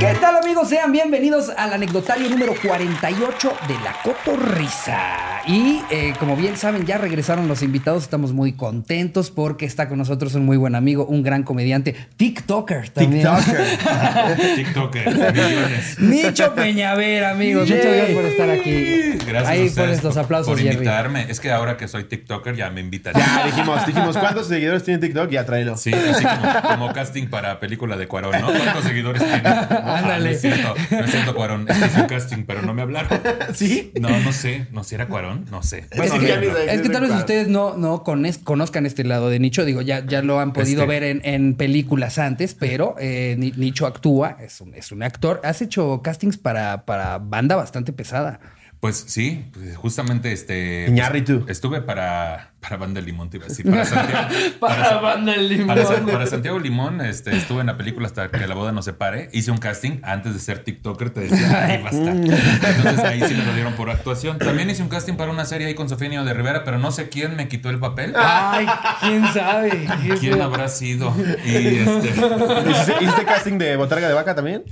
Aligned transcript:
¿Qué 0.00 0.14
tal 0.14 0.39
amigos? 0.50 0.68
Sean 0.68 0.90
bienvenidos 0.90 1.48
al 1.56 1.72
anecdotario 1.72 2.28
número 2.28 2.54
48 2.66 3.52
de 3.68 3.74
La 3.84 3.94
Cotorrisa. 4.02 5.40
Y 5.46 5.80
eh, 5.90 6.12
como 6.18 6.36
bien 6.36 6.56
saben, 6.56 6.84
ya 6.86 6.98
regresaron 6.98 7.46
los 7.48 7.62
invitados. 7.62 8.02
Estamos 8.02 8.32
muy 8.32 8.52
contentos 8.52 9.30
porque 9.30 9.64
está 9.64 9.88
con 9.88 9.98
nosotros 9.98 10.34
un 10.34 10.44
muy 10.44 10.56
buen 10.56 10.74
amigo, 10.74 11.06
un 11.06 11.22
gran 11.22 11.44
comediante, 11.44 11.94
TikToker 12.16 12.90
también. 12.90 13.26
TikToker. 13.26 14.54
TikToker. 14.56 15.08
Millones. 15.32 15.98
Nicho 16.00 16.54
Peñavera, 16.54 17.30
amigos. 17.30 17.68
Muchas 17.70 17.84
gracias 17.84 18.10
por 18.10 18.24
estar 18.24 18.50
aquí. 18.50 19.12
Gracias 19.26 19.48
Ahí 19.48 19.68
a 19.68 19.74
pones 19.80 20.02
los 20.02 20.14
por- 20.14 20.24
aplausos, 20.24 20.48
por 20.52 20.58
Jerry. 20.58 20.74
invitarme. 20.74 21.26
Es 21.30 21.38
que 21.40 21.50
ahora 21.52 21.76
que 21.76 21.86
soy 21.88 22.04
TikToker 22.04 22.56
ya 22.56 22.70
me 22.70 22.80
invitan. 22.80 23.14
Ya 23.14 23.44
dijimos, 23.46 23.86
dijimos, 23.86 24.16
¿cuántos 24.18 24.48
seguidores 24.48 24.82
tiene 24.84 24.98
TikTok? 25.00 25.30
Ya 25.30 25.46
tráelo. 25.46 25.76
Sí, 25.76 25.92
así 25.94 26.24
como, 26.24 26.62
como 26.62 26.92
casting 26.92 27.28
para 27.28 27.60
película 27.60 27.96
de 27.96 28.06
Cuarón, 28.08 28.32
¿no? 28.40 28.46
¿Cuántos 28.48 28.84
seguidores 28.84 29.22
tiene? 29.22 29.48
Ándale. 29.48 30.39
No 30.48 30.54
es 30.54 30.60
cierto, 30.62 30.74
no 30.90 31.04
es 31.04 31.10
cierto, 31.10 31.34
Cuarón. 31.34 31.66
Es 31.68 31.76
que 31.78 31.86
hice 31.86 32.00
un 32.00 32.06
casting, 32.06 32.44
pero 32.46 32.62
no 32.62 32.74
me 32.74 32.82
hablaron. 32.82 33.20
¿Sí? 33.54 33.92
No, 34.00 34.08
no 34.20 34.32
sé. 34.32 34.66
¿No 34.72 34.84
si 34.84 34.94
era 34.94 35.06
Cuarón? 35.08 35.46
No 35.50 35.62
sé. 35.62 35.86
Es 35.90 36.12
que, 36.12 36.20
sé. 36.20 36.74
es 36.74 36.92
tal 36.92 37.02
vez 37.02 37.10
ustedes 37.12 37.48
no, 37.48 37.76
no 37.76 38.02
conozcan 38.02 38.86
este 38.86 39.04
lado 39.04 39.28
de 39.30 39.38
Nicho. 39.38 39.64
Digo, 39.64 39.82
ya, 39.82 40.04
ya 40.06 40.22
lo 40.22 40.40
han 40.40 40.52
podido 40.52 40.82
Este. 40.82 40.92
ver 40.92 41.02
en, 41.04 41.20
en 41.24 41.54
películas 41.54 42.18
antes, 42.18 42.54
pero 42.54 42.94
eh, 42.98 43.36
Ni- 43.38 43.52
Nicho 43.52 43.86
actúa, 43.86 44.36
es 44.40 44.60
un, 44.60 44.74
es 44.74 44.92
un 44.92 45.02
actor. 45.02 45.40
Has 45.44 45.62
hecho 45.62 46.00
castings 46.02 46.36
para, 46.38 46.84
para 46.84 47.18
banda 47.18 47.56
bastante 47.56 47.92
pesada. 47.92 48.40
Pues 48.80 48.96
sí, 49.08 49.44
pues 49.52 49.76
justamente 49.76 50.32
este. 50.32 50.86
Iñárritu. 50.88 51.40
pues, 51.40 51.50
estuve 51.50 51.82
para, 51.82 52.52
para 52.60 52.76
Banda 52.76 53.00
Limón, 53.00 53.30
te 53.30 53.38
iba 53.38 53.46
a 53.46 53.48
decir. 53.48 53.68
Para 53.68 53.84
Santiago. 53.84 54.28
Para 54.60 55.00
Banda 55.00 55.34
El 55.34 55.48
Limón. 55.48 55.66
Para, 55.68 55.84
Sa- 55.86 56.04
para 56.04 56.26
Santiago 56.26 56.58
Limón, 56.58 57.00
este, 57.00 57.34
estuve 57.36 57.60
en 57.62 57.68
la 57.68 57.76
película 57.78 58.06
hasta 58.06 58.30
que 58.30 58.46
la 58.46 58.54
boda 58.54 58.70
no 58.72 58.82
se 58.82 58.92
pare. 58.92 59.28
Hice 59.32 59.50
un 59.50 59.58
casting 59.58 60.00
antes 60.02 60.34
de 60.34 60.40
ser 60.40 60.58
TikToker, 60.64 61.10
te 61.10 61.20
decía, 61.20 61.64
ay, 61.66 61.82
basta. 61.82 62.10
Entonces 62.10 63.04
ahí 63.04 63.22
sí 63.26 63.34
me 63.34 63.44
lo 63.44 63.54
dieron 63.54 63.72
por 63.74 63.88
actuación. 63.90 64.38
También 64.38 64.68
hice 64.70 64.82
un 64.82 64.88
casting 64.88 65.14
para 65.14 65.30
una 65.30 65.44
serie 65.46 65.66
ahí 65.68 65.74
con 65.74 65.88
Sofía 65.88 66.08
Niño 66.10 66.24
de 66.24 66.34
Rivera, 66.34 66.62
pero 66.64 66.78
no 66.78 66.90
sé 66.92 67.08
quién 67.08 67.34
me 67.36 67.48
quitó 67.48 67.70
el 67.70 67.78
papel. 67.78 68.12
Ay, 68.16 68.66
quién 69.00 69.26
sabe. 69.32 69.88
¿Quién 70.20 70.40
habrá 70.42 70.68
sido? 70.68 71.14
Y 71.44 71.56
este, 71.78 72.08
¿Hiciste, 72.10 72.94
hiciste 73.04 73.24
casting 73.24 73.58
de 73.58 73.76
botarga 73.76 74.06
de 74.08 74.14
vaca 74.14 74.34
también? 74.34 74.64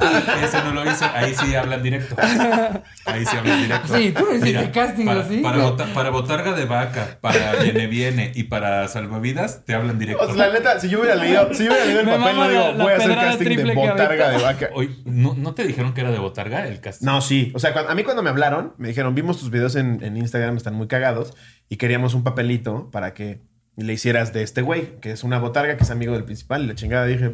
ese 0.44 0.62
no 0.62 0.72
lo 0.72 0.90
hice. 0.90 1.04
Ahí 1.06 1.34
sí 1.34 1.54
hablan 1.54 1.82
directo. 1.82 2.16
Ahí 3.06 3.24
sí 3.24 3.36
hablan 3.36 3.62
directo. 3.62 3.96
Sí, 3.96 4.12
tú 4.16 4.26
no 4.26 4.34
hiciste 4.36 4.70
casting, 4.70 5.06
para, 5.06 5.20
¿o 5.20 5.28
sí? 5.28 5.38
Para, 5.38 5.58
bota- 5.58 5.86
para 5.94 6.10
botarga 6.10 6.52
de 6.52 6.64
vaca, 6.66 7.18
para 7.20 7.54
viene 7.86 8.08
viene 8.22 8.32
y 8.34 8.44
para 8.44 8.86
salvavidas, 8.88 9.64
te 9.64 9.74
hablan 9.74 9.98
directo. 9.98 10.22
O 10.24 10.26
sea, 10.34 10.48
la 10.48 10.52
neta, 10.52 10.80
si 10.80 10.88
yo 10.88 11.00
hubiera 11.00 11.16
leído, 11.16 11.52
si 11.54 11.64
yo 11.64 11.70
hubiera 11.70 11.84
leído 11.86 12.00
el 12.00 12.06
Me 12.06 12.16
papel, 12.18 12.36
no 12.36 12.48
digo, 12.48 12.60
la- 12.60 12.72
la 12.72 12.84
voy 12.84 12.92
a 12.92 12.96
hacer 12.96 13.14
casting 13.14 13.56
de 13.56 13.74
botarga 13.74 14.30
de 14.30 14.42
vaca. 14.42 14.70
Oye, 14.74 14.90
¿no, 15.04 15.34
¿no 15.34 15.54
te 15.54 15.64
dijeron 15.66 15.94
que 15.94 16.00
era 16.02 16.10
de 16.10 16.18
botarga 16.18 16.66
el 16.66 16.80
casting? 16.80 17.06
No, 17.06 17.20
sí. 17.20 17.52
O 17.54 17.58
sea, 17.58 17.72
cuando- 17.72 17.90
a 17.90 17.94
mí 17.94 18.02
cuando 18.04 18.22
me 18.22 18.30
hablaron, 18.30 18.74
me 18.78 18.88
dijeron, 18.88 19.14
vimos 19.14 19.38
tus 19.38 19.50
videos 19.50 19.76
en, 19.76 20.02
en 20.02 20.16
Instagram, 20.16 20.56
están 20.56 20.74
muy 20.74 20.86
cagados, 20.88 21.34
y 21.68 21.76
queríamos 21.76 22.14
un 22.14 22.24
papelito 22.24 22.90
para 22.90 23.14
que 23.14 23.42
le 23.76 23.92
hicieras 23.92 24.32
de 24.32 24.42
este 24.42 24.62
güey, 24.62 24.98
que 25.00 25.12
es 25.12 25.22
una 25.24 25.38
botarga, 25.38 25.76
que 25.76 25.84
es 25.84 25.90
amigo 25.90 26.12
del 26.14 26.24
principal. 26.24 26.64
Y 26.64 26.66
la 26.66 26.74
chingada 26.74 27.06
dije, 27.06 27.30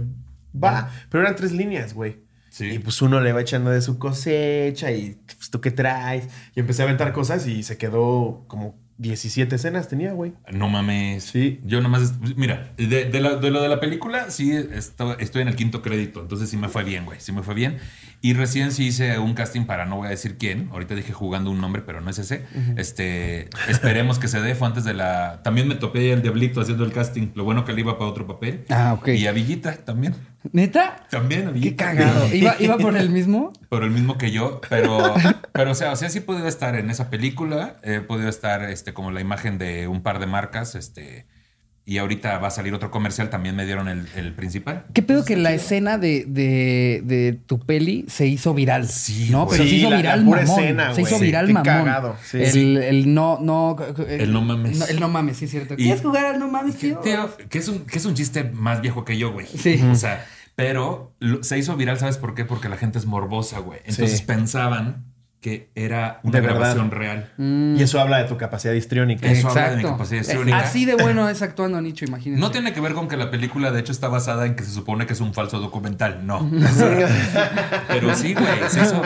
va. 0.55 0.91
Pero 1.09 1.23
eran 1.23 1.37
tres 1.37 1.53
líneas, 1.53 1.95
güey. 1.95 2.23
Sí. 2.51 2.67
Y 2.71 2.79
pues 2.79 3.03
uno 3.03 3.21
le 3.21 3.33
va 3.33 3.41
echando 3.41 3.71
de 3.71 3.81
su 3.81 3.99
cosecha 3.99 4.93
y 4.93 5.19
pues 5.27 5.51
tú 5.51 5.61
qué 5.61 5.71
traes. 5.73 6.29
Y 6.55 6.61
empecé 6.61 6.83
a 6.83 6.85
aventar 6.85 7.13
cosas 7.13 7.47
y 7.49 7.63
se 7.65 7.77
quedó 7.79 8.45
como 8.47 8.79
17 8.99 9.57
escenas 9.57 9.89
tenía, 9.89 10.13
güey. 10.13 10.33
No 10.53 10.69
mames. 10.69 11.25
Sí. 11.25 11.61
Yo 11.65 11.81
nomás. 11.81 12.15
Mira, 12.37 12.73
de, 12.77 13.05
de 13.07 13.21
la- 13.21 13.37
de 13.37 13.51
lo 13.51 13.61
de 13.63 13.69
la 13.69 13.81
película, 13.81 14.31
sí 14.31 14.53
esto- 14.53 15.19
estoy 15.19 15.43
en 15.43 15.49
el 15.49 15.57
quinto 15.57 15.83
crédito. 15.83 16.21
Entonces 16.21 16.49
sí 16.49 16.57
me 16.57 16.69
fue 16.69 16.85
bien, 16.85 17.05
güey. 17.05 17.19
Sí 17.21 17.33
me 17.33 17.43
fue 17.43 17.55
bien. 17.55 17.79
Y 18.25 18.33
recién 18.33 18.73
sí 18.73 18.87
hice 18.87 19.19
un 19.19 19.35
casting 19.35 19.67
para 19.67 19.85
no 19.85 19.97
voy 19.97 20.07
a 20.07 20.09
decir 20.09 20.39
quién. 20.39 20.71
Ahorita 20.73 20.95
dije 20.95 21.13
jugando 21.13 21.51
un 21.51 21.61
nombre, 21.61 21.83
pero 21.83 22.01
no 22.01 22.09
es 22.09 22.19
ese. 22.19 22.47
Este. 22.79 23.51
Esperemos 23.69 24.19
que 24.19 24.29
se 24.29 24.41
dé. 24.41 24.55
Fue 24.55 24.67
antes 24.67 24.85
de 24.85 24.95
la. 24.95 25.43
También 25.43 25.69
me 25.69 25.75
topé 25.75 26.11
el 26.11 26.23
diablito 26.23 26.63
haciendo 26.63 26.85
el 26.85 26.93
casting. 26.93 27.33
Lo 27.35 27.45
bueno 27.45 27.67
que 27.67 27.75
le 27.75 27.83
iba 27.83 27.99
para 27.99 28.09
otro 28.09 28.27
papel. 28.27 28.65
Ah, 28.71 28.95
ok. 28.95 29.09
Y 29.09 29.27
a 29.27 29.33
Villita 29.33 29.77
también. 29.77 30.15
¿Neta? 30.53 31.07
También 31.11 31.43
a 31.43 31.53
Qué 31.53 31.59
Villita. 31.59 31.85
cagado. 31.85 32.27
¿Iba, 32.35 32.57
iba 32.61 32.79
por 32.79 32.97
el 32.97 33.11
mismo? 33.11 33.53
por 33.69 33.85
el 33.85 33.91
mismo 33.91 34.17
que 34.17 34.31
yo, 34.31 34.63
pero, 34.71 35.15
pero 35.53 35.73
o 35.73 35.75
sea, 35.75 35.93
o 35.93 35.97
sea, 35.97 36.09
sí 36.09 36.19
he 36.19 36.23
podido 36.23 36.49
estar 36.49 36.77
en 36.77 36.89
esa 36.89 37.11
película, 37.11 37.77
he 37.83 38.01
podido 38.01 38.31
estar 38.31 38.63
este, 38.63 38.95
como 38.95 39.11
la 39.11 39.21
imagen 39.21 39.59
de 39.59 39.87
un 39.87 40.03
par 40.03 40.19
de 40.19 40.27
marcas, 40.27 40.77
este, 40.77 41.27
y 41.87 41.99
ahorita 41.99 42.39
va 42.39 42.49
a 42.49 42.51
salir 42.51 42.73
otro 42.73 42.91
comercial, 42.91 43.29
también 43.29 43.55
me 43.57 43.67
dieron 43.67 43.89
el, 43.89 44.07
el 44.17 44.33
principal. 44.33 44.87
¿Qué 44.95 45.03
pedo 45.03 45.25
que 45.25 45.37
la 45.37 45.53
escena 45.53 45.99
de, 45.99 46.25
de, 46.27 47.03
de 47.05 47.39
tu 47.47 47.59
peli 47.59 48.07
se 48.09 48.27
hizo 48.27 48.55
viral? 48.55 48.89
Sí, 48.89 49.29
no, 49.31 49.45
güey. 49.45 49.59
pero 49.59 49.65
se 49.65 49.71
Sí, 49.71 49.77
hizo 49.77 49.91
la- 49.91 49.97
la 49.97 50.03
viral 50.03 50.25
pura 50.25 50.41
mamón. 50.43 50.61
escena, 50.61 50.95
se 50.95 51.03
hizo 51.03 51.19
viral 51.19 51.47
Qué 51.47 51.53
mamón. 51.53 51.65
cagado, 51.65 52.17
sí. 52.25 52.39
el, 52.43 52.77
el 52.79 53.13
no, 53.13 53.39
no. 53.43 53.77
El 54.09 54.33
no 54.33 54.41
mames. 54.41 54.89
el 54.89 54.99
no 54.99 55.09
mames, 55.11 55.37
sí, 55.37 55.45
es 55.45 55.51
cierto. 55.51 55.75
Y- 55.75 55.85
¿Quieres 55.85 56.01
jugar 56.01 56.25
al 56.25 56.39
no 56.39 56.49
mames, 56.49 56.77
tío? 56.77 56.99
Tío, 57.01 57.31
que 57.51 57.59
es, 57.59 57.69
un, 57.69 57.81
que 57.85 57.99
es 57.99 58.05
un 58.07 58.15
chiste 58.15 58.45
más 58.45 58.81
viejo 58.81 59.05
que 59.05 59.19
yo, 59.19 59.33
güey. 59.33 59.47
Sí. 59.47 59.79
O 59.91 59.95
sea, 59.95 60.25
pero 60.57 61.13
lo- 61.19 61.43
se 61.43 61.59
hizo 61.59 61.77
viral, 61.77 61.99
¿sabes 61.99 62.17
por 62.17 62.35
qué? 62.35 62.45
Porque 62.47 62.69
la 62.71 62.77
gente 62.79 62.99
es 62.99 63.05
morbosa, 63.07 63.59
güey. 63.59 63.81
Entonces 63.85 64.21
Sí. 64.21 64.25
pensaban 64.25 65.05
que 65.45 65.69
era 65.75 66.21
una 66.23 66.33
De 66.33 66.41
verdad. 66.41 66.57
grabación 66.61 66.91
real. 66.91 67.31
Mm, 67.37 67.77
Y 67.77 67.83
eso 67.83 68.01
habla 68.01 68.17
de 68.17 68.25
tu 68.25 68.39
capacidad 68.39 68.73
histriónica. 68.73 69.31
Eso 69.31 69.51
habla 69.51 69.73
de 69.73 69.77
mi 69.77 69.83
capacidad 69.83 70.23
Es- 70.23 70.29
histriónica. 70.29 70.57
Así 70.59 70.87
de 70.87 70.95
bueno 70.95 71.29
es 71.29 71.43
actuando 71.43 71.83
Nicho, 71.83 72.07
imagínense. 72.07 72.41
No 72.41 72.51
tiene 72.51 72.73
que 72.73 72.81
ver 72.81 72.95
con 72.95 73.09
que 73.09 73.19
la 73.19 73.31
película, 73.31 73.71
de 73.71 73.79
hecho, 73.81 73.93
está 73.93 74.09
basada 74.09 74.47
en 74.47 74.55
que 74.57 74.65
se 74.65 74.71
supone 74.71 75.05
que 75.05 75.13
es 75.13 75.21
un 75.21 75.35
falso 75.35 75.59
documental. 75.61 76.27
No. 76.27 76.51
Pero 77.89 78.15
sí, 78.17 78.33
güey. 78.33 78.47
se 78.71 78.81
hizo- 78.85 79.03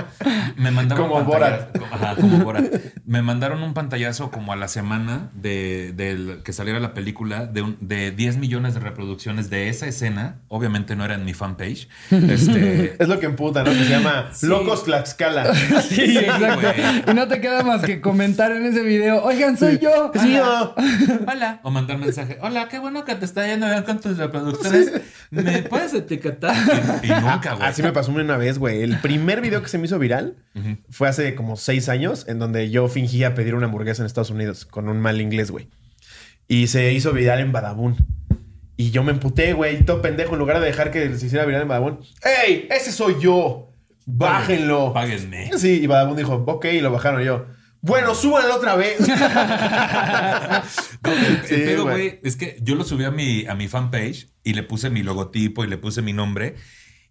Me 0.56 0.70
mandaron 0.70 1.08
Como 1.08 1.24
como- 1.24 1.44
ajá, 1.90 2.14
como 2.14 2.38
Borat. 2.44 2.72
Me 3.04 3.20
mandaron 3.20 3.62
un 3.64 3.74
pantallazo 3.74 4.30
como 4.30 4.52
a 4.52 4.56
la 4.56 4.68
semana 4.68 5.30
de, 5.34 5.92
del- 5.96 6.42
que 6.44 6.52
saliera 6.52 6.78
la 6.78 6.94
película 6.94 7.46
de, 7.46 7.62
un- 7.62 7.76
de 7.80 8.12
10 8.12 8.36
millones 8.36 8.74
de 8.74 8.80
reproducciones 8.80 9.50
de 9.50 9.70
esa 9.70 9.86
escena. 9.88 10.36
Obviamente 10.46 10.94
no 10.94 11.04
era 11.04 11.14
en 11.16 11.24
mi 11.24 11.34
fanpage. 11.34 11.88
Este, 12.12 12.94
Es 13.02 13.08
lo 13.08 13.18
que 13.18 13.26
emputa, 13.26 13.64
¿no? 13.64 13.70
Que 13.72 13.78
se 13.84 13.90
llama 13.90 14.28
Sí. 14.32 14.46
Locos 14.46 14.84
Tlaxcala. 14.84 15.52
Sí, 15.88 16.18
exacto. 16.28 17.10
Y 17.10 17.14
no 17.14 17.28
te 17.28 17.40
queda 17.40 17.62
más 17.62 17.82
que 17.82 18.00
comentar 18.00 18.52
en 18.52 18.64
ese 18.66 18.82
video, 18.82 19.22
oigan, 19.24 19.56
soy 19.56 19.78
yo. 19.78 20.12
Sí, 20.20 20.34
yo. 20.34 20.74
Hola. 21.26 21.60
O 21.62 21.70
mandar 21.70 21.98
mensaje. 21.98 22.38
Hola, 22.40 22.68
qué 22.68 22.78
bueno 22.78 23.04
que 23.04 23.14
te 23.14 23.24
está 23.24 23.46
yendo 23.46 23.66
bien 23.68 23.82
con 23.82 24.00
tus 24.00 24.16
reproducciones. 24.18 24.92
¿Me 25.30 25.62
puedes 25.62 25.94
etiquetar? 25.94 26.54
Y, 27.02 27.06
y 27.06 27.10
nunca, 27.10 27.54
güey. 27.54 27.68
Así 27.68 27.82
me 27.82 27.92
pasó 27.92 28.10
una 28.10 28.36
vez, 28.36 28.58
güey. 28.58 28.82
El 28.82 28.98
primer 29.00 29.40
video 29.40 29.62
que 29.62 29.68
se 29.68 29.78
me 29.78 29.86
hizo 29.86 29.98
viral 29.98 30.36
fue 30.90 31.08
hace 31.08 31.34
como 31.34 31.56
seis 31.56 31.88
años, 31.88 32.26
en 32.28 32.38
donde 32.38 32.70
yo 32.70 32.88
fingía 32.88 33.34
pedir 33.34 33.54
una 33.54 33.66
hamburguesa 33.66 34.02
en 34.02 34.06
Estados 34.06 34.30
Unidos 34.30 34.64
con 34.64 34.88
un 34.88 35.00
mal 35.00 35.20
inglés, 35.20 35.50
güey. 35.50 35.68
Y 36.48 36.68
se 36.68 36.92
hizo 36.92 37.12
viral 37.12 37.40
en 37.40 37.52
Badabun. 37.52 37.96
Y 38.76 38.90
yo 38.90 39.02
me 39.02 39.12
emputé, 39.12 39.54
güey, 39.54 39.84
todo 39.84 40.00
pendejo, 40.00 40.34
en 40.34 40.38
lugar 40.38 40.60
de 40.60 40.66
dejar 40.66 40.90
que 40.90 41.14
se 41.16 41.26
hiciera 41.26 41.44
viral 41.44 41.62
en 41.62 41.68
Badabun. 41.68 42.00
¡Ey! 42.24 42.68
¡Ese 42.70 42.92
soy 42.92 43.16
yo! 43.20 43.67
¡Bájenlo! 44.10 44.94
Páguenme. 44.94 45.50
Sí, 45.58 45.80
y 45.82 45.86
Badabun 45.86 46.16
dijo, 46.16 46.42
ok, 46.46 46.64
y 46.72 46.80
lo 46.80 46.90
bajaron 46.90 47.20
y 47.20 47.26
yo. 47.26 47.44
Bueno, 47.82 48.14
súbanlo 48.14 48.56
otra 48.56 48.74
vez. 48.74 48.96
No, 51.04 51.12
el, 51.12 51.42
Sí, 51.46 51.54
el 51.54 51.62
pedo, 51.62 51.82
güey. 51.84 51.94
güey, 52.08 52.20
es 52.24 52.36
que 52.36 52.58
yo 52.62 52.74
lo 52.74 52.84
subí 52.84 53.04
a 53.04 53.10
mi, 53.10 53.46
a 53.46 53.54
mi 53.54 53.68
fanpage 53.68 54.28
y 54.42 54.54
le 54.54 54.62
puse 54.62 54.90
mi 54.90 55.02
logotipo 55.02 55.62
y 55.62 55.68
le 55.68 55.76
puse 55.78 56.00
mi 56.02 56.12
nombre. 56.12 56.56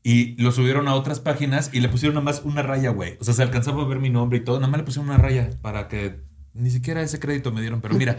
Y 0.04 0.42
lo 0.42 0.52
subieron 0.52 0.88
a 0.88 0.96
otras 0.96 1.20
páginas 1.20 1.70
y 1.72 1.80
le 1.82 1.90
pusieron 1.90 2.16
nada 2.16 2.26
más 2.26 2.42
una 2.44 2.64
raya, 2.64 2.90
güey. 2.90 3.18
O 3.20 3.24
sea, 3.24 3.34
se 3.34 3.44
alcanzaba 3.44 3.84
a 3.84 3.88
ver 3.88 4.00
mi 4.00 4.10
nombre 4.10 4.40
y 4.40 4.44
todo. 4.44 4.60
Nada 4.60 4.70
más 4.72 4.80
le 4.80 4.86
pusieron 4.86 5.10
una 5.10 5.18
raya 5.20 5.50
para 5.62 5.88
que 5.88 6.22
ni 6.54 6.70
siquiera 6.72 7.02
ese 7.02 7.20
crédito 7.20 7.52
me 7.52 7.62
dieron. 7.62 7.80
Pero 7.82 7.96
mira, 7.96 8.16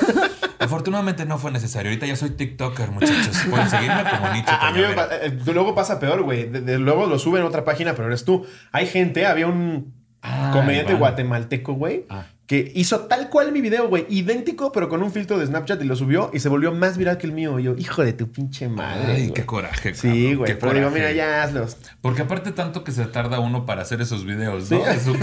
afortunadamente 0.62 1.24
no 1.26 1.38
fue 1.38 1.50
necesario. 1.50 1.90
Ahorita 1.90 2.06
ya 2.06 2.16
soy 2.16 2.30
TikToker, 2.30 2.90
muchachos. 2.90 3.36
Pueden 3.50 3.68
seguirme 3.70 4.04
como 4.10 4.32
Nicho 4.32 4.50
A 4.52 4.70
mí 4.72 4.80
me 4.80 5.26
eh, 5.26 5.38
luego 5.46 5.74
pasa 5.74 5.98
peor, 6.00 6.22
güey. 6.22 6.48
Luego 6.78 7.06
lo 7.06 7.18
suben 7.18 7.42
a 7.42 7.46
otra 7.46 7.64
página, 7.64 7.94
pero 7.94 8.08
eres 8.08 8.24
tú. 8.24 8.46
Hay 8.72 8.86
gente, 8.86 9.26
había 9.26 9.46
un 9.46 9.94
Ah, 10.24 10.50
comediante 10.52 10.94
guatemalteco, 10.94 11.72
güey, 11.74 12.06
Ah. 12.08 12.26
Que 12.46 12.72
hizo 12.74 13.00
tal 13.02 13.30
cual 13.30 13.52
mi 13.52 13.60
video, 13.60 13.88
güey, 13.88 14.04
idéntico, 14.08 14.72
pero 14.72 14.88
con 14.88 15.02
un 15.02 15.12
filtro 15.12 15.38
de 15.38 15.46
Snapchat 15.46 15.80
y 15.80 15.84
lo 15.84 15.96
subió 15.96 16.30
y 16.34 16.40
se 16.40 16.48
volvió 16.48 16.72
más 16.72 16.98
viral 16.98 17.16
que 17.16 17.26
el 17.26 17.32
mío. 17.32 17.58
Y 17.58 17.62
yo, 17.62 17.74
hijo 17.78 18.02
de 18.04 18.12
tu 18.12 18.30
pinche 18.30 18.68
madre. 18.68 19.12
Ay, 19.12 19.32
qué 19.32 19.46
coraje. 19.46 19.94
Sí, 19.94 20.34
güey. 20.34 20.58
Pero 20.58 20.72
digo, 20.74 20.88
coraje. 20.88 21.08
mira, 21.08 21.12
ya 21.12 21.42
hazlos. 21.44 21.76
Porque 22.00 22.22
aparte 22.22 22.50
tanto 22.52 22.84
que 22.84 22.92
se 22.92 23.04
tarda 23.06 23.38
uno 23.38 23.64
para 23.64 23.82
hacer 23.82 24.00
esos 24.00 24.24
videos, 24.24 24.70
¿no? 24.70 24.78
Sí. 24.78 24.90
Es 24.90 25.06
un. 25.06 25.18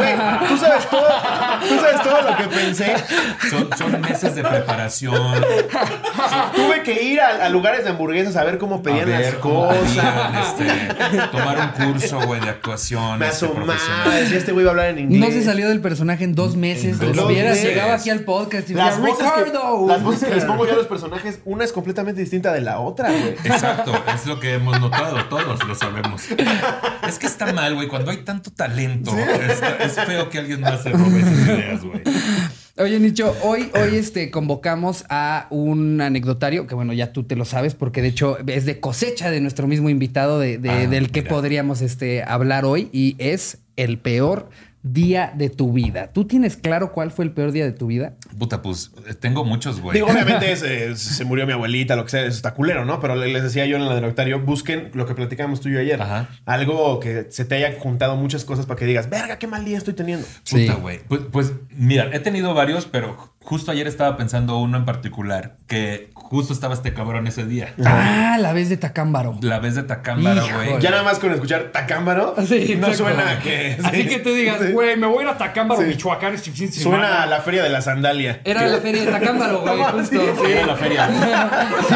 Güey, 0.00 0.14
tú 0.48 0.56
sabes 0.56 0.88
todo, 0.88 1.06
tú 1.68 1.74
sabes 1.78 2.02
todo 2.02 2.22
lo 2.22 2.36
que 2.36 2.44
pensé. 2.44 2.94
Son, 3.50 3.68
son 3.76 4.00
meses 4.00 4.34
de 4.34 4.42
preparación. 4.42 5.14
Tuve 6.54 6.82
que 6.82 7.02
ir 7.02 7.20
a, 7.20 7.46
a 7.46 7.48
lugares 7.48 7.84
de 7.84 7.90
hamburguesas 7.90 8.36
a 8.36 8.44
ver 8.44 8.58
cómo 8.58 8.82
pedían 8.82 9.12
a 9.12 9.18
ver 9.18 9.32
las 9.34 9.42
cómo 9.42 9.68
cosas. 9.68 10.54
pedían, 10.56 10.78
este, 11.06 11.18
tomar 11.30 11.58
un 11.78 11.92
curso, 11.92 12.20
güey, 12.26 12.40
de 12.40 12.48
actuación. 12.50 13.18
Me 13.18 13.28
este, 13.28 13.46
asomaba, 13.46 13.74
este 14.18 14.52
güey 14.52 14.64
va 14.64 14.70
a 14.70 14.72
hablar 14.72 14.88
en 14.90 14.98
inglés. 15.00 15.20
No 15.20 15.26
se 15.30 15.42
salió 15.44 15.59
salido 15.60 15.68
del 15.70 15.80
personaje 15.80 16.24
en 16.24 16.34
dos 16.34 16.56
meses. 16.56 16.98
dos 16.98 17.28
llegado 17.30 17.92
aquí 17.92 18.10
al 18.10 18.20
podcast 18.20 18.70
y 18.70 18.74
Las 18.74 18.96
decía, 18.96 19.10
voces, 19.10 19.32
que, 19.32 19.44
Ricardo. 19.44 19.86
las 19.88 20.02
voces 20.02 20.28
que 20.28 20.34
les 20.34 20.44
pongo 20.44 20.66
yo 20.66 20.72
a 20.72 20.76
los 20.76 20.86
personajes, 20.86 21.40
una 21.44 21.64
es 21.64 21.72
completamente 21.72 22.20
distinta 22.20 22.52
de 22.52 22.60
la 22.62 22.78
otra, 22.80 23.10
güey. 23.10 23.34
Exacto, 23.44 23.92
es 24.14 24.26
lo 24.26 24.40
que 24.40 24.54
hemos 24.54 24.80
notado, 24.80 25.24
todos 25.26 25.66
lo 25.66 25.74
sabemos. 25.74 26.22
Es 27.06 27.18
que 27.18 27.26
está 27.26 27.52
mal, 27.52 27.74
güey, 27.74 27.88
cuando 27.88 28.10
hay 28.10 28.18
tanto 28.18 28.50
talento, 28.50 29.16
es, 29.16 29.60
es 29.98 30.04
feo 30.06 30.28
que 30.30 30.38
alguien 30.38 30.60
más 30.60 30.82
se 30.82 30.90
robe 30.90 31.20
esas 31.20 31.38
ideas, 31.48 31.84
güey. 31.84 32.00
Oye, 32.78 32.98
Nicho, 32.98 33.36
hoy, 33.42 33.70
hoy 33.74 33.96
este, 33.96 34.30
convocamos 34.30 35.04
a 35.10 35.46
un 35.50 36.00
anecdotario, 36.00 36.66
que 36.66 36.74
bueno, 36.74 36.94
ya 36.94 37.12
tú 37.12 37.24
te 37.24 37.36
lo 37.36 37.44
sabes, 37.44 37.74
porque 37.74 38.00
de 38.00 38.08
hecho 38.08 38.38
es 38.46 38.64
de 38.64 38.80
cosecha 38.80 39.30
de 39.30 39.40
nuestro 39.42 39.66
mismo 39.66 39.90
invitado 39.90 40.38
de, 40.38 40.56
de- 40.56 40.70
Ah, 40.70 40.86
del 40.86 41.10
que 41.10 41.20
mira. 41.20 41.34
podríamos 41.34 41.82
este, 41.82 42.22
hablar 42.22 42.64
hoy, 42.64 42.88
y 42.92 43.16
es 43.18 43.58
el 43.76 43.98
peor 43.98 44.48
día 44.82 45.32
de 45.36 45.50
tu 45.50 45.72
vida. 45.72 46.12
¿Tú 46.12 46.26
tienes 46.26 46.56
claro 46.56 46.92
cuál 46.92 47.10
fue 47.10 47.24
el 47.24 47.32
peor 47.32 47.52
día 47.52 47.64
de 47.64 47.72
tu 47.72 47.86
vida? 47.86 48.14
Puta, 48.38 48.62
pues 48.62 48.92
eh, 49.08 49.14
tengo 49.14 49.44
muchos, 49.44 49.80
güey. 49.80 49.94
Digo, 49.94 50.06
obviamente 50.08 50.52
es, 50.52 50.62
eh, 50.62 50.96
se 50.96 51.24
murió 51.24 51.46
mi 51.46 51.52
abuelita, 51.52 51.96
lo 51.96 52.04
que 52.04 52.10
sea, 52.10 52.20
eso 52.22 52.36
está 52.36 52.54
culero, 52.54 52.84
¿no? 52.84 53.00
Pero 53.00 53.14
les 53.16 53.42
decía 53.42 53.66
yo 53.66 53.76
en 53.76 53.82
el 53.82 53.88
anecdotario, 53.90 54.40
busquen 54.40 54.90
lo 54.94 55.06
que 55.06 55.14
platicamos 55.14 55.60
tú 55.60 55.68
y 55.68 55.72
yo 55.74 55.80
ayer. 55.80 56.00
Ajá. 56.00 56.28
Algo 56.46 57.00
que 57.00 57.26
se 57.30 57.44
te 57.44 57.56
haya 57.56 57.78
juntado 57.78 58.16
muchas 58.16 58.44
cosas 58.44 58.66
para 58.66 58.78
que 58.78 58.86
digas, 58.86 59.08
verga, 59.10 59.38
qué 59.38 59.46
mal 59.46 59.64
día 59.64 59.78
estoy 59.78 59.94
teniendo. 59.94 60.26
Sí. 60.44 60.66
Puta, 60.66 60.78
güey. 60.80 61.00
Pues, 61.08 61.20
pues, 61.30 61.52
mira, 61.70 62.08
he 62.12 62.20
tenido 62.20 62.54
varios, 62.54 62.86
pero 62.86 63.34
justo 63.42 63.70
ayer 63.72 63.86
estaba 63.86 64.16
pensando 64.16 64.58
uno 64.58 64.76
en 64.76 64.84
particular, 64.84 65.56
que 65.66 66.10
justo 66.14 66.52
estaba 66.52 66.74
este 66.74 66.92
cabrón 66.92 67.26
ese 67.26 67.46
día. 67.46 67.74
Ah, 67.84 68.36
la 68.38 68.52
vez 68.52 68.68
de 68.68 68.76
Tacámbaro. 68.76 69.38
La 69.40 69.58
vez 69.58 69.74
de 69.74 69.82
Tacámbaro, 69.82 70.42
güey. 70.54 70.80
Ya 70.80 70.90
nada 70.90 71.02
más 71.02 71.18
con 71.18 71.32
escuchar 71.32 71.70
Tacámbaro, 71.72 72.34
Sí, 72.46 72.76
no 72.78 72.88
exacto. 72.88 72.96
suena 72.96 73.30
a 73.30 73.38
que... 73.40 73.76
Así 73.82 74.02
sí. 74.02 74.08
que 74.08 74.18
tú 74.18 74.32
digas, 74.34 74.72
güey, 74.72 74.96
me 74.96 75.06
voy 75.06 75.20
a 75.20 75.22
ir 75.22 75.28
a 75.28 75.38
Tacámbaro, 75.38 75.80
Sí. 75.80 75.88
Michoacán, 75.88 76.36
semana". 76.38 76.72
Suena 76.72 77.22
a 77.22 77.26
la 77.26 77.40
feria 77.40 77.62
de 77.62 77.70
la 77.70 77.80
Era 78.44 78.66
la 78.66 78.78
feria 78.78 79.04
de 79.04 79.10
Tacámbaro, 79.12 79.60
güey, 79.60 79.76
No, 79.76 79.84
justo. 79.92 80.20
sí. 80.44 80.50
Era 80.52 80.66
la 80.66 80.76
feria. 80.76 81.08
Sí. 81.88 81.94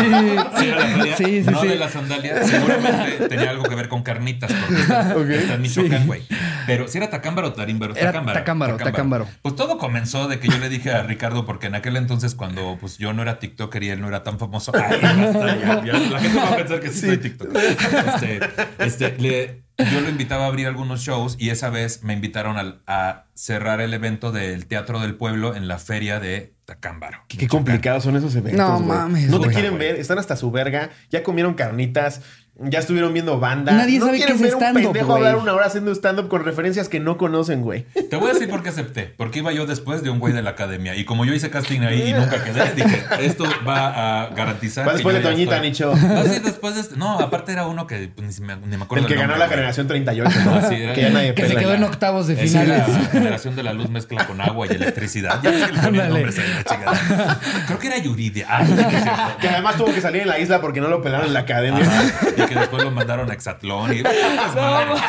Sí, 0.59 0.69
era 0.69 0.79
la 0.79 0.87
feria. 0.97 1.17
Sí, 1.17 1.25
sí, 1.45 1.51
no 1.51 1.61
sí. 1.61 1.69
de 1.69 1.77
la 1.77 1.89
sandalia. 1.89 2.45
Seguramente 2.45 3.29
tenía 3.29 3.51
algo 3.51 3.65
que 3.65 3.75
ver 3.75 3.89
con 3.89 4.03
carnitas, 4.03 4.53
porque 4.53 4.81
está, 4.83 5.15
Ok. 5.17 5.29
está 5.31 5.55
en 5.55 5.63
Michoacán, 5.63 6.07
güey. 6.07 6.23
Pero 6.67 6.89
si 6.89 6.99
era 6.99 7.11
Tacámbaro 7.11 7.49
o 7.49 7.53
Tarímbaro. 7.53 7.95
Era 7.95 8.07
Tacámbaro. 8.13 8.39
Tacámbaro, 8.39 8.77
Tacámbaro. 8.79 9.29
Pues 9.43 9.57
todo 9.57 9.79
comenzó 9.79 10.29
de 10.29 10.39
que 10.41 10.49
yo 10.49 10.59
le 10.59 10.69
dije 10.69 10.93
a 10.93 11.03
Ricardo, 11.03 11.45
porque 11.45 11.67
en 11.67 11.75
aquel 11.75 11.97
entonces, 11.97 12.35
cuando 12.35 12.79
pues 12.81 12.99
yo 12.99 13.13
no 13.13 13.23
era 13.23 13.39
TikToker 13.39 13.83
y 13.83 13.91
él 13.91 14.01
no 14.01 14.09
era 14.09 14.23
tan 14.23 14.39
famoso. 14.39 14.73
Ay, 14.75 15.01
basta, 15.01 15.57
ya, 15.59 15.85
ya, 15.85 15.93
la 15.93 16.19
gente 16.21 16.39
va 16.39 16.49
a 16.49 16.57
pensar 16.57 16.81
que 16.81 16.89
sí, 16.91 17.07
soy 17.07 17.19
TikToker. 17.19 17.77
Este, 18.15 18.41
este, 18.79 19.15
le- 19.19 19.65
yo 19.91 20.01
lo 20.01 20.09
invitaba 20.09 20.45
a 20.45 20.47
abrir 20.47 20.69
algunos 20.69 21.01
shows 21.01 21.37
y 21.39 21.51
esa 21.51 21.69
vez 21.69 22.05
me 22.05 22.13
invitaron 22.13 22.57
al- 22.57 22.81
a 22.87 23.25
cerrar 23.35 23.81
el 23.81 23.93
evento 23.95 24.33
del 24.33 24.67
Teatro 24.67 25.01
del 25.01 25.15
Pueblo 25.17 25.55
en 25.55 25.67
la 25.69 25.79
feria 25.79 26.21
de 26.21 26.55
Tacámbaro. 26.67 27.19
Qué, 27.29 27.37
qué 27.39 27.49
complicados 27.49 28.05
son 28.05 28.17
esos 28.17 28.35
eventos. 28.37 28.59
No 28.59 28.81
mames, 28.81 29.29
No 29.29 29.41
te 29.41 29.49
quieren 29.49 29.77
ver, 29.79 29.97
están 29.97 30.19
hasta 30.19 30.37
su 30.37 30.51
verga, 30.51 30.91
ya 31.11 31.23
comieron 31.23 31.55
carnitas, 31.55 32.23
ya 32.57 32.79
estuvieron 32.79 33.13
viendo 33.13 33.41
banda. 33.41 33.73
Nadie 33.73 33.99
no 33.99 34.07
sabe 34.07 34.19
quieren 34.19 34.39
qué 34.39 34.45
es 34.45 34.49
ver 34.49 34.55
un 34.55 34.63
stand-up, 34.63 34.83
pendejo 34.93 35.07
güey. 35.09 35.19
hablar 35.19 35.37
una 35.43 35.53
hora 35.55 35.67
haciendo 35.67 35.91
stand-up 35.93 36.29
con 36.29 36.45
referencias 36.45 36.89
que 36.89 37.01
no 37.01 37.19
conocen, 37.19 37.63
güey. 37.63 37.85
Te 38.09 38.15
voy 38.17 38.31
a 38.31 38.33
decir 38.33 38.49
por 38.49 38.63
qué 38.63 38.69
acepté. 38.69 39.13
Porque 39.17 39.41
iba 39.41 39.53
yo 39.53 39.67
después 39.67 40.05
de 40.05 40.11
un 40.11 40.21
güey 40.21 40.33
de 40.33 40.41
la 40.41 40.51
academia. 40.51 40.95
Y 40.95 41.05
como 41.05 41.25
yo 41.25 41.35
hice 41.35 41.51
casting 41.51 41.81
ahí 41.81 42.11
y 42.11 42.13
nunca 42.15 42.43
quedé, 42.45 42.73
dije, 42.77 43.03
esto 43.21 43.45
va 43.67 44.23
a 44.23 44.29
garantizar. 44.31 44.87
Va 44.87 44.93
que 44.93 44.99
después 44.99 45.17
yo 45.17 45.23
de 45.23 45.29
Toñita, 45.35 45.57
estoy- 45.57 45.69
Nicho. 45.69 45.95
No, 45.97 46.23
sí, 46.23 46.39
después 46.43 46.77
de 46.77 46.81
este. 46.83 46.97
No, 46.97 47.19
aparte 47.19 47.51
era 47.51 47.67
uno 47.67 47.89
que 47.89 48.09
pues, 48.15 48.39
ni, 48.41 48.47
me, 48.47 48.57
ni 48.57 48.77
me 48.77 48.85
acuerdo 48.85 49.05
El 49.07 49.13
que 49.13 49.19
ganó 49.21 49.37
la 49.37 49.49
generación 49.49 49.89
38, 49.89 50.31
¿no? 50.45 50.55
Ah, 50.55 50.67
sí, 50.69 50.77
era- 50.77 50.95
que 50.95 51.01
ya 51.03 51.11
nadie 51.11 51.35
Que 51.35 51.49
se 51.49 51.57
quedó 51.57 51.75
en 51.75 51.83
octavos 51.83 52.29
de 52.29 52.35
Es 52.35 52.41
que 52.41 52.47
finales. 52.47 52.87
Generación 53.25 53.57
de 53.57 53.63
la 53.63 53.73
luz 53.73 53.89
mezcla 53.91 54.27
con 54.27 54.41
agua 54.41 54.67
y 54.67 54.71
electricidad. 54.75 55.41
Ya 55.43 55.51
ves 55.51 55.65
que 55.67 55.73
le 55.73 55.79
ponían 55.83 56.07
Ándale. 56.07 56.09
nombres 56.25 56.39
ahí, 56.39 56.65
la. 56.65 57.41
Creo 57.67 57.79
que 57.79 57.87
era 57.87 57.99
Yuridia. 57.99 58.47
Ah, 58.49 58.65
cierto. 58.65 59.39
Que 59.41 59.49
además 59.49 59.77
tuvo 59.77 59.93
que 59.93 60.01
salir 60.01 60.23
en 60.23 60.29
la 60.29 60.39
isla 60.39 60.61
porque 60.61 60.81
no 60.81 60.89
lo 60.89 61.03
pelaron 61.03 61.27
en 61.27 61.35
la 61.35 61.41
academia. 61.41 61.85
Ajá. 61.85 62.05
Y 62.37 62.43
que 62.47 62.55
después 62.55 62.83
lo 62.85 62.91
mandaron 62.91 63.31
a 63.31 63.35
Exatlón. 63.35 63.93
Y, 63.95 64.03
Madre. 64.03 65.01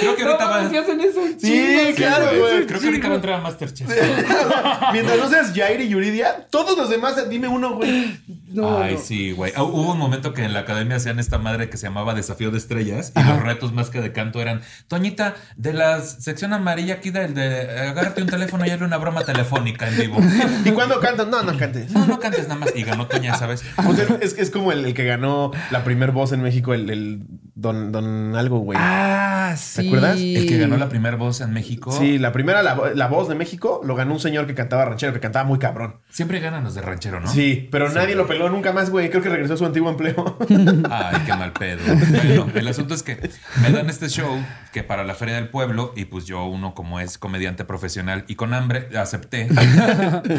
Creo 0.00 0.16
que 0.16 0.22
ahorita 0.24 0.44
va. 0.46 0.68
si 0.68 0.76
hacen 0.76 1.00
eso 1.00 1.20
un 1.20 1.40
Sí, 1.40 1.92
claro, 1.96 2.26
güey. 2.38 2.66
Creo 2.66 2.80
que 2.80 2.86
ahorita 2.86 3.08
va 3.08 3.12
a 3.14 3.16
entrar 3.16 3.38
a 3.38 3.42
Masterchef. 3.42 3.88
Mientras 4.92 5.18
no 5.18 5.28
seas 5.28 5.52
Jair 5.54 5.80
y 5.80 5.88
Yuridia, 5.88 6.46
todos 6.50 6.76
los 6.76 6.90
demás, 6.90 7.28
dime 7.28 7.48
uno, 7.48 7.74
güey. 7.76 8.20
No, 8.48 8.78
Ay, 8.82 8.94
no. 8.94 9.00
sí, 9.00 9.32
güey. 9.32 9.52
Hubo 9.56 9.92
un 9.92 9.98
momento 9.98 10.32
que 10.32 10.44
en 10.44 10.52
la 10.52 10.60
academia 10.60 10.96
hacían 10.96 11.18
esta 11.18 11.38
madre 11.38 11.68
que 11.68 11.76
se 11.76 11.86
llamaba 11.86 12.14
Desafío 12.14 12.50
de 12.50 12.58
Estrellas 12.58 13.12
y 13.16 13.22
los 13.22 13.40
retos 13.42 13.72
más 13.72 13.90
que 13.90 14.00
de 14.00 14.12
canto 14.12 14.40
eran, 14.40 14.62
Toñita, 14.88 15.34
de 15.56 15.72
la 15.72 16.00
sección 16.02 16.52
amarilla 16.52 16.94
aquí 16.94 17.10
del 17.10 17.34
de 17.34 17.43
agárrate 17.44 18.22
un 18.22 18.28
teléfono 18.28 18.66
y 18.66 18.70
hazle 18.70 18.86
una 18.86 18.96
broma 18.96 19.24
telefónica 19.24 19.88
en 19.88 19.96
vivo. 19.98 20.18
¿Y 20.64 20.70
cuando 20.70 21.00
cantan? 21.00 21.30
No, 21.30 21.42
no 21.42 21.56
cantes. 21.56 21.90
No, 21.92 22.06
no 22.06 22.18
cantes 22.18 22.48
nada 22.48 22.60
más. 22.60 22.72
Y 22.74 22.82
ganó 22.82 23.06
Toña, 23.06 23.36
¿sabes? 23.36 23.64
Pues 23.84 23.98
es, 23.98 24.10
es, 24.20 24.38
es 24.38 24.50
como 24.50 24.72
el, 24.72 24.84
el 24.84 24.94
que 24.94 25.04
ganó 25.04 25.50
la 25.70 25.84
primer 25.84 26.10
voz 26.12 26.32
en 26.32 26.42
México, 26.42 26.74
el, 26.74 26.90
el 26.90 27.22
don, 27.54 27.92
don 27.92 28.34
algo, 28.36 28.58
güey. 28.58 28.78
Ah, 28.80 29.54
sí. 29.56 29.86
acuerdas? 29.86 30.18
El 30.18 30.46
que 30.46 30.58
ganó 30.58 30.76
la 30.76 30.88
primera 30.88 31.16
voz 31.16 31.40
en 31.40 31.52
México. 31.52 31.92
Sí, 31.92 32.18
la 32.18 32.32
primera, 32.32 32.62
la, 32.62 32.92
la 32.94 33.06
voz 33.08 33.28
de 33.28 33.34
México, 33.34 33.80
lo 33.84 33.94
ganó 33.94 34.14
un 34.14 34.20
señor 34.20 34.46
que 34.46 34.54
cantaba 34.54 34.84
ranchero, 34.84 35.12
que 35.12 35.20
cantaba 35.20 35.44
muy 35.44 35.58
cabrón. 35.58 36.00
Siempre 36.08 36.40
ganan 36.40 36.64
los 36.64 36.74
de 36.74 36.82
ranchero, 36.82 37.20
¿no? 37.20 37.28
Sí, 37.28 37.68
pero 37.70 37.88
nadie 37.90 38.14
lo 38.14 38.26
peló 38.26 38.48
nunca 38.48 38.72
más, 38.72 38.90
güey. 38.90 39.10
Creo 39.10 39.22
que 39.22 39.28
regresó 39.28 39.54
a 39.54 39.56
su 39.56 39.66
antiguo 39.66 39.90
empleo. 39.90 40.36
Ay, 40.90 41.22
qué 41.26 41.34
mal 41.34 41.52
pedo. 41.52 41.80
Bueno, 42.10 42.48
el 42.54 42.68
asunto 42.68 42.94
es 42.94 43.02
que 43.02 43.30
me 43.62 43.70
dan 43.70 43.88
este 43.88 44.08
show 44.08 44.36
que 44.72 44.82
para 44.82 45.04
la 45.04 45.14
Feria 45.14 45.36
del 45.36 45.48
Pueblo, 45.48 45.92
y 45.96 46.06
pues 46.06 46.26
yo, 46.26 46.44
uno 46.44 46.74
como 46.74 47.00
es 47.00 47.18
comediante 47.18 47.64
profesional 47.64 48.24
y 48.28 48.34
con 48.34 48.54
hambre, 48.54 48.88
acepté. 48.96 49.48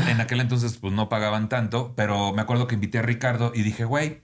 En 0.07 0.21
aquel 0.21 0.41
entonces, 0.41 0.77
pues 0.77 0.93
no 0.93 1.09
pagaban 1.09 1.49
tanto, 1.49 1.93
pero 1.95 2.33
me 2.33 2.41
acuerdo 2.41 2.67
que 2.67 2.75
invité 2.75 2.99
a 2.99 3.01
Ricardo 3.01 3.51
y 3.53 3.63
dije, 3.63 3.85
güey, 3.85 4.21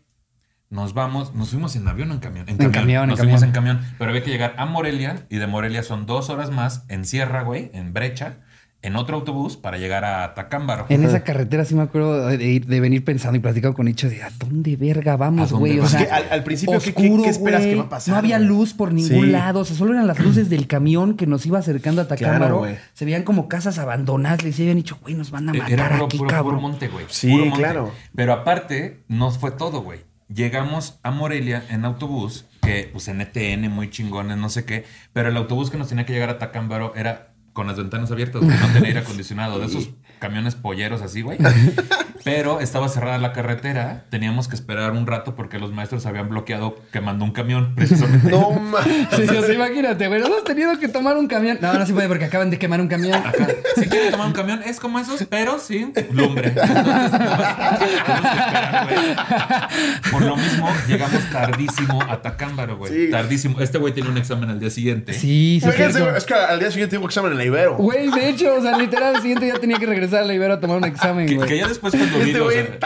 nos 0.71 0.93
vamos, 0.95 1.35
nos 1.35 1.49
fuimos 1.51 1.75
en 1.75 1.87
avión 1.87 2.09
o 2.09 2.13
en 2.15 2.19
camión. 2.19 2.49
En 2.49 2.55
camión, 2.57 2.71
camión, 2.71 3.03
en 3.03 3.09
nos 3.09 3.19
fuimos 3.19 3.41
camión. 3.41 3.67
en 3.67 3.75
camión, 3.77 3.95
pero 3.99 4.09
había 4.09 4.23
que 4.23 4.31
llegar 4.31 4.55
a 4.57 4.65
Morelia 4.65 5.25
y 5.29 5.37
de 5.37 5.45
Morelia 5.45 5.83
son 5.83 6.05
dos 6.07 6.29
horas 6.31 6.49
más 6.49 6.83
en 6.87 7.05
Sierra, 7.05 7.43
güey, 7.43 7.69
en 7.73 7.93
Brecha, 7.93 8.37
en 8.83 8.95
otro 8.95 9.15
autobús 9.17 9.57
para 9.57 9.77
llegar 9.77 10.03
a 10.05 10.33
Tacámbaro. 10.33 10.87
En 10.89 11.03
esa 11.03 11.23
carretera 11.23 11.65
sí 11.65 11.75
me 11.75 11.83
acuerdo 11.83 12.25
de, 12.25 12.37
ir- 12.43 12.65
de 12.65 12.79
venir 12.79 13.03
pensando 13.05 13.37
y 13.37 13.39
platicando 13.39 13.75
con 13.75 13.85
Nicho 13.85 14.09
de 14.09 14.23
a 14.23 14.31
dónde 14.39 14.75
verga 14.75 15.13
¿A 15.13 15.17
vamos, 15.17 15.51
güey. 15.53 15.77
O 15.79 15.85
sea, 15.85 16.01
al- 16.15 16.25
al 16.31 16.43
principio, 16.43 16.79
¿qué- 16.79 16.91
qué- 16.91 17.03
oscuro, 17.03 17.23
qué 17.23 17.29
esperas 17.29 17.61
güey. 17.61 17.73
que 17.73 17.79
va 17.79 17.85
a 17.85 17.89
pasar, 17.89 18.13
No 18.13 18.17
había 18.17 18.39
luz 18.39 18.73
por 18.73 18.91
ningún 18.91 19.25
Sí. 19.25 19.29
lado. 19.31 19.59
O 19.59 19.65
sea, 19.65 19.75
solo 19.77 19.93
eran 19.93 20.07
las 20.07 20.17
luces 20.19 20.49
del 20.49 20.65
camión 20.65 21.15
que 21.15 21.27
nos 21.27 21.45
iba 21.45 21.59
acercando 21.59 22.01
a 22.01 22.07
Tacámbaro. 22.07 22.65
Se 22.93 23.05
veían 23.05 23.21
como 23.21 23.47
casas 23.47 23.77
abandonadas. 23.77 24.43
Les 24.43 24.59
habían 24.59 24.77
dicho, 24.77 24.97
güey, 25.01 25.13
nos 25.13 25.29
van 25.29 25.49
a 25.49 25.53
matar 25.53 25.69
Eh, 25.69 25.73
Era 25.73 25.89
puro, 25.91 26.05
aquí, 26.05 26.17
puro- 26.17 26.29
cabrón. 26.31 26.55
puro 26.55 26.61
monte, 26.69 26.87
güey. 26.87 27.05
Sí, 27.09 27.29
Puro 27.29 27.45
monte. 27.45 27.59
claro. 27.59 27.91
Pero 28.15 28.33
aparte, 28.33 29.03
no 29.09 29.29
fue 29.29 29.51
todo, 29.51 29.81
güey. 29.83 29.99
Llegamos 30.33 30.99
a 31.03 31.11
Morelia 31.11 31.63
en 31.69 31.83
autobús, 31.85 32.45
que 32.61 32.89
pues 32.91 33.07
en 33.07 33.21
ETN, 33.21 33.69
muy 33.69 33.89
chingones, 33.89 34.37
no 34.37 34.49
sé 34.49 34.65
qué. 34.65 34.85
Pero 35.13 35.29
el 35.29 35.37
autobús 35.37 35.69
que 35.69 35.77
nos 35.77 35.89
tenía 35.89 36.05
que 36.05 36.13
llegar 36.13 36.29
a 36.29 36.39
Tacámbaro 36.39 36.93
era 36.95 37.33
con 37.53 37.67
las 37.67 37.77
ventanas 37.77 38.11
abiertas, 38.11 38.41
güey. 38.41 38.57
No 38.57 38.67
tenía 38.67 38.89
aire 38.89 38.99
acondicionado. 38.99 39.59
De 39.59 39.65
esos 39.65 39.89
camiones 40.19 40.55
polleros 40.55 41.01
así, 41.01 41.21
güey. 41.21 41.37
Pero 42.23 42.59
estaba 42.59 42.87
cerrada 42.89 43.17
la 43.17 43.33
carretera. 43.33 44.03
Teníamos 44.09 44.47
que 44.47 44.55
esperar 44.55 44.91
un 44.91 45.07
rato 45.07 45.35
porque 45.35 45.59
los 45.59 45.71
maestros 45.71 46.05
habían 46.05 46.29
bloqueado 46.29 46.75
quemando 46.91 47.25
un 47.25 47.31
camión, 47.31 47.73
precisamente. 47.75 48.29
no 48.29 48.51
mames. 48.51 49.07
Sí, 49.15 49.27
sí, 49.27 49.35
sí, 49.45 49.51
imagínate, 49.53 50.07
güey. 50.07 50.21
Hemos 50.21 50.43
tenido 50.43 50.77
que 50.79 50.87
tomar 50.87 51.17
un 51.17 51.27
camión. 51.27 51.57
No, 51.61 51.73
no 51.73 51.85
se 51.85 51.93
puede 51.93 52.07
porque 52.07 52.25
acaban 52.25 52.49
de 52.49 52.57
quemar 52.59 52.79
un 52.81 52.87
camión. 52.87 53.13
Ajá. 53.15 53.47
Si 53.75 53.87
quieren 53.87 54.11
tomar 54.11 54.27
un 54.27 54.33
camión, 54.33 54.61
es 54.65 54.79
como 54.79 54.99
esos, 54.99 55.23
pero 55.29 55.59
sin 55.59 55.93
lumbre. 56.11 56.49
Entonces, 56.49 56.75
nomás 56.83 57.11
tenemos 57.11 57.77
que 57.79 58.37
esperar, 58.39 58.87
güey. 58.89 60.11
Por 60.11 60.21
lo 60.23 60.35
mismo, 60.35 60.69
llegamos 60.87 61.23
tardísimo 61.31 62.01
a 62.09 62.21
Tacámbaro, 62.21 62.77
güey. 62.77 62.91
Sí. 63.05 63.11
Tardísimo. 63.11 63.59
Este 63.61 63.77
güey 63.77 63.93
tiene 63.93 64.09
un 64.09 64.17
examen 64.17 64.49
al 64.49 64.59
día 64.59 64.69
siguiente. 64.69 65.13
Sí, 65.13 65.59
sí, 65.61 65.69
Fíjense, 65.71 66.03
es 66.15 66.23
que 66.25 66.33
al 66.33 66.59
día 66.59 66.69
siguiente 66.71 66.95
tengo 66.95 67.07
examen 67.07 67.31
en 67.31 67.37
la 67.37 67.45
Ibero. 67.45 67.77
Güey, 67.77 68.09
de 68.11 68.29
hecho, 68.29 68.55
o 68.55 68.61
sea, 68.61 68.77
literal, 68.77 69.15
el 69.15 69.21
siguiente 69.21 69.45
día 69.45 69.55
tenía 69.59 69.77
que 69.77 69.85
regresar 69.85 70.23
a 70.23 70.25
la 70.25 70.33
Ibero 70.33 70.53
a 70.55 70.59
tomar 70.59 70.77
un 70.77 70.85
examen, 70.85 71.27
Que, 71.27 71.35
güey. 71.35 71.47
que 71.47 71.57
ya 71.57 71.67
después 71.67 71.93
Este. 72.19 72.77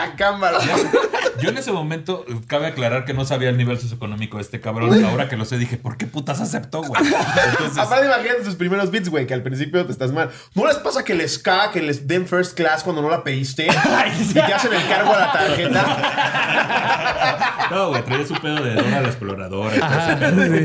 Yo 1.42 1.50
en 1.50 1.58
ese 1.58 1.70
momento, 1.70 2.24
cabe 2.46 2.66
aclarar 2.66 3.04
que 3.04 3.12
no 3.12 3.26
sabía 3.26 3.50
el 3.50 3.58
nivel 3.58 3.78
socioeconómico 3.78 4.38
de 4.38 4.42
este 4.42 4.60
cabrón. 4.60 5.04
Ahora 5.04 5.28
que 5.28 5.36
lo 5.36 5.44
sé, 5.44 5.58
dije, 5.58 5.76
¿por 5.76 5.98
qué 5.98 6.06
putas 6.06 6.40
aceptó, 6.40 6.82
güey? 6.82 7.02
Entonces, 7.04 7.76
Aparte, 7.78 8.06
imagínate 8.06 8.42
sus 8.44 8.54
primeros 8.54 8.90
beats, 8.90 9.10
güey, 9.10 9.26
que 9.26 9.34
al 9.34 9.42
principio 9.42 9.84
te 9.84 9.92
estás 9.92 10.12
mal. 10.12 10.30
¿No 10.54 10.66
les 10.66 10.76
pasa 10.78 11.04
que 11.04 11.14
les 11.14 11.38
caga 11.38 11.72
que 11.72 11.82
les 11.82 12.06
den 12.08 12.26
first 12.26 12.56
class 12.56 12.82
cuando 12.82 13.02
no 13.02 13.10
la 13.10 13.22
pediste? 13.22 13.66
y 14.20 14.32
te 14.32 14.40
hacen 14.40 14.72
el 14.72 14.88
cargo 14.88 15.12
a 15.12 15.18
la 15.20 15.32
tarjeta. 15.32 16.72
No, 17.70 17.88
güey, 17.88 18.02
traía 18.04 18.24
su 18.24 18.34
pedo 18.34 18.62
de 18.62 18.74
Dora 18.74 19.00
la 19.02 19.08
exploradora. 19.08 19.74
y 19.74 19.80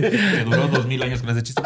Que 0.01 0.44
duró 0.46 0.68
dos 0.68 0.86
mil 0.86 1.01
años 1.01 1.22
con 1.22 1.32
ese 1.32 1.41
chiste. 1.41 1.62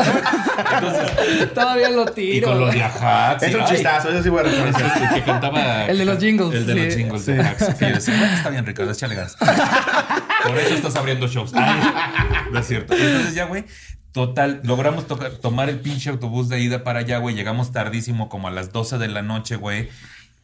Entonces, 0.76 1.54
Todavía 1.54 1.90
lo 1.90 2.04
y 2.04 2.12
tiro. 2.14 2.48
con 2.48 2.62
los 2.62 2.74
de 2.74 2.82
Ajax. 2.82 3.44
es 3.44 3.52
y- 3.52 3.56
un 3.56 3.66
chistazo, 3.66 4.10
eso 4.12 4.24
sí 4.24 4.30
voy 4.30 4.40
a 4.40 4.44
reconocer. 4.44 4.86
este, 4.86 5.16
que 5.16 5.24
cantaba. 5.24 5.86
El 5.88 5.98
de 5.98 6.06
los 6.06 6.20
jingles, 6.20 6.54
El 6.54 6.66
de 6.66 6.74
sí. 6.74 6.80
Los 6.86 6.96
jingles 6.96 7.26
de 7.26 7.40
Ajax. 7.42 7.76
Que 7.80 7.90
yo 7.90 7.96
decía, 7.96 8.18
bueno, 8.18 8.34
está 8.36 8.50
bien, 8.50 8.66
Ricardo, 8.66 8.92
échale 8.92 9.16
ganas. 9.16 9.36
Por 9.36 10.58
eso 10.58 10.76
estás 10.76 10.96
abriendo 10.96 11.28
shows. 11.28 11.54
No 12.52 12.60
es 12.60 12.68
cierto. 12.68 12.94
Entonces 12.94 13.34
ya, 13.36 13.46
güey. 13.46 13.66
Total, 14.12 14.62
logramos 14.64 15.08
tocar- 15.08 15.32
tomar 15.32 15.68
el 15.70 15.80
pinche 15.80 16.10
autobús 16.10 16.48
de 16.48 16.62
ida 16.62 16.84
para 16.86 17.00
allá, 17.00 17.18
güey. 17.18 17.36
Llegamos 17.36 17.72
tardísimo, 17.74 18.30
como 18.30 18.48
a 18.48 18.52
las 18.52 18.72
12 18.72 18.98
de 18.98 19.08
la 19.10 19.22
noche, 19.22 19.58
güey. 19.58 19.90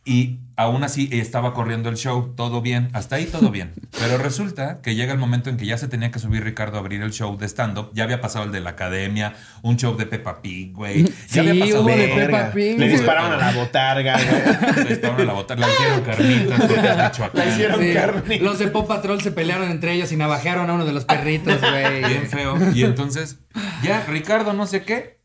Y 0.04 0.40
aún 0.56 0.84
así 0.84 1.10
estaba 1.12 1.54
corriendo 1.54 1.88
el 1.90 1.96
show, 1.96 2.34
todo 2.36 2.62
bien, 2.62 2.90
hasta 2.94 3.18
ahí 3.18 3.26
todo 3.26 3.52
bien. 3.52 3.74
Pero 4.00 4.18
resulta 4.18 4.82
que 4.82 4.96
llega 4.96 5.14
el 5.14 5.20
momento 5.20 5.52
en 5.52 5.58
que 5.58 5.66
ya 5.68 5.78
se 5.78 5.88
tenía 5.88 6.10
que 6.12 6.18
subir 6.18 6.44
Ricardo 6.44 6.78
a 6.78 6.80
abrir 6.80 7.04
el 7.04 7.12
show 7.12 7.38
de 7.38 7.48
stand-up. 7.48 7.92
Ya 7.94 8.04
había 8.06 8.20
pasado 8.20 8.46
el 8.46 8.52
de 8.52 8.62
la 8.62 8.72
academia, 8.72 9.36
un 9.62 9.78
show 9.78 9.96
de 9.96 10.08
Peppa 10.08 10.42
Pig, 10.42 10.74
güey. 10.74 11.04
Ya 11.04 11.12
Sí, 11.28 11.40
había 11.40 11.66
pasado 11.66 11.82
hubo 11.82 11.90
de. 11.90 12.08
Peppa. 12.16 12.52
Pig. 12.52 12.80
Le 12.80 12.88
dispararon 12.88 13.32
a 13.34 13.38
la 13.38 13.52
botarga, 13.52 14.16
güey. 14.18 14.76
Le 14.84 14.90
dispararon 14.90 15.22
a 15.22 15.26
la 15.26 15.34
bota, 15.34 15.56
la 15.56 15.68
hicieron 15.70 16.02
carnitas. 16.02 17.32
La 17.34 17.46
hicieron 17.46 17.80
Sí, 17.80 17.94
carne. 17.94 18.40
Los 18.40 18.58
de 18.58 18.68
Pop 18.70 18.88
Patrol 18.88 19.22
se 19.22 19.32
pelearon 19.32 19.70
entre 19.70 19.94
ellos 19.94 20.12
y 20.12 20.18
navajearon 20.18 20.70
a 20.70 20.74
uno 20.74 20.86
de 20.86 20.94
los 20.94 21.06
perritos, 21.06 21.60
güey. 21.62 22.04
Bien 22.04 22.28
feo. 22.28 22.58
Y 22.74 22.84
entonces, 22.84 23.38
ya 23.84 24.04
Ricardo 24.08 24.54
no 24.54 24.66
sé 24.66 24.84
qué. 24.84 25.20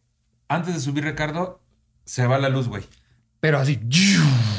Antes 0.48 0.74
de 0.74 0.80
subir 0.80 1.04
Ricardo, 1.04 1.62
se 2.04 2.26
va 2.26 2.38
la 2.38 2.48
luz, 2.50 2.68
güey. 2.68 2.82
Pero 3.40 3.58
así, 3.58 3.78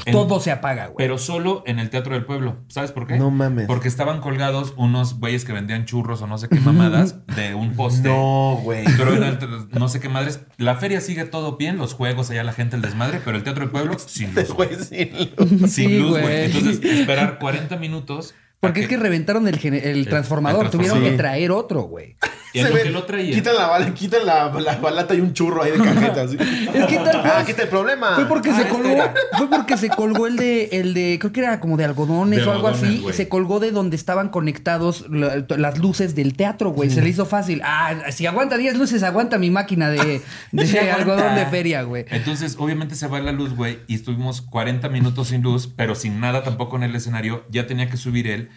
En- 0.05 0.13
todo 0.13 0.39
se 0.39 0.51
apaga, 0.51 0.86
güey. 0.88 0.96
Pero 0.98 1.17
solo 1.17 1.63
en 1.65 1.79
el 1.79 1.89
Teatro 1.89 2.13
del 2.13 2.24
Pueblo. 2.25 2.57
¿Sabes 2.69 2.91
por 2.91 3.07
qué? 3.07 3.17
No 3.17 3.31
mames. 3.31 3.65
Porque 3.67 3.88
estaban 3.88 4.22
colgados 4.22 4.74
unos 4.77 5.19
güeyes 5.19 5.43
que 5.46 5.51
vendían 5.51 5.86
churros 5.86 6.22
o 6.22 6.27
no 6.27 6.38
sé 6.38 6.48
qué 6.48 6.60
mamadas 6.60 7.25
de 7.36 7.53
un 7.55 7.74
poste. 7.75 8.07
No, 8.07 8.60
güey. 8.63 8.86
Pero 8.98 9.15
en 9.15 9.24
el- 9.24 9.39
no 9.72 9.89
sé 9.89 10.00
qué 10.00 10.10
madres. 10.10 10.41
La 10.57 10.75
feria 10.75 11.01
sigue 11.01 11.25
todo 11.25 11.57
bien, 11.57 11.77
los 11.77 11.93
juegos, 11.93 12.29
allá 12.29 12.43
la 12.43 12.53
gente, 12.53 12.75
el 12.75 12.81
desmadre, 12.81 13.19
pero 13.25 13.36
el 13.36 13.43
Teatro 13.43 13.62
del 13.63 13.72
Pueblo 13.72 13.98
sin 14.05 14.34
luz. 14.36 14.53
güey. 14.53 14.69
Sin 14.75 15.67
Sí, 15.67 15.98
luz, 16.00 16.12
güey. 16.12 16.22
güey. 16.24 16.46
Entonces, 16.46 16.79
esperar 17.00 17.39
40 17.39 17.75
minutos. 17.77 18.34
a 18.34 18.60
Porque 18.62 18.81
es 18.81 18.88
que 18.88 18.98
reventaron 18.98 19.48
el, 19.48 20.07
transformador. 20.07 20.65
el 20.65 20.72
Tuvieron 20.72 21.01
que 21.03 21.12
traer 21.12 21.51
otro, 21.51 21.81
güey. 21.84 22.15
Y 22.57 22.59
en 22.61 22.65
Se 22.65 22.69
lo 22.71 22.75
ve- 22.77 22.83
que 22.83 22.89
lo 22.91 23.03
traían. 23.03 23.33
Quitan 23.33 23.55
la 23.55 23.67
bala, 23.67 23.93
quitan 23.93 24.25
la, 24.25 24.51
la 24.59 24.75
balata 24.77 25.13
y 25.15 25.21
un 25.21 25.33
churro 25.33 25.63
ahí 25.63 25.71
de 25.71 25.77
cajeta. 25.77 26.21
así. 26.23 26.37
Es 26.73 26.85
que 26.87 26.97
tal 26.97 27.21
Ah, 27.25 27.43
está 27.47 27.63
el 27.63 27.69
problema. 27.69 28.15
Fue 28.15 28.25
porque 28.25 28.49
Ah, 28.49 28.55
se 28.55 28.61
este 28.63 28.73
colgó, 28.73 28.89
era. 28.89 29.13
fue 29.37 29.49
porque 29.49 29.77
se 29.77 29.89
colgó 29.89 30.27
el 30.27 30.35
de, 30.37 30.69
el 30.73 30.93
de, 30.93 31.17
creo 31.19 31.31
que 31.31 31.39
era 31.41 31.59
como 31.59 31.77
de 31.77 31.85
algodones 31.85 32.39
De 32.39 32.45
o 32.45 32.51
algo 32.51 32.67
algodones, 32.67 32.99
así. 33.05 33.13
Se 33.13 33.27
colgó 33.29 33.59
de 33.59 33.71
donde 33.71 33.95
estaban 33.95 34.29
conectados 34.29 35.05
la- 35.09 35.45
las 35.57 35.77
luces 35.79 36.15
del 36.15 36.35
teatro, 36.35 36.71
güey. 36.71 36.89
Se 36.89 37.01
le 37.01 37.09
hizo 37.09 37.25
fácil. 37.25 37.61
Ah, 37.63 37.95
si 38.11 38.25
aguanta 38.25 38.57
10 38.57 38.77
luces, 38.77 39.03
aguanta 39.03 39.37
mi 39.37 39.49
máquina 39.51 39.89
de, 39.89 40.21
de 40.51 40.67
Sí, 40.67 40.77
algodón 40.77 41.35
de 41.35 41.45
feria, 41.47 41.83
güey. 41.83 42.05
Entonces, 42.09 42.55
obviamente 42.59 42.95
se 42.95 43.07
va 43.07 43.19
la 43.19 43.31
luz, 43.31 43.55
güey, 43.55 43.79
y 43.87 43.95
estuvimos 43.95 44.41
40 44.41 44.89
minutos 44.89 45.27
sin 45.29 45.41
luz, 45.41 45.67
pero 45.75 45.95
sin 45.95 46.19
nada 46.19 46.43
tampoco 46.43 46.75
en 46.77 46.83
el 46.83 46.95
escenario. 46.95 47.45
Ya 47.49 47.67
tenía 47.67 47.89
que 47.89 47.97
subir 47.97 48.27
él. 48.27 48.49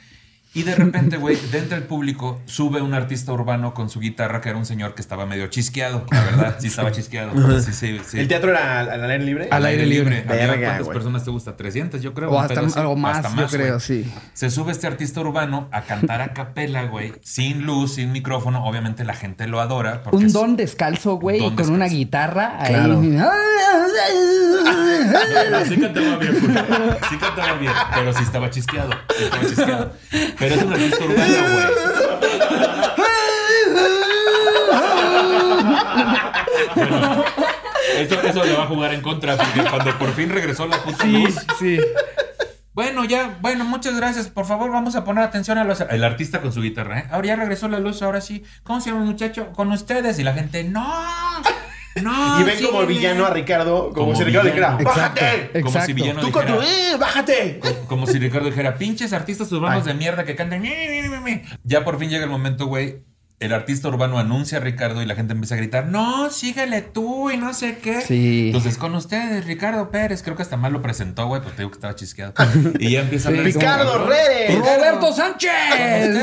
Y 0.53 0.65
de 0.65 0.75
repente, 0.75 1.17
güey, 1.17 1.37
dentro 1.53 1.77
del 1.79 1.87
público 1.87 2.41
sube 2.45 2.83
un 2.83 2.93
artista 2.93 3.33
urbano 3.33 3.73
con 3.73 3.89
su 3.89 4.01
guitarra, 4.01 4.41
que 4.41 4.49
era 4.49 4.59
un 4.59 4.67
señor 4.67 4.97
que 4.97 5.01
estaba 5.01 5.25
medio 5.25 5.47
chisqueado, 5.47 6.05
la 6.11 6.25
verdad, 6.25 6.57
sí 6.59 6.67
estaba 6.67 6.91
chisqueado. 6.91 7.61
sí, 7.61 7.73
sí, 7.73 8.01
sí. 8.05 8.19
¿El 8.19 8.27
teatro 8.27 8.51
era 8.51 8.81
al, 8.81 8.91
al 8.91 9.11
aire 9.13 9.25
libre? 9.25 9.49
Al 9.53 9.65
aire 9.65 9.87
libre. 9.87 10.25
Verga, 10.27 10.79
¿Cuántas 10.79 10.89
personas 10.89 11.23
te 11.25 11.31
gusta? 11.31 11.57
300, 11.57 12.03
yo 12.03 12.15
creo. 12.15 12.33
O 12.33 12.41
hasta 12.41 12.59
algo 12.81 12.97
más, 12.97 13.25
Hasta 13.25 13.41
yo 13.41 13.47
creo, 13.47 13.69
güey. 13.75 13.81
sí. 13.81 14.13
Se 14.33 14.51
sube 14.51 14.73
este 14.73 14.89
artista 14.89 15.21
urbano 15.21 15.69
a 15.71 15.83
cantar 15.83 16.21
a 16.21 16.33
capela, 16.33 16.83
güey, 16.85 17.13
sin 17.23 17.63
luz, 17.65 17.95
sin 17.95 18.11
micrófono. 18.11 18.65
Obviamente 18.67 19.05
la 19.05 19.15
gente 19.15 19.47
lo 19.47 19.61
adora. 19.61 20.03
porque 20.03 20.17
Un 20.17 20.33
don 20.33 20.57
descalzo, 20.57 21.15
güey, 21.15 21.55
con 21.55 21.71
una 21.71 21.87
guitarra 21.87 22.59
Claro. 22.67 22.99
ahí. 23.01 23.11
Sí 25.69 25.77
cantaba 25.81 26.17
bien. 26.17 26.37
Sí 27.09 27.17
cantaba 27.19 27.55
bien, 27.55 27.73
pero 27.95 28.13
sí 28.13 28.23
estaba 28.23 28.51
chisqueado. 28.51 28.91
Sí 29.17 29.25
estaba 29.25 29.45
chisqueado. 29.47 29.93
Pero 30.41 30.55
es 30.57 30.63
un 30.63 30.73
artista 30.73 31.05
urbano, 31.05 31.53
güey. 31.53 32.81
Bueno, 36.75 37.25
eso, 37.97 38.21
eso 38.23 38.45
le 38.45 38.55
va 38.55 38.65
a 38.65 38.67
jugar 38.67 38.95
en 38.95 39.01
contra, 39.03 39.37
porque 39.37 39.63
cuando 39.69 39.99
por 39.99 40.13
fin 40.15 40.31
regresó 40.31 40.67
la 40.67 40.83
puta 40.83 41.05
Sí, 41.05 41.13
luz. 41.13 41.37
sí. 41.59 41.79
Bueno, 42.73 43.05
ya, 43.05 43.37
bueno, 43.41 43.65
muchas 43.65 43.97
gracias. 43.97 44.29
Por 44.29 44.47
favor, 44.47 44.71
vamos 44.71 44.95
a 44.97 45.05
poner 45.05 45.25
atención 45.25 45.59
a 45.59 45.65
los. 45.65 45.81
El 45.81 46.05
artista 46.05 46.41
con 46.41 46.53
su 46.53 46.63
guitarra, 46.63 47.01
¿eh? 47.01 47.07
Ahora 47.11 47.27
ya 47.29 47.37
regresó 47.37 47.69
la 47.69 47.79
luz, 47.81 48.01
ahora 48.03 48.21
sí. 48.21 48.45
¿Cómo 48.63 48.81
se 48.81 48.91
llama 48.91 49.03
el 49.03 49.09
muchacho? 49.09 49.49
Con 49.53 49.71
ustedes. 49.73 50.19
Y 50.19 50.25
la 50.25 50.33
gente, 50.33 50.65
¡no! 50.65 50.87
¡No! 52.03 52.41
Y 52.41 52.45
ven 52.45 52.57
como 52.65 52.81
síguele". 52.83 52.87
villano 52.87 53.27
a 53.27 53.31
Ricardo, 53.31 53.91
como, 53.91 54.07
Como 54.07 54.17
si 54.17 54.25
Ricardo 54.25 54.49
dijera. 54.49 54.79
¡bájate! 54.83 55.51
Como 55.53 55.67
Exacto. 55.67 55.87
si 55.87 55.93
villano 55.93 56.21
Tú 56.21 56.31
con 56.31 56.47
tu, 56.47 56.55
¡eh, 56.63 56.97
bájate! 56.99 57.61
Como 57.89 58.07
si 58.07 58.19
Ricardo 58.19 58.47
dijera, 58.49 58.77
pinches 58.77 59.13
artistas 59.13 59.51
urbanos 59.53 59.87
Ay. 59.87 59.93
de 59.93 59.99
mierda 59.99 60.25
que 60.25 60.37
cantan. 60.37 60.61
"Mi, 60.63 60.69
mi, 60.71 61.09
mi, 61.09 61.17
mi". 61.19 61.43
Ya 61.65 61.85
por 61.85 61.99
fin 61.99 62.09
llega 62.11 62.25
el 62.25 62.31
momento, 62.31 62.67
güey. 62.67 63.03
El 63.41 63.55
artista 63.55 63.89
urbano 63.89 64.19
anuncia 64.19 64.59
a 64.59 64.61
Ricardo 64.61 65.01
y 65.01 65.07
la 65.07 65.15
gente 65.15 65.33
empieza 65.33 65.55
a 65.55 65.59
gritar, 65.59 65.87
no, 65.87 66.29
síguele 66.29 66.83
tú 66.83 67.31
y 67.31 67.39
no 67.39 67.55
sé 67.55 67.79
qué. 67.79 68.03
Sí. 68.03 68.49
Entonces, 68.49 68.77
con 68.77 68.95
ustedes, 68.95 69.47
Ricardo 69.47 69.91
Pérez, 69.91 70.23
creo 70.23 70.37
que 70.37 70.43
hasta 70.43 70.59
mal 70.59 70.75
lo 70.75 70.83
presentó, 70.83 71.27
güey, 71.27 71.41
porque 71.41 71.57
te 71.57 71.63
digo 71.63 71.71
que 71.71 71.77
estaba 71.77 71.95
chisqueado. 71.95 72.35
Y 72.79 72.91
ya 72.91 73.01
empieza 73.01 73.31
a 73.31 73.33
como 73.33 73.43
¡Ricardo 73.45 73.93
cabrón. 73.93 74.11
Reyes! 74.11 74.59
¡Roberto 74.59 75.01
Con 75.01 75.15
Sánchez! 75.17 75.51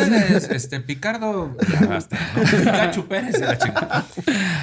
ustedes, 0.04 0.50
este, 0.52 0.80
Picardo. 0.80 1.58
Ya 1.74 1.88
basta, 1.88 2.18
¿no? 2.36 2.44
Pikachu 2.44 3.08
Pérez, 3.08 3.40
la 3.40 3.58
chingada. 3.58 4.06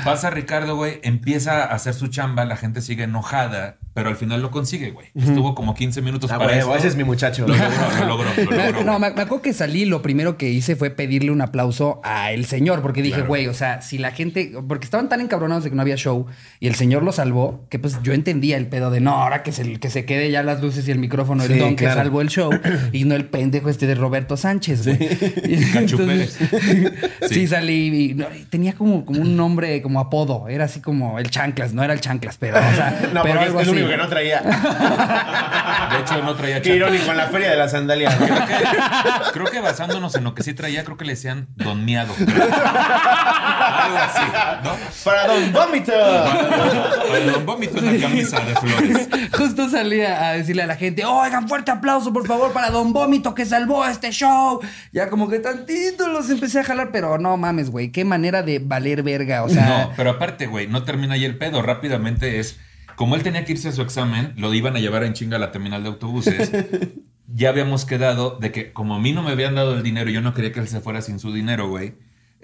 Pasa 0.04 0.30
Ricardo, 0.30 0.76
güey, 0.76 1.00
empieza 1.02 1.64
a 1.64 1.74
hacer 1.74 1.94
su 1.94 2.06
chamba, 2.06 2.44
la 2.44 2.56
gente 2.56 2.82
sigue 2.82 3.02
enojada, 3.02 3.78
pero 3.94 4.10
al 4.10 4.16
final 4.16 4.40
lo 4.42 4.52
consigue, 4.52 4.92
güey. 4.92 5.08
Estuvo 5.16 5.56
como 5.56 5.74
15 5.74 6.02
minutos 6.02 6.30
Ah, 6.30 6.38
para 6.38 6.52
huevo, 6.52 6.70
eso. 6.70 6.78
ese 6.78 6.88
es 6.88 6.96
mi 6.96 7.02
muchacho. 7.02 7.48
Lo 7.48 7.56
logró, 7.56 7.98
lo 7.98 8.06
logró, 8.06 8.44
lo 8.44 8.50
logró. 8.64 8.84
no, 8.84 8.98
me, 9.00 9.10
me 9.10 9.22
acuerdo 9.22 9.42
que 9.42 9.52
salí, 9.52 9.86
lo 9.86 10.02
primero 10.02 10.36
que 10.36 10.50
hice 10.50 10.76
fue 10.76 10.90
pedirle 10.90 11.32
un 11.32 11.40
aplauso 11.40 12.00
a 12.04 12.30
el 12.44 12.50
señor, 12.50 12.82
porque 12.82 13.00
dije, 13.02 13.14
Claro. 13.16 13.28
güey, 13.28 13.46
o 13.48 13.54
sea, 13.54 13.80
si 13.82 13.96
la 13.98 14.10
gente, 14.12 14.52
porque 14.68 14.84
estaban 14.84 15.08
tan 15.08 15.20
encabronados 15.20 15.64
de 15.64 15.70
que 15.70 15.76
no 15.76 15.82
había 15.82 15.96
show 15.96 16.26
y 16.60 16.66
el 16.66 16.74
señor 16.74 17.02
lo 17.02 17.10
salvó, 17.12 17.66
que 17.70 17.78
pues 17.78 17.98
yo 18.02 18.12
entendía 18.12 18.56
el 18.56 18.66
pedo 18.66 18.90
de 18.90 19.00
no, 19.00 19.12
ahora 19.22 19.42
que 19.42 19.52
se, 19.52 19.78
que 19.80 19.90
se 19.90 20.04
quede 20.04 20.30
ya 20.30 20.42
las 20.42 20.60
luces 20.60 20.86
y 20.88 20.90
el 20.90 20.98
micrófono, 20.98 21.42
el 21.44 21.52
Sí, 21.52 21.58
don 21.58 21.74
que 21.76 21.86
salvó 21.86 22.20
el 22.20 22.28
show 22.28 22.50
y 22.92 23.04
no 23.04 23.14
el 23.14 23.24
pendejo 23.26 23.68
este 23.70 23.86
de 23.86 23.94
Roberto 23.94 24.36
Sánchez, 24.36 24.86
güey. 24.86 24.98
Entonces, 25.44 26.38
sí. 27.28 27.34
Sí. 27.34 27.46
salí 27.46 28.10
y 28.10 28.14
no, 28.14 28.26
y 28.34 28.44
tenía 28.44 28.74
como, 28.74 29.04
como 29.04 29.20
un 29.20 29.36
nombre, 29.36 29.80
como 29.82 30.00
apodo, 30.00 30.48
era 30.48 30.64
así 30.66 30.80
como 30.80 31.18
el 31.18 31.30
chanclas, 31.30 31.72
no 31.72 31.82
era 31.82 31.92
el 31.94 32.00
chanclas, 32.00 32.36
pero, 32.38 32.58
o 32.58 32.74
sea, 32.74 33.00
No, 33.14 33.22
pero 33.22 33.40
es 33.40 33.54
así. 33.54 33.70
único 33.70 33.88
que 33.88 33.96
no 33.96 34.08
traía. 34.08 34.40
De 34.40 36.00
hecho, 36.00 36.22
no 36.22 36.34
traía 36.34 36.60
Qué 36.60 36.70
chanclas. 36.70 36.76
irónico, 36.76 37.10
en 37.10 37.16
la 37.16 37.26
feria 37.28 37.50
de 37.50 37.56
la 37.56 37.68
sandalia. 37.68 38.10
Creo 38.16 38.28
que, 38.46 39.32
creo 39.32 39.46
que 39.46 39.60
basándonos 39.60 40.14
en 40.14 40.24
lo 40.24 40.34
que 40.34 40.42
sí 40.42 40.54
traía, 40.54 40.84
creo 40.84 40.96
que 40.96 41.04
le 41.04 41.12
decían 41.12 41.48
Don 41.56 41.84
Miado. 41.84 42.12
Algo 42.42 43.98
así, 43.98 44.22
¿no? 44.64 44.76
Para 45.04 45.26
Don 45.28 45.52
Vómito. 45.52 45.92
Para 45.92 47.32
Don 47.32 47.46
Vómito 47.46 47.78
en 47.78 47.86
la 47.86 48.08
camisa 48.08 48.40
de 48.40 48.54
flores. 48.54 49.08
Justo 49.32 49.68
salía 49.68 50.28
a 50.28 50.32
decirle 50.32 50.62
a 50.62 50.66
la 50.66 50.76
gente, 50.76 51.04
oigan, 51.04 51.48
fuerte 51.48 51.70
aplauso 51.70 52.12
por 52.12 52.26
favor 52.26 52.52
para 52.52 52.70
Don 52.70 52.92
Vómito 52.92 53.34
que 53.34 53.44
salvó 53.44 53.84
este 53.86 54.10
show. 54.10 54.60
Ya 54.92 55.10
como 55.10 55.28
que 55.28 55.38
tantito 55.38 56.08
los 56.08 56.30
empecé 56.30 56.60
a 56.60 56.64
jalar, 56.64 56.90
pero 56.92 57.18
no 57.18 57.36
mames, 57.36 57.70
güey, 57.70 57.90
qué 57.90 58.04
manera 58.04 58.42
de 58.42 58.58
valer 58.58 59.02
verga, 59.02 59.44
o 59.44 59.48
sea... 59.48 59.66
No, 59.66 59.92
pero 59.96 60.10
aparte, 60.10 60.46
güey, 60.46 60.66
no 60.66 60.82
termina 60.84 61.14
ahí 61.14 61.24
el 61.24 61.36
pedo. 61.38 61.62
Rápidamente 61.62 62.38
es. 62.38 62.58
Como 62.96 63.16
él 63.16 63.22
tenía 63.22 63.44
que 63.44 63.52
irse 63.52 63.68
a 63.68 63.72
su 63.72 63.82
examen, 63.82 64.32
lo 64.36 64.54
iban 64.54 64.76
a 64.76 64.78
llevar 64.78 65.02
en 65.04 65.14
chinga 65.14 65.36
a 65.36 65.40
la 65.40 65.50
terminal 65.50 65.82
de 65.82 65.88
autobuses. 65.88 66.52
ya 67.34 67.48
habíamos 67.48 67.84
quedado 67.84 68.38
de 68.38 68.52
que, 68.52 68.72
como 68.72 68.94
a 68.94 69.00
mí 69.00 69.12
no 69.12 69.22
me 69.22 69.32
habían 69.32 69.54
dado 69.54 69.74
el 69.74 69.82
dinero, 69.82 70.10
yo 70.10 70.20
no 70.20 70.34
quería 70.34 70.52
que 70.52 70.60
él 70.60 70.68
se 70.68 70.80
fuera 70.80 71.02
sin 71.02 71.18
su 71.18 71.32
dinero, 71.32 71.68
güey. 71.68 71.94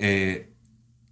Eh, 0.00 0.50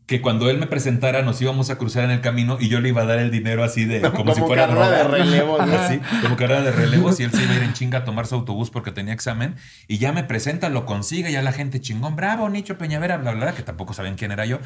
que 0.08 0.22
cuando 0.22 0.48
él 0.48 0.56
me 0.56 0.66
presentara 0.66 1.20
nos 1.20 1.40
íbamos 1.42 1.68
a 1.68 1.76
cruzar 1.76 2.04
en 2.04 2.10
el 2.10 2.22
camino 2.22 2.56
y 2.58 2.68
yo 2.68 2.80
le 2.80 2.88
iba 2.88 3.02
a 3.02 3.04
dar 3.04 3.18
el 3.18 3.30
dinero 3.30 3.62
así 3.62 3.84
de 3.84 4.00
como, 4.00 4.14
Como 4.16 4.34
si 4.34 4.40
fuera 4.40 4.66
carrera 4.66 4.90
de 4.90 5.04
relevos, 5.04 5.66
¿no? 5.66 5.72
Así, 5.74 6.00
como 6.22 6.36
carrera 6.36 6.62
de 6.62 6.72
relevos 6.72 7.20
y 7.20 7.24
él 7.24 7.30
se 7.30 7.42
iba 7.42 7.52
a 7.52 7.56
ir 7.56 7.62
en 7.62 7.74
chinga 7.74 7.98
a 7.98 8.04
tomar 8.04 8.26
su 8.26 8.34
autobús 8.34 8.70
porque 8.70 8.90
tenía 8.90 9.12
examen 9.12 9.56
y 9.86 9.98
ya 9.98 10.12
me 10.12 10.24
presenta, 10.24 10.70
lo 10.70 10.86
consigue, 10.86 11.30
ya 11.30 11.42
la 11.42 11.52
gente 11.52 11.82
chingón, 11.82 12.16
bravo, 12.16 12.48
Nicho 12.48 12.78
Peñavera, 12.78 13.18
bla, 13.18 13.32
bla, 13.32 13.44
bla, 13.44 13.54
que 13.54 13.62
tampoco 13.62 13.92
sabían 13.92 14.16
quién 14.16 14.32
era 14.32 14.46
yo. 14.46 14.60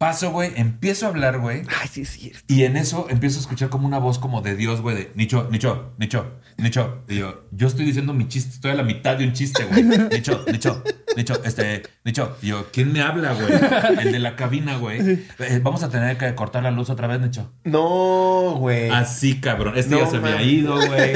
Paso, 0.00 0.30
güey, 0.30 0.52
empiezo 0.56 1.04
a 1.04 1.10
hablar, 1.10 1.40
güey. 1.40 1.60
Ay, 1.78 1.86
sí 1.92 2.00
es 2.00 2.08
cierto. 2.08 2.40
Y 2.48 2.64
en 2.64 2.78
eso 2.78 3.06
empiezo 3.10 3.36
a 3.36 3.42
escuchar 3.42 3.68
como 3.68 3.86
una 3.86 3.98
voz 3.98 4.18
como 4.18 4.40
de 4.40 4.56
Dios, 4.56 4.80
güey, 4.80 4.96
de 4.96 5.12
Nicho, 5.14 5.46
Nicho, 5.50 5.92
Nicho, 5.98 6.38
Nicho. 6.56 7.02
Y 7.06 7.18
yo, 7.18 7.44
yo 7.50 7.66
estoy 7.66 7.84
diciendo 7.84 8.14
mi 8.14 8.26
chiste, 8.26 8.54
estoy 8.54 8.70
a 8.70 8.76
la 8.76 8.82
mitad 8.82 9.18
de 9.18 9.26
un 9.26 9.34
chiste, 9.34 9.62
güey. 9.64 9.82
Nicho, 10.10 10.42
Nicho, 10.50 10.82
Nicho, 11.18 11.44
este, 11.44 11.82
Nicho. 12.02 12.34
Y 12.40 12.46
yo, 12.46 12.68
¿quién 12.72 12.94
me 12.94 13.02
habla, 13.02 13.34
güey? 13.34 13.52
El 14.00 14.12
de 14.12 14.18
la 14.20 14.36
cabina, 14.36 14.78
güey. 14.78 15.00
Eh, 15.38 15.60
vamos 15.62 15.82
a 15.82 15.90
tener 15.90 16.16
que 16.16 16.34
cortar 16.34 16.62
la 16.62 16.70
luz 16.70 16.88
otra 16.88 17.06
vez, 17.06 17.20
Nicho. 17.20 17.52
No, 17.64 18.54
güey. 18.56 18.88
Así, 18.88 19.38
cabrón. 19.38 19.76
Este 19.76 19.98
ya 19.98 20.06
se 20.06 20.16
había 20.16 20.36
mames. 20.36 20.46
ido, 20.46 20.76
güey. 20.76 21.12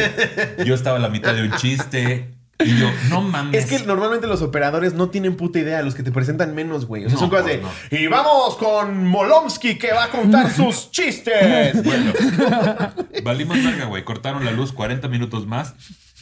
Yo 0.66 0.74
estaba 0.74 0.98
a 0.98 1.00
la 1.00 1.08
mitad 1.08 1.34
de 1.34 1.42
un 1.44 1.52
chiste. 1.52 2.33
Y 2.60 2.78
yo, 2.78 2.88
no 3.10 3.20
mames. 3.20 3.64
Es 3.64 3.66
que 3.80 3.84
normalmente 3.86 4.26
los 4.26 4.40
operadores 4.42 4.94
no 4.94 5.08
tienen 5.10 5.36
puta 5.36 5.58
idea, 5.58 5.82
los 5.82 5.94
que 5.94 6.02
te 6.04 6.12
presentan 6.12 6.54
menos, 6.54 6.86
güey. 6.86 7.04
O 7.04 7.08
sea, 7.08 7.14
No, 7.14 7.20
son 7.20 7.30
cosas 7.30 7.46
pues 7.46 7.90
de. 7.90 8.00
Y 8.00 8.06
vamos 8.06 8.56
con 8.56 9.06
Molomsky 9.06 9.76
que 9.76 9.92
va 9.92 10.04
a 10.04 10.08
contar 10.10 10.50
sus 10.54 10.90
chistes. 10.90 11.82
Bueno, 11.82 12.12
valimos 13.22 13.62
verga, 13.62 13.86
güey. 13.86 14.04
Cortaron 14.04 14.44
la 14.44 14.52
luz 14.52 14.72
40 14.72 15.08
minutos 15.08 15.46
más. 15.46 15.74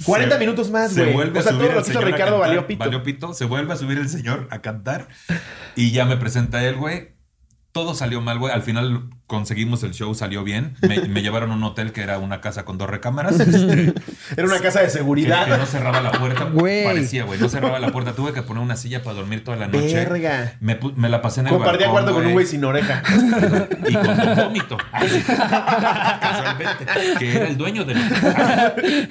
40 0.04 0.34
Se- 0.34 0.40
minutos 0.40 0.70
más, 0.70 0.92
Se 0.92 1.02
güey. 1.02 1.12
vuelve 1.14 1.38
O 1.38 1.42
sea, 1.42 1.52
a 1.52 1.54
subir 1.54 1.68
todo 1.68 1.78
lo 1.78 1.84
que 1.84 1.90
hizo 1.90 2.00
Ricardo 2.00 2.24
cantar, 2.32 2.48
valió 2.48 2.66
pito. 2.66 2.78
Valió 2.78 3.02
pito. 3.02 3.34
Se 3.34 3.44
vuelve 3.44 3.72
a 3.74 3.76
subir 3.76 3.98
el 3.98 4.08
señor 4.08 4.48
a 4.50 4.60
cantar. 4.60 5.08
Y 5.76 5.90
ya 5.92 6.06
me 6.06 6.16
presenta 6.16 6.64
él, 6.64 6.76
güey. 6.76 7.11
Todo 7.72 7.94
salió 7.94 8.20
mal, 8.20 8.38
güey. 8.38 8.52
Al 8.52 8.60
final 8.62 9.04
conseguimos 9.26 9.82
el 9.82 9.92
show, 9.94 10.14
salió 10.14 10.44
bien. 10.44 10.74
Me, 10.82 11.00
me 11.08 11.22
llevaron 11.22 11.50
a 11.52 11.54
un 11.54 11.64
hotel 11.64 11.92
que 11.92 12.02
era 12.02 12.18
una 12.18 12.42
casa 12.42 12.66
con 12.66 12.76
dos 12.76 12.90
recámaras. 12.90 13.40
este, 13.40 13.94
Era 14.36 14.46
una 14.46 14.58
casa 14.60 14.82
de 14.82 14.90
seguridad. 14.90 15.46
que 15.46 15.56
no 15.56 15.64
cerraba 15.64 16.02
la 16.02 16.12
puerta. 16.12 16.44
Güey. 16.44 16.84
Parecía, 16.84 17.24
güey. 17.24 17.40
No 17.40 17.48
cerraba 17.48 17.78
la 17.78 17.90
puerta. 17.90 18.12
Tuve 18.12 18.34
que 18.34 18.42
poner 18.42 18.62
una 18.62 18.76
silla 18.76 19.02
para 19.02 19.16
dormir 19.16 19.42
toda 19.42 19.56
la 19.56 19.68
noche. 19.68 19.94
Verga. 19.94 20.52
Me, 20.60 20.78
la 21.08 21.22
pasé 21.22 21.40
en 21.40 21.46
el 21.46 21.54
Compartía 21.54 21.88
balcón, 21.88 22.14
con 22.14 22.26
un 22.26 22.32
güey 22.34 22.44
sin 22.46 22.62
oreja. 22.64 23.02
Y 23.88 23.94
con 23.94 24.20
un 24.20 24.36
vómito. 24.36 24.76
Casualmente. 24.92 26.86
Que 27.18 27.36
era 27.36 27.48
el 27.48 27.56
dueño 27.56 27.84
del 27.84 27.96
hotel. 27.98 29.08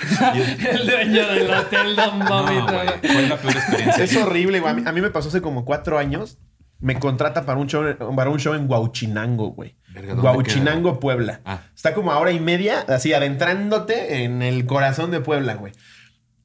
El 0.69 0.85
dueño 0.87 1.27
del 1.27 1.51
hotel 1.51 1.95
Don 1.95 2.19
No, 2.19 2.43
güey. 2.43 2.87
Fue 3.11 3.27
la 3.27 3.37
peor 3.37 3.55
experiencia. 3.55 4.03
Es 4.03 4.15
horrible, 4.15 4.59
güey. 4.59 4.71
A 4.71 4.75
mí, 4.75 4.83
a 4.85 4.91
mí 4.91 5.01
me 5.01 5.09
pasó 5.09 5.29
hace 5.29 5.41
como 5.41 5.65
cuatro 5.65 5.97
años. 5.97 6.37
Me 6.81 6.97
contrata 6.99 7.45
para 7.45 7.59
un 7.59 7.67
show, 7.67 7.83
para 8.15 8.29
un 8.29 8.39
show 8.39 8.53
en 8.55 8.67
Guauchinango, 8.67 9.51
güey. 9.51 9.75
Verga, 9.93 10.15
¿dónde 10.15 10.21
Guauchinango, 10.21 10.99
Puebla. 10.99 11.41
Ah. 11.45 11.61
Está 11.75 11.93
como 11.93 12.11
a 12.11 12.17
hora 12.19 12.31
y 12.31 12.39
media, 12.39 12.85
así 12.87 13.13
adentrándote 13.13 14.23
en 14.23 14.41
el 14.41 14.65
corazón 14.65 15.11
de 15.11 15.19
Puebla, 15.21 15.53
güey. 15.55 15.73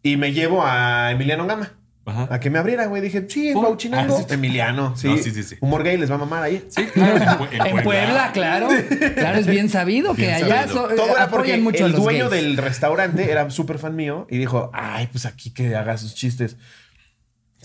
Y 0.02 0.16
me 0.16 0.32
llevo 0.32 0.62
a 0.64 1.10
Emiliano 1.10 1.46
Gama. 1.46 1.72
Ajá. 2.08 2.28
A 2.30 2.38
que 2.38 2.50
me 2.50 2.58
abriera, 2.60 2.86
güey. 2.86 3.02
Dije, 3.02 3.26
sí, 3.28 3.48
en 3.48 3.54
¿Por? 3.54 3.64
Guauchinango. 3.64 4.16
Ah, 4.16 4.24
sí. 4.28 4.34
Emiliano, 4.34 4.96
sí. 4.96 5.08
No, 5.08 5.16
sí, 5.16 5.32
sí, 5.32 5.42
sí. 5.42 5.56
Humor 5.60 5.82
gay 5.82 5.96
les 5.96 6.08
va 6.08 6.14
a 6.14 6.18
mamar 6.18 6.42
ahí. 6.44 6.64
Sí, 6.68 6.84
claro. 6.86 7.16
En, 7.50 7.58
Pue- 7.60 7.66
En 7.78 7.82
Puebla, 7.82 8.30
claro. 8.32 8.68
Claro, 9.16 9.38
es 9.38 9.46
bien 9.48 9.68
sabido 9.68 10.14
que 10.14 10.32
allá 10.32 10.64
eh, 10.64 10.68
Todo 10.68 11.16
era 11.16 11.28
porque 11.28 11.56
mucho 11.58 11.84
el 11.86 11.92
dueño 11.92 12.28
gays. 12.28 12.44
del 12.44 12.56
restaurante 12.58 13.28
era 13.32 13.50
súper 13.50 13.78
fan 13.78 13.96
mío 13.96 14.26
y 14.30 14.38
dijo, 14.38 14.70
ay, 14.72 15.08
pues 15.10 15.26
aquí 15.26 15.50
que 15.50 15.74
haga 15.74 15.96
sus 15.98 16.14
chistes. 16.14 16.56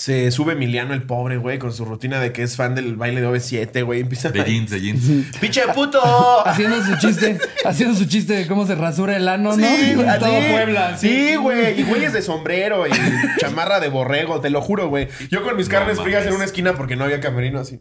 Se 0.02 0.32
sube 0.32 0.54
Emiliano, 0.54 0.96
el 0.96 1.04
pobre, 1.04 1.38
güey, 1.38 1.60
con 1.60 1.72
su 1.72 1.86
rutina 1.86 2.20
de 2.20 2.34
que 2.34 2.42
es 2.42 2.56
fan 2.56 2.74
del 2.74 2.96
baile 2.96 3.22
de 3.22 3.28
OV7, 3.28 3.86
güey. 3.86 4.00
Empieza 4.00 4.32
De 4.32 4.44
jeans, 4.44 4.72
de 4.72 4.82
jeans. 4.82 5.04
¡Pinche 5.40 5.62
puto! 5.76 6.02
Haciendo 6.44 6.84
su 6.84 6.98
chiste, 6.98 7.38
haciendo 7.64 7.96
su 7.96 8.06
chiste 8.06 8.34
de 8.34 8.48
cómo 8.48 8.66
se 8.66 8.74
rasura 8.74 9.16
el 9.16 9.28
ano, 9.28 9.56
¿no? 9.56 9.64
Sí, 9.64 9.92
En 9.92 10.20
todo 10.20 10.40
Puebla. 10.50 10.98
Sí, 10.98 11.36
güey. 11.36 11.80
Y 11.80 11.84
güeyes 11.84 12.14
de 12.14 12.24
sombrero 12.24 12.88
y 12.88 12.92
chamarra 13.40 13.80
de 13.80 13.90
borrego, 13.90 14.42
te 14.42 14.50
lo 14.50 14.60
juro, 14.64 14.90
güey. 14.90 15.08
Yo 15.30 15.44
con 15.44 15.56
mis 15.56 15.68
No 15.68 15.74
carnes 15.74 16.02
frías 16.02 16.26
en 16.26 16.34
una 16.34 16.46
esquina 16.46 16.74
porque 16.74 16.96
no 16.96 17.04
había 17.04 17.20
camerino 17.20 17.60
así. 17.60 17.80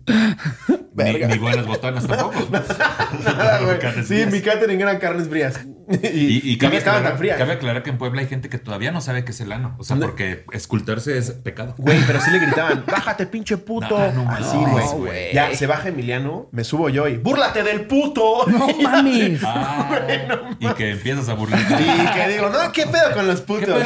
Ni, 1.04 1.12
ni 1.26 1.38
buenas 1.38 1.66
botanas 1.66 2.06
tampoco. 2.06 2.34
Nada, 3.24 3.58
güey. 3.60 3.78
Sí, 3.96 4.02
frías. 4.04 4.32
mi 4.32 4.40
catering 4.40 4.80
eran 4.80 4.98
carnes 4.98 5.28
frías. 5.28 5.60
Y, 5.90 6.06
Y, 6.06 6.40
y 6.52 6.58
cabe, 6.58 6.78
aclarar, 6.78 7.02
tan 7.02 7.18
frías. 7.18 7.36
cabe 7.36 7.52
aclarar 7.54 7.82
que 7.82 7.90
en 7.90 7.98
Puebla 7.98 8.20
hay 8.20 8.28
gente 8.28 8.48
que 8.48 8.58
todavía 8.58 8.92
no 8.92 9.00
sabe 9.00 9.24
qué 9.24 9.32
es 9.32 9.40
el 9.40 9.50
ano. 9.50 9.74
O 9.78 9.82
sea, 9.84 9.94
¿Dónde? 9.96 10.06
porque 10.06 10.44
escultarse 10.52 11.18
es 11.18 11.32
pecado. 11.32 11.74
Güey, 11.78 11.98
pero 12.06 12.20
sí 12.20 12.30
le 12.30 12.38
gritaban, 12.46 12.84
bájate, 12.86 13.26
pinche 13.26 13.56
puto. 13.56 13.98
No, 14.12 14.24
no 14.24 14.30
Así, 14.30 14.56
mames, 14.56 14.84
güey. 14.92 14.98
güey. 14.98 15.34
Ya 15.34 15.52
se 15.56 15.66
baja 15.66 15.88
Emiliano, 15.88 16.48
me 16.52 16.62
subo 16.62 16.88
yo 16.90 17.08
y 17.08 17.16
búrlate 17.16 17.62
del 17.64 17.82
puto. 17.86 18.46
No 18.46 18.68
mames. 18.82 19.40
Ah, 19.44 20.00
y 20.60 20.68
que 20.74 20.90
empiezas 20.92 21.28
a 21.28 21.34
burlarte. 21.34 21.74
Y 21.74 22.06
que 22.14 22.28
digo, 22.34 22.48
no, 22.50 22.70
¿qué 22.72 22.86
pedo 22.86 23.12
con 23.12 23.26
los 23.26 23.40
putos? 23.40 23.82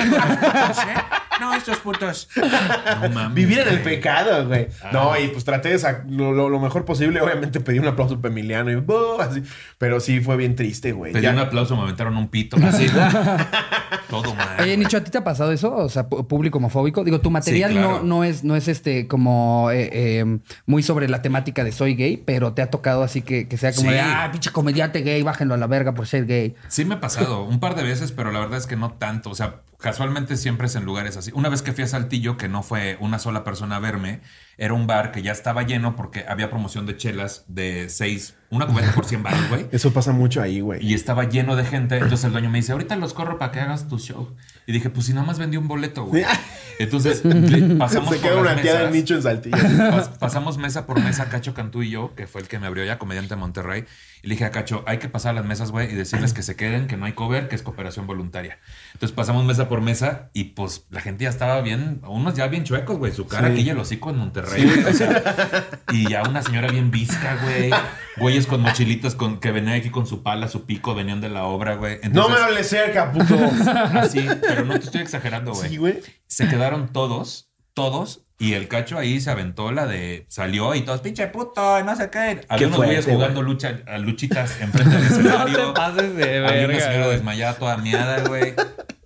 No, 1.40 1.52
estos 1.54 1.78
putos. 1.78 2.28
No 2.37 3.09
mames. 3.11 3.35
Vivir 3.35 3.59
en 3.61 3.68
el 3.68 3.80
pecado, 3.83 4.47
güey. 4.47 4.68
Ah. 4.83 4.90
No, 4.92 5.18
y 5.18 5.28
pues 5.28 5.44
traté 5.44 5.76
de 5.76 5.97
lo- 6.09 6.49
lo 6.49 6.61
mejor 6.61 6.85
posible. 6.85 7.03
Obviamente 7.06 7.61
pedí 7.61 7.78
un 7.78 7.87
aplauso 7.87 8.20
para 8.20 8.32
Emiliano 8.32 8.70
y 8.70 8.76
¡bu! 8.76 9.20
así. 9.20 9.42
Pero 9.78 10.00
sí 10.00 10.20
fue 10.20 10.37
bien 10.37 10.54
triste, 10.56 10.92
güey. 10.92 11.12
Pedí 11.12 11.25
Ya- 11.25 11.32
un 11.32 11.38
aplauso, 11.38 11.76
me 11.76 11.82
aventaron 11.82 12.16
un 12.16 12.28
pito. 12.28 12.56
Así. 12.64 12.87
Todo 14.08 14.34
mal. 14.34 14.61
Oye, 14.61 14.76
Nicho, 14.76 14.96
¿a 14.99 15.00
ti 15.00 15.11
te 15.11 15.18
ha 15.18 15.25
pasado 15.25 15.52
eso? 15.52 15.75
O 15.75 15.88
sea, 15.88 16.08
público 16.08 16.58
homofóbico. 16.58 17.04
Digo, 17.04 17.20
tu 17.20 17.30
material 17.30 17.70
Sí, 17.73 17.76
claro. 17.78 17.99
no, 17.99 18.02
no 18.04 18.25
es, 18.25 18.44
no 18.44 18.54
es 18.56 18.68
este 18.68 19.06
como 19.08 19.70
eh, 19.70 19.88
eh, 19.92 20.38
muy 20.66 20.82
sobre 20.82 21.08
la 21.08 21.23
temática 21.23 21.64
de 21.64 21.73
soy 21.73 21.94
gay, 21.94 22.16
pero 22.16 22.52
te 22.52 22.62
ha 22.62 22.70
tocado 22.70 23.02
así 23.02 23.23
que, 23.23 23.49
que 23.49 23.56
sea 23.56 23.73
como 23.73 23.88
Sí. 23.88 23.94
de 23.94 24.00
ah, 24.00 24.28
pinche 24.30 24.50
comediante 24.52 25.00
gay, 25.02 25.23
bájenlo 25.23 25.54
a 25.54 25.56
la 25.56 25.66
verga 25.66 25.94
por 25.94 26.06
ser 26.06 26.26
gay. 26.26 26.54
Sí 26.68 26.84
me 26.84 26.94
ha 26.96 27.00
pasado 27.00 27.44
un 27.44 27.61
par 27.61 27.75
de 27.75 27.82
veces, 27.82 28.12
pero 28.12 28.30
la 28.30 28.40
verdad 28.40 28.58
es 28.58 28.66
que 28.66 28.76
no 28.76 28.92
tanto. 28.92 29.30
O 29.30 29.34
sea, 29.34 29.62
casualmente 29.85 30.38
siempre 30.38 30.67
es 30.67 30.76
en 30.76 30.87
lugares 30.87 31.19
así. 31.19 31.31
Una 31.35 31.50
vez 31.50 31.61
que 31.61 31.75
fui 31.75 31.85
a 31.85 31.87
Saltillo, 31.87 32.38
que 32.38 32.49
no 32.49 32.62
fue 32.62 32.97
una 33.00 33.19
sola 33.19 33.45
persona 33.45 33.76
a 33.76 33.81
verme, 33.81 34.23
era 34.57 34.73
un 34.73 34.87
bar 34.87 35.12
que 35.12 35.21
ya 35.21 35.31
estaba 35.31 35.62
lleno 35.64 35.95
porque 35.95 36.25
había 36.26 36.49
promoción 36.49 36.87
de 36.87 36.97
chelas 36.97 37.45
de 37.49 37.91
seis, 37.91 38.35
una 38.56 38.66
cubeta 38.66 38.92
por 38.92 39.04
100 39.04 39.22
baros, 39.22 39.48
güey. 39.48 39.66
Eso 39.72 39.92
pasa 39.92 40.12
mucho 40.12 40.40
ahí, 40.42 40.61
güey. 40.61 40.85
Y 40.85 40.94
estaba 40.94 41.24
lleno 41.29 41.57
de 41.57 41.64
gente. 41.64 41.96
Entonces 41.96 42.24
el 42.24 42.33
dueño 42.33 42.50
me 42.50 42.59
dice, 42.59 42.72
ahorita 42.72 42.96
los 42.96 43.12
corro 43.14 43.38
para 43.38 43.52
que 43.52 43.61
hagas 43.61 43.88
tu 43.88 43.98
show. 43.98 44.35
Y 44.66 44.72
dije, 44.72 44.88
pues 44.90 45.07
si 45.07 45.12
nada 45.12 45.26
más 45.26 45.38
vendí 45.38 45.57
un 45.57 45.68
boleto, 45.68 46.05
güey. 46.05 46.24
Entonces 46.79 47.20
pasamos 47.79 48.11
Se 48.14 48.16
por 48.16 48.31
queda 48.31 48.35
las 48.42 48.52
una 48.55 48.55
mesas. 48.62 48.90
nicho 48.92 49.14
en 49.14 49.22
Saltillo. 49.22 49.57
Pas- 49.59 50.18
pasamos 50.18 50.59
mesa 50.59 50.87
por 50.87 51.00
mesa, 51.02 51.29
Cacho 51.29 51.55
Cantú 51.55 51.83
y 51.83 51.90
yo, 51.90 52.14
que 52.14 52.26
fue 52.26 52.40
el 52.40 52.48
que 52.48 52.59
me 52.59 52.66
abrió 52.66 52.85
ya, 52.85 52.98
comediante 52.98 53.35
de 53.35 53.40
Monterrey. 53.40 53.85
Y 54.22 54.29
le 54.29 54.35
dije 54.35 54.46
a 54.46 54.50
Cacho, 54.50 54.83
hay 54.87 54.98
que 54.98 55.09
pasar 55.09 55.35
las 55.35 55.44
mesas, 55.44 55.70
güey, 55.70 55.92
y 55.92 55.94
decirles 55.94 56.33
que 56.33 56.42
se 56.42 56.57
queden, 56.57 56.87
que 56.87 56.96
no 56.96 57.05
hay 57.05 57.12
cover, 57.12 57.48
que 57.48 57.57
es 57.57 57.62
cooperación 57.62 58.07
voluntaria. 58.07 58.59
Entonces 58.94 59.14
pasamos 59.14 59.44
mesa 59.44 59.68
por 59.68 59.83
mesa 59.83 60.31
y 60.33 60.44
pues 60.44 60.87
la 60.90 61.00
gente 61.02 61.24
ya 61.24 61.31
estaba 61.31 61.61
bien, 61.61 62.00
unos 62.07 62.35
ya 62.35 62.46
bien 62.46 62.64
chuecos, 62.64 62.96
güey, 62.96 63.12
su 63.12 63.26
cara 63.26 63.48
Sí. 63.48 63.52
aquí 63.52 63.62
y 63.62 63.68
el 63.70 63.79
hocico 63.79 64.09
en 64.11 64.16
Monterrey. 64.16 64.85
o 64.88 64.92
sea, 64.94 65.22
y 65.92 66.09
ya 66.09 66.22
una 66.22 66.42
señora 66.42 66.68
bien 66.68 66.90
visca, 66.90 67.37
güey. 67.42 67.70
Güeyes 68.16 68.43
con 68.46 68.61
mochilitas 68.62 69.14
con, 69.14 69.38
que 69.40 69.50
venían 69.52 69.76
aquí 69.76 69.90
con 69.90 70.07
su 70.07 70.22
pala, 70.22 70.48
su 70.48 70.64
pico, 70.66 70.94
venían 70.94 71.20
de 71.20 71.28
la 71.28 71.44
obra, 71.44 71.76
güey. 71.76 71.96
No 71.96 72.00
me 72.00 72.07
Entonces, 72.07 72.42
hables 72.42 72.68
cerca, 72.68 73.12
puto. 73.12 73.37
Así, 73.98 74.26
pero 74.40 74.64
no 74.64 74.74
te 74.78 74.85
estoy 74.87 75.00
exagerando, 75.02 75.52
güey 75.52 75.68
Sí, 75.70 75.76
güey. 75.76 76.00
se 76.26 76.48
quedaron 76.48 76.92
todos, 76.92 77.50
todos, 77.72 78.22
y 78.38 78.54
el 78.54 78.66
cacho 78.68 78.98
ahí 78.98 79.20
se 79.20 79.30
aventó 79.30 79.70
la 79.72 79.87
de 79.87 80.26
salió 80.28 80.74
y 80.74 80.83
todos, 80.83 81.00
pinche 81.00 81.26
puto, 81.28 81.83
no 81.85 81.96
sé 81.96 82.11
qué. 82.11 82.40
Había 82.48 82.66
unos 82.66 82.78
güeyes 82.78 83.07
jugando 83.07 83.42
lucha, 83.42 83.80
a 83.87 83.98
luchitas 83.98 84.61
enfrente 84.61 84.96
del 84.96 85.07
escenario. 85.11 85.74
pases 85.74 86.16
de 86.16 86.46
Había 86.46 86.66
una 86.66 86.80
señora 86.80 87.09
desmayada 87.09 87.54
toda 87.54 87.76
miada, 87.76 88.22
güey. 88.26 88.54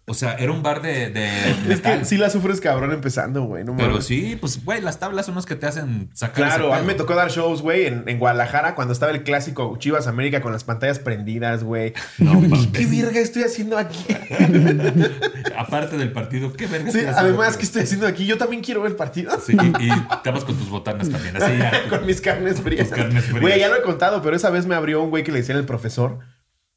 O 0.09 0.15
sea, 0.15 0.35
era 0.35 0.51
un 0.53 0.63
bar 0.63 0.83
de, 0.83 1.11
de 1.11 1.29
Es 1.51 1.67
metal. 1.67 1.99
que 2.01 2.05
sí 2.05 2.17
la 2.17 2.31
sufres 2.31 2.61
cabrón 2.61 2.93
empezando, 2.93 3.43
güey. 3.45 3.65
No 3.65 3.77
Pero 3.77 3.91
mames. 3.91 4.07
sí, 4.07 4.37
pues, 4.41 4.65
güey, 4.65 4.81
las 4.81 4.99
tablas 4.99 5.27
son 5.27 5.35
los 5.35 5.47
que 5.47 5.55
te 5.55 5.67
hacen 5.67 6.11
sacar 6.15 6.47
Claro, 6.47 6.75
a 6.75 6.81
mí 6.81 6.87
me 6.87 6.95
tocó 6.95 7.15
dar 7.15 7.31
shows, 7.31 7.63
güey, 7.63 7.87
en, 7.87 8.05
en 8.07 8.19
Guadalajara 8.19 8.75
cuando 8.75 8.93
estaba 8.93 9.13
el 9.13 9.23
clásico 9.23 9.77
Chivas 9.79 10.07
América 10.07 10.41
con 10.41 10.53
las 10.53 10.65
pantallas 10.65 10.99
prendidas, 10.99 11.63
güey. 11.65 11.93
No 12.19 12.41
¿Qué 12.73 12.87
virga 12.87 13.21
estoy 13.21 13.43
haciendo 13.45 13.79
aquí? 13.79 14.05
Aparte 15.57 15.97
del 15.97 16.13
partido, 16.13 16.53
¿qué 16.53 16.67
verga 16.67 16.91
Sí, 16.91 16.99
estoy 16.99 17.11
haciendo, 17.15 17.41
además? 17.41 17.57
¿qué 17.57 17.63
estoy 17.65 17.83
haciendo 17.83 18.07
aquí? 18.07 18.27
Yo 18.27 18.39
también 18.39 18.63
quiero 18.63 18.83
ver 18.83 18.93
el 18.93 18.97
partido. 18.97 19.39
Sí, 19.41 19.57
y, 19.81 19.87
y 19.87 19.91
estabas 19.91 20.45
con 20.45 20.57
tus 20.57 20.69
botanas 20.69 21.09
también, 21.11 21.37
así 21.37 21.59
ya. 21.59 21.89
con 21.89 22.07
mis 22.07 22.21
carnes 22.21 22.61
frías. 22.61 22.89
Tus 22.89 22.97
carnes 22.97 23.25
frías. 23.25 23.41
Güey, 23.41 23.59
ya 23.61 23.69
lo 23.69 23.77
he 23.77 23.83
contado, 23.83 24.23
pero 24.23 24.37
esa 24.37 24.51
vez 24.51 24.67
me 24.67 24.75
abrió 24.75 25.03
un 25.03 25.11
güey 25.11 25.25
que 25.25 25.33
le 25.33 25.39
decían 25.39 25.59
el 25.59 25.65
profesor. 25.65 26.19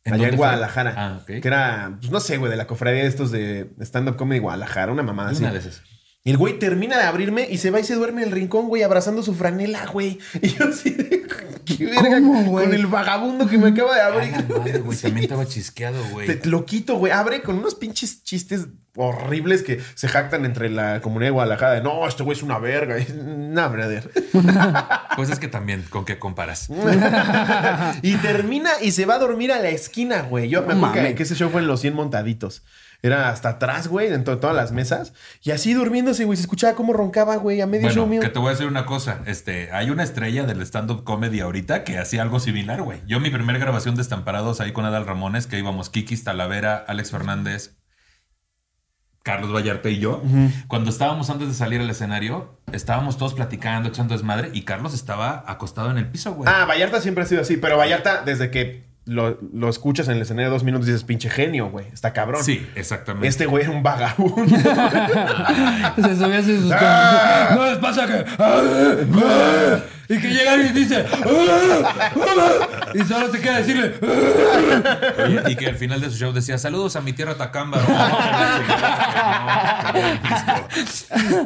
¿En 0.03 0.13
allá 0.13 0.29
en? 0.29 0.35
Guadalajara. 0.35 0.93
Ah, 0.97 1.17
ok. 1.21 1.25
Que 1.25 1.47
era, 1.47 1.97
pues 1.99 2.11
no 2.11 2.19
sé, 2.19 2.37
güey, 2.37 2.49
de 2.51 2.57
la 2.57 2.67
cofradía 2.67 3.03
de 3.03 3.07
estos 3.07 3.31
de 3.31 3.71
stand-up 3.81 4.15
comedy 4.15 4.39
Guadalajara, 4.39 4.91
una 4.91 5.03
mamada 5.03 5.31
así. 5.31 5.43
Una 5.43 5.53
de 5.53 5.59
esas. 5.59 5.83
Y 6.23 6.29
el 6.31 6.37
güey 6.37 6.59
termina 6.59 6.97
de 6.97 7.03
abrirme 7.05 7.47
y 7.49 7.57
se 7.57 7.71
va 7.71 7.79
y 7.79 7.83
se 7.83 7.95
duerme 7.95 8.21
en 8.21 8.27
el 8.27 8.33
rincón, 8.35 8.67
güey, 8.67 8.83
abrazando 8.83 9.23
su 9.23 9.33
franela, 9.33 9.87
güey. 9.87 10.19
Y 10.39 10.49
yo 10.49 10.65
así 10.69 10.91
de, 10.91 11.23
¿qué 11.65 11.85
verga? 11.85 12.19
¿Cómo, 12.19 12.43
güey? 12.43 12.65
Con 12.67 12.75
el 12.75 12.85
vagabundo 12.85 13.47
que 13.47 13.57
me 13.57 13.69
acaba 13.69 13.95
de 13.95 14.01
A 14.01 14.05
abrir. 14.07 14.31
la 14.31 14.41
madre, 14.59 14.79
güey, 14.79 14.97
también 15.01 15.23
estaba 15.23 15.47
chisqueado, 15.47 15.97
güey. 16.11 16.27
Te- 16.27 16.47
lo 16.47 16.63
quito, 16.65 16.97
güey. 16.97 17.11
Abre 17.11 17.41
con 17.41 17.57
unos 17.57 17.73
pinches 17.73 18.23
chistes 18.23 18.67
horribles 18.95 19.63
que 19.63 19.81
se 19.95 20.07
jactan 20.09 20.45
entre 20.45 20.69
la 20.69 21.01
comunidad 21.01 21.29
de 21.29 21.31
Guadalajara. 21.31 21.73
de, 21.75 21.81
no, 21.81 22.07
este 22.07 22.21
güey 22.21 22.37
es 22.37 22.43
una 22.43 22.59
verga. 22.59 22.97
No, 23.15 23.69
brother. 23.71 24.11
Pues 25.15 25.29
es 25.29 25.39
que 25.39 25.47
también, 25.49 25.83
¿con 25.89 26.05
qué 26.05 26.17
comparas? 26.19 26.69
y 28.01 28.15
termina 28.17 28.69
y 28.81 28.91
se 28.91 29.05
va 29.05 29.15
a 29.15 29.19
dormir 29.19 29.51
a 29.51 29.59
la 29.59 29.69
esquina, 29.69 30.21
güey. 30.21 30.49
Yo 30.49 30.61
me 30.63 30.73
acuerdo 30.73 31.15
que 31.15 31.23
ese 31.23 31.35
show 31.35 31.49
fue 31.49 31.61
en 31.61 31.67
los 31.67 31.81
100 31.81 31.93
montaditos. 31.95 32.63
Era 33.03 33.29
hasta 33.29 33.49
atrás, 33.49 33.87
güey, 33.87 34.09
dentro 34.09 34.35
de 34.35 34.41
todas 34.41 34.55
las 34.55 34.71
mesas. 34.71 35.13
Y 35.41 35.51
así 35.51 35.73
durmiéndose, 35.73 36.23
güey. 36.25 36.37
Se 36.37 36.43
escuchaba 36.43 36.75
cómo 36.75 36.93
roncaba, 36.93 37.35
güey, 37.37 37.59
a 37.59 37.65
medio 37.65 37.87
show 37.89 38.05
Bueno, 38.05 38.09
mío. 38.11 38.21
que 38.21 38.29
te 38.29 38.37
voy 38.37 38.49
a 38.49 38.51
decir 38.51 38.67
una 38.67 38.85
cosa. 38.85 39.21
Este, 39.25 39.71
hay 39.71 39.89
una 39.89 40.03
estrella 40.03 40.43
del 40.43 40.61
stand-up 40.61 41.03
comedy 41.03 41.39
ahorita 41.39 41.83
que 41.83 41.97
hacía 41.97 42.21
algo 42.21 42.39
similar, 42.39 42.83
güey. 42.83 42.99
Yo 43.07 43.19
mi 43.19 43.31
primera 43.31 43.57
grabación 43.57 43.95
de 43.95 44.03
Estamparados 44.03 44.61
ahí 44.61 44.71
con 44.71 44.85
Adal 44.85 45.07
Ramones, 45.07 45.47
que 45.47 45.57
íbamos 45.57 45.89
Kikis, 45.89 46.23
Talavera, 46.23 46.75
Alex 46.87 47.09
Fernández, 47.09 47.77
Carlos 49.23 49.53
Vallarta 49.53 49.89
y 49.89 49.99
yo. 49.99 50.21
Cuando 50.67 50.89
estábamos 50.89 51.29
antes 51.29 51.47
de 51.47 51.53
salir 51.53 51.81
al 51.81 51.89
escenario, 51.89 52.59
estábamos 52.71 53.17
todos 53.17 53.33
platicando, 53.35 53.89
echando 53.89 54.13
desmadre, 54.15 54.49
y 54.53 54.63
Carlos 54.63 54.93
estaba 54.93 55.43
acostado 55.47 55.91
en 55.91 55.97
el 55.97 56.07
piso, 56.07 56.33
güey. 56.33 56.51
Ah, 56.51 56.65
Vallarta 56.65 57.01
siempre 57.01 57.23
ha 57.23 57.27
sido 57.27 57.41
así. 57.41 57.57
Pero 57.57 57.77
Vallarta, 57.77 58.23
desde 58.23 58.49
que 58.51 58.90
lo, 59.05 59.37
lo 59.53 59.67
escuchas 59.69 60.07
en 60.07 60.15
el 60.17 60.21
escenario 60.21 60.49
de 60.49 60.53
dos 60.53 60.63
minutos, 60.63 60.85
dices, 60.87 61.03
pinche 61.03 61.29
genio, 61.29 61.69
güey. 61.69 61.87
Está 61.91 62.13
cabrón. 62.13 62.43
sí, 62.43 62.67
exactamente. 62.75 63.27
Este 63.27 63.45
güey 63.47 63.63
era 63.63 63.71
un 63.71 63.81
vagabundo. 63.83 64.45
Se 65.95 66.15
subía 66.15 66.37
así 66.39 66.57
sus 66.59 66.71
Ah. 66.71 67.53
No 67.55 67.65
les 67.65 67.77
pasa 67.79 68.05
que. 68.07 68.25
Y 70.13 70.19
que 70.19 70.27
llega 70.29 70.57
y 70.57 70.69
dice. 70.73 71.05
Y 72.93 72.99
solo 73.05 73.29
te 73.29 73.39
queda 73.39 73.57
decirle. 73.59 73.93
Oye, 75.25 75.41
y 75.47 75.55
que 75.55 75.67
al 75.67 75.75
final 75.77 76.01
de 76.01 76.09
su 76.09 76.17
show 76.17 76.33
decía, 76.33 76.57
saludos 76.57 76.95
a 76.97 77.01
mi 77.01 77.13
tierra 77.13 77.35
Tacámbaro. 77.35 77.85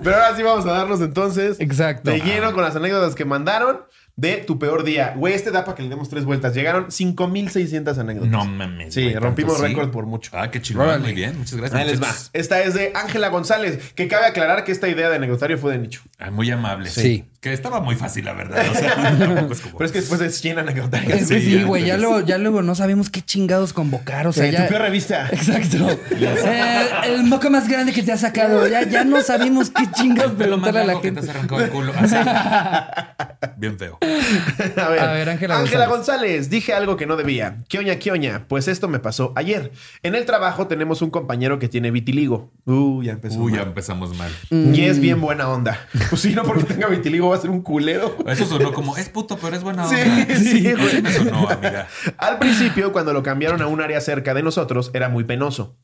Pero 0.04 0.16
ahora 0.16 0.36
sí 0.36 0.44
vamos 0.44 0.66
a 0.66 0.72
darnos 0.72 1.02
entonces 1.02 1.58
Exacto. 1.60 2.12
de 2.12 2.20
lleno 2.20 2.54
con 2.54 2.64
las 2.64 2.76
anécdotas 2.76 3.16
que 3.16 3.26
mandaron. 3.26 3.82
De 4.18 4.38
tu 4.38 4.58
peor 4.58 4.84
día. 4.84 5.14
Güey, 5.18 5.34
este 5.34 5.52
da 5.52 5.66
para 5.66 5.76
que 5.76 5.84
le 5.84 5.90
demos 5.90 6.08
tres 6.10 6.24
vueltas. 6.24 6.54
Llegaron 6.54 6.90
5600 6.92 7.98
anécdotas. 7.98 8.32
No 8.32 8.46
mames. 8.46 8.94
Sí, 8.94 9.04
güey, 9.04 9.16
rompimos 9.16 9.54
tanto 9.56 9.68
sí. 9.68 9.74
récord 9.74 9.92
por 9.92 10.06
mucho. 10.06 10.32
Ah, 10.34 10.50
qué 10.52 10.62
chingón. 10.62 11.02
Muy 11.02 11.14
bien, 11.14 11.38
muchas 11.38 11.56
gracias. 11.56 11.82
Ahí 11.82 11.88
les 11.90 12.02
va. 12.02 12.14
Esta 12.34 12.62
es 12.62 12.74
de 12.74 12.94
Ángela 12.96 13.28
González, 13.30 13.80
que 13.94 14.08
cabe 14.08 14.28
aclarar 14.28 14.64
que 14.64 14.72
esta 14.72 14.88
idea 14.88 15.10
de 15.10 15.18
anecdotario 15.18 15.58
fue 15.58 15.74
de 15.74 15.80
nicho. 15.80 16.02
Ah, 16.18 16.32
muy 16.32 16.50
amable. 16.50 16.90
Sí. 16.90 17.26
Que 17.42 17.54
estaba 17.54 17.80
muy 17.80 17.96
fácil, 17.96 18.26
la 18.26 18.34
verdad. 18.34 18.66
O 18.72 18.74
sea, 18.74 18.96
tampoco 19.20 19.54
es 19.54 19.62
como- 19.62 19.78
Pero 19.78 19.86
es 19.86 19.92
que 19.92 20.00
después 20.00 20.20
de 20.20 20.30
100 20.32 20.60
anecdotarios. 20.60 21.14
Es 21.22 21.28
que 21.28 21.40
Sí, 21.42 21.46
sí, 21.48 21.60
ya, 21.60 21.64
güey, 21.66 21.86
ya 21.86 21.98
luego, 21.98 22.22
ya 22.22 22.38
luego 22.40 22.62
no 22.64 22.74
sabemos 22.74 23.10
qué 23.12 23.22
chingados 23.22 23.74
convocar. 23.74 24.26
O 24.28 24.34
sea, 24.34 24.50
ya... 24.50 24.64
Tu 24.64 24.70
peor 24.70 24.82
revista. 24.82 25.28
Exacto. 25.32 25.78
Eh, 26.12 26.88
el 27.06 27.24
moco 27.26 27.50
más 27.52 27.68
grande 27.68 27.92
que 27.94 28.02
te 28.02 28.12
ha 28.14 28.18
sacado. 28.18 28.66
Ya, 28.68 28.84
ya 28.88 29.04
no 29.04 29.22
sabemos 29.22 29.70
qué 29.70 29.84
chingados 29.92 30.32
preguntarle 30.38 30.80
a 30.80 30.84
la 30.84 30.88
largo 30.88 31.02
que 31.02 31.12
te 31.12 31.16
gente. 31.22 31.30
has 31.32 31.36
arrancado 31.36 31.62
el 31.66 31.70
culo. 31.70 31.94
Así. 31.98 32.16
Bien 33.58 33.78
feo. 33.78 34.00
A 34.78 34.90
ver, 34.90 35.00
A 35.00 35.14
ver, 35.14 35.30
Ángela 35.30 35.60
Ángela 35.60 35.86
González. 35.88 35.90
González. 35.90 36.50
Dije 36.50 36.74
algo 36.74 36.98
que 36.98 37.06
no 37.06 37.16
debía. 37.16 37.58
¿Qué 37.70 37.80
oña, 37.80 37.98
qué 37.98 38.12
oña? 38.12 38.46
Pues 38.48 38.68
esto 38.68 38.88
me 38.88 39.00
pasó 39.00 39.34
ayer. 39.36 39.72
En 40.04 40.16
el 40.16 40.26
trabajo 40.26 40.68
tenemos 40.68 41.02
un 41.02 41.10
compañero 41.10 41.60
que 41.60 41.68
tiene 41.68 41.92
vitiligo. 41.92 42.52
Uh, 42.66 43.02
ya 43.04 43.14
empezó. 43.14 43.40
Uy, 43.40 43.52
ya 43.54 43.60
mal. 43.60 43.68
empezamos 43.70 44.16
mal. 44.18 44.32
Y 44.50 44.82
es 44.86 45.00
bien 45.00 45.22
buena 45.22 45.50
onda. 45.50 45.88
Pues 46.10 46.22
sí, 46.22 46.34
no 46.36 46.44
porque 46.44 46.64
tenga 46.64 46.88
vitiligo 46.88 47.30
va 47.30 47.36
a 47.38 47.42
ser 47.42 47.50
un 47.50 47.62
culero. 47.62 48.18
Eso 48.28 48.46
sonó 48.46 48.74
como, 48.74 48.98
es 48.98 49.10
puto, 49.10 49.38
pero 49.42 49.56
es 49.56 49.64
buena 49.64 49.88
Sí, 49.88 49.96
onda. 49.96 50.26
sí, 50.36 50.68
Así 50.68 50.74
güey. 50.74 51.02
me 51.02 51.12
sonó, 51.12 51.50
amiga. 51.50 51.88
Al 52.18 52.40
principio, 52.40 52.92
cuando 52.92 53.14
lo 53.14 53.24
cambiaron 53.24 53.62
a 53.62 53.68
un 53.68 53.82
área 53.82 54.02
cerca 54.02 54.34
de 54.34 54.44
nosotros, 54.44 54.92
era 54.94 55.10
muy 55.10 55.24
penoso. 55.24 55.78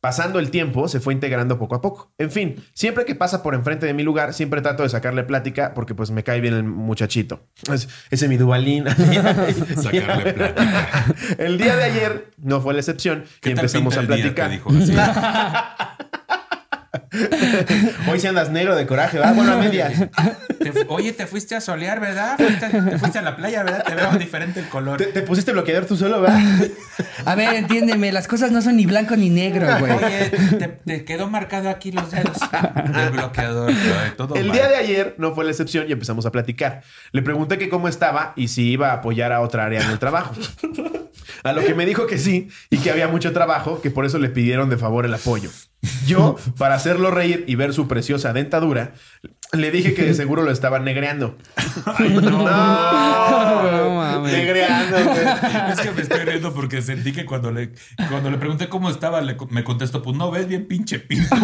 Pasando 0.00 0.38
el 0.38 0.50
tiempo, 0.50 0.86
se 0.88 1.00
fue 1.00 1.12
integrando 1.12 1.58
poco 1.58 1.74
a 1.74 1.80
poco. 1.80 2.12
En 2.18 2.30
fin, 2.30 2.56
siempre 2.72 3.04
que 3.04 3.14
pasa 3.16 3.42
por 3.42 3.54
enfrente 3.54 3.84
de 3.86 3.94
mi 3.94 4.02
lugar, 4.04 4.32
siempre 4.32 4.60
trato 4.62 4.82
de 4.84 4.88
sacarle 4.88 5.24
plática 5.24 5.74
porque 5.74 5.94
pues 5.94 6.10
me 6.12 6.22
cae 6.22 6.40
bien 6.40 6.54
el 6.54 6.62
muchachito. 6.64 7.40
Es- 7.72 7.88
ese 8.10 8.24
es 8.26 8.28
mi 8.28 8.36
dualín. 8.36 8.84
Sacarle 9.82 10.32
plática. 10.34 11.04
El 11.38 11.58
día 11.58 11.74
de 11.76 11.84
ayer 11.84 12.30
no 12.38 12.60
fue 12.60 12.74
la 12.74 12.80
excepción 12.80 13.24
y 13.26 13.40
¿Qué 13.40 13.50
tal 13.50 13.58
empezamos 13.64 13.96
a 13.96 14.02
platicar. 14.02 14.48
Te 14.48 14.52
dijo 14.54 14.70
así. 14.70 14.92
Hoy 18.10 18.18
si 18.20 18.26
andas 18.26 18.50
negro 18.50 18.74
de 18.74 18.86
coraje, 18.86 19.18
¿va? 19.18 19.32
Bueno, 19.32 19.52
a 19.52 19.56
medias. 19.58 19.92
Te 20.58 20.72
oye, 20.88 21.12
te 21.12 21.26
fuiste 21.26 21.54
a 21.54 21.60
solear, 21.60 22.00
¿verdad? 22.00 22.36
Fuiste- 22.38 22.68
te 22.90 22.98
fuiste 22.98 23.18
a 23.18 23.22
la 23.22 23.36
playa, 23.36 23.62
¿verdad? 23.62 23.84
Te 23.84 23.94
veo 23.94 24.10
diferente 24.12 24.60
el 24.60 24.68
color. 24.68 24.96
¿Te, 24.98 25.06
te 25.06 25.22
pusiste 25.22 25.52
bloqueador 25.52 25.86
tú 25.86 25.96
solo, 25.96 26.20
¿verdad? 26.20 26.40
A 27.24 27.34
ver, 27.34 27.54
entiéndeme, 27.54 28.10
las 28.12 28.26
cosas 28.26 28.50
no 28.50 28.62
son 28.62 28.76
ni 28.76 28.86
blanco 28.86 29.16
ni 29.16 29.28
negro, 29.30 29.66
güey. 29.78 29.92
Oye, 29.92 30.30
te, 30.58 30.68
te 30.68 31.04
quedó 31.04 31.28
marcado 31.28 31.68
aquí 31.68 31.92
los 31.92 32.10
dedos 32.10 32.36
del 32.94 33.10
bloqueador. 33.10 33.70
Ay, 33.70 34.12
todo 34.16 34.34
El 34.34 34.46
mal. 34.48 34.56
día 34.56 34.68
de 34.68 34.76
ayer 34.76 35.14
no 35.18 35.34
fue 35.34 35.44
la 35.44 35.50
excepción 35.50 35.86
y 35.88 35.92
empezamos 35.92 36.26
a 36.26 36.32
platicar. 36.32 36.82
Le 37.12 37.22
pregunté 37.22 37.58
que 37.58 37.68
cómo 37.68 37.88
estaba 37.88 38.32
y 38.36 38.48
si 38.48 38.70
iba 38.70 38.90
a 38.90 38.94
apoyar 38.94 39.32
a 39.32 39.40
otra 39.40 39.64
área 39.66 39.82
en 39.82 39.90
el 39.90 39.98
trabajo. 39.98 40.34
A 41.44 41.52
lo 41.52 41.62
que 41.64 41.74
me 41.74 41.86
dijo 41.86 42.06
que 42.06 42.18
sí 42.18 42.48
y 42.70 42.78
que 42.78 42.90
había 42.90 43.06
mucho 43.08 43.32
trabajo, 43.32 43.80
que 43.80 43.90
por 43.90 44.04
eso 44.04 44.18
le 44.18 44.28
pidieron 44.28 44.70
de 44.70 44.76
favor 44.76 45.04
el 45.04 45.14
apoyo. 45.14 45.50
Yo, 46.06 46.36
para 46.58 46.74
hacerlo 46.74 47.10
reír 47.10 47.44
y 47.46 47.54
ver 47.54 47.72
su 47.72 47.86
preciosa 47.88 48.32
dentadura, 48.32 48.94
le 49.52 49.70
dije 49.70 49.94
que 49.94 50.02
de 50.04 50.12
seguro 50.14 50.42
lo 50.42 50.50
estaban 50.50 50.84
negreando. 50.84 51.36
Ay, 51.86 52.10
no. 52.10 52.20
No, 52.30 53.94
mames. 53.96 54.32
negreando, 54.32 54.96
güey. 55.04 55.72
Es 55.72 55.80
que 55.80 55.90
me 55.92 56.02
estoy 56.02 56.20
riendo 56.20 56.52
porque 56.52 56.82
sentí 56.82 57.12
que 57.12 57.24
cuando 57.24 57.50
le, 57.52 57.72
cuando 58.10 58.30
le 58.30 58.38
pregunté 58.38 58.68
cómo 58.68 58.90
estaba, 58.90 59.20
le- 59.20 59.36
me 59.50 59.64
contestó, 59.64 60.02
pues 60.02 60.16
no 60.16 60.30
ves 60.30 60.48
bien 60.48 60.66
pinche 60.66 60.98
pinto. 60.98 61.34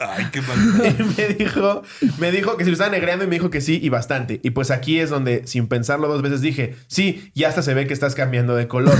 Ay, 0.00 0.26
qué 0.32 0.40
mal. 0.42 0.58
Y 0.98 1.02
me 1.16 1.28
dijo, 1.34 1.82
me 2.18 2.30
dijo 2.32 2.56
que 2.56 2.64
si 2.64 2.70
lo 2.70 2.74
estaba 2.74 2.90
negreando 2.90 3.24
y 3.24 3.28
me 3.28 3.36
dijo 3.36 3.50
que 3.50 3.60
sí 3.60 3.78
y 3.82 3.88
bastante. 3.88 4.40
Y 4.42 4.50
pues 4.50 4.70
aquí 4.70 4.98
es 5.00 5.10
donde, 5.10 5.46
sin 5.46 5.68
pensarlo 5.68 6.08
dos 6.08 6.22
veces, 6.22 6.40
dije, 6.40 6.76
sí, 6.86 7.30
y 7.34 7.44
hasta 7.44 7.62
se 7.62 7.74
ve 7.74 7.86
que 7.86 7.94
estás 7.94 8.14
cambiando 8.14 8.54
de 8.56 8.68
color. 8.68 8.96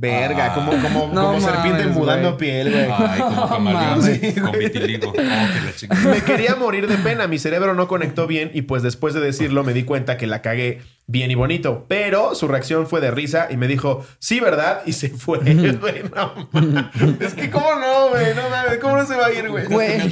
Verga, 0.00 0.52
Ah. 0.52 0.54
como, 0.54 0.70
como, 0.80 1.10
No 1.12 1.26
como 1.32 1.40
serpiente 1.40 1.86
mudando 1.88 2.36
piel, 2.38 2.70
güey. 2.70 2.86
Ay, 2.96 3.20
como 3.20 3.48
camaleón 3.48 3.98
mames. 3.98 4.40
con 4.40 4.52
vitiligo. 4.58 5.08
Oh, 5.08 5.12
que 5.12 5.22
la. 5.24 6.10
Me 6.10 6.20
quería 6.22 6.54
morir 6.54 6.86
de 6.86 6.96
pena, 6.98 7.26
mi 7.26 7.38
cerebro 7.40 7.74
no 7.74 7.88
conectó 7.88 8.26
bien 8.28 8.50
y 8.54 8.62
pues 8.62 8.82
después 8.84 9.12
de 9.14 9.20
decirlo 9.20 9.64
me 9.64 9.72
di 9.72 9.82
cuenta 9.82 10.16
que 10.16 10.26
la 10.28 10.40
cagué 10.40 10.82
bien 11.08 11.30
y 11.32 11.34
bonito. 11.34 11.86
Pero 11.88 12.34
su 12.36 12.46
reacción 12.46 12.86
fue 12.86 13.00
de 13.00 13.10
risa 13.10 13.48
y 13.50 13.56
me 13.56 13.66
dijo, 13.66 14.06
sí, 14.20 14.38
¿verdad? 14.38 14.82
Y 14.86 14.92
se 14.92 15.08
fue. 15.08 15.38
Güey, 15.78 16.02
no 16.14 16.48
mames. 16.52 16.84
Es 17.20 17.34
que 17.34 17.50
cómo 17.50 17.74
no, 17.80 18.10
güey, 18.10 18.34
no 18.36 18.48
mames, 18.50 18.78
¿cómo 18.80 18.96
no 18.98 19.06
se 19.06 19.16
va 19.16 19.26
a 19.26 19.32
ir, 19.32 19.48
güey? 19.48 19.66
Pues, 19.66 20.02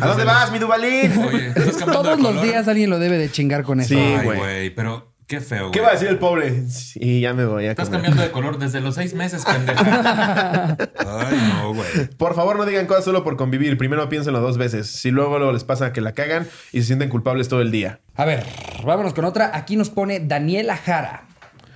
¿A 0.00 0.06
dónde 0.08 0.24
vas, 0.24 0.50
mi 0.52 0.58
Dubalín? 0.58 1.12
Oye, 1.18 1.48
estás 1.48 1.76
Todos 1.84 2.18
los 2.18 2.28
color. 2.28 2.42
días 2.44 2.66
alguien 2.66 2.88
lo 2.88 2.98
debe 2.98 3.18
de 3.18 3.30
chingar 3.30 3.62
con 3.62 3.80
eso. 3.80 3.90
Sí. 3.90 3.96
Ay, 4.00 4.24
güey. 4.24 4.38
güey, 4.38 4.70
pero 4.70 5.07
qué 5.28 5.40
feo, 5.40 5.60
güey. 5.60 5.70
¿Qué 5.72 5.80
va 5.80 5.88
a 5.88 5.92
decir 5.92 6.08
el 6.08 6.18
pobre? 6.18 6.64
Y 6.96 7.20
ya 7.20 7.34
me 7.34 7.44
voy 7.44 7.66
a 7.66 7.70
Estás 7.70 7.86
comer. 7.88 8.02
cambiando 8.02 8.22
de 8.22 8.30
color 8.32 8.58
desde 8.58 8.80
los 8.80 8.96
seis 8.96 9.14
meses, 9.14 9.44
pendeja. 9.44 10.76
Ay, 10.98 11.52
no, 11.54 11.74
güey. 11.74 12.06
Por 12.16 12.34
favor, 12.34 12.56
no 12.56 12.66
digan 12.66 12.86
cosas 12.86 13.04
solo 13.04 13.22
por 13.22 13.36
convivir. 13.36 13.78
Primero 13.78 14.08
piénsenlo 14.08 14.40
dos 14.40 14.58
veces. 14.58 14.88
Si 14.88 15.10
luego, 15.12 15.38
luego 15.38 15.52
les 15.52 15.62
pasa 15.64 15.92
que 15.92 16.00
la 16.00 16.12
cagan 16.12 16.48
y 16.72 16.80
se 16.80 16.88
sienten 16.88 17.08
culpables 17.10 17.48
todo 17.48 17.60
el 17.60 17.70
día. 17.70 18.00
A 18.16 18.24
ver, 18.24 18.44
vámonos 18.84 19.14
con 19.14 19.24
otra. 19.24 19.52
Aquí 19.54 19.76
nos 19.76 19.90
pone 19.90 20.18
Daniela 20.18 20.76
Jara. 20.76 21.27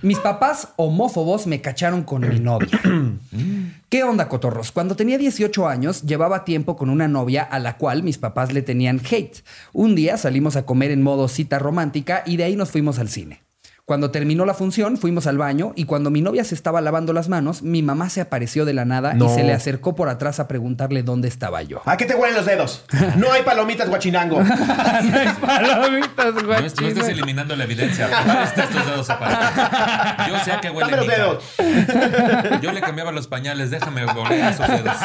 Mis 0.03 0.19
papás 0.19 0.69
homófobos 0.75 1.47
me 1.47 1.61
cacharon 1.61 2.03
con 2.03 2.29
mi 2.29 2.41
novia. 2.41 2.81
¿Qué 3.89 4.03
onda, 4.03 4.29
cotorros? 4.29 4.73
Cuando 4.73 4.97
tenía 4.97 5.17
18 5.17 5.69
años, 5.69 6.03
llevaba 6.03 6.45
tiempo 6.45 6.75
con 6.75 6.91
una 6.91 7.07
novia 7.07 7.45
a 7.45 7.61
la 7.61 7.77
cual 7.77 8.03
mis 8.03 8.19
papás 8.19 8.53
le 8.53 8.63
tenían 8.63 9.01
hate. 9.09 9.45
Un 9.73 9.95
día 9.95 10.17
salimos 10.17 10.57
a 10.57 10.67
comer 10.67 10.91
en 10.91 11.03
modo 11.03 11.29
cita 11.29 11.61
romántica 11.61 12.25
y 12.27 12.37
de 12.37 12.45
ahí 12.45 12.57
nos 12.57 12.73
fuimos 12.73 12.99
al 12.99 13.11
cine. 13.11 13.43
Cuando 13.85 14.13
terminó 14.13 14.45
la 14.47 14.55
función, 14.55 14.97
fuimos 14.97 15.27
al 15.27 15.39
baño 15.39 15.73
y 15.75 15.87
cuando 15.87 16.09
mi 16.11 16.23
novia 16.23 16.45
se 16.45 16.55
estaba 16.55 16.81
lavando 16.81 17.13
las 17.13 17.29
manos, 17.29 17.63
mi 17.63 17.83
mamá 17.83 18.11
se 18.11 18.21
apareció 18.21 18.65
de 18.65 18.75
la 18.75 18.85
nada 18.85 19.13
No. 19.15 19.27
y 19.27 19.29
se 19.35 19.43
le 19.43 19.53
acercó 19.53 19.97
por 19.97 20.09
atrás 20.09 20.39
a 20.39 20.47
preguntarle 20.47 21.03
dónde 21.03 21.27
estaba 21.27 21.63
yo. 21.63 21.83
¿A 21.85 21.97
qué 21.97 22.05
te 22.07 22.15
huelen 22.15 22.37
los 22.37 22.47
dedos? 22.47 22.85
No 23.17 23.33
hay 23.33 23.43
palomitas 23.43 23.89
guachinango. 23.89 24.39
Palomitas, 25.41 26.35
No, 26.45 26.55
es- 26.55 26.81
no 26.81 26.87
estés 26.87 27.09
eliminando 27.09 27.57
la 27.57 27.65
evidencia. 27.65 28.09
Estos 28.57 28.87
dedos 28.87 29.11
aparte. 29.11 30.31
Yo 30.31 30.39
sé 30.45 30.53
a 30.53 30.61
qué 30.61 30.71
huele 30.71 30.91
Dame 30.91 30.97
los 31.05 31.07
dedos. 31.17 32.63
Yo 32.63 32.71
le 32.71 32.81
cambiaba 32.81 33.11
los 33.11 33.27
pañales, 33.27 33.71
déjame 33.73 34.05
oler 34.05 34.45
esos 34.45 34.69
dedos. 34.69 34.97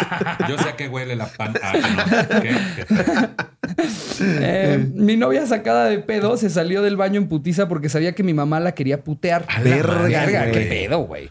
Yo 0.48 0.58
sé 0.60 0.70
a 0.70 0.76
qué 0.76 0.88
huele 0.88 1.16
la 1.16 1.26
pan. 1.26 1.56
Ah, 1.64 1.74
no. 1.74 2.42
Qué- 2.42 2.58
qué. 2.76 3.57
Eh, 4.20 4.90
mi 4.96 5.16
novia 5.16 5.46
sacada 5.46 5.86
de 5.86 6.00
pedo 6.00 6.38
se 6.38 6.50
salió 6.50 6.82
del 6.82 6.98
baño 6.98 7.20
en 7.20 7.28
putiza 7.28 7.68
porque 7.68 7.88
sabía 7.88 8.14
que 8.14 8.24
mi 8.24 8.34
mamá 8.34 8.60
la 8.60 8.74
quería 8.74 9.04
putear. 9.04 9.46
A 9.48 9.62
verga, 9.62 10.52
qué 10.52 10.62
pedo, 10.62 11.00
güey. 11.00 11.30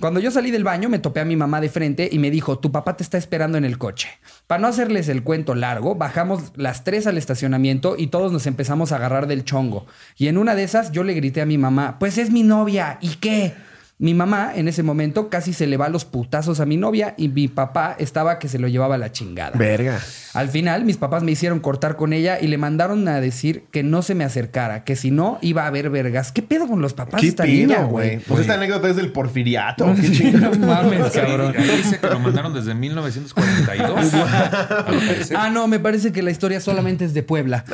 Cuando 0.00 0.18
yo 0.18 0.32
salí 0.32 0.50
del 0.50 0.64
baño 0.64 0.88
me 0.88 0.98
topé 0.98 1.20
a 1.20 1.24
mi 1.24 1.36
mamá 1.36 1.60
de 1.60 1.68
frente 1.68 2.08
y 2.10 2.18
me 2.18 2.30
dijo, 2.30 2.58
tu 2.58 2.72
papá 2.72 2.96
te 2.96 3.04
está 3.04 3.18
esperando 3.18 3.56
en 3.56 3.64
el 3.64 3.78
coche. 3.78 4.08
Para 4.48 4.60
no 4.60 4.66
hacerles 4.66 5.08
el 5.08 5.22
cuento 5.22 5.54
largo, 5.54 5.94
bajamos 5.94 6.52
las 6.56 6.82
tres 6.82 7.06
al 7.06 7.18
estacionamiento 7.18 7.94
y 7.96 8.08
todos 8.08 8.32
nos 8.32 8.48
empezamos 8.48 8.90
a 8.90 8.96
agarrar 8.96 9.28
del 9.28 9.44
chongo. 9.44 9.86
Y 10.16 10.26
en 10.26 10.38
una 10.38 10.56
de 10.56 10.64
esas 10.64 10.90
yo 10.90 11.04
le 11.04 11.14
grité 11.14 11.40
a 11.40 11.46
mi 11.46 11.56
mamá, 11.56 11.98
pues 12.00 12.18
es 12.18 12.30
mi 12.30 12.42
novia, 12.42 12.98
¿y 13.00 13.10
qué? 13.16 13.54
Mi 14.02 14.14
mamá 14.14 14.50
en 14.56 14.66
ese 14.66 14.82
momento 14.82 15.28
casi 15.28 15.52
se 15.52 15.68
le 15.68 15.76
va 15.76 15.88
los 15.88 16.04
putazos 16.04 16.58
a 16.58 16.66
mi 16.66 16.76
novia 16.76 17.14
y 17.16 17.28
mi 17.28 17.46
papá 17.46 17.94
estaba 18.00 18.40
que 18.40 18.48
se 18.48 18.58
lo 18.58 18.66
llevaba 18.66 18.96
a 18.96 18.98
la 18.98 19.12
chingada. 19.12 19.56
Verga. 19.56 20.00
Al 20.34 20.48
final, 20.48 20.84
mis 20.84 20.96
papás 20.96 21.22
me 21.22 21.30
hicieron 21.30 21.60
cortar 21.60 21.94
con 21.94 22.12
ella 22.12 22.40
y 22.40 22.48
le 22.48 22.58
mandaron 22.58 23.06
a 23.06 23.20
decir 23.20 23.62
que 23.70 23.84
no 23.84 24.02
se 24.02 24.16
me 24.16 24.24
acercara, 24.24 24.82
que 24.82 24.96
si 24.96 25.12
no 25.12 25.38
iba 25.40 25.62
a 25.62 25.66
haber 25.68 25.88
vergas. 25.88 26.32
¿Qué 26.32 26.42
pedo 26.42 26.66
con 26.66 26.82
los 26.82 26.94
papás 26.94 27.20
de 27.20 27.20
¿Qué 27.20 27.28
esta 27.28 27.44
pido, 27.44 27.68
niña, 27.68 27.84
güey? 27.84 28.18
Pues 28.18 28.40
esta 28.40 28.54
anécdota 28.54 28.88
es 28.88 28.96
del 28.96 29.12
porfiriato. 29.12 29.94
Qué 30.00 30.10
chingada. 30.10 30.56
No 30.56 30.66
mames, 30.66 31.12
cabrón. 31.12 31.54
ahí 31.56 31.76
dice 31.76 32.00
que 32.00 32.06
lo 32.08 32.18
mandaron 32.18 32.52
desde 32.54 32.74
1942. 32.74 34.14
al 34.14 34.84
parecer. 34.84 35.36
Ah, 35.38 35.48
no, 35.48 35.68
me 35.68 35.78
parece 35.78 36.10
que 36.10 36.22
la 36.22 36.32
historia 36.32 36.60
solamente 36.60 37.04
es 37.04 37.14
de 37.14 37.22
Puebla. 37.22 37.64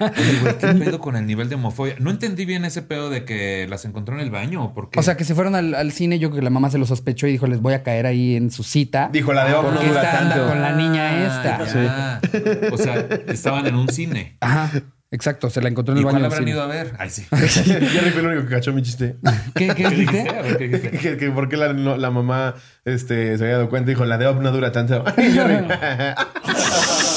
Oye, 0.00 0.38
güey, 0.40 0.58
¿qué 0.58 0.66
pedo 0.74 0.98
con 0.98 1.14
el 1.14 1.26
nivel 1.26 1.48
de 1.48 1.54
homofobia? 1.54 1.94
No 2.00 2.10
entendí 2.10 2.44
bien 2.44 2.64
ese 2.64 2.82
pedo 2.82 3.11
de 3.12 3.24
que 3.24 3.66
las 3.70 3.84
encontró 3.84 4.14
en 4.16 4.20
el 4.22 4.30
baño. 4.32 4.64
¿o 4.64 4.74
¿Por 4.74 4.90
qué? 4.90 4.98
O 4.98 5.02
sea, 5.04 5.16
que 5.16 5.24
se 5.24 5.36
fueron 5.36 5.54
al, 5.54 5.74
al 5.76 5.92
cine, 5.92 6.18
yo 6.18 6.30
creo 6.30 6.40
que 6.40 6.44
la 6.44 6.50
mamá 6.50 6.70
se 6.70 6.78
lo 6.78 6.86
sospechó 6.86 7.28
y 7.28 7.32
dijo, 7.32 7.46
les 7.46 7.60
voy 7.60 7.74
a 7.74 7.84
caer 7.84 8.06
ahí 8.06 8.34
en 8.34 8.50
su 8.50 8.64
cita. 8.64 9.08
Dijo 9.12 9.32
la 9.32 9.44
de 9.44 9.54
Ojo, 9.54 9.68
no 9.68 9.74
Porque 9.74 9.88
dura 9.88 10.02
esta 10.02 10.18
anda 10.18 10.34
tanto. 10.34 10.48
con 10.50 10.60
la 10.62 10.72
niña 10.72 11.26
esta. 11.26 11.56
Ah, 11.60 12.20
ya. 12.24 12.70
O 12.72 12.76
sea, 12.76 13.06
estaban 13.28 13.66
en 13.68 13.76
un 13.76 13.88
cine. 13.88 14.36
Ajá, 14.40 14.70
exacto, 15.10 15.50
se 15.50 15.60
la 15.60 15.68
encontró 15.68 15.92
en 15.92 15.98
¿Y 15.98 16.00
el 16.00 16.06
baño. 16.06 16.14
cuál 16.16 16.24
habrán 16.24 16.38
cine. 16.40 16.50
ido 16.52 16.62
a 16.62 16.66
ver? 16.66 16.94
Ay, 16.98 17.10
sí. 17.10 17.24
Jerry 17.30 18.10
fue 18.10 18.20
el 18.22 18.26
único 18.26 18.42
que 18.48 18.54
cachó 18.54 18.72
mi 18.72 18.82
chiste. 18.82 19.16
¿Qué, 19.54 19.68
qué 19.68 19.74
¿Qué 19.74 19.88
dijiste? 19.90 20.22
ver, 20.24 20.56
¿qué 20.56 20.68
dijiste? 20.68 20.90
que, 20.98 21.16
que 21.18 21.30
por 21.30 21.48
qué 21.48 21.56
la, 21.56 21.72
no- 21.74 21.96
la 21.96 22.10
mamá 22.10 22.54
este, 22.84 23.36
se 23.36 23.44
había 23.44 23.56
dado 23.56 23.68
cuenta 23.68 23.90
y 23.90 23.94
dijo, 23.94 24.04
la 24.06 24.16
de 24.18 24.26
Op 24.26 24.40
no 24.40 24.50
dura 24.52 24.72
tanto. 24.72 25.04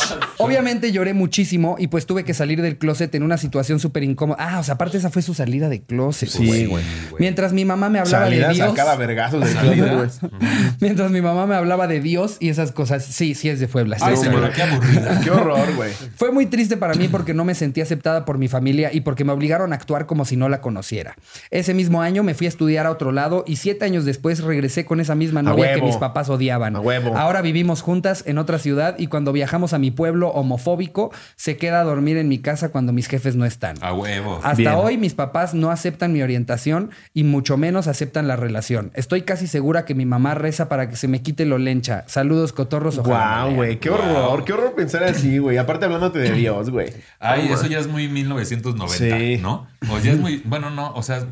Obviamente 0.38 0.92
lloré 0.92 1.14
muchísimo 1.14 1.76
y 1.80 1.88
pues 1.88 2.06
tuve 2.06 2.24
que 2.24 2.34
salir 2.34 2.62
del 2.62 2.78
closet 2.78 3.14
en 3.16 3.24
una 3.24 3.38
situación 3.38 3.80
súper 3.80 4.04
incómoda. 4.04 4.38
Ah, 4.40 4.60
o 4.60 4.64
sea, 4.64 4.76
aparte 4.76 4.98
esa 4.98 5.10
fue 5.10 5.22
su 5.22 5.34
salida 5.34 5.70
de 5.70 5.82
closet. 5.82 6.30
Sí, 6.30 6.66
güey. 6.66 6.84
Mientras 7.20 7.54
mi 7.54 7.66
mamá 7.66 7.90
me 7.90 8.00
hablaba 8.00 8.30
de 8.30 8.38
Dios. 8.50 8.58
sacaba 8.58 8.96
vergazos 8.96 9.44
closet, 9.44 10.22
güey. 10.22 10.32
Mientras 10.80 11.12
mi 11.12 11.22
mamá 11.22 11.46
me 11.46 11.56
hablaba 11.56 11.88
de 11.88 12.00
Dios 12.00 12.38
y 12.40 12.50
esas 12.50 12.72
cosas. 12.72 13.06
Sí, 13.06 13.36
sí 13.36 13.50
es 13.50 13.60
de 13.60 13.68
Puebla. 13.68 13.98
Ay, 14.02 14.18
sí, 14.18 14.28
qué 14.56 14.64
aburrida. 14.64 15.22
Qué 15.22 15.32
horror, 15.32 15.76
güey. 15.76 15.92
Fue 16.16 16.32
muy 16.32 16.46
triste 16.46 16.78
para 16.78 16.94
mí 16.96 17.08
porque 17.08 17.34
no 17.34 17.46
me 17.46 17.56
sentí 17.56 17.82
aceptada 17.82 18.26
por 18.26 18.38
mi 18.38 18.48
familia 18.48 18.92
y 18.94 19.02
porque 19.02 19.24
me 19.24 19.32
obligaron 19.32 19.74
a 19.74 19.76
actuar 19.76 20.06
como 20.06 20.26
si 20.26 20.36
no 20.38 20.50
la 20.50 20.62
conociera. 20.62 21.16
Ese 21.52 21.74
mismo 21.74 22.02
año 22.02 22.24
me 22.24 22.34
fui 22.34 22.48
a 22.48 22.50
estudiar 22.50 22.86
a 22.86 22.92
otro 22.92 23.12
lado 23.12 23.44
y 23.48 23.58
siete 23.58 23.86
años 23.86 24.06
después 24.06 24.42
regresé 24.42 24.86
con 24.86 25.00
esa 25.00 25.16
misma 25.16 25.42
novia 25.42 25.74
que 25.74 25.82
mis 25.82 25.98
papás 25.98 26.30
odiaban. 26.30 26.76
A 26.76 26.80
huevo. 26.80 27.18
Ahora 27.18 27.42
vivimos 27.42 27.82
juntas 27.82 28.24
en 28.26 28.38
otra 28.38 28.60
ciudad 28.60 28.96
y 28.98 29.08
cuando 29.08 29.32
viajamos 29.32 29.74
a 29.74 29.80
mi 29.80 29.92
pueblo 29.96 30.30
homofóbico 30.30 31.12
se 31.36 31.58
queda 31.58 31.82
a 31.82 31.84
dormir 31.84 32.18
en 32.18 32.28
mi 32.28 32.38
casa 32.40 32.70
cuando 32.70 32.94
mis 32.94 33.08
jefes 33.08 33.36
no 33.36 33.46
están. 33.46 33.78
A 33.82 33.94
huevo. 33.94 34.36
Hasta 34.44 34.54
Bien. 34.54 34.74
hoy 34.76 34.98
mis 34.98 35.14
papás 35.14 35.54
no 35.54 35.72
aceptan 35.72 36.14
mi 36.14 36.22
orientación 36.22 36.92
y 37.14 37.24
mucho 37.24 37.58
menos 37.58 37.88
aceptan 37.88 38.28
la 38.28 38.36
relación. 38.36 38.92
Estoy 38.94 39.24
casi 39.24 39.48
segura 39.48 39.86
que 39.86 39.96
mi 39.96 40.06
mamá 40.06 40.36
reza 40.36 40.70
para 40.70 40.90
que 40.90 40.96
se 40.96 41.08
me 41.08 41.22
quite 41.22 41.46
lo 41.46 41.58
lencha. 41.58 42.04
Saludos, 42.08 42.54
cotorros. 42.54 43.00
Guau, 43.00 43.56
güey. 43.56 43.80
Qué 43.80 43.90
Wow. 43.90 44.00
horror. 44.00 44.44
Qué 44.46 44.54
horror 44.54 44.76
pensar 44.76 45.04
así, 45.06 45.38
güey. 45.38 45.58
Aparte 45.58 45.86
hablándote 45.86 46.20
de 46.20 46.32
Dios, 46.34 46.70
güey. 46.70 46.94
Ay, 47.20 47.48
eso 47.52 47.66
ya 47.68 47.80
es 47.80 47.88
muy 47.88 48.08
1990, 48.08 49.18
Sí. 49.18 49.38
¿no? 49.42 49.68
O 49.90 50.00
ya 50.00 50.12
es 50.12 50.20
muy. 50.20 50.42
Bueno, 50.46 50.70
no, 50.70 50.92
o 50.94 51.02
sea. 51.04 51.26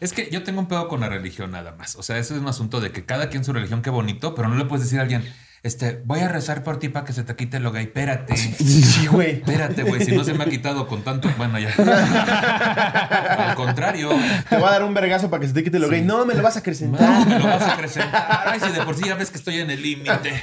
Es 0.00 0.12
que 0.12 0.28
yo 0.30 0.42
tengo 0.42 0.60
un 0.60 0.66
pedo 0.66 0.88
con 0.88 1.00
la 1.00 1.08
religión 1.08 1.52
nada 1.52 1.72
más. 1.78 1.96
O 1.96 2.02
sea, 2.02 2.18
ese 2.18 2.34
es 2.34 2.40
un 2.40 2.48
asunto 2.48 2.80
de 2.80 2.90
que 2.90 3.04
cada 3.04 3.30
quien 3.30 3.44
su 3.44 3.52
religión, 3.52 3.80
qué 3.80 3.90
bonito, 3.90 4.34
pero 4.34 4.48
no 4.48 4.56
le 4.56 4.64
puedes 4.66 4.84
decir 4.84 4.98
a 4.98 5.02
alguien, 5.02 5.22
este, 5.64 6.00
voy 6.04 6.20
a 6.20 6.28
rezar 6.28 6.62
por 6.62 6.78
ti 6.78 6.88
para 6.88 7.04
que 7.04 7.12
se 7.12 7.24
te 7.24 7.34
quite 7.34 7.58
lo 7.58 7.72
gay. 7.72 7.84
Espérate. 7.84 8.34
Sí, 8.64 9.06
güey. 9.06 9.32
Espérate, 9.32 9.82
güey, 9.82 10.04
si 10.04 10.12
no 10.12 10.22
se 10.24 10.32
me 10.34 10.44
ha 10.44 10.46
quitado 10.46 10.86
con 10.86 11.02
tanto. 11.02 11.28
Bueno, 11.36 11.58
ya. 11.58 11.70
Al 13.48 13.54
contrario. 13.54 14.10
Te 14.48 14.56
voy 14.56 14.68
a 14.68 14.72
dar 14.72 14.84
un 14.84 14.94
vergazo 14.94 15.30
para 15.30 15.40
que 15.40 15.48
se 15.48 15.54
te 15.54 15.64
quite 15.64 15.78
lo 15.78 15.88
gay. 15.88 16.02
No, 16.02 16.24
me 16.24 16.34
lo 16.34 16.42
vas 16.42 16.56
a 16.56 16.60
acrecentar. 16.60 17.00
No, 17.00 17.24
me 17.26 17.38
lo 17.38 17.44
vas 17.46 17.62
a 17.62 17.72
acrecentar. 17.74 18.44
Ay, 18.46 18.60
si 18.60 18.70
de 18.70 18.82
por 18.82 18.96
sí 18.96 19.02
ya 19.06 19.14
ves 19.14 19.30
que 19.30 19.38
estoy 19.38 19.58
en 19.60 19.70
el 19.70 19.82
límite. 19.82 20.42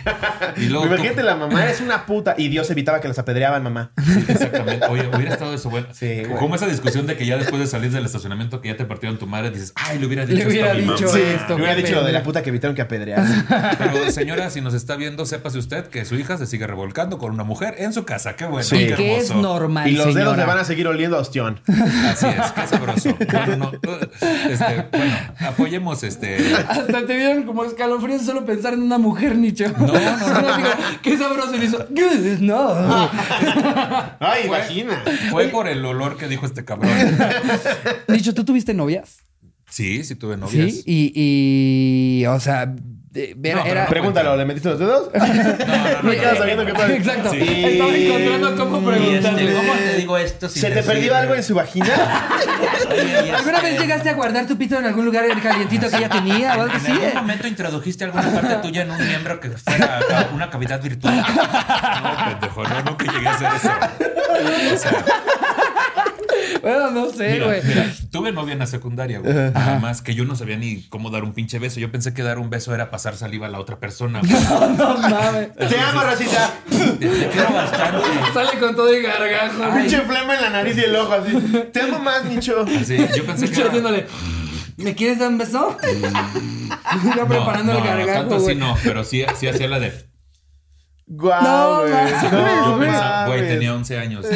Y 0.58 0.66
luego. 0.68 0.86
tú- 0.88 0.94
Imagínate, 0.94 1.24
la 1.24 1.36
mamá 1.36 1.66
es 1.70 1.82
una 1.82 2.06
puta 2.06 2.36
y 2.38 2.50
Dios 2.50 2.70
evitaba 2.70 3.00
que 3.00 3.08
las 3.08 3.20
apedreaban, 3.20 3.64
mamá. 3.64 3.92
Exactamente. 4.28 4.86
Oye, 4.88 5.08
hubiera 5.14 5.34
estado 5.34 5.54
eso 5.54 5.70
bueno. 5.70 5.88
Sí, 5.94 6.24
güey. 6.26 6.38
Como 6.38 6.56
esa 6.56 6.68
discusión 6.68 7.08
de 7.08 7.16
que 7.18 7.26
ya 7.26 7.38
después 7.38 7.60
de 7.62 7.68
salir 7.68 7.92
del 7.92 8.06
estacionamiento 8.06 8.62
que 8.62 8.70
ya 8.70 8.78
te 8.78 8.86
partieron 8.86 9.18
tu 9.18 9.28
madre, 9.28 9.52
dices, 9.52 9.74
ay, 9.76 10.00
le 10.00 10.06
hubiera 10.08 10.26
dicho 10.26 10.40
Le 10.40 10.48
hubiera 10.48 10.68
esto 10.72 10.78
a 10.78 10.82
mi 10.82 10.86
mamá". 10.86 10.98
dicho 10.98 11.10
Sí, 11.14 11.22
esto. 11.22 11.56
me 11.58 11.64
hubiera 11.64 11.76
dicho 11.76 11.96
lo 11.96 12.04
de 12.04 12.12
la 12.12 12.24
puta 12.24 12.42
que 12.44 12.50
evitaron 12.50 12.76
que 12.76 12.82
apedrearan. 12.82 13.46
Pero 13.78 14.12
señora, 14.12 14.50
si 14.50 14.62
nos 14.62 14.74
está 14.74 14.96
viendo, 14.96 15.11
sépase 15.26 15.58
usted 15.58 15.88
que 15.88 16.06
su 16.06 16.16
hija 16.16 16.38
se 16.38 16.46
sigue 16.46 16.66
revolcando 16.68 17.18
con 17.18 17.32
una 17.32 17.44
mujer 17.44 17.76
en 17.78 17.94
su 17.94 18.04
casa. 18.06 18.36
Qué 18.36 18.46
bueno, 18.46 18.64
Sí. 18.64 18.78
Qué 18.78 18.96
que 18.96 19.18
es 19.18 19.30
hermoso. 19.30 19.48
normal, 19.60 19.88
y 19.90 19.94
los 19.94 20.14
dedos 20.16 20.36
le 20.38 20.46
van 20.46 20.58
a 20.60 20.64
seguir 20.64 20.88
oliendo 20.88 21.18
a 21.18 21.22
ostión. 21.22 21.60
Así 21.68 22.26
es, 22.28 22.52
qué 22.54 22.68
sabroso. 22.68 23.16
Bueno, 23.32 23.72
no, 23.72 23.92
este, 24.50 24.86
bueno, 24.92 25.16
apoyemos 25.40 26.04
este. 26.04 26.38
Hasta 26.56 27.06
te 27.06 27.16
vieron 27.16 27.44
como 27.44 27.64
escalofríos 27.66 28.24
solo 28.24 28.46
pensar 28.46 28.74
en 28.74 28.82
una 28.84 28.98
mujer, 28.98 29.36
Nicho. 29.38 29.70
No, 29.78 29.88
no, 29.88 29.94
no, 29.94 30.58
Qué 31.02 31.18
sabroso 31.18 31.58
le 31.58 31.66
hizo. 31.66 31.88
No. 32.40 32.70
Ay, 34.20 34.44
Fue- 34.48 34.58
imagina. 34.58 35.04
Fue 35.30 35.48
por 35.48 35.68
el 35.68 35.84
olor 35.86 36.18
que 36.18 36.28
dijo 36.28 36.46
este 36.46 36.66
cabrón. 36.66 36.92
Nicho, 38.08 38.34
¿tú 38.34 38.44
tuviste 38.44 38.74
novias? 38.74 39.18
Sí, 39.70 40.04
sí 40.04 40.16
tuve 40.16 40.36
novias. 40.38 40.72
Sí. 40.74 40.84
Y, 40.86 41.12
y 42.22 42.26
o 42.26 42.40
sea, 42.40 42.74
de- 43.12 43.36
era. 43.44 43.56
No, 43.56 43.62
pero 43.64 43.74
era- 43.74 43.84
no 43.84 43.90
Pregúntalo, 43.90 44.36
¿le 44.38 44.46
metiste 44.46 44.70
los 44.70 44.80
dedos? 44.80 45.10
No, 45.14 45.26
no, 45.28 45.28
Me 46.04 46.16
no, 46.16 46.22
quedas 46.22 46.34
no, 46.34 46.40
sabiendo 46.40 46.66
qué 46.66 46.74
pasa. 46.74 46.94
Exacto. 46.94 47.32
Sí. 47.32 47.64
Estaba 47.66 47.96
encontrando 47.96 48.56
cómo 48.56 48.90
preguntarle. 48.90 49.44
este, 49.44 49.54
¿Cómo 49.56 49.74
te 49.74 49.96
digo 49.98 50.18
esto? 50.18 50.50
sin 50.50 50.62
¿Se 50.62 50.68
te 50.70 50.76
decir? 50.76 50.92
perdió 50.92 51.16
algo 51.16 51.36
en 51.36 51.44
su 51.44 51.54
vagina? 51.56 51.88
Oye, 52.92 53.04
y 53.26 53.30
¿Alguna 53.30 53.58
este- 53.58 53.72
vez 53.72 53.80
llegaste 53.80 54.10
a 54.10 54.14
guardar 54.14 54.48
tu 54.48 54.58
pito 54.58 54.78
en 54.80 54.86
algún 54.86 55.06
lugar 55.06 55.26
calientito 55.42 55.90
que 55.90 55.98
ella 55.98 56.10
tenía 56.10 56.50
o 56.58 56.62
algo 56.62 56.74
¿En 56.76 56.82
así? 56.82 56.92
algún 56.92 57.14
momento 57.16 57.48
introdujiste 57.48 58.04
alguna 58.06 58.30
parte 58.32 58.56
tuya 58.56 58.82
en 58.84 58.92
un 58.92 59.08
miembro 59.08 59.40
que 59.40 59.50
fuera 59.52 60.00
ca- 60.08 60.30
una 60.34 60.50
cavidad 60.50 60.82
virtual? 60.82 61.18
No, 61.18 62.26
pendejo, 62.26 62.64
no, 62.64 62.82
nunca 62.84 63.06
llegué 63.14 63.28
a 63.28 63.32
hacer 63.34 63.50
eso. 63.56 63.72
O 64.74 64.78
sea, 64.78 65.24
Bueno, 66.62 66.92
no 66.92 67.10
sé, 67.10 67.40
güey. 67.40 67.62
mira, 67.64 67.92
tuve 68.12 68.32
novia 68.32 68.54
en 68.54 68.60
la 68.60 68.68
secundaria, 68.68 69.20
güey. 69.20 69.34
Nada 69.34 69.80
más 69.80 70.02
que 70.02 70.14
yo 70.16 70.26
no 70.26 70.36
sabía 70.36 70.58
ni 70.58 70.84
cómo 70.90 71.10
dar 71.10 71.24
un 71.24 71.34
pinche 71.34 71.60
beso. 71.60 71.80
Yo 71.80 71.92
pensé 71.92 72.14
que 72.14 72.24
dar 72.24 72.38
un 72.40 72.50
beso 72.50 72.74
era 72.76 72.92
pasar 72.92 73.16
saliva 73.16 73.48
a 73.48 73.50
la 73.50 73.60
otra 73.60 73.80
persona. 73.80 74.20
güey. 74.20 74.32
No 74.78 74.98
mames. 74.98 75.54
Te 75.56 75.80
amo, 75.80 76.02
Rosita. 76.04 76.54
Te, 76.70 77.08
te 77.08 77.28
quiero 77.30 77.54
bastante. 77.54 78.08
Sale 78.34 78.60
con 78.60 78.76
todo 78.76 78.94
y 78.96 79.02
gargajo. 79.02 79.64
Ay. 79.64 79.82
Pinche 79.82 80.02
flema 80.02 80.36
en 80.36 80.42
la 80.42 80.50
nariz 80.50 80.78
y 80.78 80.82
el 80.82 80.96
ojo 80.96 81.14
así. 81.14 81.34
Te 81.74 81.82
amo 81.82 82.00
más, 82.00 82.26
Nicho. 82.26 82.66
Así, 82.80 82.98
yo 83.16 83.26
pensé 83.26 83.46
que 83.46 83.52
Nicho 83.52 83.62
era- 83.62 83.70
haciéndole. 83.70 84.08
¿Me 84.78 84.96
quieres 84.96 85.20
dar 85.20 85.30
un 85.30 85.38
beso? 85.38 85.78
Ya 87.16 87.26
preparando 87.28 87.74
no, 87.74 87.80
el 87.80 87.84
no, 87.84 87.90
gargajo, 87.90 88.20
tanto 88.20 88.36
así 88.36 88.44
güey. 88.46 88.56
no, 88.58 88.78
pero 88.84 89.04
sí, 89.04 89.24
sí 89.38 89.48
hacía 89.48 89.68
la 89.68 89.80
de. 89.80 89.94
Guau, 91.14 91.44
No. 91.44 91.88
No, 91.88 92.72
Yo 92.72 92.80
pensaba, 92.80 93.28
güey, 93.28 93.48
tenía 93.48 93.74
11 93.76 94.00
años. 94.00 94.26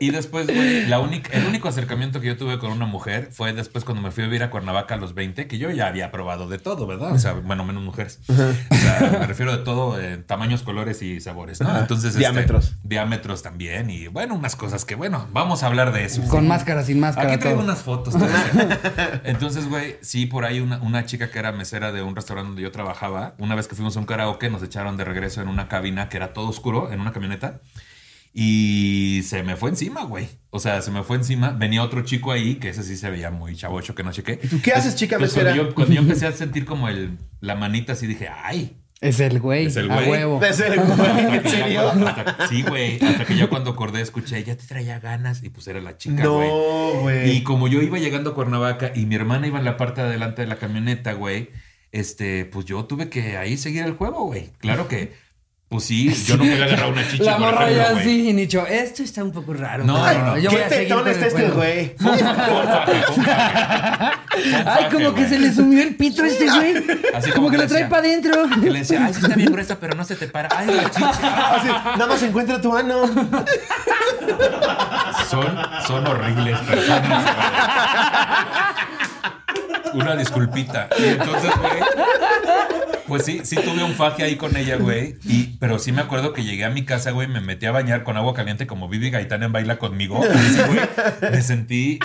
Y 0.00 0.10
después, 0.10 0.48
güey, 0.48 0.86
la 0.86 0.98
única, 0.98 1.30
el 1.32 1.46
único 1.46 1.68
acercamiento 1.68 2.20
que 2.20 2.26
yo 2.26 2.36
tuve 2.36 2.58
con 2.58 2.72
una 2.72 2.86
mujer 2.86 3.28
fue 3.30 3.52
después 3.52 3.84
cuando 3.84 4.02
me 4.02 4.10
fui 4.10 4.24
a 4.24 4.26
vivir 4.26 4.42
a 4.42 4.50
Cuernavaca 4.50 4.96
a 4.96 4.98
los 4.98 5.14
20, 5.14 5.46
que 5.46 5.58
yo 5.58 5.70
ya 5.70 5.86
había 5.86 6.10
probado 6.10 6.48
de 6.48 6.58
todo, 6.58 6.88
¿verdad? 6.88 7.12
O 7.12 7.18
sea, 7.20 7.34
bueno, 7.34 7.64
menos 7.64 7.84
mujeres. 7.84 8.18
O 8.28 8.34
sea, 8.34 9.18
me 9.20 9.26
refiero 9.28 9.56
de 9.56 9.62
todo, 9.62 10.00
eh, 10.00 10.16
tamaños, 10.16 10.64
colores 10.64 11.02
y 11.02 11.20
sabores, 11.20 11.60
¿no? 11.60 11.78
Entonces, 11.78 12.06
este, 12.06 12.18
Diámetros. 12.18 12.74
diámetros 12.82 13.44
también. 13.44 13.90
Y 13.90 14.08
bueno, 14.08 14.34
unas 14.34 14.56
cosas 14.56 14.84
que, 14.84 14.96
bueno, 14.96 15.28
vamos 15.32 15.62
a 15.62 15.68
hablar 15.68 15.92
de 15.92 16.04
eso. 16.04 16.20
Con 16.26 16.48
máscara, 16.48 16.82
sin 16.82 16.98
máscara. 16.98 17.28
Aquí 17.34 17.38
traigo 17.38 17.60
todo. 17.60 17.68
unas 17.70 17.82
fotos. 17.84 18.16
Entonces, 19.22 19.68
güey, 19.68 19.98
sí, 20.00 20.26
por 20.26 20.44
ahí 20.44 20.58
una, 20.58 20.78
una 20.82 21.06
chica 21.06 21.30
que 21.30 21.38
era 21.38 21.52
mesera 21.52 21.92
de 21.92 22.02
un 22.02 22.16
restaurante 22.16 22.48
donde 22.48 22.62
yo 22.62 22.72
trabajaba, 22.72 23.34
una 23.38 23.54
vez 23.54 23.68
que 23.68 23.76
fuimos 23.76 23.96
a 23.96 24.00
un 24.00 24.06
karaoke, 24.06 24.50
nos 24.50 24.64
echaron 24.64 24.96
de 24.96 25.04
regreso 25.04 25.21
en 25.24 25.48
una 25.48 25.68
cabina 25.68 26.08
que 26.08 26.16
era 26.16 26.32
todo 26.32 26.48
oscuro, 26.48 26.92
en 26.92 27.00
una 27.00 27.12
camioneta. 27.12 27.60
Y 28.34 29.22
se 29.26 29.42
me 29.42 29.56
fue 29.56 29.70
encima, 29.70 30.04
güey. 30.04 30.26
O 30.50 30.58
sea, 30.58 30.80
se 30.80 30.90
me 30.90 31.02
fue 31.02 31.16
encima. 31.16 31.50
Venía 31.50 31.82
otro 31.82 32.02
chico 32.02 32.32
ahí, 32.32 32.54
que 32.54 32.70
ese 32.70 32.82
sí 32.82 32.96
se 32.96 33.10
veía 33.10 33.30
muy 33.30 33.54
chavocho, 33.54 33.94
que 33.94 34.02
no 34.02 34.10
chequé. 34.12 34.40
¿Y 34.42 34.48
tú 34.48 34.60
qué 34.62 34.72
haces, 34.72 34.96
chica 34.96 35.16
Entonces, 35.16 35.36
mesera? 35.36 35.54
Cuando 35.54 35.68
yo, 35.70 35.74
cuando 35.74 35.94
yo 35.94 36.00
empecé 36.02 36.26
a 36.26 36.32
sentir 36.32 36.64
como 36.64 36.88
el, 36.88 37.18
la 37.40 37.54
manita 37.56 37.92
así, 37.92 38.06
dije, 38.06 38.28
ay. 38.28 38.78
Es 39.02 39.18
el 39.20 39.40
güey. 39.40 39.66
Es 39.66 39.76
el 39.76 39.90
A 39.90 39.96
güey. 39.96 40.08
huevo. 40.10 40.38
De 40.40 40.52
ser 40.54 40.76
güey. 40.80 41.36
¿En 41.36 41.48
serio? 41.50 41.88
hasta- 41.90 42.48
sí, 42.48 42.62
güey. 42.62 43.04
Hasta 43.04 43.24
que 43.26 43.36
ya 43.36 43.48
cuando 43.48 43.70
acordé, 43.72 44.00
escuché, 44.00 44.42
ya 44.44 44.56
te 44.56 44.64
traía 44.64 44.98
ganas. 45.00 45.42
Y 45.42 45.50
pues 45.50 45.66
era 45.66 45.80
la 45.80 45.98
chica, 45.98 46.24
güey. 46.26 46.48
No, 46.48 47.00
güey. 47.00 47.30
Y 47.36 47.42
como 47.42 47.66
yo 47.68 47.82
iba 47.82 47.98
llegando 47.98 48.30
a 48.30 48.34
Cuernavaca 48.34 48.92
y 48.94 49.04
mi 49.06 49.16
hermana 49.16 49.46
iba 49.48 49.58
en 49.58 49.64
la 49.64 49.76
parte 49.76 50.00
de 50.00 50.06
adelante 50.06 50.42
de 50.42 50.48
la 50.48 50.56
camioneta, 50.56 51.12
güey, 51.14 51.50
este, 51.92 52.46
pues 52.46 52.64
yo 52.66 52.84
tuve 52.86 53.08
que 53.08 53.36
ahí 53.36 53.56
seguir 53.56 53.84
el 53.84 53.92
juego, 53.92 54.24
güey. 54.24 54.50
Claro 54.58 54.88
que, 54.88 55.14
pues 55.68 55.84
sí, 55.84 56.12
yo 56.26 56.36
no 56.36 56.44
podía 56.44 56.64
agarrar 56.64 56.90
una 56.90 57.06
chicha. 57.08 57.24
La 57.24 57.38
morra 57.38 57.70
ya 57.70 57.90
así, 57.90 58.30
y 58.30 58.32
Nicho, 58.32 58.66
esto 58.66 59.02
está 59.02 59.22
un 59.22 59.30
poco 59.32 59.52
raro. 59.52 59.84
No, 59.84 59.98
no, 59.98 60.26
no. 60.26 60.38
Yo 60.38 60.50
voy 60.50 60.58
¿Qué 60.58 60.64
a 60.64 60.68
tetón 60.68 61.06
el 61.06 61.12
está 61.14 61.26
este 61.26 61.48
güey? 61.50 61.94
Ay, 64.66 64.86
como 64.90 65.14
que 65.14 65.28
se 65.28 65.38
le 65.38 65.52
subió 65.52 65.82
el 65.82 65.94
pito 65.94 66.22
a 66.22 66.26
este 66.26 66.46
güey. 66.50 66.82
Así 67.14 67.30
como 67.30 67.50
que 67.50 67.58
lo 67.58 67.66
trae 67.66 67.86
para 67.86 68.02
adentro. 68.02 68.48
Que 68.62 68.70
le 68.70 68.78
decía, 68.80 69.04
ay, 69.04 69.12
sí 69.12 69.20
está 69.22 69.34
bien 69.34 69.52
gruesa, 69.52 69.78
pero 69.78 69.94
no 69.94 70.04
se 70.04 70.16
te 70.16 70.26
para. 70.26 70.48
Ay, 70.56 70.68
la 70.68 70.90
chicha. 70.90 71.10
Así, 71.56 71.68
nada 71.68 72.06
más 72.06 72.22
encuentra 72.22 72.58
tu 72.60 72.74
ano. 72.74 73.06
Son, 75.28 75.56
son 75.86 76.06
horribles 76.06 76.58
personas, 76.60 77.24
güey. 77.24 79.01
Una 79.94 80.16
disculpita. 80.16 80.88
Y 80.98 81.04
entonces, 81.04 81.50
güey. 81.58 81.72
Pues 83.06 83.24
sí, 83.26 83.40
sí 83.44 83.56
tuve 83.56 83.82
un 83.84 83.92
faje 83.94 84.22
ahí 84.22 84.36
con 84.36 84.56
ella, 84.56 84.76
güey. 84.76 85.16
Y, 85.24 85.56
pero 85.58 85.78
sí 85.78 85.92
me 85.92 86.00
acuerdo 86.00 86.32
que 86.32 86.44
llegué 86.44 86.64
a 86.64 86.70
mi 86.70 86.84
casa, 86.84 87.10
güey, 87.10 87.28
me 87.28 87.40
metí 87.40 87.66
a 87.66 87.72
bañar 87.72 88.04
con 88.04 88.16
agua 88.16 88.32
caliente 88.32 88.66
como 88.66 88.88
Vivi 88.88 89.10
Gaitán 89.10 89.42
en 89.42 89.52
Baila 89.52 89.76
conmigo. 89.78 90.22
Así, 90.24 90.60
güey, 90.66 90.80
me 91.30 91.42
sentí. 91.42 91.98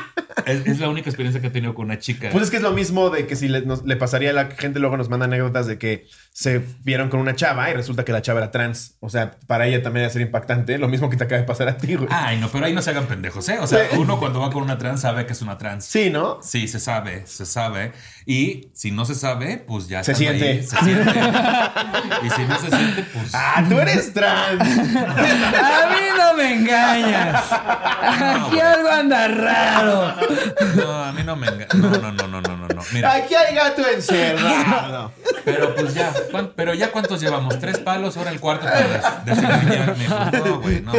Es, 0.45 0.65
es 0.67 0.79
la 0.79 0.89
única 0.89 1.09
experiencia 1.09 1.39
que 1.41 1.47
he 1.47 1.49
tenido 1.51 1.73
con 1.73 1.85
una 1.85 1.97
chica. 1.99 2.29
Pues 2.31 2.45
es 2.45 2.49
que 2.51 2.57
es 2.57 2.63
lo 2.63 2.71
mismo 2.71 3.09
de 3.09 3.25
que 3.25 3.35
si 3.35 3.47
le, 3.47 3.61
nos- 3.61 3.83
le 3.85 3.95
pasaría 3.95 4.31
a 4.31 4.33
la 4.33 4.45
gente, 4.47 4.79
luego 4.79 4.97
nos 4.97 5.07
manda 5.09 5.25
anécdotas 5.25 5.65
de 5.67 5.77
que 5.77 6.07
se 6.31 6.61
vieron 6.83 7.09
con 7.09 7.19
una 7.19 7.35
chava 7.35 7.69
y 7.69 7.73
resulta 7.73 8.03
que 8.05 8.11
la 8.11 8.21
chava 8.21 8.39
era 8.39 8.51
trans. 8.51 8.95
O 8.99 9.09
sea, 9.09 9.37
para 9.47 9.65
ella 9.67 9.81
también 9.81 10.03
iba 10.03 10.09
a 10.09 10.13
ser 10.13 10.21
impactante. 10.21 10.77
Lo 10.77 10.87
mismo 10.89 11.09
que 11.09 11.17
te 11.17 11.23
acaba 11.23 11.39
de 11.41 11.47
pasar 11.47 11.67
a 11.69 11.77
ti, 11.77 11.95
güey. 11.95 12.09
Ay, 12.11 12.37
no, 12.39 12.49
pero 12.49 12.65
ahí 12.65 12.73
no 12.73 12.81
se 12.81 12.89
hagan 12.89 13.05
pendejos, 13.07 13.47
¿eh? 13.49 13.57
O 13.61 13.67
sea, 13.67 13.87
uno 13.97 14.19
cuando 14.19 14.39
va 14.41 14.51
con 14.51 14.61
una 14.63 14.77
trans 14.77 15.01
sabe 15.01 15.25
que 15.25 15.33
es 15.33 15.41
una 15.41 15.57
trans. 15.57 15.85
Sí, 15.85 16.09
¿no? 16.09 16.39
Sí, 16.41 16.67
se 16.67 16.79
sabe, 16.79 17.25
se 17.25 17.45
sabe. 17.45 17.76
Y 18.25 18.69
si 18.73 18.91
no 18.91 19.05
se 19.05 19.15
sabe, 19.15 19.63
pues 19.65 19.87
ya 19.87 20.03
Se 20.03 20.13
siente. 20.13 20.49
ahí, 20.49 20.63
se 20.63 20.77
siente. 20.77 21.11
y 22.23 22.29
si 22.29 22.41
no 22.43 22.57
se 22.59 22.69
siente, 22.69 23.03
pues. 23.13 23.31
Ah, 23.33 23.63
tú 23.67 23.79
eres 23.79 24.13
trans. 24.13 24.61
A 24.61 25.89
mí 25.89 26.05
no 26.17 26.33
me 26.35 26.53
engañas. 26.55 27.43
Aquí 27.51 28.59
algo 28.59 28.89
anda 28.89 29.27
raro. 29.29 30.13
No, 30.75 31.03
a 31.03 31.11
mí 31.13 31.23
no 31.23 31.35
me 31.35 31.47
enga- 31.47 31.73
No, 31.73 31.89
no, 31.89 32.11
no, 32.11 32.27
no, 32.27 32.41
no, 32.41 32.57
no, 32.57 32.67
no. 32.67 32.81
Mira, 32.93 33.13
Aquí 33.13 33.33
hay 33.35 33.55
gato 33.55 33.81
encerrado. 33.87 35.11
pero 35.45 35.73
pues 35.75 35.93
ya, 35.93 36.13
¿cuán- 36.31 36.51
pero 36.55 36.73
ya 36.73 36.91
cuántos 36.91 37.21
llevamos, 37.21 37.59
tres 37.59 37.77
palos, 37.79 38.17
ahora 38.17 38.31
el 38.31 38.39
cuarto 38.39 38.65
para 38.65 38.87
des- 38.87 39.25
desengañarme. 39.25 40.07
No, 40.37 40.59
güey, 40.61 40.81
no. 40.81 40.91
A 40.91 40.95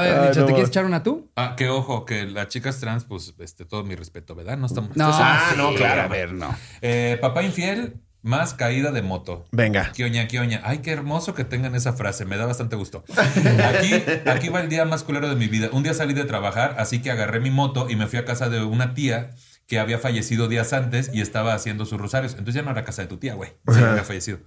ver, 0.00 0.18
Ay, 0.20 0.28
Micho, 0.28 0.40
no, 0.40 0.46
¿te 0.46 0.52
quieres 0.52 0.68
echar 0.70 0.84
una 0.84 1.02
tú? 1.02 1.30
Ah, 1.36 1.54
que 1.56 1.68
ojo, 1.68 2.04
que 2.04 2.24
las 2.24 2.48
chicas 2.48 2.80
trans, 2.80 3.04
pues, 3.04 3.34
este, 3.38 3.64
todo 3.64 3.84
mi 3.84 3.94
respeto, 3.94 4.34
¿verdad? 4.34 4.56
No 4.56 4.66
estamos. 4.66 4.96
No, 4.96 5.10
Ah, 5.12 5.52
no, 5.56 5.70
sí, 5.70 5.76
claro. 5.84 6.02
A 6.02 6.08
ver, 6.08 6.32
no. 6.32 6.54
Eh, 6.82 7.18
papá 7.20 7.42
infiel 7.42 8.00
más 8.22 8.54
caída 8.54 8.92
de 8.92 9.02
moto. 9.02 9.46
Venga. 9.50 9.92
Kioña, 9.92 10.26
kioña. 10.28 10.60
Ay, 10.64 10.78
qué 10.78 10.90
hermoso 10.92 11.34
que 11.34 11.44
tengan 11.44 11.74
esa 11.74 11.94
frase. 11.94 12.24
Me 12.24 12.36
da 12.36 12.46
bastante 12.46 12.76
gusto. 12.76 13.04
Aquí, 13.16 14.02
aquí 14.26 14.48
va 14.48 14.60
el 14.60 14.68
día 14.68 14.84
más 14.84 15.02
culero 15.02 15.28
de 15.28 15.36
mi 15.36 15.48
vida. 15.48 15.70
Un 15.72 15.82
día 15.82 15.94
salí 15.94 16.12
de 16.12 16.24
trabajar, 16.24 16.76
así 16.78 17.00
que 17.00 17.10
agarré 17.10 17.40
mi 17.40 17.50
moto 17.50 17.88
y 17.88 17.96
me 17.96 18.06
fui 18.06 18.18
a 18.18 18.24
casa 18.24 18.48
de 18.48 18.62
una 18.62 18.94
tía 18.94 19.30
que 19.66 19.78
había 19.78 19.98
fallecido 19.98 20.48
días 20.48 20.72
antes 20.72 21.10
y 21.14 21.20
estaba 21.20 21.54
haciendo 21.54 21.86
sus 21.86 22.00
rosarios. 22.00 22.32
Entonces 22.32 22.56
ya 22.56 22.62
no 22.62 22.72
era 22.72 22.84
casa 22.84 23.02
de 23.02 23.08
tu 23.08 23.18
tía, 23.18 23.34
güey. 23.34 23.50
Sí, 23.72 23.82
había 23.82 24.04
fallecido. 24.04 24.38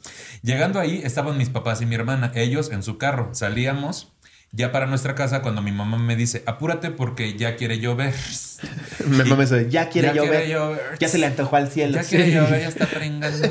Llegando 0.41 0.79
ahí 0.79 1.01
estaban 1.03 1.37
mis 1.37 1.49
papás 1.49 1.81
y 1.81 1.85
mi 1.85 1.95
hermana. 1.95 2.31
Ellos 2.35 2.71
en 2.71 2.83
su 2.83 2.97
carro. 2.97 3.29
Salíamos 3.31 4.13
ya 4.51 4.71
para 4.71 4.85
nuestra 4.85 5.15
casa 5.15 5.41
cuando 5.41 5.61
mi 5.61 5.71
mamá 5.71 5.97
me 5.97 6.15
dice, 6.15 6.43
apúrate 6.45 6.91
porque 6.91 7.35
ya 7.37 7.55
quiere 7.55 7.79
llover. 7.79 8.13
Me 9.07 9.23
Y- 9.25 9.29
mames 9.29 9.51
eso 9.51 9.67
ya 9.69 9.89
quiere 9.89 10.07
Ya 10.09 10.13
quiere 10.13 10.47
llover. 10.47 10.49
llover. 10.49 10.97
Ya 10.99 11.07
se 11.07 11.17
le 11.17 11.25
antojó 11.27 11.55
al 11.55 11.69
cielo. 11.69 11.95
Ya 11.95 12.03
quiere 12.03 12.31
llover, 12.31 12.61
ya 12.61 12.67
está 12.69 12.85
pringando. 12.85 13.47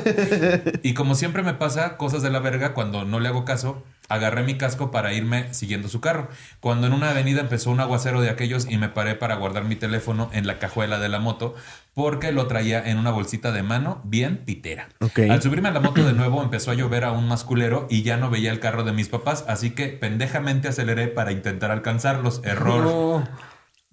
Y 0.83 0.93
como 0.93 1.15
siempre 1.15 1.43
me 1.43 1.53
pasa 1.53 1.97
cosas 1.97 2.21
de 2.23 2.29
la 2.29 2.39
verga 2.39 2.73
cuando 2.73 3.05
no 3.05 3.19
le 3.19 3.27
hago 3.29 3.45
caso, 3.45 3.83
agarré 4.09 4.43
mi 4.43 4.57
casco 4.57 4.91
para 4.91 5.13
irme 5.13 5.53
siguiendo 5.53 5.87
su 5.89 6.01
carro. 6.01 6.27
Cuando 6.59 6.87
en 6.87 6.93
una 6.93 7.09
avenida 7.11 7.41
empezó 7.41 7.71
un 7.71 7.79
aguacero 7.79 8.21
de 8.21 8.29
aquellos 8.29 8.67
y 8.69 8.77
me 8.77 8.89
paré 8.89 9.15
para 9.15 9.35
guardar 9.35 9.63
mi 9.63 9.75
teléfono 9.75 10.29
en 10.33 10.45
la 10.47 10.59
cajuela 10.59 10.99
de 10.99 11.09
la 11.09 11.19
moto 11.19 11.55
porque 11.93 12.31
lo 12.31 12.47
traía 12.47 12.83
en 12.83 12.97
una 12.97 13.11
bolsita 13.11 13.51
de 13.51 13.61
mano 13.63 14.01
bien 14.03 14.37
pitera. 14.37 14.89
Al 15.29 15.41
subirme 15.41 15.69
a 15.69 15.71
la 15.71 15.79
moto 15.79 16.03
de 16.03 16.13
nuevo 16.13 16.41
empezó 16.41 16.71
a 16.71 16.73
llover 16.73 17.03
aún 17.03 17.27
más 17.27 17.43
culero 17.43 17.85
y 17.89 18.01
ya 18.01 18.17
no 18.17 18.29
veía 18.31 18.51
el 18.51 18.59
carro 18.59 18.83
de 18.83 18.93
mis 18.93 19.09
papás, 19.09 19.45
así 19.47 19.69
que 19.71 19.89
pendejamente 19.89 20.67
aceleré 20.67 21.07
para 21.07 21.31
intentar 21.31 21.69
alcanzarlos. 21.69 22.41
Error. 22.43 23.23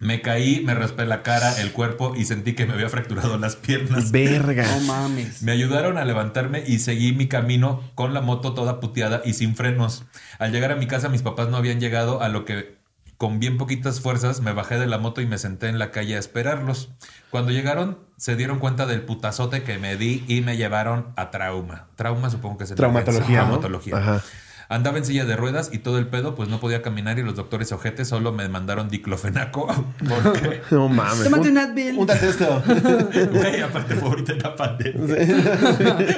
Me 0.01 0.23
caí, 0.23 0.63
me 0.65 0.75
raspé 0.75 1.05
la 1.05 1.23
cara, 1.23 1.61
el 1.61 1.73
cuerpo 1.73 2.15
y 2.17 2.25
sentí 2.25 2.55
que 2.55 2.65
me 2.65 2.73
había 2.73 2.89
fracturado 2.89 3.37
las 3.37 3.55
piernas. 3.57 4.11
Verga. 4.11 4.67
No 4.67 4.81
mames. 4.81 5.43
Me 5.43 5.53
ayudaron 5.53 5.99
a 5.99 6.07
levantarme 6.07 6.65
y 6.67 6.79
seguí 6.79 7.13
mi 7.13 7.29
camino 7.29 7.83
con 7.95 8.15
la 8.15 8.23
moto 8.23 8.55
toda 8.55 8.81
puteada 8.81 9.21
y 9.27 9.35
sin 9.35 9.55
frenos. 9.57 10.05
Al 10.39 10.53
llegar 10.53 10.73
a 10.73 10.77
mi 10.77 10.87
casa 10.87 11.11
mis 11.11 11.21
papás 11.21 11.51
no 11.51 11.59
habían 11.59 11.81
llegado, 11.81 12.23
a 12.23 12.31
lo 12.31 12.47
que 12.47 12.81
con 13.19 13.39
bien 13.41 13.59
poquitas 13.59 14.01
fuerzas 14.01 14.41
me 14.41 14.55
bajé 14.55 14.79
de 14.79 14.87
la 14.87 14.97
moto 14.97 15.21
y 15.21 15.27
me 15.27 15.37
senté 15.37 15.69
en 15.69 15.79
la 15.79 15.91
calle 15.91 16.17
a 16.17 16.19
esperarlos. 16.19 16.89
Cuando 17.29 17.53
llegaron 17.53 17.99
se 18.17 18.37
dieron 18.37 18.59
cuenta 18.59 18.87
del 18.87 19.03
putazote 19.03 19.63
que 19.65 19.77
me 19.77 19.99
di 19.99 20.25
y 20.27 20.41
me 20.41 20.57
llevaron 20.57 21.13
a 21.17 21.31
trauma. 21.31 21.89
Trauma 21.97 22.31
supongo 22.31 22.57
que 22.57 22.65
es 22.65 22.71
el 22.71 22.77
Traumatología, 22.79 23.41
¿no? 23.41 23.59
Traumatología. 23.59 23.99
Ajá. 23.99 24.23
Andaba 24.71 24.99
en 24.99 25.05
silla 25.05 25.25
de 25.25 25.35
ruedas 25.35 25.71
y 25.73 25.79
todo 25.79 25.99
el 25.99 26.07
pedo, 26.07 26.37
pues 26.37 26.49
no 26.49 26.61
podía 26.61 26.81
caminar 26.81 27.19
y 27.19 27.25
los 27.25 27.35
doctores 27.35 27.73
ojetes 27.73 28.07
solo 28.07 28.31
me 28.33 28.49
mandaron 28.49 28.89
diclofenaco. 28.89 29.67
Porque, 30.09 30.63
No 30.71 30.89
mames. 30.89 31.25
Tómate 31.25 31.49
Un- 31.49 31.49
un 31.51 31.59
Advil. 31.59 31.99
Esto. 32.09 32.63
güey, 33.33 33.61
aparte 33.63 33.97
fue 33.97 34.09
ahorita 34.11 34.33
en 34.33 34.39
la 34.39 34.55
pandemia. 34.55 35.01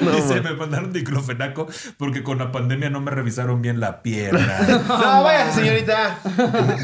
No, 0.03 0.11
Dice, 0.13 0.35
man. 0.35 0.45
me 0.45 0.53
mandaron 0.55 0.93
diclofenaco 0.93 1.67
porque 1.97 2.23
con 2.23 2.39
la 2.39 2.53
pandemia 2.53 2.91
no 2.91 3.01
me 3.01 3.11
revisaron 3.11 3.63
bien 3.63 3.81
la 3.81 4.03
pierna. 4.03 4.59
No, 4.87 5.23
vaya, 5.23 5.51
señorita. 5.51 6.19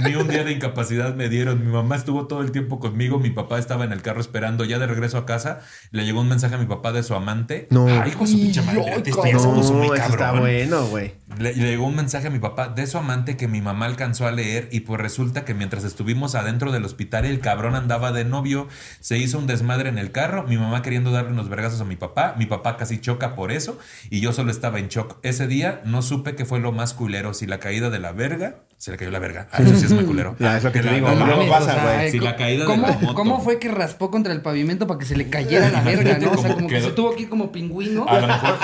Ni 0.04 0.14
un 0.14 0.26
día 0.26 0.44
de 0.44 0.52
incapacidad 0.52 1.14
me 1.14 1.28
dieron. 1.28 1.64
Mi 1.66 1.70
mamá 1.70 1.96
estuvo 1.96 2.26
todo 2.26 2.40
el 2.40 2.50
tiempo 2.50 2.80
conmigo. 2.80 3.18
Mi 3.18 3.28
papá 3.30 3.58
estaba 3.58 3.84
en 3.84 3.92
el 3.92 4.00
carro 4.00 4.20
esperando. 4.22 4.64
Ya 4.64 4.78
de 4.78 4.86
regreso 4.86 5.18
a 5.18 5.26
casa, 5.26 5.60
le 5.90 6.06
llegó 6.06 6.22
un 6.22 6.28
mensaje 6.28 6.54
a 6.54 6.58
mi 6.58 6.66
papá 6.66 6.92
de 6.92 7.02
su 7.02 7.14
amante. 7.14 7.66
No. 7.70 7.86
Ay, 7.88 8.08
hijo 8.10 8.24
de 8.24 8.30
su 8.30 8.38
pinche 8.38 8.62
madre. 8.62 8.80
Muy 8.80 9.32
No, 9.32 9.94
eso 9.94 10.08
está 10.08 10.32
bueno, 10.32 10.86
güey. 10.86 11.12
Le, 11.58 11.64
le 11.64 11.70
llegó 11.72 11.86
un 11.86 11.96
mensaje 11.96 12.26
a 12.26 12.30
mi 12.30 12.38
papá 12.38 12.68
de 12.68 12.86
su 12.86 12.98
amante 12.98 13.36
que 13.36 13.48
mi 13.48 13.60
mamá 13.60 13.86
alcanzó 13.86 14.26
a 14.26 14.32
leer 14.32 14.68
y 14.72 14.80
pues 14.80 15.00
resulta 15.00 15.44
que 15.44 15.54
mientras 15.54 15.84
estuvimos 15.84 16.34
adentro 16.34 16.72
del 16.72 16.84
hospital 16.84 17.24
el 17.24 17.40
cabrón 17.40 17.74
andaba 17.74 18.12
de 18.12 18.24
novio, 18.24 18.68
se 19.00 19.18
hizo 19.18 19.38
un 19.38 19.46
desmadre 19.46 19.88
en 19.88 19.98
el 19.98 20.10
carro, 20.12 20.44
mi 20.44 20.56
mamá 20.56 20.82
queriendo 20.82 21.10
darle 21.10 21.32
unos 21.32 21.48
vergazos 21.48 21.80
a 21.80 21.84
mi 21.84 21.96
papá, 21.96 22.34
mi 22.38 22.46
papá 22.46 22.76
casi 22.76 22.98
choca 23.00 23.34
por 23.34 23.52
eso 23.52 23.78
y 24.10 24.20
yo 24.20 24.32
solo 24.32 24.50
estaba 24.50 24.78
en 24.78 24.88
shock. 24.88 25.16
Ese 25.22 25.46
día 25.46 25.80
no 25.84 26.02
supe 26.02 26.34
qué 26.34 26.44
fue 26.44 26.60
lo 26.60 26.72
más 26.72 26.94
culero, 26.94 27.34
si 27.34 27.46
la 27.46 27.58
caída 27.58 27.90
de 27.90 27.98
la 27.98 28.12
verga, 28.12 28.56
se 28.76 28.92
le 28.92 28.96
cayó 28.96 29.10
la 29.10 29.18
verga, 29.18 29.48
ah, 29.50 29.58
eso 29.60 29.74
sí 29.76 29.86
es 29.86 29.92
muy 29.92 30.04
culero. 30.04 30.36
Ya, 30.38 30.56
es 30.56 30.62
lo 30.62 30.70
que 30.70 30.78
te 30.80 30.86
la- 30.86 30.92
digo, 30.92 31.08
la- 31.08 31.14
no 31.16 31.26
Mames, 31.26 31.48
pasa, 31.50 31.64
o 31.72 31.80
sea, 31.80 32.10
Si 32.10 32.20
la 32.20 32.36
caída 32.36 32.60
de 32.60 32.66
¿cómo, 32.66 32.86
la 32.86 32.92
moto. 32.92 33.14
¿Cómo 33.14 33.40
fue 33.40 33.58
que 33.58 33.68
raspó 33.68 34.08
contra 34.10 34.32
el 34.32 34.40
pavimento 34.40 34.86
para 34.86 35.00
que 35.00 35.04
se 35.06 35.16
le 35.16 35.28
cayera 35.28 35.68
la 35.70 35.80
verga, 35.82 36.16
no? 36.18 36.30
O 36.32 36.36
sea, 36.38 36.54
Como 36.54 36.68
que 36.68 36.80
se 36.80 36.90
tuvo 36.92 37.12
aquí 37.12 37.26
como 37.26 37.50
pingüino. 37.50 38.06
A 38.08 38.20
lo 38.20 38.26
mejor. 38.28 38.56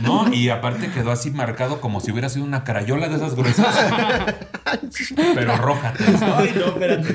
No, 0.00 0.32
y 0.32 0.48
aparte 0.48 0.90
quedó 0.92 1.10
así 1.10 1.30
marcado 1.32 1.80
como 1.80 2.00
si 2.00 2.12
hubiera 2.12 2.27
sido 2.28 2.44
una 2.44 2.64
carayola 2.64 3.08
de 3.08 3.16
esas 3.16 3.34
gruesas. 3.34 3.74
Pero 5.34 5.56
roja. 5.56 5.94
Ay, 6.36 6.54
no, 6.56 6.66
espérate. 6.66 7.14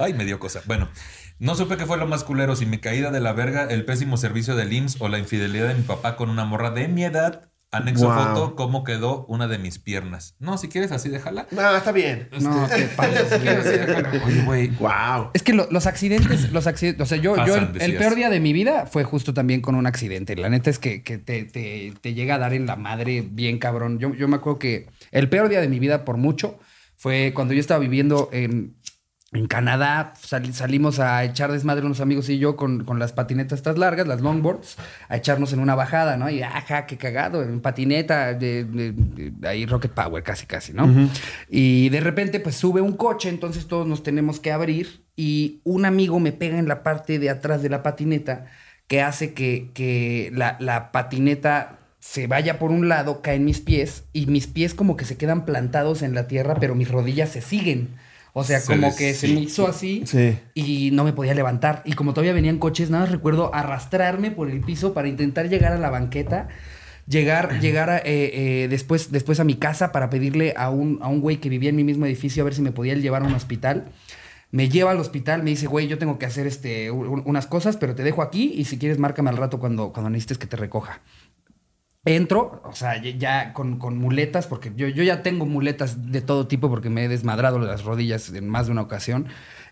Ay, 0.00 0.14
me 0.14 0.24
dio 0.24 0.38
cosa. 0.38 0.62
Bueno, 0.66 0.88
no 1.38 1.54
supe 1.54 1.76
qué 1.76 1.86
fue 1.86 1.98
lo 1.98 2.06
más 2.06 2.24
culero, 2.24 2.56
si 2.56 2.66
mi 2.66 2.78
caída 2.78 3.10
de 3.10 3.20
la 3.20 3.32
verga, 3.32 3.64
el 3.64 3.84
pésimo 3.84 4.16
servicio 4.16 4.54
del 4.54 4.72
IMSS 4.72 5.00
o 5.00 5.08
la 5.08 5.18
infidelidad 5.18 5.68
de 5.68 5.74
mi 5.74 5.82
papá 5.82 6.16
con 6.16 6.30
una 6.30 6.44
morra 6.44 6.70
de 6.70 6.88
mi 6.88 7.04
edad. 7.04 7.50
Anexo 7.74 8.06
Wow. 8.06 8.14
foto, 8.24 8.54
cómo 8.56 8.84
quedó 8.84 9.26
una 9.26 9.48
de 9.48 9.58
mis 9.58 9.78
piernas. 9.78 10.36
No, 10.38 10.56
si 10.58 10.68
quieres 10.68 10.92
así, 10.92 11.08
déjala. 11.08 11.46
No, 11.50 11.76
está 11.76 11.92
bien. 11.92 12.28
No, 12.40 12.66
te 12.68 12.84
pases. 12.88 13.28
Si 13.30 13.38
quieres, 13.40 13.66
así, 13.66 13.78
déjala. 13.78 14.10
Oye, 14.24 14.42
güey. 14.44 14.68
Wow. 14.68 15.30
Es 15.34 15.42
que 15.42 15.52
lo- 15.52 15.68
los 15.70 15.86
accidentes, 15.86 16.52
los 16.52 16.66
accidentes, 16.66 17.02
o 17.02 17.06
sea, 17.06 17.18
yo, 17.18 17.36
yo 17.46 17.56
el, 17.56 17.96
peor 17.96 18.14
día 18.14 18.30
de 18.30 18.40
mi 18.40 18.52
vida 18.52 18.86
fue 18.86 19.04
justo 19.04 19.34
también 19.34 19.60
con 19.60 19.74
un 19.74 19.86
accidente. 19.86 20.36
La 20.36 20.48
neta 20.48 20.70
es 20.70 20.78
que, 20.78 21.02
que 21.02 21.18
te, 21.18 21.44
te- 21.44 21.92
te 22.00 22.14
llega 22.14 22.36
a 22.36 22.38
dar 22.38 22.54
en 22.54 22.66
la 22.66 22.76
madre 22.76 23.22
bien 23.28 23.58
cabrón. 23.58 23.98
Yo, 23.98 24.14
yo 24.14 24.28
me 24.28 24.36
acuerdo 24.36 24.58
que 24.58 24.86
el 25.10 25.28
peor 25.28 25.48
día 25.48 25.60
de 25.60 25.68
mi 25.68 25.78
vida 25.78 26.04
por 26.04 26.16
mucho 26.16 26.58
fue 26.96 27.32
cuando 27.34 27.52
yo 27.54 27.60
estaba 27.60 27.80
viviendo 27.80 28.30
en, 28.32 28.76
en 29.34 29.46
Canadá. 29.46 30.14
Sal- 30.20 30.54
salimos 30.54 30.98
a 31.00 31.22
echar 31.24 31.52
desmadre 31.52 31.84
unos 31.84 32.00
amigos 32.00 32.28
y 32.28 32.38
yo 32.38 32.56
con, 32.56 32.84
con 32.84 32.98
las 32.98 33.12
patinetas 33.12 33.58
estas 33.58 33.76
largas, 33.76 34.06
las 34.06 34.20
longboards, 34.20 34.76
a 35.08 35.16
echarnos 35.16 35.52
en 35.52 35.58
una 35.60 35.74
bajada, 35.74 36.16
¿no? 36.16 36.30
Y 36.30 36.42
ajá, 36.42 36.86
qué 36.86 36.96
cagado, 36.96 37.42
en 37.42 37.60
patineta, 37.60 38.32
de, 38.34 38.64
de- 38.64 38.92
de- 38.92 39.48
ahí 39.48 39.66
Rocket 39.66 39.90
Power, 39.92 40.22
casi, 40.22 40.46
casi, 40.46 40.72
¿no? 40.72 40.86
Y 41.50 41.88
de 41.90 42.00
repente, 42.00 42.40
pues 42.40 42.56
sube 42.56 42.80
un 42.80 42.92
coche, 42.96 43.28
entonces 43.28 43.66
todos 43.66 43.86
nos 43.86 44.02
tenemos 44.02 44.40
que 44.40 44.52
abrir 44.52 45.02
y 45.16 45.60
un 45.64 45.84
amigo 45.84 46.18
me 46.20 46.32
pega 46.32 46.58
en 46.58 46.68
la 46.68 46.82
parte 46.82 47.18
de 47.18 47.30
atrás 47.30 47.62
de 47.62 47.68
la 47.68 47.82
patineta 47.82 48.46
que 48.86 49.00
hace 49.02 49.32
que, 49.34 49.70
que 49.74 50.30
la, 50.34 50.56
la 50.60 50.92
patineta 50.92 51.78
se 52.00 52.26
vaya 52.26 52.58
por 52.58 52.70
un 52.70 52.88
lado, 52.88 53.22
cae 53.22 53.36
en 53.36 53.44
mis 53.46 53.60
pies 53.60 54.04
y 54.12 54.26
mis 54.26 54.46
pies 54.46 54.74
como 54.74 54.96
que 54.96 55.06
se 55.06 55.16
quedan 55.16 55.44
plantados 55.46 56.02
en 56.02 56.14
la 56.14 56.26
tierra, 56.26 56.56
pero 56.60 56.74
mis 56.74 56.90
rodillas 56.90 57.30
se 57.30 57.40
siguen. 57.40 57.88
O 58.36 58.42
sea, 58.42 58.58
Se 58.58 58.66
como 58.74 58.88
les- 58.88 58.96
que 58.96 59.14
se 59.14 59.28
me 59.28 59.40
hizo 59.40 59.66
así 59.68 60.02
Sí. 60.06 60.36
y 60.54 60.90
no 60.92 61.04
me 61.04 61.12
podía 61.12 61.34
levantar. 61.34 61.82
Y 61.84 61.92
como 61.92 62.12
todavía 62.14 62.32
venían 62.32 62.58
coches, 62.58 62.90
nada 62.90 63.04
más 63.04 63.12
recuerdo 63.12 63.54
arrastrarme 63.54 64.32
por 64.32 64.50
el 64.50 64.60
piso 64.60 64.92
para 64.92 65.06
intentar 65.08 65.48
llegar 65.48 65.72
a 65.72 65.78
la 65.78 65.88
banqueta. 65.88 66.48
Llegar, 67.06 67.48
llegar 67.60 67.90
a, 67.90 67.98
eh, 67.98 68.02
eh, 68.64 68.66
después, 68.68 69.12
después 69.12 69.38
a 69.38 69.44
mi 69.44 69.54
casa 69.54 69.92
para 69.92 70.10
pedirle 70.10 70.52
a 70.56 70.68
un, 70.70 70.98
a 71.00 71.08
un 71.08 71.20
güey 71.20 71.36
que 71.36 71.48
vivía 71.48 71.70
en 71.70 71.76
mi 71.76 71.84
mismo 71.84 72.06
edificio 72.06 72.42
a 72.42 72.44
ver 72.44 72.54
si 72.54 72.62
me 72.62 72.72
podía 72.72 72.94
llevar 72.94 73.22
a 73.22 73.26
un 73.26 73.34
hospital. 73.34 73.84
Me 74.50 74.68
lleva 74.68 74.92
al 74.92 75.00
hospital, 75.00 75.42
me 75.42 75.50
dice, 75.50 75.66
güey, 75.66 75.86
yo 75.88 75.98
tengo 75.98 76.18
que 76.18 76.26
hacer 76.26 76.46
este, 76.46 76.90
un- 76.90 77.22
unas 77.26 77.46
cosas, 77.46 77.76
pero 77.76 77.94
te 77.94 78.02
dejo 78.04 78.22
aquí 78.22 78.52
y 78.56 78.64
si 78.64 78.78
quieres 78.78 78.98
márcame 78.98 79.30
al 79.30 79.36
rato 79.36 79.58
cuando, 79.60 79.92
cuando 79.92 80.10
necesites 80.10 80.38
que 80.38 80.46
te 80.46 80.56
recoja. 80.56 81.00
Entro, 82.06 82.60
o 82.64 82.74
sea, 82.74 83.00
ya- 83.02 83.52
con, 83.54 83.78
con 83.78 83.96
muletas, 83.98 84.46
porque 84.46 84.72
yo, 84.76 84.88
yo 84.88 85.02
ya 85.02 85.22
tengo 85.22 85.46
muletas 85.46 86.10
de 86.12 86.20
todo 86.20 86.46
tipo 86.46 86.68
porque 86.68 86.90
me 86.90 87.04
he 87.04 87.08
desmadrado 87.08 87.58
las 87.58 87.84
rodillas 87.84 88.30
en 88.32 88.46
más 88.48 88.66
de 88.66 88.72
una 88.72 88.82
ocasión. 88.82 89.26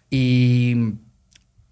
Y 0.09 0.95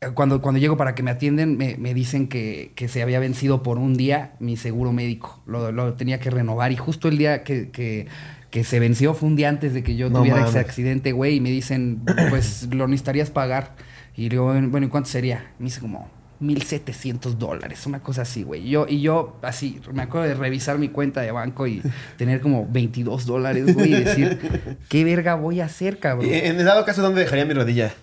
eh, 0.03 0.09
cuando, 0.15 0.43
cuando 0.43 0.59
llego 0.61 0.77
para 0.77 0.95
que 0.95 1.03
me 1.03 1.11
atienden, 1.11 1.57
me, 1.57 1.77
me 1.79 1.95
dicen 1.95 2.29
que, 2.29 2.73
que 2.75 2.89
se 2.89 3.03
había 3.03 3.21
vencido 3.21 3.63
por 3.63 3.79
un 3.79 3.95
día 3.95 4.35
mi 4.39 4.57
seguro 4.59 4.93
médico. 4.93 5.43
Lo, 5.47 5.73
lo 5.73 5.95
tenía 5.95 6.21
que 6.21 6.29
renovar 6.31 6.73
y 6.73 6.77
justo 6.77 7.09
el 7.09 7.17
día 7.19 7.43
que, 7.43 7.71
que- 7.71 8.07
que 8.51 8.65
se 8.65 8.81
venció 8.81 9.15
fue 9.15 9.29
un 9.29 9.37
día 9.37 9.49
antes 9.49 9.73
de 9.75 9.85
que 9.85 9.95
yo 9.95 10.11
No 10.11 10.19
tuviera 10.19 10.39
mames. 10.39 10.51
ese 10.51 10.59
accidente, 10.59 11.13
güey. 11.13 11.37
Y 11.37 11.41
me 11.41 11.51
dicen, 11.51 12.03
pues 12.31 12.69
lo 12.75 12.89
necesitarías 12.89 13.31
pagar. 13.31 13.77
Y 14.17 14.29
digo, 14.29 14.45
bueno, 14.47 14.87
¿y 14.87 14.91
cuánto 14.91 15.09
sería? 15.09 15.53
Me 15.61 15.67
dice 15.67 15.81
como 15.81 16.11
1.700 16.41 17.37
dólares, 17.37 17.87
una 17.87 18.01
cosa 18.01 18.23
así, 18.23 18.43
güey. 18.43 18.69
Yo, 18.69 18.87
y 18.89 19.01
yo, 19.01 19.37
así, 19.43 19.81
me 19.93 20.03
acuerdo 20.03 20.29
de 20.29 20.35
revisar 20.35 20.79
mi 20.79 20.89
cuenta 20.89 21.21
de 21.21 21.33
banco 21.33 21.67
y 21.67 21.83
tener 22.17 22.41
como 22.41 22.67
22 22.71 23.27
dólares, 23.27 23.75
güey, 23.75 23.93
y 23.95 24.05
decir, 24.05 24.77
¿qué 24.89 25.05
verga 25.05 25.35
voy 25.35 25.61
a 25.61 25.67
hacer, 25.67 25.99
cabrón? 25.99 26.29
En 26.33 26.65
dado 26.65 26.85
caso, 26.85 27.03
¿dónde 27.03 27.21
dejaría 27.21 27.45
mi 27.45 27.55
rodilla? 27.55 27.93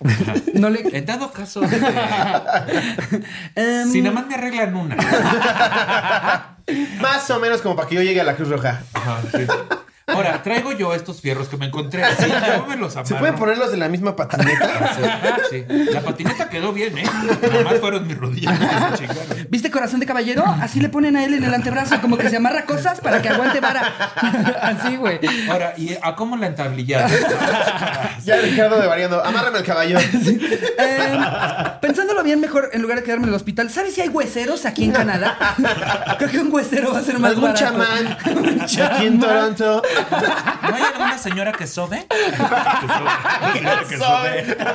No 0.54 0.70
le... 0.70 0.80
En 0.96 1.06
dado 1.06 1.30
caso, 1.30 1.62
este, 1.64 1.78
Em, 3.54 3.90
si 3.90 4.00
nada 4.00 4.14
más 4.14 4.26
me 4.26 4.34
arreglan 4.34 4.74
una. 4.74 4.96
Más 7.00 7.30
o 7.30 7.40
menos 7.40 7.60
como 7.60 7.76
para 7.76 7.88
que 7.88 7.94
yo 7.94 8.02
llegue 8.02 8.20
a 8.20 8.24
la 8.24 8.34
Cruz 8.34 8.48
Roja. 8.48 8.82
Ajá, 8.92 9.20
sí. 9.30 9.46
Ahora, 10.08 10.42
traigo 10.42 10.72
yo 10.72 10.94
estos 10.94 11.20
fierros 11.20 11.48
que 11.48 11.56
me 11.56 11.66
encontré. 11.66 12.02
Sí, 12.18 12.26
yo 12.28 12.66
me 12.66 12.76
los 12.76 12.94
amarro. 12.96 13.08
¿Se 13.08 13.14
pueden 13.16 13.34
ponerlos 13.36 13.72
en 13.72 13.80
la 13.80 13.88
misma 13.88 14.16
patineta? 14.16 14.96
Sí, 15.50 15.64
sí. 15.68 15.84
La 15.92 16.00
patineta 16.00 16.48
quedó 16.48 16.72
bien, 16.72 16.96
¿eh? 16.98 17.04
Nada 17.42 17.64
más 17.64 17.74
fueron 17.80 18.06
mis 18.06 18.16
rodillas 18.18 18.58
que 18.58 18.66
se 18.66 19.06
chingaron. 19.06 19.46
¿Viste 19.50 19.70
corazón 19.70 20.00
de 20.00 20.06
caballero? 20.06 20.44
Así 20.60 20.80
le 20.80 20.88
ponen 20.88 21.16
a 21.16 21.24
él 21.24 21.34
en 21.34 21.44
el 21.44 21.54
antebrazo, 21.54 22.00
como 22.00 22.16
que 22.18 22.28
se 22.28 22.36
amarra 22.36 22.64
cosas 22.64 23.00
para 23.00 23.22
que 23.22 23.28
aguante 23.28 23.60
vara. 23.60 23.80
Así, 24.62 24.96
güey. 24.96 25.20
Ahora, 25.50 25.74
¿y 25.76 25.96
a 26.02 26.14
cómo 26.16 26.36
la 26.36 26.46
entablillaste? 26.48 27.18
ya 28.24 28.36
Ricardo 28.40 28.80
de 28.80 28.86
variando. 28.86 29.24
Amárrame 29.24 29.58
el 29.58 29.64
caballo. 29.64 29.98
Eh, 29.98 31.18
pensándolo 31.80 32.22
bien, 32.22 32.40
mejor 32.40 32.70
en 32.72 32.82
lugar 32.82 32.98
de 32.98 33.04
quedarme 33.04 33.24
en 33.24 33.30
el 33.30 33.34
hospital, 33.34 33.70
¿sabes 33.70 33.94
si 33.94 34.00
hay 34.00 34.08
hueseros 34.08 34.64
aquí 34.66 34.84
en 34.84 34.92
Canadá? 34.92 35.54
Creo 36.18 36.30
que 36.30 36.38
un 36.40 36.52
huesero 36.52 36.92
va 36.92 36.98
a 36.98 37.02
ser 37.02 37.18
más 37.18 37.30
Algún 37.30 37.44
barato. 37.52 37.60
chamán. 37.64 38.16
Aquí 38.62 39.06
en 39.06 39.20
Toronto. 39.20 39.82
¿No 40.62 40.74
hay 40.74 40.82
alguna 40.82 41.18
señora 41.18 41.52
que 41.52 41.66
sobe? 41.66 42.06
Que 43.88 43.96
sobe. 43.98 44.56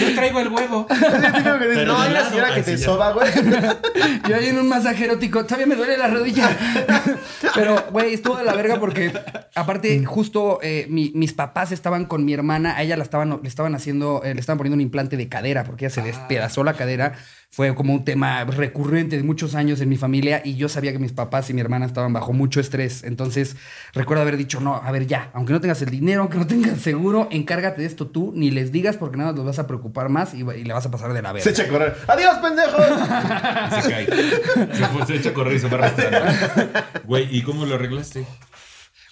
Yo 0.00 0.14
traigo 0.14 0.40
el 0.40 0.48
huevo. 0.48 0.86
Pero 0.88 1.84
no, 1.84 2.00
hay 2.00 2.12
lado, 2.12 2.30
señora 2.30 2.54
que 2.54 2.62
te 2.62 2.76
ya. 2.76 2.84
soba, 2.84 3.12
güey. 3.12 3.30
Yo 4.28 4.36
ahí 4.36 4.46
en 4.48 4.58
un 4.58 4.68
masaje 4.68 5.04
erótico, 5.04 5.44
todavía 5.44 5.66
me 5.66 5.74
duele 5.74 5.98
la 5.98 6.08
rodilla. 6.08 6.48
Pero, 7.54 7.84
güey, 7.90 8.14
estuvo 8.14 8.36
de 8.36 8.44
la 8.44 8.54
verga 8.54 8.80
porque, 8.80 9.12
aparte, 9.54 10.02
justo 10.04 10.58
eh, 10.62 10.86
mi- 10.88 11.12
mis 11.14 11.34
papás 11.34 11.70
estaban 11.72 12.06
con 12.06 12.24
mi 12.24 12.32
hermana, 12.32 12.76
a 12.76 12.82
ella 12.82 12.96
la 12.96 13.02
estaban, 13.02 13.40
le 13.42 13.48
estaban 13.48 13.74
haciendo, 13.74 14.22
eh, 14.24 14.32
le 14.32 14.40
estaban 14.40 14.56
poniendo 14.58 14.74
un 14.76 14.80
implante 14.80 15.16
de 15.18 15.28
cadera 15.28 15.64
porque 15.64 15.84
ella 15.86 15.94
se 15.94 16.02
despedazó 16.02 16.64
la 16.64 16.72
cadera. 16.74 17.12
Fue 17.54 17.72
como 17.76 17.92
un 17.94 18.04
tema 18.04 18.42
recurrente 18.44 19.16
de 19.16 19.22
muchos 19.22 19.54
años 19.54 19.80
en 19.80 19.88
mi 19.88 19.96
familia 19.96 20.42
y 20.44 20.56
yo 20.56 20.68
sabía 20.68 20.90
que 20.90 20.98
mis 20.98 21.12
papás 21.12 21.48
y 21.50 21.54
mi 21.54 21.60
hermana 21.60 21.86
estaban 21.86 22.12
bajo 22.12 22.32
mucho 22.32 22.58
estrés. 22.58 23.04
Entonces, 23.04 23.54
recuerdo 23.92 24.22
haber 24.22 24.36
dicho, 24.36 24.58
no, 24.60 24.74
a 24.74 24.90
ver, 24.90 25.06
ya, 25.06 25.30
aunque 25.34 25.52
no 25.52 25.60
tengas 25.60 25.80
el 25.82 25.90
dinero, 25.90 26.22
aunque 26.22 26.36
no 26.38 26.48
tengas 26.48 26.80
seguro, 26.80 27.28
encárgate 27.30 27.82
de 27.82 27.86
esto 27.86 28.08
tú, 28.08 28.32
ni 28.34 28.50
les 28.50 28.72
digas 28.72 28.96
porque 28.96 29.16
nada 29.18 29.30
más 29.30 29.36
los 29.36 29.46
vas 29.46 29.58
a 29.60 29.68
preocupar 29.68 30.08
más 30.08 30.34
y, 30.34 30.38
y 30.40 30.64
le 30.64 30.72
vas 30.72 30.84
a 30.86 30.90
pasar 30.90 31.12
de 31.12 31.22
la 31.22 31.30
verga. 31.32 31.44
Se 31.44 31.50
echa 31.50 31.62
a 31.62 31.68
correr. 31.68 31.96
¡Adiós, 32.08 32.34
pendejo! 32.42 32.76
Y 33.78 33.82
se 33.82 33.88
cae. 33.90 34.06
Se, 34.74 34.86
fue- 34.86 35.06
se 35.06 35.14
echa 35.16 35.30
a 35.30 35.34
correr 35.34 35.54
y 35.54 35.58
se 35.60 35.68
va 35.68 35.78
arrastrando. 35.78 36.18
Güey, 37.04 37.28
¿y 37.36 37.42
cómo 37.42 37.66
lo 37.66 37.76
arreglaste? 37.76 38.24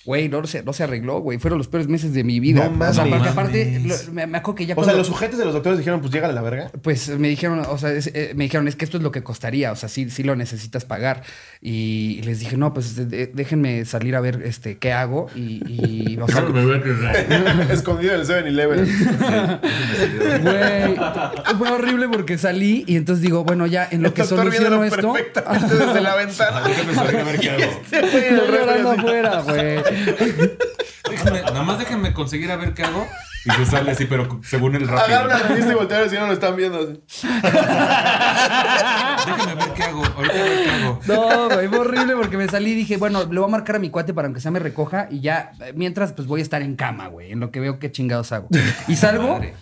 Güey, 0.05 0.29
no 0.29 0.45
se, 0.47 0.65
no 0.65 0.73
se 0.73 0.83
arregló, 0.83 1.21
güey. 1.21 1.39
Fueron 1.39 1.59
los 1.59 1.69
peores 1.69 1.87
meses 1.89 2.13
de 2.13 2.25
mi 2.25 2.41
vida. 2.41 2.69
No 2.69 2.89
O 2.89 2.93
sea, 2.93 3.05
mames. 3.05 3.15
porque 3.19 3.29
aparte, 3.29 3.81
lo- 3.85 4.13
me, 4.13 4.27
me 4.27 4.39
acuerdo 4.39 4.57
que 4.57 4.67
ya 4.67 4.75
O 4.75 4.77
sea, 4.79 4.85
cuando- 4.85 4.99
los 4.99 5.07
sujetos 5.07 5.39
de 5.39 5.45
los 5.45 5.55
doctores 5.55 5.79
dijeron, 5.79 6.01
pues 6.01 6.13
llega 6.13 6.29
a 6.29 6.33
la 6.33 6.43
verga. 6.43 6.71
Pues 6.83 7.09
me 7.19 7.29
dijeron, 7.29 7.61
o 7.69 7.79
sea, 7.79 7.93
es- 7.93 8.09
eh, 8.09 8.33
me 8.35 8.45
dijeron, 8.45 8.67
es 8.67 8.75
que 8.75 8.85
esto 8.85 8.97
es 8.97 9.03
lo 9.05 9.13
que 9.13 9.23
costaría, 9.23 9.71
o 9.71 9.77
sea, 9.77 9.89
sí, 9.89 10.11
sí 10.11 10.25
lo 10.25 10.35
necesitas 10.35 10.85
pagar. 10.85 11.23
Y, 11.61 12.21
les 12.25 12.41
dije, 12.41 12.57
no, 12.57 12.75
pues 12.75 12.97
de- 12.97 13.07
de- 13.07 13.27
déjenme 13.29 13.85
salir 13.85 14.17
a 14.17 14.21
ver 14.21 14.43
este, 14.45 14.77
qué 14.79 14.93
hago. 14.93 15.29
Y, 15.37 15.63
y, 15.69 16.19
o 16.21 16.27
sea, 16.27 16.43
Escondido 17.71 18.15
en 18.15 18.21
el 18.21 18.27
7-Eleven. 18.27 18.85
güey, 20.43 20.97
fue 21.59 21.71
horrible 21.71 22.09
porque 22.09 22.39
salí 22.39 22.85
y 22.87 22.97
entonces 22.97 23.23
digo, 23.23 23.45
bueno, 23.45 23.67
ya 23.67 23.87
en 23.91 24.03
lo 24.03 24.09
El 24.09 24.15
que 24.15 24.23
doctor 24.23 24.39
soluciono 24.39 24.81
viéndolo 24.81 24.85
esto. 24.85 25.13
perfectamente 25.13 25.75
desde 25.77 26.01
la 26.01 26.17
ventana. 26.17 26.63
Déjame 26.67 26.95
salir 26.95 27.17
a 27.21 27.25
ver 27.25 27.41
qué 27.41 27.51
hago. 27.51 28.49
Llorando 28.49 28.91
afuera, 28.91 29.43
güey. 29.43 29.92
Déjame, 31.11 31.43
nada 31.43 31.63
más 31.63 31.79
déjenme 31.79 32.13
conseguir 32.15 32.51
a 32.51 32.57
ver 32.57 32.75
qué 32.75 32.85
hago. 32.85 33.07
Y 33.45 33.51
se 33.51 33.67
sale 33.67 33.91
así, 33.91 34.07
pero 34.07 34.41
según 34.45 34.77
el 34.77 34.87
rápido. 34.87 35.19
Agarra 35.19 35.37
una 35.37 35.49
revista 35.49 35.73
y 35.73 35.75
voltea 35.75 36.09
si 36.09 36.15
no 36.17 36.27
lo 36.29 36.33
están 36.33 36.57
viendo. 36.57 36.79
así. 36.79 37.01
Déjenme 39.27 39.55
ver 39.57 39.73
qué 39.75 39.83
hago. 39.83 40.05
Ahorita 40.05 40.35
a 40.35 40.43
ver 40.43 40.65
qué 40.65 40.71
hago. 40.71 41.01
No, 41.07 41.49
güey, 41.51 41.69
fue 41.69 41.79
horrible 41.79 42.15
porque 42.17 42.37
me 42.37 42.49
salí 42.49 42.71
y 42.71 42.75
dije, 42.75 42.97
bueno, 42.97 43.21
le 43.21 43.41
voy 43.41 43.49
a 43.49 43.51
marcar 43.51 43.77
a 43.77 43.79
mi 43.79 43.91
cuate 43.91 44.15
para 44.15 44.33
que 44.33 44.41
sea 44.41 44.51
me 44.51 44.59
recoja 44.61 45.09
y 45.11 45.21
ya, 45.21 45.53
eh, 45.61 45.73
mientras, 45.75 46.13
pues 46.13 46.29
voy 46.29 46.41
a 46.41 46.43
estar 46.45 46.63
en 46.63 46.77
cama, 46.77 47.09
güey, 47.09 47.33
en 47.33 47.41
lo 47.41 47.51
que 47.51 47.61
veo 47.61 47.79
qué 47.79 47.91
chingados 47.91 48.33
hago. 48.33 48.49
Y 48.87 48.97
salgo 48.97 49.35
Madre. 49.35 49.55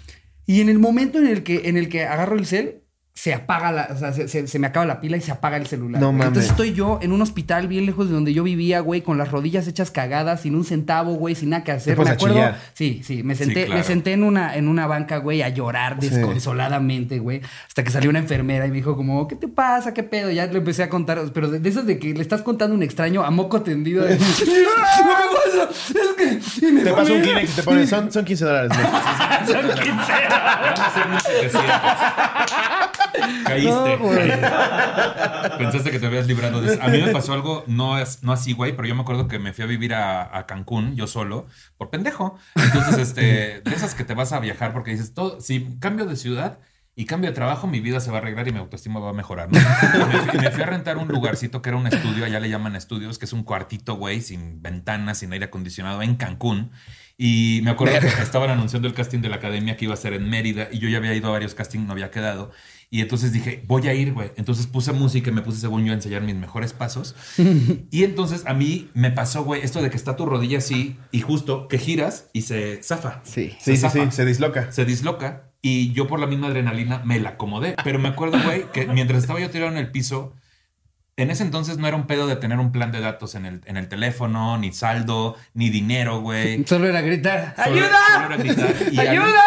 y 0.46 0.60
en 0.60 0.68
el 0.68 0.78
momento 0.78 1.18
en 1.18 1.26
el 1.26 1.42
que, 1.42 1.68
en 1.68 1.76
el 1.76 1.88
que 1.88 2.06
agarro 2.06 2.36
el 2.36 2.46
cel, 2.46 2.79
se 3.22 3.34
apaga 3.34 3.70
la, 3.70 3.88
o 3.94 3.98
sea, 3.98 4.14
se, 4.14 4.28
se- 4.28 4.46
se 4.46 4.58
me 4.58 4.66
acaba 4.68 4.86
la 4.86 4.98
pila 5.02 5.18
y 5.18 5.20
se 5.20 5.30
apaga 5.30 5.58
el 5.58 5.66
celular. 5.66 6.00
No 6.00 6.10
mames. 6.10 6.28
Entonces 6.28 6.50
estoy 6.52 6.72
yo 6.72 6.98
en 7.02 7.12
un 7.12 7.20
hospital 7.20 7.68
bien 7.68 7.84
lejos 7.84 8.08
de 8.08 8.14
donde 8.14 8.32
yo 8.32 8.42
vivía, 8.42 8.80
güey, 8.80 9.02
con 9.02 9.18
las 9.18 9.30
rodillas 9.30 9.68
hechas 9.68 9.90
cagadas, 9.90 10.40
sin 10.40 10.54
un 10.54 10.64
centavo, 10.64 11.12
güey, 11.16 11.34
sin 11.34 11.50
nada 11.50 11.62
que 11.62 11.72
hacer. 11.72 11.98
Me 11.98 12.08
acuerdo. 12.08 12.36
chillar. 12.36 12.58
Sí, 12.72 13.02
sí, 13.04 13.22
me 13.22 13.34
senté, 13.34 13.66
claro. 13.66 13.78
me 13.78 13.84
senté 13.84 14.14
en 14.14 14.22
una, 14.24 14.56
en 14.56 14.68
una 14.68 14.86
banca, 14.86 15.18
güey, 15.18 15.42
a 15.42 15.50
llorar 15.50 15.98
Sí. 16.00 16.08
desconsoladamente, 16.08 17.18
güey. 17.18 17.42
Hasta 17.68 17.84
que 17.84 17.90
salió 17.90 18.08
una 18.08 18.20
enfermera 18.20 18.64
y 18.64 18.70
me 18.70 18.76
dijo 18.76 18.96
como, 18.96 19.28
¿qué 19.28 19.36
te 19.36 19.48
pasa? 19.48 19.92
¿Qué 19.92 20.02
pedo? 20.02 20.30
Ya 20.30 20.46
le 20.46 20.56
empecé 20.56 20.82
a 20.82 20.88
contar, 20.88 21.20
pero 21.34 21.50
de, 21.50 21.58
de 21.58 21.68
esas 21.68 21.84
de 21.86 21.98
que 21.98 22.14
le 22.14 22.22
estás 22.22 22.40
contando 22.40 22.74
un 22.74 22.82
extraño 22.82 23.22
a 23.22 23.30
moco 23.30 23.60
tendido. 23.60 24.02
de, 24.04 24.16
"No 24.18 24.24
me 24.24 25.68
pasa, 25.68 25.68
es 25.70 26.14
que... 26.16 26.66
y 26.66 26.72
me 26.72 26.82
Te 26.84 26.92
pasa 26.92 27.12
un 27.12 27.20
Kleenex 27.20 27.50
y 27.50 27.56
te 27.56 27.62
ponen, 27.64 27.86
son, 27.86 28.10
son 28.10 28.24
15 28.24 28.44
dólares. 28.46 28.70
güey. 28.72 28.90
Van 28.90 29.42
a 29.42 29.46
ser 30.90 31.06
1700. 31.08 31.60
Caíste. 33.44 33.98
No. 33.98 35.58
Pensaste 35.58 35.90
que 35.90 35.98
te 35.98 36.06
habías 36.06 36.26
librado 36.26 36.60
de 36.60 36.74
eso. 36.74 36.82
A 36.82 36.88
mí 36.88 37.00
me 37.00 37.12
pasó 37.12 37.32
algo, 37.32 37.64
no, 37.66 37.98
es, 37.98 38.22
no 38.22 38.32
así, 38.32 38.52
güey, 38.52 38.74
pero 38.74 38.88
yo 38.88 38.94
me 38.94 39.02
acuerdo 39.02 39.28
que 39.28 39.38
me 39.38 39.52
fui 39.52 39.64
a 39.64 39.66
vivir 39.66 39.94
a, 39.94 40.36
a 40.36 40.46
Cancún, 40.46 40.94
yo 40.96 41.06
solo, 41.06 41.46
por 41.76 41.90
pendejo. 41.90 42.38
Entonces, 42.54 42.98
este, 42.98 43.60
de 43.60 43.74
esas 43.74 43.94
que 43.94 44.04
te 44.04 44.14
vas 44.14 44.32
a 44.32 44.40
viajar 44.40 44.72
porque 44.72 44.92
dices, 44.92 45.14
todo, 45.14 45.40
si 45.40 45.78
cambio 45.78 46.06
de 46.06 46.16
ciudad 46.16 46.58
y 46.94 47.06
cambio 47.06 47.30
de 47.30 47.34
trabajo, 47.34 47.66
mi 47.66 47.80
vida 47.80 48.00
se 48.00 48.10
va 48.10 48.18
a 48.18 48.20
arreglar 48.20 48.48
y 48.48 48.52
mi 48.52 48.58
autoestima 48.58 49.00
va 49.00 49.10
a 49.10 49.14
mejorar. 49.14 49.48
¿no? 49.50 49.58
Me, 49.58 50.18
fui, 50.18 50.38
me 50.38 50.50
fui 50.50 50.62
a 50.62 50.66
rentar 50.66 50.98
un 50.98 51.08
lugarcito 51.08 51.62
que 51.62 51.70
era 51.70 51.78
un 51.78 51.86
estudio, 51.86 52.24
allá 52.24 52.40
le 52.40 52.50
llaman 52.50 52.76
estudios, 52.76 53.18
que 53.18 53.24
es 53.24 53.32
un 53.32 53.42
cuartito, 53.42 53.94
güey, 53.94 54.20
sin 54.20 54.60
ventanas, 54.62 55.18
sin 55.18 55.32
aire 55.32 55.46
acondicionado, 55.46 56.02
en 56.02 56.16
Cancún. 56.16 56.72
Y 57.22 57.60
me 57.64 57.72
acuerdo 57.72 58.00
que 58.00 58.06
estaban 58.22 58.48
anunciando 58.48 58.88
el 58.88 58.94
casting 58.94 59.18
de 59.18 59.28
la 59.28 59.36
academia 59.36 59.76
que 59.76 59.84
iba 59.84 59.92
a 59.92 59.96
ser 59.98 60.14
en 60.14 60.30
Mérida 60.30 60.68
y 60.72 60.78
yo 60.78 60.88
ya 60.88 60.96
había 60.96 61.14
ido 61.14 61.28
a 61.28 61.32
varios 61.32 61.54
castings, 61.54 61.84
no 61.84 61.92
había 61.92 62.10
quedado. 62.10 62.50
Y 62.88 63.02
entonces 63.02 63.30
dije, 63.30 63.62
voy 63.66 63.86
a 63.88 63.92
ir, 63.92 64.14
güey. 64.14 64.30
Entonces 64.36 64.66
puse 64.66 64.94
música 64.94 65.28
y 65.28 65.34
me 65.34 65.42
puse, 65.42 65.60
según 65.60 65.84
yo, 65.84 65.92
a 65.92 65.96
ensayar 65.96 66.22
mis 66.22 66.34
mejores 66.34 66.72
pasos. 66.72 67.14
y 67.90 68.04
entonces 68.04 68.44
a 68.46 68.54
mí 68.54 68.88
me 68.94 69.10
pasó, 69.10 69.44
güey, 69.44 69.60
esto 69.60 69.82
de 69.82 69.90
que 69.90 69.98
está 69.98 70.16
tu 70.16 70.24
rodilla 70.24 70.56
así 70.56 70.96
y 71.12 71.20
justo 71.20 71.68
que 71.68 71.76
giras 71.76 72.30
y 72.32 72.40
se 72.40 72.82
zafa. 72.82 73.20
Sí. 73.22 73.50
Sí, 73.60 73.72
sí, 73.72 73.76
zafa. 73.76 74.02
sí, 74.06 74.16
se 74.16 74.24
disloca. 74.24 74.72
Se 74.72 74.86
disloca 74.86 75.50
y 75.60 75.92
yo 75.92 76.06
por 76.06 76.20
la 76.20 76.26
misma 76.26 76.46
adrenalina 76.46 77.02
me 77.04 77.20
la 77.20 77.30
acomodé. 77.30 77.76
Pero 77.84 77.98
me 77.98 78.08
acuerdo, 78.08 78.38
güey, 78.42 78.64
que 78.72 78.86
mientras 78.86 79.20
estaba 79.20 79.40
yo 79.40 79.50
tirado 79.50 79.70
en 79.70 79.76
el 79.76 79.90
piso, 79.90 80.32
en 81.22 81.30
ese 81.30 81.42
entonces 81.42 81.78
no 81.78 81.86
era 81.86 81.96
un 81.96 82.06
pedo 82.06 82.26
de 82.26 82.36
tener 82.36 82.58
un 82.58 82.72
plan 82.72 82.92
de 82.92 83.00
datos 83.00 83.34
en 83.34 83.46
el, 83.46 83.60
en 83.66 83.76
el 83.76 83.88
teléfono, 83.88 84.56
ni 84.58 84.72
saldo, 84.72 85.36
ni 85.54 85.70
dinero, 85.70 86.20
güey. 86.20 86.64
Solo 86.68 86.88
era 86.88 87.00
gritar, 87.00 87.54
Solo- 87.56 87.76
¡ayuda! 87.76 87.98
solo 88.14 88.26
era 88.26 88.36
gritar 88.36 88.74
y 88.92 88.98
¡Ayuda! 89.00 89.42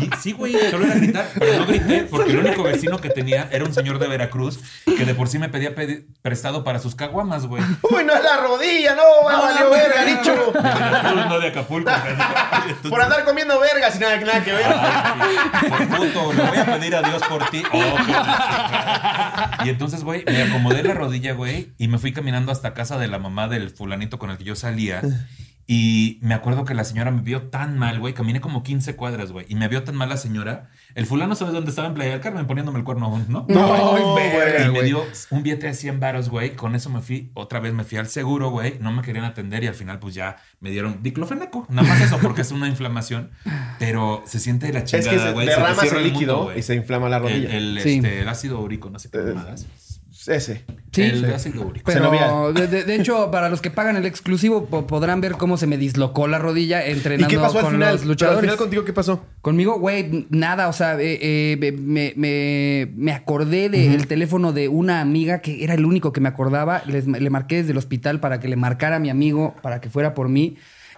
Y 0.00 0.10
sí, 0.20 0.32
güey, 0.32 0.54
solo 0.70 0.86
era 0.86 0.94
gritar, 0.94 1.26
pero 1.38 1.58
no 1.60 1.66
grité 1.66 2.06
porque 2.10 2.30
el 2.32 2.38
único 2.38 2.62
vecino 2.62 2.98
que 2.98 3.10
tenía 3.10 3.48
era 3.52 3.64
un 3.64 3.74
señor 3.74 3.98
de 3.98 4.08
Veracruz 4.08 4.58
que 4.84 5.04
de 5.04 5.14
por 5.14 5.28
sí 5.28 5.38
me 5.38 5.48
pedía 5.48 5.74
pedi- 5.74 6.04
prestado 6.22 6.64
para 6.64 6.78
sus 6.78 6.94
caguamas, 6.94 7.46
güey. 7.46 7.62
Uy, 7.82 8.04
no 8.04 8.14
es 8.14 8.22
la 8.22 8.36
rodilla, 8.38 8.94
no, 8.94 9.02
valió 9.24 9.70
verga, 9.70 10.04
dicho. 10.04 10.52
Veracruz, 10.52 11.26
no 11.26 11.40
de 11.40 11.48
Acapulco. 11.48 11.90
Entonces- 12.68 12.90
Por 12.90 13.02
andar 13.02 13.24
comiendo 13.24 13.58
verga 13.60 13.90
sin 13.90 14.00
nada, 14.00 14.16
nada 14.18 14.42
que 14.42 14.52
ver. 14.52 14.64
Ay, 14.66 15.36
sí. 15.60 15.68
Por 15.68 15.88
puto, 15.88 16.32
le 16.32 16.42
voy 16.42 16.58
a 16.58 16.64
pedir 16.64 16.96
a 16.96 17.02
Dios 17.02 17.22
por 17.24 17.48
ti. 17.50 17.62
Oh, 17.72 19.64
y 19.64 19.68
entonces, 19.68 20.02
güey, 20.04 20.24
me 20.26 20.46
acomodé 20.64 20.82
la 20.82 20.94
rodilla, 20.94 21.32
güey, 21.34 21.72
y 21.78 21.88
me 21.88 21.98
fui 21.98 22.12
caminando 22.12 22.52
hasta 22.52 22.74
casa 22.74 22.98
de 22.98 23.08
la 23.08 23.18
mamá 23.18 23.48
del 23.48 23.70
fulanito 23.70 24.18
con 24.18 24.30
el 24.30 24.38
que 24.38 24.44
yo 24.44 24.56
salía. 24.56 25.02
Y 25.66 26.18
me 26.20 26.34
acuerdo 26.34 26.66
que 26.66 26.74
la 26.74 26.84
señora 26.84 27.10
me 27.10 27.22
vio 27.22 27.44
tan 27.44 27.78
mal, 27.78 27.98
güey. 27.98 28.12
Caminé 28.12 28.42
como 28.42 28.62
15 28.62 28.96
cuadras, 28.96 29.32
güey. 29.32 29.46
Y 29.48 29.54
me 29.54 29.66
vio 29.66 29.82
tan 29.82 29.94
mal 29.96 30.10
la 30.10 30.18
señora. 30.18 30.68
El 30.94 31.06
fulano, 31.06 31.34
¿sabes 31.36 31.54
dónde 31.54 31.70
estaba 31.70 31.88
en 31.88 31.94
Playa 31.94 32.10
del 32.10 32.20
Carmen? 32.20 32.46
Poniéndome 32.46 32.78
el 32.80 32.84
cuerno 32.84 33.06
aún, 33.06 33.24
¿no? 33.30 33.46
No, 33.48 33.94
verga, 34.14 34.66
Y 34.66 34.70
me 34.70 34.82
dio 34.82 35.02
un 35.30 35.42
billete 35.42 35.68
de 35.68 35.72
100 35.72 36.00
varos, 36.00 36.28
güey. 36.28 36.50
Con 36.54 36.74
eso 36.74 36.90
me 36.90 37.00
fui, 37.00 37.30
otra 37.32 37.60
vez 37.60 37.72
me 37.72 37.82
fui 37.84 37.96
al 37.96 38.08
seguro, 38.08 38.50
güey. 38.50 38.76
No 38.80 38.92
me 38.92 39.00
querían 39.00 39.24
atender 39.24 39.64
y 39.64 39.66
al 39.66 39.74
final, 39.74 39.98
pues 40.00 40.14
ya 40.14 40.36
me 40.60 40.68
dieron 40.68 40.98
diclofenaco. 41.02 41.64
Nada 41.70 41.88
más 41.88 41.98
eso, 42.02 42.18
porque 42.18 42.42
es 42.42 42.50
una 42.52 42.68
inflamación. 42.68 43.30
Pero 43.78 44.22
se 44.26 44.40
siente 44.40 44.66
de 44.66 44.74
la 44.74 44.80
Es 44.80 44.84
chingada, 44.84 45.10
que 45.12 45.18
se 45.18 45.32
güey. 45.32 45.46
te 45.46 45.52
derramas 45.54 45.80
cierra 45.80 45.96
el 46.00 46.04
líquido 46.04 46.36
mundo, 46.44 46.58
y 46.58 46.62
se 46.62 46.74
inflama 46.74 47.08
la 47.08 47.20
rodilla. 47.20 47.56
el, 47.56 47.80
Sí. 47.82 47.96
este, 47.96 48.20
el 48.20 48.28
ácido 48.28 48.60
úrico, 48.60 48.90
no 48.90 48.98
sé 48.98 49.08
qué 49.10 49.16
Eh, 49.16 49.22
mamadas. 49.34 49.66
Ese. 50.28 50.64
Sí, 50.92 51.02
el. 51.02 51.26
Pero 51.84 52.52
de, 52.52 52.66
de- 52.68 52.84
de 52.84 52.94
hecho, 52.94 53.30
para 53.30 53.48
los 53.48 53.60
que 53.60 53.70
pagan 53.70 53.96
el 53.96 54.06
exclusivo, 54.06 54.66
po- 54.66 54.86
podrán 54.86 55.20
ver 55.20 55.32
cómo 55.32 55.56
se 55.56 55.66
me 55.66 55.76
dislocó 55.76 56.28
la 56.28 56.38
rodilla 56.38 56.86
¿Y 56.86 56.92
entrenando 56.92 57.28
qué 57.28 57.36
pasó 57.38 57.58
al 57.58 57.64
con 57.64 57.72
final? 57.72 57.92
los 57.92 58.00
Pero 58.00 58.02
al 58.04 58.08
luchadores. 58.08 58.40
final 58.42 58.56
contigo, 58.56 58.84
¿qué 58.84 58.92
pasó? 58.92 59.24
Conmigo, 59.42 59.78
güey, 59.80 60.26
nada, 60.30 60.68
o 60.68 60.72
sea, 60.72 60.94
eh, 61.00 61.18
eh, 61.20 61.72
me, 61.78 62.12
me- 62.16 62.92
me 62.94 63.12
acordé 63.12 63.68
del 63.68 64.06
teléfono 64.06 64.52
de 64.52 64.68
una 64.68 65.00
amiga 65.00 65.40
que 65.40 65.64
era 65.64 65.74
el 65.74 65.84
único 65.84 66.12
que 66.12 66.20
me 66.20 66.28
acordaba. 66.28 66.82
Les- 66.86 67.06
le 67.06 67.30
marqué 67.30 67.56
desde 67.56 67.72
el 67.72 67.78
hospital 67.78 68.20
para 68.20 68.38
que 68.40 68.48
le 68.48 68.56
marcara 68.56 68.96
a 68.96 69.00
mi 69.00 69.10
amigo 69.10 69.54
para 69.62 69.80
que 69.80 69.90
fuera 69.90 70.14
por 70.14 70.28
mí. 70.28 70.56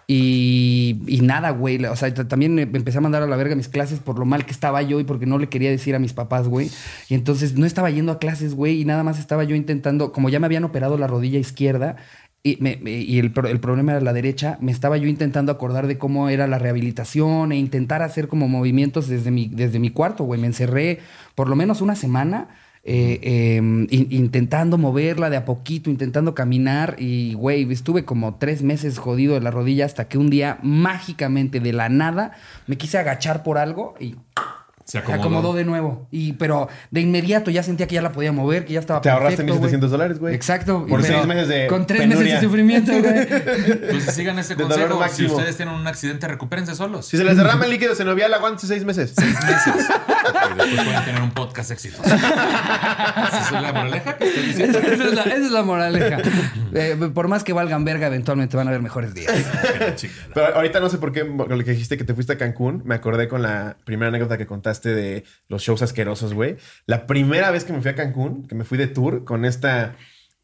Y, 0.08 1.18
nada, 1.22 1.50
güey. 1.50 1.84
O 1.86 1.96
sea, 1.96 2.12
también 2.14 2.54
me 2.54 2.62
empecé 2.62 2.98
a 2.98 3.00
mandar 3.00 3.22
a 3.22 3.26
la 3.26 3.36
verga 3.36 3.56
mis 3.56 3.68
clases 3.68 3.98
por 3.98 4.18
lo 4.18 4.24
mal 4.24 4.44
que 4.46 4.52
estaba 4.52 4.82
yo 4.82 5.00
y 5.00 5.04
porque 5.04 5.26
no 5.26 5.38
le 5.38 5.48
quería 5.48 5.70
decir 5.70 5.94
a 5.94 5.98
mis 5.98 6.12
papás, 6.12 6.46
güey. 6.48 6.70
Y 7.08 7.14
entonces 7.14 7.54
no 7.58 7.66
estaba 7.66 7.90
yendo 7.90 8.12
a 8.12 8.18
clases, 8.18 8.54
güey, 8.54 8.80
y 8.80 8.84
nada 8.84 9.02
más 9.02 9.18
estaba 9.18 9.44
yo 9.44 9.56
intentando, 9.56 10.12
como 10.12 10.28
ya 10.28 10.38
me 10.38 10.46
habían 10.46 10.64
operado 10.64 10.96
la 10.96 11.06
rodilla 11.08 11.38
izquierda, 11.40 11.96
y, 12.44 12.58
me- 12.60 12.78
y 12.84 13.18
el, 13.18 13.32
el 13.48 13.58
problema 13.60 13.92
era 13.92 14.00
la 14.00 14.12
derecha, 14.12 14.56
me 14.60 14.70
estaba 14.70 14.96
yo 14.96 15.08
intentando 15.08 15.50
acordar 15.50 15.88
de 15.88 15.98
cómo 15.98 16.28
era 16.28 16.46
la 16.46 16.60
rehabilitación 16.60 17.50
e 17.50 17.56
intentar 17.56 18.02
hacer 18.02 18.28
como 18.28 18.46
movimientos 18.46 19.08
desde 19.08 19.32
mi, 19.32 19.48
desde 19.48 19.80
mi 19.80 19.90
cuarto, 19.90 20.22
güey. 20.22 20.40
Me 20.40 20.46
encerré 20.46 21.00
por 21.34 21.48
lo 21.48 21.56
menos 21.56 21.80
una 21.80 21.96
semana 21.96 22.48
eh, 22.88 23.56
in- 23.56 24.06
intentando 24.10 24.78
moverla 24.78 25.28
de 25.30 25.36
a 25.36 25.44
poquito, 25.44 25.90
intentando 25.90 26.34
caminar 26.34 26.96
y, 26.98 27.34
güey, 27.34 27.70
estuve 27.72 28.04
como 28.04 28.36
tres 28.36 28.62
meses 28.62 28.98
jodido 28.98 29.34
de 29.34 29.40
la 29.40 29.50
rodilla 29.50 29.84
hasta 29.84 30.08
que 30.08 30.18
un 30.18 30.30
día 30.30 30.58
mágicamente 30.62 31.60
de 31.60 31.72
la 31.72 31.88
nada 31.88 32.32
me 32.66 32.76
quise 32.76 32.98
agachar 32.98 33.42
por 33.42 33.58
algo 33.58 33.94
y 34.00 34.14
Se 34.86 35.02
se 35.04 35.12
acomodó. 35.12 35.52
de 35.52 35.64
nuevo. 35.64 36.06
Y, 36.12 36.34
pero 36.34 36.68
de 36.92 37.00
inmediato 37.00 37.50
ya 37.50 37.62
sentía 37.64 37.88
que 37.88 37.96
ya 37.96 38.02
la 38.02 38.12
podía 38.12 38.30
mover, 38.30 38.64
que 38.64 38.74
ya 38.74 38.80
estaba 38.80 39.00
Te 39.00 39.10
ahorraste 39.10 39.42
perfecto, 39.44 39.66
1.700 39.66 39.78
güey. 39.80 39.90
dólares, 39.90 40.18
güey. 40.20 40.34
Exacto. 40.34 40.86
Por 40.88 41.00
Y 41.00 41.02
seis 41.02 41.16
pero 41.16 41.26
meses 41.26 41.48
de 41.48 41.66
Con 41.66 41.86
tres 41.86 42.02
penuria. 42.02 42.22
meses 42.22 42.40
de 42.40 42.46
sufrimiento, 42.46 42.92
güey. 42.92 43.26
Pues 43.90 44.04
sigan 44.14 44.38
este 44.38 44.54
De 44.54 44.62
consejo. 44.62 45.08
Si 45.08 45.26
ustedes 45.26 45.56
tienen 45.56 45.74
un 45.74 45.86
accidente, 45.86 46.28
recupérense 46.28 46.74
solos. 46.76 47.06
Si 47.06 47.16
se 47.16 47.24
les 47.24 47.36
derrama 47.36 47.64
el 47.64 47.72
líquido 47.72 47.94
senovial, 47.96 48.32
aguante 48.32 48.66
seis 48.66 48.84
meses. 48.84 49.12
Seis 49.16 49.34
meses. 49.44 49.86
Y 50.54 50.58
después 50.58 50.84
pueden 50.84 51.04
tener 51.04 51.22
un 51.22 51.30
podcast 51.32 51.70
exitoso. 51.72 52.02
¿Esa 52.04 53.40
es 53.44 53.52
la 53.52 53.72
moraleja 53.72 54.16
que 54.16 54.24
estás 54.28 54.44
diciendo? 54.44 54.78
esa, 54.78 54.92
es 55.04 55.14
la, 55.14 55.22
esa 55.22 55.36
es 55.46 55.50
la 55.50 55.62
moraleja. 55.62 56.18
Eh, 56.74 56.96
por 57.12 57.28
más 57.28 57.42
que 57.44 57.52
valgan 57.52 57.84
verga, 57.84 58.06
eventualmente 58.06 58.56
van 58.56 58.68
a 58.68 58.70
haber 58.70 58.82
mejores 58.82 59.14
días. 59.14 59.32
Pero 60.34 60.54
ahorita 60.54 60.80
no 60.80 60.88
sé 60.90 60.98
por 60.98 61.12
qué, 61.12 61.26
con 61.26 61.58
lo 61.58 61.64
que 61.64 61.70
dijiste 61.72 61.96
que 61.96 62.04
te 62.04 62.14
fuiste 62.14 62.34
a 62.34 62.38
Cancún, 62.38 62.82
me 62.84 62.94
acordé 62.94 63.28
con 63.28 63.42
la 63.42 63.76
primera 63.84 64.08
anécdota 64.08 64.38
que 64.38 64.46
contaste 64.46 64.75
de 64.82 65.24
los 65.48 65.62
shows 65.62 65.82
asquerosos, 65.82 66.34
güey. 66.34 66.56
La 66.86 67.06
primera 67.06 67.50
vez 67.50 67.64
que 67.64 67.72
me 67.72 67.80
fui 67.80 67.90
a 67.90 67.94
Cancún, 67.94 68.46
que 68.46 68.54
me 68.54 68.64
fui 68.64 68.78
de 68.78 68.86
tour 68.86 69.24
con 69.24 69.44
esta 69.44 69.96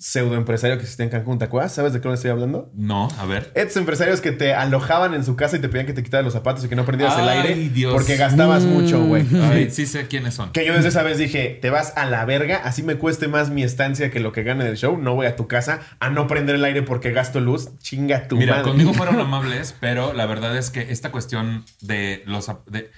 pseudoempresario 0.03 0.76
que 0.78 0.83
existía 0.83 1.05
en 1.05 1.11
Cancún, 1.12 1.39
¿te 1.39 1.45
acuerdas? 1.45 1.72
¿Sabes 1.72 1.93
de 1.93 2.01
qué 2.01 2.12
estoy 2.12 2.30
hablando? 2.33 2.72
No, 2.74 3.07
a 3.18 3.24
ver. 3.24 3.53
Estos 3.55 3.76
empresarios 3.76 4.20
que 4.20 4.33
te 4.33 4.53
alojaban 4.53 5.14
en 5.14 5.24
su 5.24 5.37
casa 5.37 5.57
y 5.57 5.61
te 5.61 5.68
pedían 5.68 5.87
que 5.87 5.93
te 5.93 6.03
quitaras 6.03 6.24
los 6.24 6.33
zapatos 6.33 6.64
y 6.64 6.68
que 6.68 6.74
no 6.74 6.85
prendieras 6.85 7.16
el 7.20 7.28
aire 7.28 7.55
Dios. 7.68 7.93
porque 7.95 8.16
gastabas 8.16 8.64
mucho, 8.64 9.05
güey. 9.05 9.24
Sí. 9.24 9.70
sí 9.70 9.87
sé 9.87 10.09
quiénes 10.09 10.35
son. 10.35 10.51
Que 10.51 10.66
yo 10.66 10.74
desde 10.74 10.89
esa 10.89 11.05
vez 11.05 11.18
dije, 11.18 11.57
te 11.62 11.70
vas 11.70 11.93
a 11.97 12.05
la 12.05 12.24
verga, 12.24 12.57
así 12.64 12.83
me 12.83 12.97
cueste 12.97 13.28
más 13.28 13.51
mi 13.51 13.62
estancia 13.62 14.11
que 14.11 14.18
lo 14.18 14.33
que 14.33 14.43
gane 14.43 14.64
del 14.64 14.76
show, 14.76 14.99
no 14.99 15.14
voy 15.14 15.26
a 15.26 15.37
tu 15.37 15.47
casa 15.47 15.78
a 16.01 16.11
no 16.11 16.26
prender 16.26 16.57
el 16.57 16.64
aire 16.64 16.83
porque 16.83 17.12
gasto 17.12 17.39
luz, 17.39 17.78
chinga 17.78 18.26
tu 18.26 18.37
Mira, 18.37 18.55
madre. 18.57 18.70
conmigo 18.70 18.95
fueron 18.95 19.20
amables, 19.20 19.76
pero 19.78 20.12
la 20.14 20.26
verdad 20.26 20.57
es 20.57 20.70
que 20.70 20.91
esta 20.91 21.12
cuestión 21.12 21.64
de 21.80 22.24
los... 22.26 22.51
De, 22.66 22.91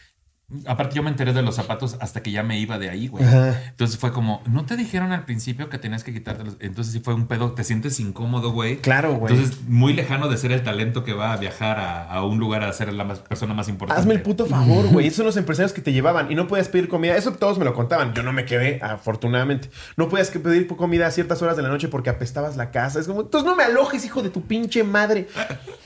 aparte, 0.66 0.94
yo 0.96 1.02
me 1.02 1.10
enteré 1.10 1.32
de 1.32 1.42
los 1.42 1.54
zapatos 1.56 1.96
hasta 2.00 2.22
que 2.22 2.30
ya 2.30 2.42
me 2.42 2.58
iba 2.58 2.78
de 2.78 2.90
ahí, 2.90 3.08
güey. 3.08 3.24
Ajá. 3.24 3.62
Entonces 3.68 3.98
fue 3.98 4.12
como, 4.12 4.42
¿no 4.46 4.64
te 4.66 4.76
dijeron 4.76 5.12
al 5.12 5.24
principio 5.24 5.68
que 5.68 5.78
tenías 5.78 6.04
que 6.04 6.12
quitarte 6.12 6.44
los...? 6.44 6.56
Entonces 6.60 6.92
sí 6.92 7.00
fue 7.00 7.14
un 7.14 7.26
pedo, 7.26 7.52
te 7.52 7.64
sientes 7.64 7.98
incómodo, 8.00 8.50
güey. 8.52 8.76
Claro, 8.78 9.14
güey. 9.14 9.34
Entonces, 9.34 9.62
muy 9.68 9.92
lejano 9.92 10.28
de 10.28 10.36
ser 10.36 10.52
el 10.52 10.62
talento 10.62 11.04
que 11.04 11.12
va 11.12 11.32
a 11.32 11.36
viajar 11.36 11.78
a, 11.78 12.04
a 12.10 12.24
un 12.24 12.38
lugar 12.38 12.62
a 12.64 12.72
ser 12.72 12.92
la 12.92 13.04
más- 13.04 13.20
persona 13.20 13.54
más 13.54 13.68
importante. 13.68 14.00
Hazme 14.00 14.14
el 14.14 14.22
puto 14.22 14.46
favor, 14.46 14.86
güey. 14.88 15.06
Esos 15.14 15.16
son 15.18 15.26
los 15.26 15.36
empresarios 15.36 15.72
que 15.72 15.80
te 15.82 15.92
llevaban 15.92 16.30
y 16.30 16.34
no 16.34 16.46
podías 16.46 16.68
pedir 16.68 16.88
comida. 16.88 17.16
Eso 17.16 17.32
todos 17.32 17.58
me 17.58 17.64
lo 17.64 17.74
contaban. 17.74 18.14
Yo 18.14 18.22
no 18.22 18.32
me 18.32 18.44
quedé, 18.44 18.80
afortunadamente. 18.82 19.70
No 19.96 20.08
podías 20.08 20.30
pedir 20.30 20.66
comida 20.66 21.06
a 21.06 21.10
ciertas 21.10 21.40
horas 21.42 21.56
de 21.56 21.62
la 21.62 21.68
noche 21.68 21.88
porque 21.88 22.10
apestabas 22.10 22.56
la 22.56 22.70
casa. 22.70 23.00
Es 23.00 23.06
como, 23.06 23.22
entonces 23.22 23.48
no 23.48 23.54
me 23.56 23.64
alojes, 23.64 24.04
hijo 24.04 24.22
de 24.22 24.30
tu 24.30 24.42
pinche 24.42 24.82
madre. 24.84 25.28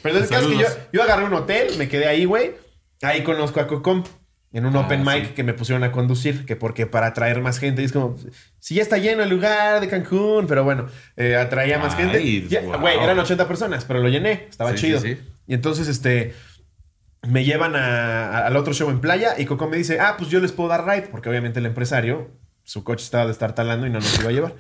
Pero 0.02 0.16
entonces, 0.18 0.30
el 0.30 0.36
caso 0.36 0.50
es 0.62 0.74
que 0.74 0.80
yo 0.92 1.02
agarré 1.02 1.24
un 1.24 1.34
hotel, 1.34 1.68
me 1.78 1.88
quedé 1.88 2.06
ahí, 2.06 2.24
güey. 2.24 2.52
Ahí 3.02 3.22
conozco 3.22 3.60
a 3.60 3.66
Cocom. 3.66 4.02
En 4.53 4.64
un 4.64 4.74
Ah, 4.76 4.80
open 4.80 5.05
mic 5.05 5.26
sí. 5.28 5.32
que 5.34 5.44
me 5.44 5.53
pusieron 5.53 5.84
a 5.84 5.92
conducir, 5.92 6.46
que 6.46 6.57
porque 6.57 6.86
para 6.86 7.09
atraer 7.09 7.42
más 7.42 7.59
gente. 7.59 7.82
Y 7.82 7.84
es 7.84 7.92
como, 7.92 8.16
si 8.59 8.76
ya 8.76 8.82
está 8.82 8.96
lleno 8.96 9.22
el 9.22 9.28
lugar 9.28 9.80
de 9.80 9.88
Cancún, 9.88 10.46
pero 10.46 10.64
bueno, 10.64 10.86
eh, 11.16 11.36
atraía 11.36 11.78
más 11.78 11.94
gente. 11.94 12.18
Wow. 12.62 12.80
Güey, 12.80 12.99
eran 12.99 13.18
80 13.18 13.46
personas, 13.46 13.84
pero 13.84 14.01
lo 14.01 14.09
llené. 14.09 14.46
Estaba 14.49 14.70
sí, 14.72 14.76
chido. 14.78 15.01
sí. 15.01 15.18
Y 15.46 15.55
entonces, 15.55 15.86
este, 15.88 16.34
me 17.26 17.44
llevan 17.44 17.76
a- 17.76 18.28
a- 18.30 18.46
al 18.46 18.57
otro 18.57 18.72
show 18.72 18.88
en 18.90 19.01
playa 19.01 19.34
y 19.38 19.44
Coco 19.44 19.68
me 19.68 19.76
dice, 19.76 20.01
ah, 20.01 20.14
pues 20.16 20.30
yo 20.30 20.40
les 20.40 20.53
puedo 20.53 20.68
dar 20.70 20.86
ride, 20.86 21.09
porque 21.11 21.28
obviamente 21.28 21.59
el 21.59 21.66
empresario, 21.66 22.30
su 22.64 22.84
coche 22.84 23.05
estaba 23.05 23.26
de 23.26 23.32
estar 23.32 23.55
talando 23.55 23.86
y 23.86 23.90
no 23.90 23.99
nos 23.99 24.18
iba 24.20 24.30
a 24.30 24.32
llevar. 24.32 24.55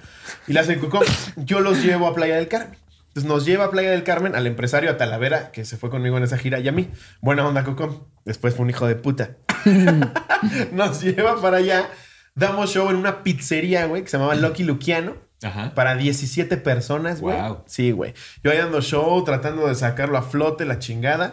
Y 0.46 0.52
le 0.52 0.60
hace 0.60 0.78
Coco, 0.78 1.00
yo 1.36 1.60
los 1.60 1.82
llevo 1.82 2.06
a 2.08 2.14
Playa 2.14 2.36
del 2.36 2.48
Carmen. 2.48 2.76
Entonces 3.08 3.24
nos 3.24 3.46
lleva 3.46 3.64
a 3.66 3.70
Playa 3.70 3.90
del 3.90 4.02
Carmen 4.04 4.34
al 4.34 4.46
empresario, 4.46 4.90
a 4.90 4.96
Talavera, 4.98 5.50
que 5.50 5.64
se 5.64 5.76
fue 5.78 5.88
conmigo 5.88 6.18
en 6.18 6.24
esa 6.24 6.36
gira, 6.36 6.58
y 6.60 6.68
a 6.68 6.72
mí. 6.72 6.90
Buena 7.22 7.46
onda, 7.48 7.64
Coco. 7.64 8.06
Después 8.26 8.54
fue 8.54 8.64
un 8.64 8.70
hijo 8.70 8.86
de 8.86 8.96
puta. 8.96 9.36
nos 10.72 11.00
lleva 11.02 11.40
para 11.40 11.58
allá. 11.58 11.88
Damos 12.34 12.70
show 12.72 12.88
en 12.90 12.96
una 12.96 13.22
pizzería, 13.22 13.86
güey, 13.86 14.02
que 14.02 14.08
se 14.08 14.16
llamaba 14.16 14.34
Lucky 14.36 14.62
Luciano. 14.64 15.16
Ajá. 15.42 15.72
Para 15.74 15.94
17 15.96 16.56
personas, 16.56 17.20
güey. 17.20 17.40
Wow. 17.40 17.62
Sí, 17.66 17.90
güey. 17.92 18.14
Yo 18.42 18.50
ahí 18.50 18.58
dando 18.58 18.80
show, 18.80 19.22
tratando 19.24 19.66
de 19.68 19.74
sacarlo 19.74 20.18
a 20.18 20.22
flote, 20.22 20.64
la 20.64 20.78
chingada. 20.78 21.32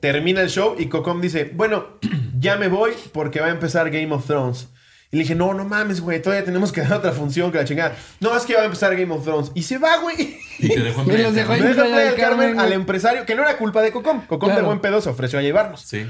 Termina 0.00 0.40
el 0.40 0.48
show 0.50 0.76
y 0.78 0.86
Cocom 0.86 1.20
dice, 1.20 1.50
bueno, 1.54 1.86
ya 2.38 2.56
me 2.56 2.68
voy 2.68 2.92
porque 3.12 3.40
va 3.40 3.46
a 3.46 3.50
empezar 3.50 3.90
Game 3.90 4.12
of 4.14 4.26
Thrones. 4.26 4.68
Y 5.12 5.16
le 5.16 5.22
dije, 5.24 5.34
no, 5.34 5.52
no 5.54 5.64
mames, 5.64 6.00
güey, 6.00 6.22
todavía 6.22 6.44
tenemos 6.44 6.70
que 6.70 6.82
dar 6.82 6.92
otra 6.92 7.10
función 7.12 7.50
que 7.50 7.58
la 7.58 7.64
chingada. 7.64 7.96
No, 8.20 8.36
es 8.36 8.44
que 8.44 8.54
va 8.54 8.60
a 8.62 8.64
empezar 8.66 8.94
Game 8.96 9.12
of 9.12 9.24
Thrones. 9.24 9.50
Y 9.54 9.62
se 9.62 9.76
va, 9.78 9.96
güey. 9.98 10.38
Y 10.58 10.68
te 10.68 10.80
dejó 10.80 11.00
en 11.02 11.06
Me 11.08 11.14
dejó. 11.16 11.30
Me 11.32 11.34
Carmen. 11.34 11.34
deja 11.34 11.46
Playa 11.46 11.74
Playa 11.74 11.96
del 12.04 12.10
del 12.12 12.20
Carmen 12.20 12.46
Carmen, 12.48 12.60
al 12.60 12.72
empresario, 12.72 13.26
que 13.26 13.34
no 13.34 13.42
era 13.42 13.56
culpa 13.56 13.82
de 13.82 13.90
Cocom. 13.90 14.20
Cocom 14.26 14.48
de 14.50 14.54
Claro. 14.54 14.66
buen 14.68 14.80
pedo 14.80 15.00
se 15.00 15.08
ofreció 15.08 15.38
a 15.38 15.42
llevarnos. 15.42 15.80
Sí. 15.82 16.06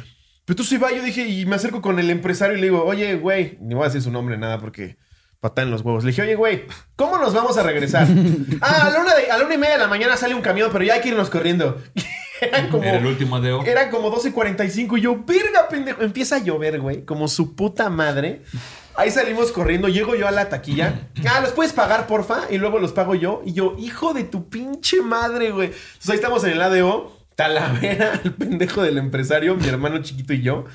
Pero 0.50 0.56
tú 0.56 0.64
se 0.64 0.78
va, 0.78 0.90
yo 0.90 1.00
dije, 1.00 1.28
y 1.28 1.46
me 1.46 1.54
acerco 1.54 1.80
con 1.80 2.00
el 2.00 2.10
empresario 2.10 2.56
y 2.56 2.60
le 2.60 2.66
digo, 2.66 2.82
oye, 2.84 3.14
güey, 3.14 3.56
ni 3.60 3.76
voy 3.76 3.84
a 3.84 3.86
decir 3.86 4.02
su 4.02 4.10
nombre, 4.10 4.36
nada, 4.36 4.58
porque 4.58 4.96
patada 5.38 5.64
en 5.64 5.70
los 5.70 5.82
huevos. 5.82 6.02
Le 6.02 6.10
dije, 6.10 6.22
oye, 6.22 6.34
güey, 6.34 6.64
¿cómo 6.96 7.18
nos 7.18 7.32
vamos 7.32 7.56
a 7.56 7.62
regresar? 7.62 8.08
ah, 8.60 8.86
a 8.88 8.90
la, 8.90 9.00
una 9.00 9.14
de- 9.14 9.30
a 9.30 9.38
la 9.38 9.44
una 9.44 9.54
y 9.54 9.58
media 9.58 9.74
de 9.74 9.78
la 9.80 9.86
mañana 9.86 10.16
sale 10.16 10.34
un 10.34 10.42
camión, 10.42 10.70
pero 10.72 10.84
ya 10.84 10.94
hay 10.94 11.02
que 11.02 11.10
irnos 11.10 11.30
corriendo. 11.30 11.80
Eran 12.40 12.68
como, 12.68 12.82
Era 12.82 12.98
el 12.98 13.06
último 13.06 13.36
adeo. 13.36 13.64
eran 13.64 13.90
como 13.92 14.10
12.45 14.12 14.98
y 14.98 15.02
yo, 15.02 15.22
verga, 15.24 15.68
pendejo. 15.68 16.02
Empieza 16.02 16.34
a 16.34 16.38
llover, 16.40 16.80
güey, 16.80 17.04
como 17.04 17.28
su 17.28 17.54
puta 17.54 17.88
madre. 17.88 18.42
Ahí 18.96 19.12
salimos 19.12 19.52
corriendo, 19.52 19.86
llego 19.86 20.16
yo 20.16 20.26
a 20.26 20.32
la 20.32 20.48
taquilla. 20.48 21.10
Ah, 21.30 21.38
¿los 21.42 21.52
puedes 21.52 21.72
pagar, 21.72 22.08
porfa? 22.08 22.40
Y 22.50 22.58
luego 22.58 22.80
los 22.80 22.90
pago 22.92 23.14
yo. 23.14 23.40
Y 23.46 23.52
yo, 23.52 23.76
hijo 23.78 24.14
de 24.14 24.24
tu 24.24 24.48
pinche 24.48 25.00
madre, 25.00 25.52
güey. 25.52 25.68
Entonces 25.68 26.10
ahí 26.10 26.16
estamos 26.16 26.42
en 26.42 26.50
el 26.50 26.62
ADO. 26.62 27.19
Talavera, 27.40 28.20
el 28.24 28.34
pendejo 28.34 28.82
del 28.82 28.98
empresario, 28.98 29.56
mi 29.56 29.66
hermano 29.66 30.02
chiquito 30.02 30.34
y 30.34 30.42
yo. 30.42 30.66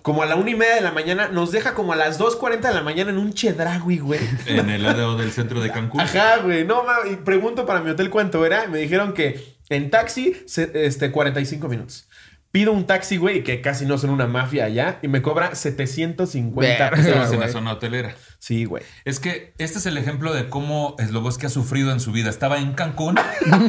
Como 0.00 0.22
a 0.22 0.26
la 0.26 0.36
una 0.36 0.50
y 0.50 0.54
media 0.54 0.76
de 0.76 0.80
la 0.80 0.92
mañana, 0.92 1.28
nos 1.28 1.52
deja 1.52 1.74
como 1.74 1.92
a 1.92 1.96
las 1.96 2.18
2.40 2.18 2.60
de 2.60 2.74
la 2.74 2.82
mañana 2.82 3.10
en 3.10 3.18
un 3.18 3.34
chedragui, 3.34 3.98
güey. 3.98 4.20
En 4.46 4.70
el 4.70 4.86
ADO 4.86 5.18
del 5.18 5.30
centro 5.30 5.60
de 5.60 5.70
Cancún. 5.70 6.00
Ajá, 6.00 6.38
güey. 6.38 6.64
No, 6.64 6.84
mames. 6.84 7.12
Y 7.12 7.16
pregunto 7.16 7.66
para 7.66 7.80
mi 7.80 7.90
hotel 7.90 8.08
cuánto 8.08 8.46
era. 8.46 8.64
y 8.64 8.68
Me 8.68 8.78
dijeron 8.78 9.12
que 9.12 9.58
en 9.68 9.90
taxi, 9.90 10.34
este, 10.46 11.10
45 11.10 11.68
minutos. 11.68 12.08
Pido 12.50 12.72
un 12.72 12.86
taxi, 12.86 13.18
güey, 13.18 13.44
que 13.44 13.60
casi 13.60 13.84
no 13.84 13.98
son 13.98 14.08
una 14.08 14.26
mafia 14.26 14.64
allá, 14.64 14.98
y 15.02 15.08
me 15.08 15.20
cobra 15.20 15.54
750 15.54 16.60
Verga, 16.60 16.90
pesos. 16.90 17.06
Estabas 17.06 17.32
en 17.32 17.40
la 17.40 17.48
zona 17.48 17.72
hotelera. 17.72 18.14
Sí, 18.38 18.64
güey. 18.64 18.82
Es 19.04 19.18
que 19.20 19.54
este 19.58 19.78
es 19.78 19.86
el 19.86 19.96
ejemplo 19.98 20.32
de 20.32 20.48
cómo 20.48 20.94
Sloboski 20.98 21.46
ha 21.46 21.48
sufrido 21.48 21.90
en 21.92 22.00
su 22.00 22.12
vida. 22.12 22.30
Estaba 22.30 22.58
en 22.58 22.74
Cancún, 22.74 23.16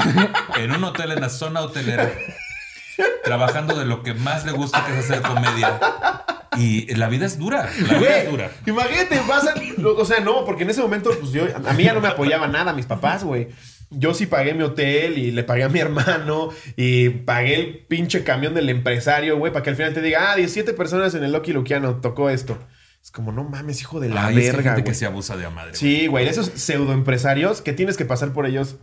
en 0.57 0.72
un 0.72 0.84
hotel 0.84 1.11
en 1.11 1.22
la 1.22 1.30
zona 1.30 1.61
hotelera, 1.61 2.11
trabajando 3.24 3.78
de 3.78 3.86
lo 3.86 4.03
que 4.03 4.13
más 4.13 4.45
le 4.45 4.51
gusta, 4.51 4.86
que 4.86 4.97
es 4.97 5.05
hacer 5.05 5.22
comedia. 5.22 5.80
Y 6.57 6.93
la 6.95 7.07
vida 7.07 7.26
es 7.26 7.38
dura. 7.38 7.70
La 7.88 7.88
vida 7.88 7.99
Güey, 7.99 8.20
es 8.22 8.30
dura. 8.32 8.51
imagínate, 8.65 9.20
pasan. 9.28 9.55
O 9.84 10.05
sea, 10.05 10.20
no, 10.22 10.43
porque 10.43 10.63
en 10.63 10.72
ese 10.72 10.82
momento, 10.82 11.11
pues 11.20 11.32
yo, 11.32 11.45
a 11.65 11.74
mí 11.74 11.84
ya 11.84 11.93
no 11.93 12.01
me 12.01 12.07
apoyaba 12.07 12.47
nada, 12.47 12.74
mis 12.74 12.88
papás, 12.88 13.24
güey. 13.24 13.49
Yo 13.89 14.13
sí 14.13 14.26
pagué 14.26 14.53
mi 14.53 14.63
hotel 14.63 15.18
y 15.18 15.32
le 15.32 15.43
pagué 15.43 15.63
a 15.63 15.70
mi 15.70 15.80
hermano 15.80 16.49
y 16.76 17.09
pagué 17.09 17.55
el 17.55 17.86
pinche 17.88 18.24
camión 18.24 18.53
del 18.53 18.70
empresario, 18.70 19.38
güey, 19.38 19.53
para 19.53 19.63
que 19.63 19.70
al 19.70 19.76
final 19.78 19.93
te 19.93 20.01
diga, 20.01 20.32
ah, 20.32 20.36
17 20.36 20.74
personas 20.74 21.13
en 21.15 21.24
el 21.24 21.32
Lucky 21.32 21.53
Luciano 21.53 21.95
tocó 22.01 22.30
esto. 22.30 22.57
Es 23.08 23.12
como, 23.12 23.32
no 23.32 23.45
mames, 23.45 23.80
hijo 23.80 24.01
de 24.01 24.10
la 24.10 24.26
Ay, 24.28 24.34
es 24.36 24.41
que 24.41 24.47
hay 24.47 24.51
verga, 24.51 24.64
gente 24.72 24.82
güey. 24.82 24.91
que 24.91 24.99
se 24.99 25.05
abusa 25.05 25.38
de 25.38 25.45
a 25.45 25.49
madre. 25.49 25.76
Sí, 25.76 26.08
güey, 26.08 26.28
esos 26.28 26.47
pseudoempresarios 26.55 27.62
que 27.62 27.72
tienes 27.72 27.95
que 27.95 28.03
pasar 28.03 28.34
por 28.34 28.45
ellos 28.45 28.76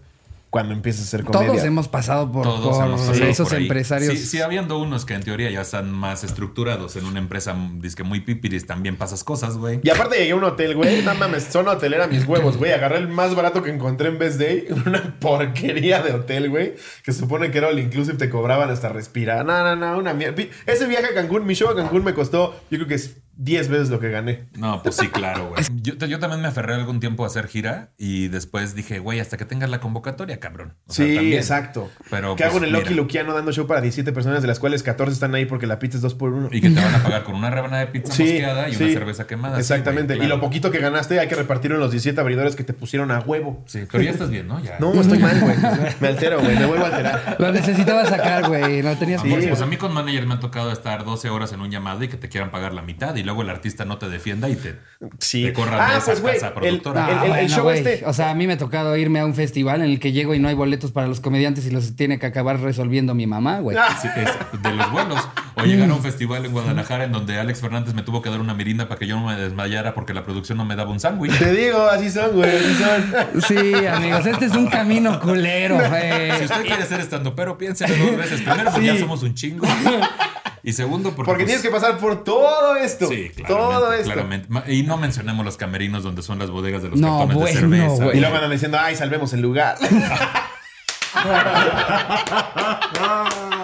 cuando 0.49 0.72
empieces 0.72 1.03
a 1.03 1.05
hacer 1.05 1.25
comedia. 1.25 1.49
Todos 1.49 1.64
hemos 1.64 1.89
pasado 1.89 2.33
por, 2.33 2.45
Todos 2.45 2.79
por 2.79 2.87
hemos 2.87 3.03
pasado 3.03 3.22
esos 3.27 3.49
por 3.51 3.59
ahí. 3.59 3.64
empresarios. 3.64 4.14
Sí, 4.14 4.25
sí, 4.25 4.41
habiendo 4.41 4.79
unos 4.79 5.05
que 5.05 5.12
en 5.12 5.22
teoría 5.25 5.51
ya 5.51 5.61
están 5.61 5.93
más 5.93 6.25
estructurados 6.25 6.97
en 6.97 7.05
una 7.05 7.18
empresa 7.18 7.55
disque 7.75 8.03
muy 8.03 8.20
pipiris, 8.20 8.66
también 8.66 8.97
pasas 8.97 9.25
cosas, 9.25 9.59
güey. 9.59 9.81
Y 9.83 9.91
aparte 9.91 10.16
llegué 10.16 10.31
a 10.31 10.37
un 10.37 10.45
hotel, 10.45 10.75
güey. 10.75 11.03
No 11.03 11.14
mames, 11.16 11.45
zona 11.45 11.72
hotelera 11.72 12.07
mis 12.07 12.25
huevos, 12.27 12.57
güey. 12.57 12.72
Agarré 12.72 12.97
el 12.97 13.09
más 13.09 13.35
barato 13.35 13.62
que 13.62 13.68
encontré 13.68 14.09
en 14.09 14.18
Best 14.18 14.41
Day. 14.41 14.68
Una 14.87 15.18
porquería 15.20 16.01
de 16.03 16.12
hotel, 16.12 16.49
güey. 16.49 16.77
Que 17.05 17.12
supone 17.12 17.51
que 17.51 17.59
era 17.59 17.68
all 17.68 17.79
inclusive, 17.79 18.16
te 18.16 18.31
cobraban 18.31 18.70
hasta 18.70 18.89
respirar. 18.89 19.45
No, 19.45 19.62
no, 19.62 19.77
no, 19.77 19.99
una 19.99 20.14
mierda. 20.14 20.43
Ese 20.64 20.87
viaje 20.87 21.09
a 21.09 21.14
Cancún, 21.14 21.45
mi 21.45 21.53
show 21.53 21.68
a 21.68 21.77
Cancún 21.77 22.05
me 22.05 22.14
costó, 22.14 22.59
yo 22.70 22.79
creo 22.79 22.87
que 22.87 22.95
es 22.95 23.16
10 23.37 23.68
veces 23.68 23.91
lo 23.91 24.01
que 24.01 24.11
gané. 24.11 24.47
No, 24.57 24.82
pues 24.82 24.97
sí, 24.97 25.09
claro, 25.09 25.49
güey. 25.49 25.64
Yo, 25.82 25.95
yo 26.07 26.18
también 26.18 26.41
me 26.41 26.49
aferré 26.49 26.74
algún 26.74 26.99
tiempo 27.01 27.24
a 27.24 27.26
hacer 27.26 27.47
gira 27.47 27.93
y 27.99 28.28
después 28.28 28.74
dije, 28.74 29.01
güey, 29.01 29.20
hasta 29.20 29.37
que 29.37 29.45
tengas 29.45 29.68
la 29.68 29.80
convocatoria, 29.80 30.41
cabrón. 30.41 30.74
O 30.87 30.93
sea, 30.93 31.05
sí, 31.05 31.14
también. 31.14 31.39
exacto. 31.39 31.91
Pero, 32.11 32.37
¿Qué 32.37 32.45
pues, 32.45 32.51
hago 32.51 32.59
en 32.59 32.64
el 32.64 32.72
Loki. 32.72 32.95
Luquiano 32.95 33.35
dando 33.35 33.53
show 33.53 33.66
para 33.66 33.80
17 33.82 34.12
personas, 34.12 34.41
de 34.41 34.49
las 34.49 34.59
cuales 34.59 34.82
14 34.82 35.12
están 35.12 35.35
ahí 35.35 35.45
porque 35.45 35.66
la 35.66 35.78
pizza 35.78 35.97
es 35.97 36.03
2 36.03 36.14
por 36.14 36.32
1 36.32 36.49
Y 36.53 36.61
que 36.61 36.70
te 36.70 36.80
van 36.80 36.95
a 36.95 37.03
pagar 37.03 37.24
con 37.24 37.35
una 37.35 37.51
rebanada 37.51 37.85
de 37.85 37.89
pizza 37.89 38.09
mosqueada 38.09 38.68
y 38.68 38.76
una 38.76 38.89
cerveza 38.89 39.26
quemada. 39.26 39.57
Sí, 39.57 39.61
Exactamente. 39.61 40.16
Y 40.16 40.26
lo 40.26 40.41
poquito 40.41 40.70
que 40.70 40.78
ganaste 40.78 41.20
hay 41.20 41.28
que 41.28 41.35
repartirlo 41.35 41.76
en 41.76 41.80
los 41.80 41.91
17 41.91 42.18
abridores 42.20 42.57
que 42.57 42.64
te 42.64 42.72
pusieron 42.72 43.11
a 43.11 43.20
huevo. 43.20 43.62
Sí, 43.66 43.80
pero 43.91 44.03
ya 44.03 44.11
estás 44.11 44.30
bien, 44.30 44.49
¿no? 44.49 44.62
Ya. 44.62 44.78
No, 44.78 44.93
estoy 44.93 45.18
mal, 45.18 45.39
güey. 45.41 45.57
Me 46.01 46.09
altero, 46.09 46.41
güey. 46.41 46.57
Me 46.57 46.66
vuelvo 46.66 46.85
a 46.85 46.89
alterar. 46.89 47.37
Lo 47.39 47.53
necesitaba 47.53 48.05
sacar, 48.07 48.49
güey. 48.49 48.82
No 48.82 48.97
tenías 48.97 49.22
Amor, 49.22 49.41
pues 49.49 49.61
a 49.61 49.66
mí 49.66 49.76
con 49.76 49.93
manager 49.93 50.26
me 50.26 50.35
ha 50.35 50.41
tocado 50.41 50.72
estar 50.72 51.05
12 51.05 51.30
horas 51.30 51.53
en 51.53 51.61
un 51.61 51.70
llamado 51.70 52.03
y 52.05 52.09
que 52.09 52.16
te 52.16 52.28
quieran 52.28 52.51
pagar 52.51 52.72
la 52.72 52.82
mitad 52.82 53.14
y 53.16 53.24
luego 53.25 53.43
el 53.43 53.51
artista 53.51 53.85
no 53.85 53.99
te 53.99 54.09
defienda 54.09 54.49
y 54.49 54.57
te, 54.57 54.79
Sí. 55.18 55.43
te 55.45 55.53
corran 55.53 55.81
Ah, 55.81 55.93
de 55.93 55.99
esa 55.99 56.12
pues, 56.22 56.35
casa 56.35 56.49
el- 56.49 56.55
productora. 56.55 57.03
No, 57.07 57.09
el- 57.11 57.22
el 57.25 57.29
bueno, 57.31 57.49
show 57.49 57.62
güey. 57.64 57.79
este- 57.79 58.07
O 58.07 58.12
sea, 58.12 58.31
a 58.31 58.35
mí 58.35 58.47
me 58.47 58.53
ha 58.55 58.59
tocado 58.59 58.97
irme 58.97 59.20
a 59.20 59.27
un 59.27 59.35
festival 59.35 59.81
en 59.83 59.91
el 59.91 59.99
que 60.01 60.12
llego 60.12 60.35
y 60.35 60.39
no 60.39 60.49
hay 60.49 60.55
boletos 60.55 60.93
para 60.93 61.07
los 61.07 61.20
comediantes 61.20 61.66
y 61.66 61.70
los 61.70 61.97
tiene 61.97 62.18
que 62.18 62.27
acabar 62.27 62.61
resolviendo 62.61 63.14
mi 63.14 63.27
mamá, 63.27 63.59
güey. 63.61 63.77
Ah. 63.79 63.99
Sí, 64.01 64.09
es 64.16 64.62
de 64.62 64.72
los 64.72 64.91
vuelos. 64.93 65.29
O 65.57 65.62
llegar 65.64 65.89
a 65.91 65.95
un 65.95 66.03
festival 66.03 66.45
en 66.45 66.53
Guadalajara 66.53 67.05
en 67.05 67.12
donde 67.12 67.39
Alex 67.39 67.61
Fernández 67.61 67.95
me 67.95 68.03
tuvo 68.03 68.20
que 68.22 68.29
dar 68.31 68.41
una 68.41 68.55
mirinda 68.55 68.89
para 68.89 68.99
que 68.99 69.07
yo 69.07 69.16
no 69.20 69.27
me 69.27 69.37
desmayara 69.37 69.95
porque 69.95 70.12
la 70.12 70.25
producción 70.25 70.59
no 70.59 70.64
me 70.64 70.75
daba 70.77 70.91
un 70.91 70.99
sándwich. 71.01 71.39
Te 71.39 71.53
digo, 71.53 71.81
así 71.89 72.11
son, 72.11 72.33
güey. 72.33 72.51
Así 72.57 72.75
son. 72.75 73.43
Sí, 73.43 73.87
amigos, 73.87 74.27
este 74.27 74.47
es 74.47 74.53
un 74.53 74.66
camino 74.66 75.20
culero, 75.20 75.77
güey. 75.77 76.33
Si 76.39 76.45
usted 76.45 76.62
quiere 76.66 76.85
ser 76.85 77.01
estando, 77.01 77.35
pero 77.37 77.57
piénselo 77.57 77.95
dos 78.05 78.16
veces. 78.16 78.41
Primero, 78.43 78.70
porque 78.72 78.81
Sí. 78.81 78.95
ya 78.95 78.99
somos 79.01 79.22
un 79.22 79.35
chingo. 79.35 79.66
Y 80.67 80.73
segundo, 80.73 81.11
porque. 81.11 81.27
Porque 81.31 81.45
pues, 81.45 81.61
tienes 81.61 81.62
que 81.62 81.71
pasar 81.71 81.99
por 81.99 82.25
todo 82.25 82.75
esto. 82.77 83.07
Sí, 83.07 83.31
claramente, 83.31 83.45
todo 83.45 83.93
esto. 83.93 84.12
claramente. 84.12 84.73
Y 84.73 84.83
no 84.83 84.97
mencionemos 84.97 85.45
los 85.45 85.59
camerinos 85.59 86.03
donde 86.03 86.23
son 86.23 86.39
las 86.39 86.51
bodegas 86.51 86.83
de 86.83 86.89
los 86.89 86.99
No, 86.99 87.19
cartones 87.19 87.37
bueno, 87.37 87.55
de 87.55 87.61
cerveza. 87.61 88.17
Y 88.17 88.21
luego 88.21 88.35
andan 88.35 88.51
diciendo, 88.51 88.79
ay, 88.81 88.97
salvemos 88.97 89.35
el 89.35 89.43
lugar. 89.43 89.77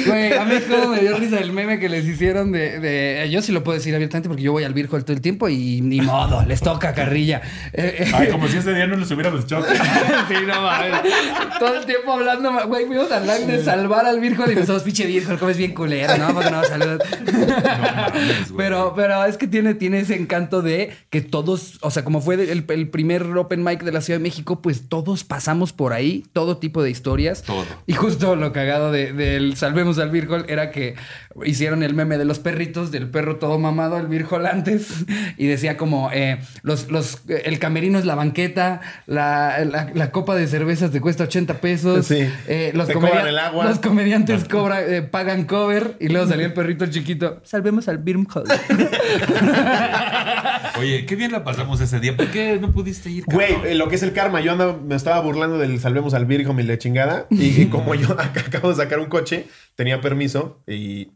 Güey, 0.05 0.33
a 0.33 0.45
mí 0.45 0.55
cómo 0.69 0.89
me 0.93 0.99
dio 1.01 1.17
risa 1.17 1.39
el 1.39 1.51
meme 1.51 1.79
que 1.79 1.89
les 1.89 2.05
hicieron 2.05 2.51
de, 2.51 2.79
de- 2.79 3.29
Yo 3.29 3.41
sí 3.41 3.51
lo 3.51 3.63
puedo 3.63 3.77
decir 3.77 3.93
abiertamente 3.95 4.29
porque 4.29 4.43
yo 4.43 4.51
voy 4.51 4.63
al 4.63 4.73
Virgo 4.73 4.97
todo 5.01 5.13
el 5.13 5.21
tiempo 5.21 5.49
y 5.49 5.81
ni 5.81 6.01
modo, 6.01 6.43
les 6.45 6.61
toca 6.61 6.93
carrilla. 6.93 7.41
Eh, 7.73 7.95
eh, 7.99 8.11
Ay, 8.13 8.27
como 8.29 8.47
si 8.47 8.57
ese 8.57 8.73
día 8.73 8.87
no 8.87 8.95
les 8.95 9.09
hubiéramos 9.11 9.43
echado. 9.43 9.65
sí, 10.27 10.33
no 10.47 10.61
mames. 10.61 10.91
Todo 11.59 11.75
el 11.79 11.85
tiempo 11.85 12.11
hablando, 12.13 12.67
güey, 12.67 12.85
fuimos 12.85 13.11
al 13.11 13.27
lag 13.27 13.41
de 13.45 13.63
salvar 13.63 14.05
al 14.05 14.19
Virgo 14.19 14.49
y 14.49 14.55
nosotros, 14.55 14.83
pinche 14.83 15.05
Virgo, 15.05 15.37
comes 15.37 15.57
bien 15.57 15.73
culero, 15.73 16.17
¿no? 16.17 16.33
Porque 16.33 16.51
no, 16.51 16.63
saludos. 16.63 17.01
Pero, 18.55 18.93
pero 18.95 19.25
es 19.25 19.37
que 19.37 19.47
tiene, 19.47 19.73
tiene 19.73 19.99
ese 19.99 20.15
encanto 20.15 20.61
de 20.61 20.91
que 21.09 21.21
todos, 21.21 21.77
o 21.81 21.91
sea, 21.91 22.03
como 22.03 22.21
fue 22.21 22.35
el, 22.35 22.65
el 22.67 22.89
primer 22.89 23.23
open 23.37 23.63
mic 23.63 23.83
de 23.83 23.91
la 23.91 24.01
Ciudad 24.01 24.19
de 24.19 24.23
México, 24.23 24.61
pues 24.61 24.89
todos 24.89 25.23
pasamos 25.23 25.73
por 25.73 25.93
ahí, 25.93 26.25
todo 26.33 26.57
tipo 26.57 26.81
de 26.83 26.89
historias. 26.89 27.43
Todo. 27.43 27.65
Y 27.85 27.93
justo 27.93 28.35
lo 28.35 28.51
cagado 28.53 28.91
de- 28.91 29.13
Salvemos 29.55 29.99
al 29.99 30.09
Virgol 30.09 30.45
era 30.47 30.71
que 30.71 30.95
hicieron 31.45 31.83
el 31.83 31.93
meme 31.93 32.17
de 32.17 32.25
los 32.25 32.39
perritos, 32.39 32.91
del 32.91 33.09
perro 33.09 33.37
todo 33.37 33.59
mamado, 33.59 33.97
el 33.97 34.07
Virgol 34.07 34.45
antes, 34.45 35.05
y 35.37 35.47
decía 35.47 35.77
como, 35.77 36.09
eh, 36.11 36.39
los, 36.63 36.89
los, 36.89 37.21
el 37.27 37.59
camerino 37.59 37.99
es 37.99 38.05
la 38.05 38.15
banqueta, 38.15 38.81
la, 39.05 39.63
la- 39.65 39.91
la 39.93 40.11
copa 40.11 40.35
de 40.35 40.47
cervezas 40.47 40.91
te 40.91 40.99
cuesta 41.01 41.23
80 41.25 41.55
pesos, 41.61 42.05
Sí. 42.07 42.27
eh, 42.47 42.71
los, 42.73 42.87
Te 42.87 42.93
comedia- 42.93 43.11
cobran 43.15 43.27
el 43.27 43.39
agua. 43.39 43.65
los 43.65 43.79
comediantes 43.79 44.45
cobran, 44.45 44.83
eh, 44.87 45.01
pagan 45.03 45.45
cover, 45.45 45.95
y 45.99 46.07
luego 46.09 46.27
salía 46.27 46.45
el 46.47 46.53
perrito 46.53 46.85
chiquito, 46.87 47.41
salvemos 47.43 47.87
al 47.87 47.97
Virgol. 47.99 48.43
Oye, 50.79 51.05
qué 51.05 51.15
bien 51.15 51.31
la 51.31 51.43
pasamos 51.43 51.81
ese 51.81 51.99
día. 51.99 52.15
¿Por 52.15 52.27
qué 52.27 52.57
no 52.59 52.71
pudiste 52.71 53.09
ir? 53.09 53.23
Güey, 53.25 53.55
eh, 53.65 53.75
lo 53.75 53.87
que 53.89 53.95
es 53.95 54.03
el 54.03 54.13
karma. 54.13 54.41
Yo 54.41 54.51
andaba, 54.51 54.77
me 54.77 54.95
estaba 54.95 55.19
burlando 55.21 55.57
del 55.57 55.79
salvemos 55.79 56.13
al 56.13 56.25
Virgo, 56.25 56.53
mi 56.53 56.63
le 56.63 56.77
chingada. 56.77 57.25
Y, 57.29 57.61
y 57.63 57.65
como 57.69 57.95
yo 57.95 58.11
acabo 58.19 58.69
de 58.69 58.75
sacar 58.75 58.99
un 58.99 59.07
coche, 59.07 59.47
tenía 59.75 60.01
permiso 60.01 60.61
y 60.67 61.09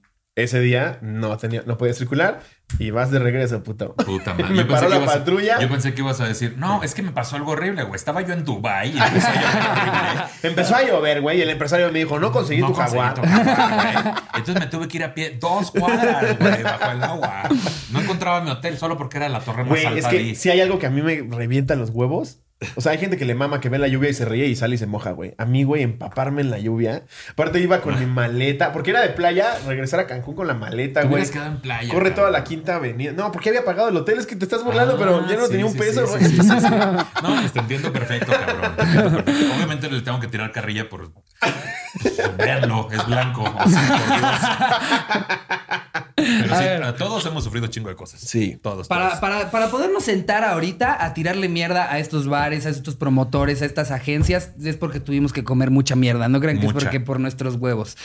ese 0.43 0.59
día 0.59 0.97
no 1.01 1.37
tenía, 1.37 1.63
no 1.65 1.77
podía 1.77 1.93
circular. 1.93 2.41
Y 2.79 2.89
vas 2.91 3.11
de 3.11 3.19
regreso, 3.19 3.61
puto. 3.63 3.93
Puta 3.95 4.33
madre. 4.37 4.53
Me 4.55 4.63
paró 4.65 4.87
la 4.87 4.95
a- 4.95 5.05
patrulla. 5.05 5.59
Yo 5.59 5.67
pensé 5.67 5.93
que 5.93 6.01
ibas 6.01 6.21
a 6.21 6.25
decir, 6.25 6.55
no, 6.57 6.83
es 6.83 6.95
que 6.95 7.01
me 7.03 7.11
pasó 7.11 7.35
algo 7.35 7.51
horrible, 7.51 7.83
güey. 7.83 7.95
Estaba 7.97 8.21
yo 8.21 8.33
en 8.33 8.45
Dubai 8.45 8.95
y 8.95 8.97
empezó 8.97 9.27
a 9.27 9.33
llover. 9.33 10.29
Empezó 10.43 10.75
a 10.75 10.81
llover, 10.83 11.21
güey, 11.21 11.39
y 11.39 11.41
el 11.41 11.49
empresario 11.49 11.91
me 11.91 11.99
dijo, 11.99 12.17
no 12.19 12.31
conseguí 12.31 12.61
No 12.61 12.67
tu 12.67 12.73
conseguí 12.73 13.01
jaguar. 13.01 13.13
tu 13.15 13.21
jaguar, 13.27 14.03
güey. 14.03 14.15
Entonces 14.35 14.55
me 14.63 14.67
tuve 14.67 14.87
que 14.87 14.97
ir 14.97 15.03
a 15.03 15.13
pie 15.13 15.37
dos 15.39 15.71
cuadras, 15.71 16.39
güey, 16.39 16.63
bajo 16.63 16.91
el 16.91 17.03
agua. 17.03 17.43
No 17.91 17.99
encontraba 17.99 18.39
mi 18.41 18.49
hotel 18.51 18.77
solo 18.77 18.97
porque 18.97 19.17
era 19.17 19.27
la 19.27 19.41
torre 19.41 19.63
más 19.63 19.69
Güey, 19.69 19.85
alta 19.85 19.99
es 19.99 20.07
que 20.07 20.17
ahí. 20.17 20.35
si 20.35 20.49
hay 20.49 20.61
algo 20.61 20.79
que 20.79 20.85
a 20.87 20.89
mí 20.89 21.01
me 21.01 21.27
revienta 21.35 21.75
los 21.75 21.89
huevos. 21.89 22.39
O 22.75 22.81
sea, 22.81 22.91
hay 22.91 22.99
gente 22.99 23.17
que 23.17 23.25
le 23.25 23.33
mama 23.33 23.59
que 23.59 23.69
ve 23.69 23.79
la 23.79 23.87
lluvia 23.87 24.09
y 24.09 24.13
se 24.13 24.23
ríe 24.25 24.45
y 24.45 24.55
sale 24.55 24.75
y 24.75 24.77
se 24.77 24.85
moja, 24.85 25.11
güey. 25.11 25.33
A 25.39 25.45
mí, 25.45 25.63
güey, 25.63 25.81
empaparme 25.81 26.41
en 26.41 26.51
la 26.51 26.59
lluvia. 26.59 27.03
Aparte 27.31 27.59
iba 27.59 27.81
con 27.81 27.99
mi 27.99 28.05
maleta, 28.05 28.71
porque 28.71 28.91
era 28.91 29.01
de 29.01 29.09
playa, 29.09 29.57
regresar 29.65 29.99
a 29.99 30.05
Cancún 30.07 30.35
con 30.35 30.45
la 30.47 30.53
maleta, 30.53 31.03
güey. 31.03 31.27
quedado 31.29 31.47
en 31.51 31.57
playa. 31.61 31.91
Corre 31.91 32.11
toda 32.11 32.29
la 32.29 32.43
quinta 32.43 32.75
avenida. 32.75 33.13
No, 33.13 33.31
porque 33.31 33.49
había 33.49 33.65
pagado 33.65 33.89
el 33.89 33.97
hotel. 33.97 34.19
Es 34.19 34.27
que 34.27 34.35
te 34.35 34.45
estás 34.45 34.63
burlando, 34.63 34.93
Ah, 34.93 34.97
pero 34.99 35.27
ya 35.27 35.37
no 35.37 35.45
sí, 35.45 35.51
tenía 35.51 35.65
un 35.65 35.71
sí, 35.73 35.79
peso, 35.79 36.05
sí, 36.05 36.11
güey. 36.11 36.23
sí, 36.25 36.35
sí, 36.37 36.41
sí, 36.43 36.59
sí. 36.59 36.67
No, 37.23 37.35
pues 37.39 37.51
te 37.53 37.59
entiendo 37.59 37.91
perfecto, 37.91 38.31
cabrón. 38.31 38.75
Te 38.75 38.81
entiendo 38.83 39.23
perfecto. 39.25 39.55
Obviamente 39.55 39.89
le 39.89 40.01
tengo 40.01 40.19
que 40.19 40.27
tirar 40.27 40.51
carrilla 40.51 40.87
por. 40.87 41.11
Véanlo, 42.37 42.89
es 42.91 43.05
blanco. 43.07 43.43
O 43.43 43.69
sea, 43.69 43.87
por 43.87 44.19
Dios. 44.19 46.00
Pero 46.41 46.53
A 46.53 46.57
sí, 46.57 46.63
ver. 46.63 46.83
a 46.83 46.95
todos 46.95 47.25
hemos 47.25 47.43
sufrido 47.43 47.67
chingo 47.67 47.89
de 47.89 47.95
cosas. 47.95 48.19
Sí. 48.21 48.57
Todos. 48.61 48.87
Para, 48.87 49.07
todos. 49.09 49.19
para, 49.19 49.51
para 49.51 49.67
podernos 49.69 50.03
sentar 50.03 50.43
ahorita 50.43 51.03
a 51.03 51.13
tirarle 51.13 51.49
mierda 51.49 51.91
a 51.91 51.99
estos 51.99 52.27
bares, 52.27 52.65
a 52.65 52.69
estos 52.69 52.95
promotores, 52.95 53.61
a 53.61 53.65
estas 53.65 53.91
agencias, 53.91 54.51
es 54.63 54.77
porque 54.77 54.99
tuvimos 54.99 55.33
que 55.33 55.43
comer 55.43 55.71
mucha 55.71 55.95
mierda. 55.95 56.29
No 56.29 56.39
crean 56.39 56.59
que 56.59 56.67
es 56.67 56.73
porque 56.73 56.99
por 56.99 57.19
nuestros 57.19 57.55
huevos. 57.55 57.97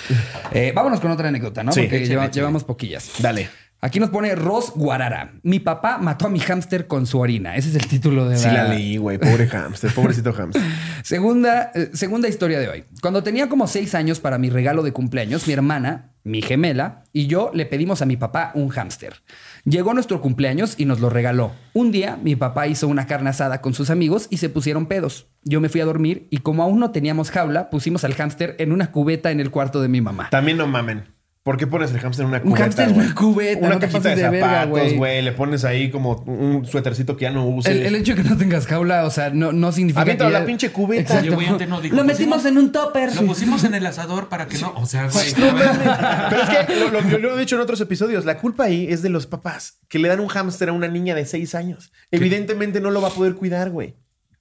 Eh, 0.53 0.73
vámonos 0.75 1.01
con 1.01 1.11
otra 1.11 1.29
anécdota, 1.29 1.63
¿no? 1.63 1.73
Sí, 1.73 1.81
porque 1.83 1.97
échale, 1.97 2.09
lleva- 2.09 2.25
échale. 2.25 2.35
llevamos 2.41 2.65
poquillas. 2.65 3.11
Dale. 3.19 3.49
Aquí 3.83 4.01
nos 4.01 4.09
pone 4.09 4.35
Ros 4.35 4.73
Guarara. 4.75 5.33
Mi 5.43 5.61
papá 5.61 5.99
mató 5.99 6.27
a 6.27 6.31
mi 6.31 6.41
hámster 6.41 6.87
con 6.87 7.07
su 7.07 7.21
orina. 7.21 7.57
Ese 7.57 7.69
es 7.69 7.75
el 7.75 7.87
título 7.87 8.27
de 8.27 8.39
Sí 8.39 8.49
la 8.49 8.65
leí, 8.65 8.97
güey. 8.97 9.19
Pobre 9.19 9.47
hamster. 9.49 9.93
Pobrecito 9.93 10.33
hamster. 10.33 10.63
Segunda, 11.05 11.71
eh, 11.75 11.91
segunda 11.93 12.27
historia 12.29 12.59
de 12.59 12.69
hoy. 12.69 12.85
Cuando 13.03 13.23
tenía 13.23 13.49
como 13.49 13.67
seis 13.69 13.95
años 13.95 14.19
para 14.19 14.39
mi 14.39 14.49
regalo 14.51 14.83
de 14.83 14.93
cumpleaños, 14.93 15.47
mi 15.47 15.53
hermana, 15.53 16.11
mi 16.27 16.43
gemela 16.43 17.05
y 17.13 17.29
yo 17.29 17.53
le 17.55 17.67
pedimos 17.67 18.03
a 18.03 18.07
mi 18.07 18.17
papá 18.17 18.51
un 18.55 18.69
hámster. 18.69 19.23
Llegó 19.65 19.95
nuestro 19.95 20.21
cumpleaños 20.21 20.75
y 20.77 20.85
nos 20.85 20.99
lo 20.99 21.09
regaló. 21.09 21.53
Un 21.73 21.93
día 21.93 22.19
mi 22.21 22.35
papá 22.35 22.67
hizo 22.67 22.89
una 22.89 23.07
carne 23.07 23.31
asada 23.31 23.61
con 23.61 23.75
sus 23.75 23.91
amigos 23.91 24.27
y 24.29 24.39
se 24.39 24.49
pusieron 24.49 24.87
pedos. 24.87 25.29
Yo 25.45 25.61
me 25.61 25.69
fui 25.69 25.81
a 25.81 25.85
dormir 25.85 26.27
y 26.31 26.39
como 26.39 26.65
aún 26.65 26.81
no 26.81 26.91
teníamos 26.91 27.31
jaula, 27.31 27.71
pusimos 27.71 28.03
al 28.03 28.15
hámster 28.15 28.57
en 28.59 28.73
una 28.73 28.91
cubeta 28.91 29.31
en 29.31 29.39
el 29.39 29.53
cuarto 29.53 29.81
de 29.81 29.89
mi 29.89 30.01
mamá. 30.01 30.29
También 30.31 30.59
no 30.59 30.67
mamen. 30.67 31.16
¿Por 31.47 31.57
qué 31.59 31.69
pones 31.69 31.93
el 31.93 32.01
hamster 32.01 32.25
en 32.25 32.31
una 32.31 32.39
Un 32.39 32.43
cubeta? 32.51 32.63
hámster 32.65 32.89
en 32.89 32.95
una 32.97 33.15
cubeta, 33.15 33.61
Una 33.61 33.69
no 33.75 33.79
te 33.79 33.87
cajita 33.87 34.09
de 34.09 34.17
de 34.17 34.41
zapatos, 34.41 34.95
güey. 34.95 35.23
Le 35.23 35.31
pones 35.31 35.65
ahí 35.65 35.93
como 35.93 36.25
un 36.27 36.67
suétercito 36.67 37.17
que 37.17 37.23
ya 37.23 37.31
no 37.31 37.47
uses. 37.47 37.71
El, 37.73 37.87
el 37.87 37.95
hecho 37.95 38.17
de 38.17 38.23
que 38.25 38.29
no 38.29 38.37
tengas 38.37 38.67
jaula, 38.67 39.05
o 39.05 39.11
sea, 39.11 39.31
no, 39.31 39.53
no 39.53 39.71
significa 39.71 40.01
Aviéntalo 40.01 40.31
que 40.31 40.35
a 40.35 40.39
ya- 40.39 40.43
la 40.43 40.47
pinche 40.47 40.71
cubeta. 40.73 41.03
Exacto. 41.03 41.27
Oye, 41.29 41.35
güey, 41.37 41.47
antes 41.47 41.69
no 41.69 41.81
dijo, 41.81 41.95
lo 41.95 42.03
pusimos- 42.03 42.19
metimos 42.19 42.45
en 42.47 42.59
un 42.59 42.73
topper. 42.73 43.15
Lo 43.15 43.23
pusimos 43.27 43.63
en 43.63 43.75
el 43.75 43.87
asador 43.87 44.29
para 44.29 44.49
que 44.49 44.59
no. 44.59 44.73
O 44.77 44.87
sea, 44.87 45.09
güey. 45.09 45.25
No 45.39 45.53
mames. 45.53 45.99
Pero 46.31 46.43
es 46.43 46.67
que 46.67 46.77
lo, 46.81 46.91
lo- 46.91 47.09
yo 47.09 47.19
lo 47.19 47.37
he 47.37 47.41
dicho 47.41 47.55
en 47.55 47.63
otros 47.63 47.81
episodios. 47.81 48.25
La 48.25 48.39
culpa 48.39 48.65
ahí 48.65 48.89
es 48.91 49.03
de 49.03 49.09
los 49.11 49.29
papás 49.29 49.79
que 49.89 50.01
le 50.01 50.09
dan 50.09 50.19
un 50.19 50.27
hámster 50.27 50.71
a 50.71 50.73
una 50.73 50.89
niña 50.89 51.15
de 51.15 51.27
seis 51.27 51.55
años. 51.55 51.93
Evidentemente 52.11 52.81
no 52.81 52.91
lo 52.91 53.01
va 53.01 53.07
a 53.07 53.13
poder 53.13 53.37
cuidar, 53.37 53.71
güey. 53.71 53.95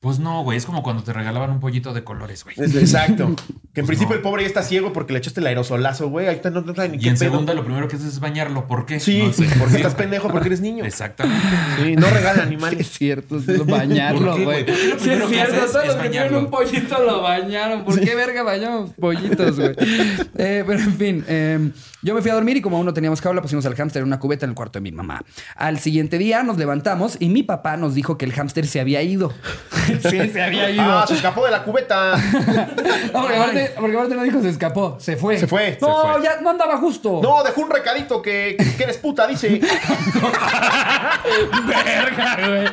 Pues 0.05 0.19
no, 0.19 0.43
güey. 0.43 0.55
Es 0.55 0.67
como 0.67 0.83
cuando 0.83 1.01
te 1.01 1.11
regalaban 1.13 1.49
un 1.49 1.59
pollito 1.59 1.91
de 1.91 2.03
colores, 2.03 2.43
güey. 2.43 2.55
Exacto. 2.59 3.35
Que 3.73 3.81
en 3.81 3.87
Pues 3.87 3.87
principio 3.87 4.09
no. 4.09 4.15
el 4.17 4.21
pobre 4.21 4.43
ya 4.43 4.47
está 4.47 4.61
ciego 4.61 4.93
porque 4.93 5.13
le 5.13 5.17
echaste 5.19 5.39
el 5.39 5.47
aerosolazo, 5.47 6.09
güey. 6.09 6.27
Ahí 6.27 6.35
está, 6.35 6.51
no, 6.51 6.61
no 6.61 6.75
sabe 6.75 6.89
ni 6.89 6.97
Y 6.97 6.99
qué 6.99 7.09
en 7.09 7.17
pedo. 7.17 7.31
segunda, 7.31 7.55
lo 7.55 7.65
primero 7.65 7.87
que 7.87 7.95
haces 7.95 8.09
es 8.09 8.19
bañarlo. 8.19 8.67
¿Por 8.67 8.85
qué? 8.85 8.99
Sí, 8.99 9.23
No 9.23 9.33
sé. 9.33 9.47
porque 9.57 9.77
estás 9.77 9.95
pendejo 9.95 10.29
porque 10.29 10.49
eres 10.49 10.61
niño. 10.61 10.85
Exactamente. 10.85 11.41
Sí, 11.83 11.95
no 11.95 12.07
regala 12.11 12.35
Sí, 12.35 12.41
animales. 12.41 12.79
es 12.81 12.89
cierto, 12.91 13.37
es 13.37 13.65
bañarlo, 13.65 14.27
¿Por 14.33 14.37
qué, 14.37 14.43
güey. 14.43 14.65
Sí, 14.67 14.91
es 14.95 15.01
cierto, 15.01 15.55
todos 15.55 15.75
es 15.75 15.87
los 15.87 15.95
que 15.95 16.09
tienen 16.09 16.29
bañarlo? 16.29 16.39
un 16.39 16.51
pollito 16.51 17.03
lo 17.03 17.21
bañaron. 17.23 17.83
¿Por 17.83 17.99
qué 17.99 18.13
verga 18.13 18.43
bañamos 18.43 18.91
pollitos, 18.91 19.55
güey? 19.59 19.75
Eh, 20.37 20.63
pero 20.67 20.79
en 20.79 20.93
fin, 20.97 21.25
eh, 21.27 21.71
yo 22.03 22.13
me 22.13 22.21
fui 22.21 22.29
a 22.29 22.35
dormir 22.35 22.57
y 22.57 22.61
como 22.61 22.77
aún 22.77 22.85
no 22.85 22.93
teníamos 22.93 23.21
jaula, 23.21 23.41
pusimos 23.41 23.65
al 23.65 23.73
hámster 23.73 24.01
en 24.03 24.07
una 24.07 24.19
cubeta 24.19 24.45
en 24.45 24.51
el 24.51 24.55
cuarto 24.55 24.77
de 24.77 24.83
mi 24.83 24.91
mamá. 24.91 25.23
Al 25.55 25.79
siguiente 25.79 26.19
día 26.19 26.43
nos 26.43 26.57
levantamos 26.57 27.17
y 27.19 27.29
mi 27.29 27.41
papá 27.41 27.75
nos 27.77 27.95
dijo 27.95 28.19
que 28.19 28.25
el 28.25 28.33
hámster 28.33 28.67
se 28.67 28.79
había 28.79 29.01
ido. 29.01 29.33
Sí, 30.01 30.29
se 30.29 30.41
había 30.41 30.69
ido. 30.69 30.83
Ah, 30.83 31.05
se 31.07 31.15
escapó 31.15 31.45
de 31.45 31.51
la 31.51 31.63
cubeta. 31.63 32.15
No, 33.13 33.21
porque, 33.21 33.35
aparte, 33.37 33.73
porque 33.79 33.95
aparte 33.95 34.15
no 34.15 34.23
dijo 34.23 34.41
se 34.41 34.49
escapó, 34.49 34.97
se 34.99 35.15
fue. 35.15 35.37
Se 35.39 35.47
fue, 35.47 35.77
No, 35.81 36.01
se 36.01 36.07
fue. 36.13 36.23
ya 36.23 36.41
no 36.41 36.49
andaba 36.49 36.77
justo. 36.77 37.21
No, 37.23 37.43
dejó 37.43 37.61
un 37.61 37.69
recadito 37.69 38.21
que, 38.21 38.57
que 38.77 38.83
eres 38.83 38.97
puta, 38.97 39.25
dice. 39.27 39.47
verga, 41.67 42.37
güey. 42.45 42.67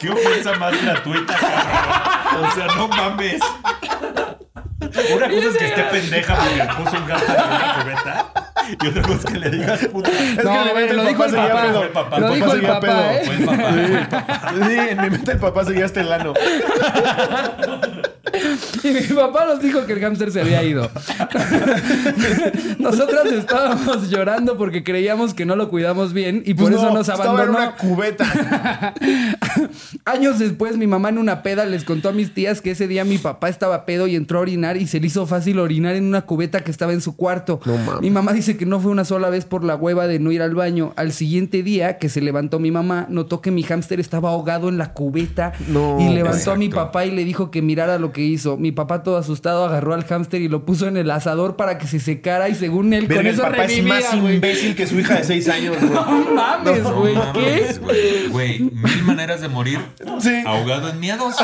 ¿Qué 0.00 0.10
ofensa 0.10 0.54
más 0.54 0.82
gratuita, 0.82 1.34
cabrón? 1.36 2.50
O 2.50 2.54
sea, 2.54 2.66
no 2.76 2.88
mames. 2.88 3.40
Una 4.80 5.28
cosa 5.28 5.48
es 5.48 5.56
que 5.56 5.66
esté 5.66 5.82
pendeja 5.84 6.34
porque 6.36 6.56
le 6.56 6.64
puso 6.66 6.96
un 6.96 7.06
gato 7.06 7.24
en 7.26 7.32
una 7.32 7.74
cubeta. 7.82 8.32
Y 8.80 8.86
otra 8.88 9.02
cosa 9.02 9.14
es 9.18 9.24
que 9.26 9.38
le 9.38 9.50
digas 9.50 9.80
puta. 9.92 10.10
Es 10.10 10.36
que 10.36 10.42
No, 10.42 10.54
en 10.62 10.66
mi 10.68 10.74
mente 10.74 10.94
lo 10.94 11.02
el 11.02 11.08
dijo 11.08 11.18
papá 11.22 11.24
el 11.24 11.30
seguía 11.30 11.48
papá. 11.54 11.66
pedo. 11.66 11.82
El 11.82 11.88
papá. 11.90 12.18
Lo 12.18 12.28
El 12.28 12.34
dijo 12.34 12.46
papá 12.46 12.56
el 12.56 12.62
papá, 12.66 12.80
pedo. 12.80 13.10
¿eh? 13.10 13.22
Fue 13.24 13.34
el 13.34 13.44
papá. 13.44 13.62
fue 13.72 13.84
el 13.84 14.06
papá. 14.08 14.52
Sí, 14.68 14.78
en 14.90 15.00
mi 15.02 15.10
mente 15.10 15.32
el 15.32 15.38
papá 15.38 15.64
seguía 15.64 15.84
hasta 15.84 16.00
el 16.00 16.12
ano. 16.12 16.34
Y 18.84 18.88
mi 18.92 19.00
papá 19.00 19.46
nos 19.46 19.60
dijo 19.62 19.86
que 19.86 19.94
el 19.94 20.00
hámster 20.00 20.30
se 20.30 20.42
había 20.42 20.62
ido. 20.62 20.90
Nosotras 22.78 23.26
estábamos 23.32 24.10
llorando 24.10 24.56
porque 24.56 24.84
creíamos 24.84 25.34
que 25.34 25.46
no 25.46 25.56
lo 25.56 25.68
cuidamos 25.70 26.12
bien 26.12 26.42
y 26.44 26.54
por 26.54 26.66
Pues 26.70 26.76
eso 26.76 26.90
no, 26.90 26.98
nos 26.98 27.08
Estaba 27.08 27.24
en 27.24 27.30
abandonó. 27.30 27.58
una 27.58 27.76
cubeta. 27.76 28.94
Años 30.04 30.38
después, 30.38 30.76
mi 30.76 30.86
mamá 30.86 31.08
en 31.08 31.18
una 31.18 31.42
peda 31.42 31.64
les 31.64 31.84
contó 31.84 32.10
a 32.10 32.12
mis 32.12 32.34
tías 32.34 32.60
que 32.60 32.72
ese 32.72 32.86
día 32.88 33.04
mi 33.04 33.18
papá 33.18 33.48
estaba 33.48 33.86
pedo 33.86 34.06
y 34.06 34.16
entró 34.16 34.38
a 34.38 34.42
orinar 34.42 34.76
y 34.76 34.86
se 34.86 35.00
le 35.00 35.06
hizo 35.06 35.26
fácil 35.26 35.58
orinar 35.58 35.94
en 35.94 36.04
una 36.04 36.22
cubeta 36.22 36.60
que 36.60 36.70
estaba 36.70 36.92
en 36.92 37.00
su 37.00 37.16
cuarto. 37.16 37.60
No 37.64 37.76
mames. 37.78 38.00
Mi 38.02 38.10
mamá 38.10 38.32
dice 38.32 38.56
que 38.56 38.66
no 38.66 38.80
fue 38.80 38.90
una 38.90 39.04
sola 39.04 39.30
vez 39.30 39.44
por 39.44 39.64
la 39.64 39.76
hueva 39.76 40.06
de 40.06 40.18
no 40.18 40.30
ir 40.32 40.42
al 40.42 40.54
baño. 40.54 40.92
Al 40.96 41.12
siguiente 41.12 41.62
día 41.62 41.98
que 41.98 42.08
se 42.08 42.20
levantó 42.20 42.58
mi 42.58 42.70
mamá, 42.70 43.06
notó 43.08 43.40
que 43.40 43.50
mi 43.50 43.62
hámster 43.62 44.00
estaba 44.00 44.30
ahogado 44.30 44.68
en 44.68 44.78
la 44.78 44.92
cubeta 44.92 45.52
No, 45.68 45.98
y 46.00 46.12
levantó 46.12 46.52
a 46.52 46.56
mi 46.56 46.68
papá 46.68 47.06
y 47.06 47.10
le 47.10 47.24
dijo 47.24 47.50
que 47.50 47.62
mirara 47.62 47.98
lo 47.98 48.12
que 48.12 48.22
hizo. 48.22 48.56
Mi 48.56 48.72
papá 48.74 49.02
todo 49.02 49.16
asustado 49.16 49.64
agarró 49.64 49.94
al 49.94 50.04
hámster 50.04 50.40
y 50.42 50.48
lo 50.48 50.64
puso 50.64 50.86
en 50.86 50.96
el 50.96 51.10
asador 51.10 51.56
para 51.56 51.78
que 51.78 51.86
se 51.86 51.98
secara 52.00 52.48
y 52.48 52.54
según 52.54 52.92
él 52.92 53.06
Verga, 53.06 53.16
con 53.22 53.26
el 53.26 53.32
eso 53.34 53.42
papá 53.42 53.56
es 53.64 53.70
revivía, 53.70 53.94
más 53.94 54.20
güey. 54.20 54.34
imbécil 54.36 54.74
que 54.76 54.86
su 54.86 54.98
hija 55.00 55.14
de 55.14 55.24
6 55.24 55.48
años, 55.48 55.76
güey. 55.80 55.90
No 55.94 56.04
mames, 56.34 56.82
No 56.82 56.94
güey. 56.94 57.14
¿Qué? 57.32 57.78
mames, 57.78 57.80
güey. 58.30 58.58
Mil 58.60 59.02
maneras 59.04 59.40
de 59.40 59.48
morir 59.48 59.80
Sí. 60.18 60.42
ahogado 60.46 60.88
en 60.90 61.00
miedos. 61.00 61.34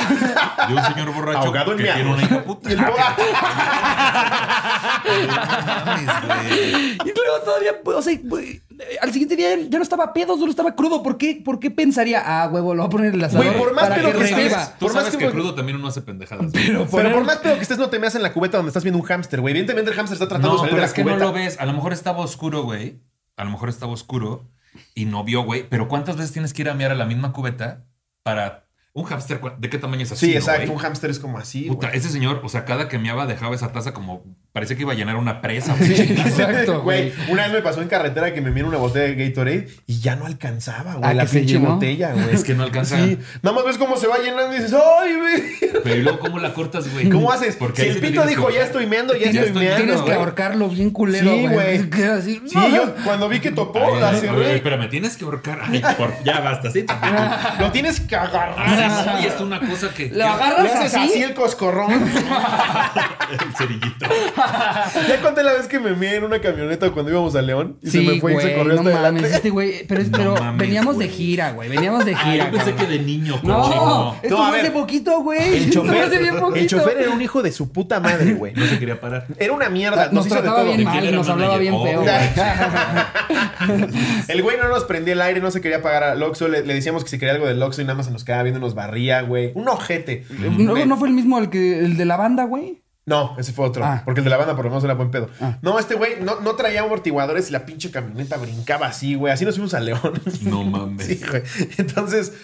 De 0.69 0.75
un 0.75 0.83
señor 0.85 1.15
borracho 1.15 1.39
Ahogado 1.39 1.73
en 1.73 1.79
que 1.79 1.85
tiene 1.85 2.13
una 2.13 2.23
hija 2.23 2.43
puta. 2.45 2.69
Y 2.71 2.73
el 2.75 2.79
papá- 2.79 3.17
No 5.05 5.67
mames, 5.67 6.07
güey. 6.27 6.93
Y 6.93 7.13
luego 7.15 7.41
todavía, 7.45 7.73
o 7.85 8.03
sea, 8.03 8.19
güey, 8.25 8.61
al 9.01 9.13
siguiente 9.13 9.37
día 9.37 9.57
ya 9.69 9.79
no 9.79 9.83
estaba 9.83 10.13
pedo, 10.13 10.37
solo 10.39 10.51
estaba 10.51 10.75
crudo. 10.75 11.03
¿Por 11.03 11.19
qué, 11.19 11.41
¿Por 11.45 11.59
qué 11.61 11.71
pensaría, 11.71 12.23
ah, 12.25 12.49
huevo, 12.49 12.75
lo 12.75 12.83
voy 12.83 12.87
a 12.87 12.91
poner 12.91 13.09
en 13.09 13.15
el 13.15 13.25
asador 13.25 13.47
Güey, 13.47 13.59
por 13.59 13.75
más 13.75 13.85
para 13.85 13.95
pedo 13.97 14.13
que 14.13 14.19
que 14.19 14.25
estés, 14.25 14.37
reviva? 14.37 14.67
Tú 14.79 14.87
Por 14.87 14.95
más 14.95 15.05
sabes 15.05 15.19
que- 15.19 15.25
que 15.27 15.31
crudo 15.33 15.55
también 15.55 15.77
uno 15.79 15.89
hace 15.89 16.03
pendejadas. 16.03 16.51
Pero, 16.53 16.87
Pero 16.91 17.13
por 17.13 17.25
más 17.25 17.39
pedo 17.39 17.57
que 17.57 17.63
estés, 17.63 17.79
no 17.79 17.89
te 17.91 17.99
meas 17.99 18.15
en 18.15 18.23
la 18.23 18.33
cubeta 18.33 18.57
donde 18.57 18.71
estás 18.71 18.83
viendo 18.85 18.99
un 18.99 19.05
hámster, 19.07 19.41
güey. 19.41 19.53
Evidentemente 19.53 19.91
el 19.91 19.97
hámster 19.97 20.15
está 20.17 20.29
tratando 20.29 20.53
de 20.53 20.59
salir 20.59 20.71
pero 20.73 20.81
de 20.83 20.87
es 20.87 20.91
la 20.91 20.97
que 20.97 21.05
no 21.05 21.17
lo 21.17 21.33
ves. 21.33 21.59
A 21.61 21.67
lo 21.67 21.73
mejor 21.73 21.93
estaba 21.93 22.19
oscuro, 22.21 22.63
güey. 22.63 23.01
A 23.37 23.45
lo 23.45 23.51
mejor 23.51 23.69
estaba 23.69 23.93
oscuro 23.93 24.51
y 24.95 25.05
no 25.07 25.25
vio, 25.25 25.43
güey. 25.43 25.67
Pero 25.69 25.89
¿cuántas 25.89 26.17
veces 26.17 26.33
tienes 26.33 26.53
que 26.53 26.63
ir 26.63 26.69
a 26.71 26.75
miar 26.75 26.91
a 26.91 26.95
la 26.95 27.07
misma 27.07 27.33
cubeta 27.33 27.87
para 28.23 28.67
un 28.93 29.05
hámster? 29.05 29.41
¿De 29.59 29.71
qué 29.71 29.79
tamaño 29.79 30.03
es 30.03 30.13
así? 30.13 30.27
Sí, 30.27 30.37
exacto. 30.37 30.71
Un 30.73 30.79
hámster 30.79 31.11
es 31.11 31.19
como 31.19 31.39
así, 31.39 31.63
Puta, 31.69 31.89
güey. 31.89 31.99
ese 31.99 32.09
señor, 32.11 32.41
o 32.45 32.49
sea, 32.49 32.65
cada 32.65 32.89
que 32.89 32.99
meaba 32.99 33.27
dejaba 33.27 33.55
esa 33.55 33.73
taza 33.73 33.93
como 33.95 34.25
parecía 34.53 34.77
que 34.77 34.83
iba 34.83 34.93
a 34.93 34.97
llenar 34.97 35.17
una 35.17 35.41
presa. 35.41 35.75
güey. 35.79 35.93
Exacto, 36.13 36.83
güey. 36.83 37.13
Una 37.29 37.45
vez 37.45 37.53
me 37.53 37.63
pasó 37.63 37.83
en 37.83 37.89
carretera 37.89 38.33
que 38.35 38.41
me 38.41 38.51
miró 38.51 38.69
una 38.69 38.79
botella 38.79 39.07
de 39.07 39.15
Gatorade 39.29 39.69
y 39.87 40.01
ya 40.01 40.17
no 40.17 40.27
alcanzaba, 40.27 40.95
güey, 40.95 41.11
Ah, 41.11 41.15
la 41.15 41.25
pinche 41.27 41.59
botella, 41.59 42.13
güey. 42.13 42.35
Es 42.35 42.45
que 42.45 42.55
no 42.55 42.63
alcanza. 42.65 42.97
Sí, 42.99 43.19
nada 43.43 43.55
más 43.57 43.65
ves 43.65 43.79
cómo 43.79 43.97
se 43.97 44.07
va 44.07 44.19
llenando 44.19 44.53
y 44.55 44.57
dices, 44.61 44.75
¡ay, 44.75 45.15
güey! 45.17 45.43
Pero 45.85 45.97
¿y 45.97 46.03
luego 46.03 46.19
cómo 46.19 46.39
la 46.39 46.53
cortas, 46.53 46.91
güey? 46.93 47.09
¿Cómo 47.09 47.31
haces? 47.33 47.57
Porque 47.57 47.83
si 47.83 47.89
el 47.89 47.95
sí 47.95 48.01
pito 48.01 48.23
que 48.23 48.29
dijo, 48.29 48.51
ya 48.51 48.63
estoy 48.63 48.87
meando, 48.87 49.15
ya, 49.15 49.31
Ya 49.31 49.43
estoy 49.43 49.47
estoy 49.49 49.65
meando. 49.67 49.85
Tienes 49.85 50.03
que 50.03 50.13
ahorcarlo 50.13 50.69
bien 50.69 50.91
culero, 50.91 51.31
Sí, 51.31 51.47
güey. 51.47 51.77
así. 52.11 52.43
Sí, 52.47 52.59
yo 52.75 52.95
cuando 53.05 53.29
vi 53.29 53.41
que 53.41 53.53
topó, 53.53 53.95
Ay, 53.95 54.01
la 54.01 54.15
cerré. 54.15 54.47
ay, 54.51 54.57
espérame, 54.57 54.89
tienes 54.91 55.17
que 55.17 55.25
ahorcar. 55.25 55.61
Ay, 55.69 55.83
por- 55.97 56.13
ya 56.25 56.41
basta, 56.41 56.71
sí. 56.71 56.85
Lo 57.59 57.71
tienes 57.71 58.01
que 58.01 58.17
agarrar. 58.17 58.55
Ah, 58.59 59.03
sí, 59.05 59.11
no, 59.11 59.21
y 59.23 59.27
es 59.27 59.41
una 59.41 59.61
cosa 59.61 59.89
que. 59.95 60.09
Lo 60.11 60.25
agarras 60.27 60.75
así. 60.95 60.97
así 60.97 61.23
el 61.23 61.35
coscorrón. 61.35 61.91
El 63.31 63.55
cerillito. 63.57 64.07
ya 65.09 65.21
conté 65.23 65.43
la 65.43 65.53
vez 65.53 65.67
que 65.67 65.79
me 65.81 65.93
mié 65.95 66.17
en 66.17 66.25
una 66.25 66.41
camioneta 66.41 66.91
cuando 66.91 67.11
íbamos 67.11 67.35
a 67.37 67.43
León 67.43 67.77
y 67.83 67.87
se 67.91 67.99
Sí, 68.01 68.07
me 68.07 68.21
fue 68.21 68.35
y 68.35 68.41
se 68.41 68.55
corrió 68.55 68.75
no 68.75 68.81
hasta 68.81 68.83
mames, 68.83 68.95
adelante. 69.23 69.37
este 69.37 69.51
güey, 69.51 69.87
pero, 69.87 70.03
No 70.05 70.11
pero 70.13 70.35
mames, 70.37 70.59
veníamos 70.59 70.99
de 70.99 71.09
gira, 71.09 71.53
güey, 71.53 71.69
veníamos 71.69 72.05
de 72.05 72.15
Ay, 72.15 72.33
gira. 72.33 72.51
yo 72.51 72.57
pensé 72.57 72.75
que 72.75 72.87
de 72.87 72.99
niño, 72.99 73.39
No, 73.43 73.63
cochino. 73.63 74.17
esto 74.23 74.37
No, 74.37 74.45
a 74.45 74.49
fue 74.49 74.61
hace 74.61 74.71
poquito, 74.71 75.21
güey. 75.23 75.41
El 75.57 75.65
Esto 75.65 75.85
fue 75.85 75.91
hace 76.01 76.05
chofer, 76.07 76.21
bien 76.23 76.37
poquito. 76.39 76.57
el 76.61 76.67
chofer 76.69 76.99
era 76.99 77.11
un 77.11 77.23
hijo 77.23 77.43
de 77.43 77.53
su 77.53 77.71
puta 77.73 78.01
madre, 78.01 78.33
güey. 78.35 78.53
No 78.55 78.67
se 78.67 78.79
quería 78.79 79.01
parar. 79.01 79.27
Era 79.39 79.53
una 79.53 79.69
mierda. 79.69 80.09
Nos 80.13 80.27
hizo 80.27 80.35
de 80.37 80.41
trataba 80.43 80.63
todo. 80.65 80.67
bien 80.75 80.79
¿De 80.85 80.91
quién 80.93 81.05
mal, 81.05 81.15
nos 81.15 81.29
hablaba 81.29 81.59
bien 81.59 81.75
Oh, 81.75 81.85
feo, 81.85 82.01
güey. 82.03 82.11
El 84.29 84.43
güey 84.43 84.57
no 84.59 84.69
nos 84.69 84.85
prendía 84.85 85.15
el 85.15 85.23
aire, 85.23 85.41
no 85.41 85.51
se 85.51 85.61
quería 85.61 85.83
pagar 85.83 86.03
al 86.05 86.23
Oxxo. 86.23 86.49
Le, 86.49 86.65
le 86.65 86.75
decíamos 86.75 87.05
que 87.05 87.11
si 87.11 87.19
quería 87.19 87.35
algo 87.35 87.47
del 87.47 87.63
Oxxo 87.63 87.83
y 87.83 87.85
nada 87.85 87.97
más 87.97 88.07
se 88.07 88.13
nos 88.13 88.25
quedaba 88.25 88.43
viendo, 88.43 88.61
nos 88.61 88.75
barría, 88.75 89.23
güey. 89.23 89.53
Un 89.55 89.69
ojete. 89.69 90.25
¿No, 90.31 90.75
Me- 90.75 90.87
no 90.87 90.97
fue 90.97 91.09
el 91.09 91.15
mismo 91.15 91.39
el, 91.39 91.51
que, 91.51 91.79
el 91.81 91.97
de 91.97 92.05
la 92.05 92.17
banda, 92.17 92.45
güey? 92.45 92.80
No, 93.07 93.35
ese 93.39 93.53
fue 93.53 93.67
otro. 93.67 93.85
Ah. 93.85 94.03
Porque 94.05 94.21
el 94.21 94.25
de 94.25 94.31
la 94.31 94.37
banda 94.37 94.55
por 94.55 94.65
lo 94.65 94.71
menos 94.71 94.85
era 94.85 94.95
buen 94.95 95.11
pedo. 95.11 95.29
Ah. 95.41 95.59
No, 95.63 95.79
este 95.79 95.95
güey 95.95 96.21
no, 96.23 96.41
no 96.41 96.55
traía 96.55 96.83
amortiguadores 96.83 97.49
y 97.49 97.53
la 97.53 97.65
pinche 97.67 97.91
camioneta 97.91 98.37
brincaba 98.37 98.87
así, 98.87 99.15
güey. 99.15 99.33
Así 99.33 99.45
nos 99.45 99.55
fuimos 99.57 99.75
a 99.75 99.81
León. 99.81 100.21
No 100.43 100.63
mames. 100.65 101.07
Sí, 101.07 101.21
güey. 101.29 101.43
Entonces, 101.79 102.35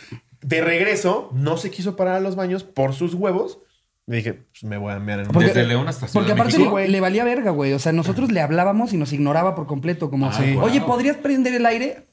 de 0.40 0.60
regreso, 0.62 1.30
no 1.34 1.56
se 1.56 1.70
quiso 1.70 1.94
parar 1.94 2.14
a 2.16 2.20
los 2.20 2.34
baños 2.36 2.64
por 2.64 2.94
sus 2.94 3.14
huevos. 3.14 3.58
Le 4.06 4.16
dije, 4.18 4.34
pues 4.34 4.64
me 4.64 4.78
voy 4.78 4.92
a 4.92 4.98
mear 4.98 5.20
en 5.20 5.26
un 5.26 5.32
Porque- 5.32 5.48
Desde 5.48 5.64
León 5.66 5.88
hasta 5.88 6.06
Ciudad 6.08 6.24
Porque 6.26 6.34
de 6.34 6.40
aparte 6.62 6.82
le, 6.82 6.88
le 6.88 7.00
valía 7.00 7.24
verga, 7.24 7.50
güey. 7.50 7.72
O 7.72 7.78
sea, 7.78 7.92
nosotros 7.92 8.30
le 8.32 8.40
hablábamos 8.40 8.92
y 8.92 8.96
nos 8.96 9.12
ignoraba 9.12 9.54
por 9.54 9.66
completo. 9.66 10.10
Como, 10.10 10.26
Ah, 10.26 10.40
wow. 10.54 10.64
oye, 10.64 10.80
¿podrías 10.80 11.16
prender 11.16 11.54
el 11.54 11.66
aire? 11.66 12.06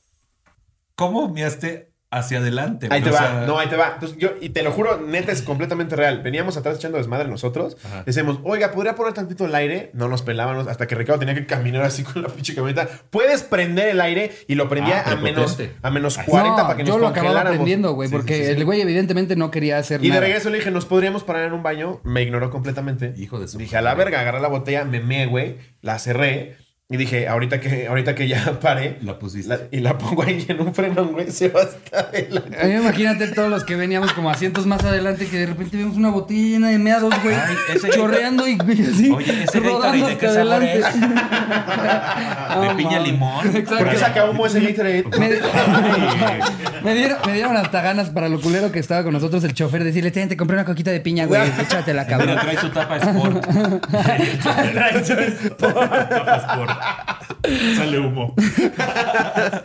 ¿Cómo 0.95 1.29
miaste 1.29 1.92
hacia 2.17 2.37
adelante? 2.37 2.87
Ahí 2.91 3.01
te? 3.01 3.09
O 3.09 3.13
va, 3.13 3.19
sea, 3.19 3.43
no, 3.47 3.59
ahí 3.59 3.67
te 3.67 3.75
va. 3.75 3.91
Entonces, 3.95 4.17
yo, 4.17 4.29
y 4.39 4.49
te 4.49 4.63
lo 4.63 4.71
juro, 4.71 5.01
neta 5.01 5.31
es 5.31 5.41
completamente 5.41 5.95
real. 5.95 6.21
Veníamos 6.21 6.55
atrás 6.57 6.77
echando 6.77 6.97
desmadre 6.97 7.27
nosotros. 7.27 7.77
Ajá. 7.83 8.03
Decíamos, 8.05 8.39
oiga, 8.43 8.71
¿podría 8.71 8.95
poner 8.95 9.13
tantito 9.13 9.45
el 9.45 9.55
aire? 9.55 9.89
No 9.93 10.07
nos 10.07 10.21
pelábamos 10.21 10.67
hasta 10.67 10.87
que 10.87 10.95
Ricardo 10.95 11.19
tenía 11.19 11.35
que 11.35 11.45
caminar 11.45 11.81
así 11.83 12.03
con 12.03 12.21
la 12.21 12.29
pinche 12.29 12.53
camioneta. 12.55 12.87
Puedes 13.09 13.43
prender 13.43 13.89
el 13.89 14.01
aire 14.01 14.31
y 14.47 14.55
lo 14.55 14.69
prendía 14.69 15.03
Ah, 15.05 15.11
a 15.11 15.15
menos, 15.15 15.57
a 15.81 15.89
menos 15.89 16.17
Ay, 16.19 16.25
40 16.27 16.49
No, 16.61 16.67
para 16.67 16.77
que 16.77 16.83
yo 16.83 16.93
nos 16.93 17.01
lo 17.01 17.07
acababa 17.07 17.41
aprendiendo, 17.41 17.93
güey. 17.93 18.09
Sí, 18.09 18.15
porque 18.15 18.33
sí, 18.35 18.39
sí, 18.41 18.45
sí. 18.47 18.51
el 18.57 18.65
güey 18.65 18.81
evidentemente 18.81 19.35
no 19.35 19.49
quería 19.51 19.77
hacer 19.77 20.03
Y 20.03 20.09
nada. 20.09 20.21
de 20.21 20.27
regreso 20.27 20.49
le 20.49 20.57
dije, 20.59 20.71
¿nos 20.71 20.85
podríamos 20.85 21.23
parar 21.23 21.45
en 21.45 21.53
un 21.53 21.63
baño? 21.63 21.99
Me 22.03 22.21
ignoró 22.21 22.49
completamente. 22.49 23.13
Hijo 23.17 23.39
de 23.39 23.47
su 23.47 23.57
Dije, 23.57 23.75
a 23.77 23.81
la 23.81 23.95
verga, 23.95 24.19
agarré 24.19 24.39
la 24.39 24.47
botella, 24.49 24.85
me 24.85 24.99
meé, 24.99 25.25
güey, 25.25 25.57
la 25.81 25.97
cerré. 25.99 26.57
Y 26.93 26.97
dije, 26.97 27.27
ahorita 27.27 27.59
que, 27.59 27.87
ahorita 27.87 28.13
que 28.13 28.27
ya 28.27 28.59
pare, 28.61 28.97
La 29.01 29.17
pusiste. 29.17 29.49
la- 29.49 29.59
y 29.71 29.79
la 29.79 29.97
pongo 29.97 30.21
ahí 30.21 30.45
en 30.47 30.61
un 30.61 30.75
frenón, 30.75 31.13
güey, 31.13 31.31
se 31.31 31.49
va 31.49 31.61
hasta 31.63 32.01
adelante. 32.01 32.55
A 32.61 32.65
mí 32.67 32.73
imagínate 32.75 33.29
todos 33.29 33.49
los 33.49 33.63
que 33.63 33.75
veníamos 33.75 34.13
como 34.13 34.29
asientos 34.29 34.67
más 34.67 34.83
adelante 34.83 35.25
que 35.25 35.39
de 35.39 35.47
repente 35.47 35.75
vemos 35.77 35.97
una 35.97 36.11
botella 36.11 36.41
llena 36.49 36.69
de 36.69 36.77
meados, 36.77 37.11
güey. 37.23 37.35
Ay, 37.35 37.55
ese- 37.73 37.89
chorreando 37.89 38.47
y 38.47 38.57
güey, 38.57 38.79
así. 38.83 39.11
Oye, 39.11 39.43
ese 39.43 39.59
rodando 39.59 40.05
¿de 40.05 40.13
hasta 40.13 40.27
adelante. 40.27 40.83
De 42.53 42.67
No, 42.67 42.77
piña 42.77 42.99
limón. 42.99 43.47
Exacto. 43.47 43.77
¿Por 43.77 43.89
qué 43.89 43.97
saca 43.97 44.25
humo 44.29 44.45
ese 44.45 44.59
Gatorade? 44.61 45.03
Me, 45.19 45.29
me 46.83 46.93
dieron, 46.95 47.17
me 47.25 47.33
dieron 47.33 47.57
hasta 47.57 47.81
ganas 47.81 48.09
para 48.09 48.29
lo 48.29 48.39
culero 48.41 48.71
que 48.71 48.77
estaba 48.79 49.03
con 49.03 49.13
nosotros 49.13 49.43
el 49.45 49.53
chofer 49.53 49.83
decirle, 49.83 50.11
ten, 50.11 50.27
te 50.29 50.37
compré 50.37 50.55
una 50.57 50.65
coquita 50.65 50.91
de 50.91 50.99
piña, 50.99 51.25
güey, 51.25 51.41
échatela, 51.59 52.03
Mira, 52.03 52.17
cabrón. 52.17 52.37
trae 52.41 52.57
su 52.57 52.69
tapa 52.69 52.97
Sport. 52.97 53.47
trae 54.73 55.05
su 55.41 55.49
tapa 55.51 56.37
Sport. 56.37 56.71
Sale 57.75 57.99
humo. 57.99 58.33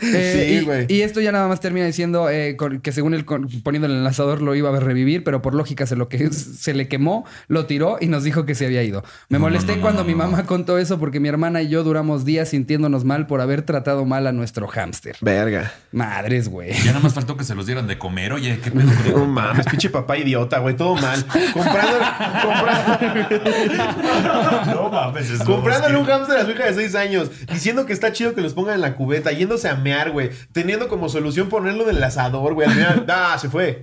Eh, 0.01 0.33
Sí, 0.49 0.55
y- 0.57 0.64
güey. 0.64 0.87
y, 0.89 1.03
esto 1.03 1.21
ya 1.21 1.33
nada 1.33 1.49
más 1.49 1.61
termina 1.61 1.87
diciendo 1.87 2.29
eh, 2.31 2.57
con- 2.57 2.81
que 2.81 2.93
según 2.93 3.14
él 3.14 3.25
poniendo 3.25 3.87
el 3.87 3.93
enlazador 3.95 4.41
lo 4.43 4.55
iba 4.55 4.75
a 4.75 4.81
revivir, 4.81 5.25
pero 5.25 5.43
por 5.43 5.55
lógica 5.55 5.87
se 5.87 5.97
lo 5.97 6.09
que 6.09 6.31
se 6.33 6.75
le 6.75 6.89
quemó, 6.89 7.25
lo 7.49 7.66
tiró 7.66 7.99
y 8.01 8.07
nos 8.07 8.25
dijo 8.25 8.45
que 8.47 8.55
se 8.55 8.66
había 8.66 8.83
ido. 8.83 9.05
Me 9.29 9.39
no, 9.39 9.45
molesté 9.45 9.73
no, 9.73 9.77
no, 9.77 9.83
cuando 9.83 10.03
no, 10.03 10.07
mi 10.07 10.12
no. 10.12 10.19
mamá 10.19 10.45
contó 10.45 10.79
eso 10.79 10.99
porque 10.99 11.21
mi 11.21 11.29
hermana 11.29 11.62
y 11.62 11.69
yo 11.69 11.85
duramos 11.85 12.25
días 12.25 12.49
sintiéndonos 12.51 13.05
mal 13.05 13.27
por 13.27 13.41
haber 13.41 13.62
tratado 13.62 14.05
mal 14.05 14.27
a 14.27 14.33
nuestro 14.33 14.66
hámster. 14.69 15.16
Verga. 15.21 15.73
Madres, 15.93 16.49
güey. 16.49 16.73
Ya 16.73 16.87
nada 16.93 17.01
más 17.01 17.14
faltó 17.14 17.37
que 17.37 17.45
se 17.45 17.55
los 17.55 17.66
dieran 17.66 17.87
de 17.87 17.99
comer. 17.99 18.33
Oye, 18.33 18.59
qué 18.62 18.71
pedo. 18.71 18.89
No 19.19 19.27
mames, 19.27 19.66
pinche 19.66 19.91
papá 19.91 20.16
idiota, 20.19 20.59
güey, 20.59 20.77
todo 20.77 20.95
mal. 20.97 21.25
Comprando, 21.53 21.99
comprando, 22.43 22.99
No 24.75 24.89
mames, 24.91 25.31
es 25.31 25.43
comprándole 25.43 25.97
un 25.97 26.05
hámster 26.05 26.39
a 26.39 26.45
su 26.45 26.51
hija 26.53 26.64
de 26.66 26.75
6 26.75 26.95
años, 26.99 27.30
diciendo 27.51 27.86
que 27.86 27.92
está 27.94 28.12
chido 28.12 28.34
que 28.34 28.40
los 28.42 28.53
pongan 28.55 28.74
en 28.74 28.80
la 28.82 28.94
cubeta, 28.94 29.32
yéndose 29.32 29.68
a 29.68 29.76
mear, 29.76 30.11
güey, 30.11 30.30
teniendo 30.53 30.88
como 30.88 31.09
solución 31.09 31.49
ponerlo 31.49 31.84
del 31.84 32.03
asador, 32.05 32.55
güey. 32.55 32.68
Al 32.68 32.74
final, 32.74 33.07
ah, 33.09 33.38
se 33.40 33.49
fue. 33.49 33.82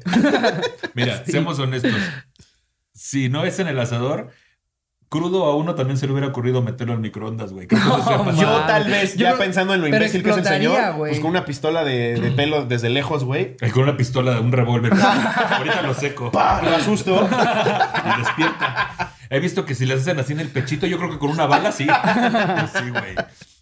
Mira, 0.94 1.24
seamos 1.26 1.58
honestos. 1.60 1.92
Si 2.94 3.30
no 3.30 3.46
es 3.46 3.60
en 3.60 3.68
el 3.68 3.80
asador, 3.80 4.30
crudo 5.10 5.46
a 5.46 5.56
uno 5.56 5.76
también 5.76 5.98
se 5.98 6.06
le 6.08 6.14
hubiera 6.14 6.28
ocurrido 6.28 6.62
meterlo 6.62 6.94
al 6.94 7.00
microondas, 7.00 7.52
güey. 7.52 7.68
Sí 7.70 7.76
No. 7.86 8.32
Yo 8.34 8.64
tal 8.68 8.86
vez, 8.86 9.16
Yo 9.16 9.28
ya 9.30 9.38
pensando 9.38 9.74
en 9.74 9.82
lo 9.82 9.88
imbécil 9.88 10.24
que 10.24 10.30
es 10.32 10.38
el 10.38 10.46
señor, 10.46 10.94
güey. 10.96 11.12
pues 11.12 11.20
con 11.22 11.30
una 11.32 11.46
pistola 11.46 11.84
de, 11.84 12.20
de 12.20 12.32
pelo 12.36 12.66
desde 12.66 12.90
lejos, 12.90 13.24
güey. 13.24 13.56
Con 13.74 13.84
una 13.84 13.98
pistola 13.98 14.34
de 14.36 14.40
un 14.40 14.52
revólver. 14.52 14.94
Ahorita 15.50 15.82
lo 15.82 15.94
seco. 15.94 16.32
¡Pah! 16.32 16.62
Lo 16.64 16.76
asusto. 16.76 17.28
Y 17.28 18.20
despierta. 18.20 19.15
He 19.30 19.40
visto 19.40 19.66
que 19.66 19.76
si 19.76 19.86
les 19.86 20.02
hacen 20.02 20.20
así 20.20 20.34
en 20.34 20.40
el 20.40 20.50
pechito, 20.50 20.88
yo 20.88 20.98
creo 20.98 21.10
que 21.10 21.20
con 21.20 21.30
una 21.30 21.46
bala 21.46 21.72
sí. 21.72 21.88
Pues 21.96 22.72
sí, 22.72 22.90
güey. 22.90 23.16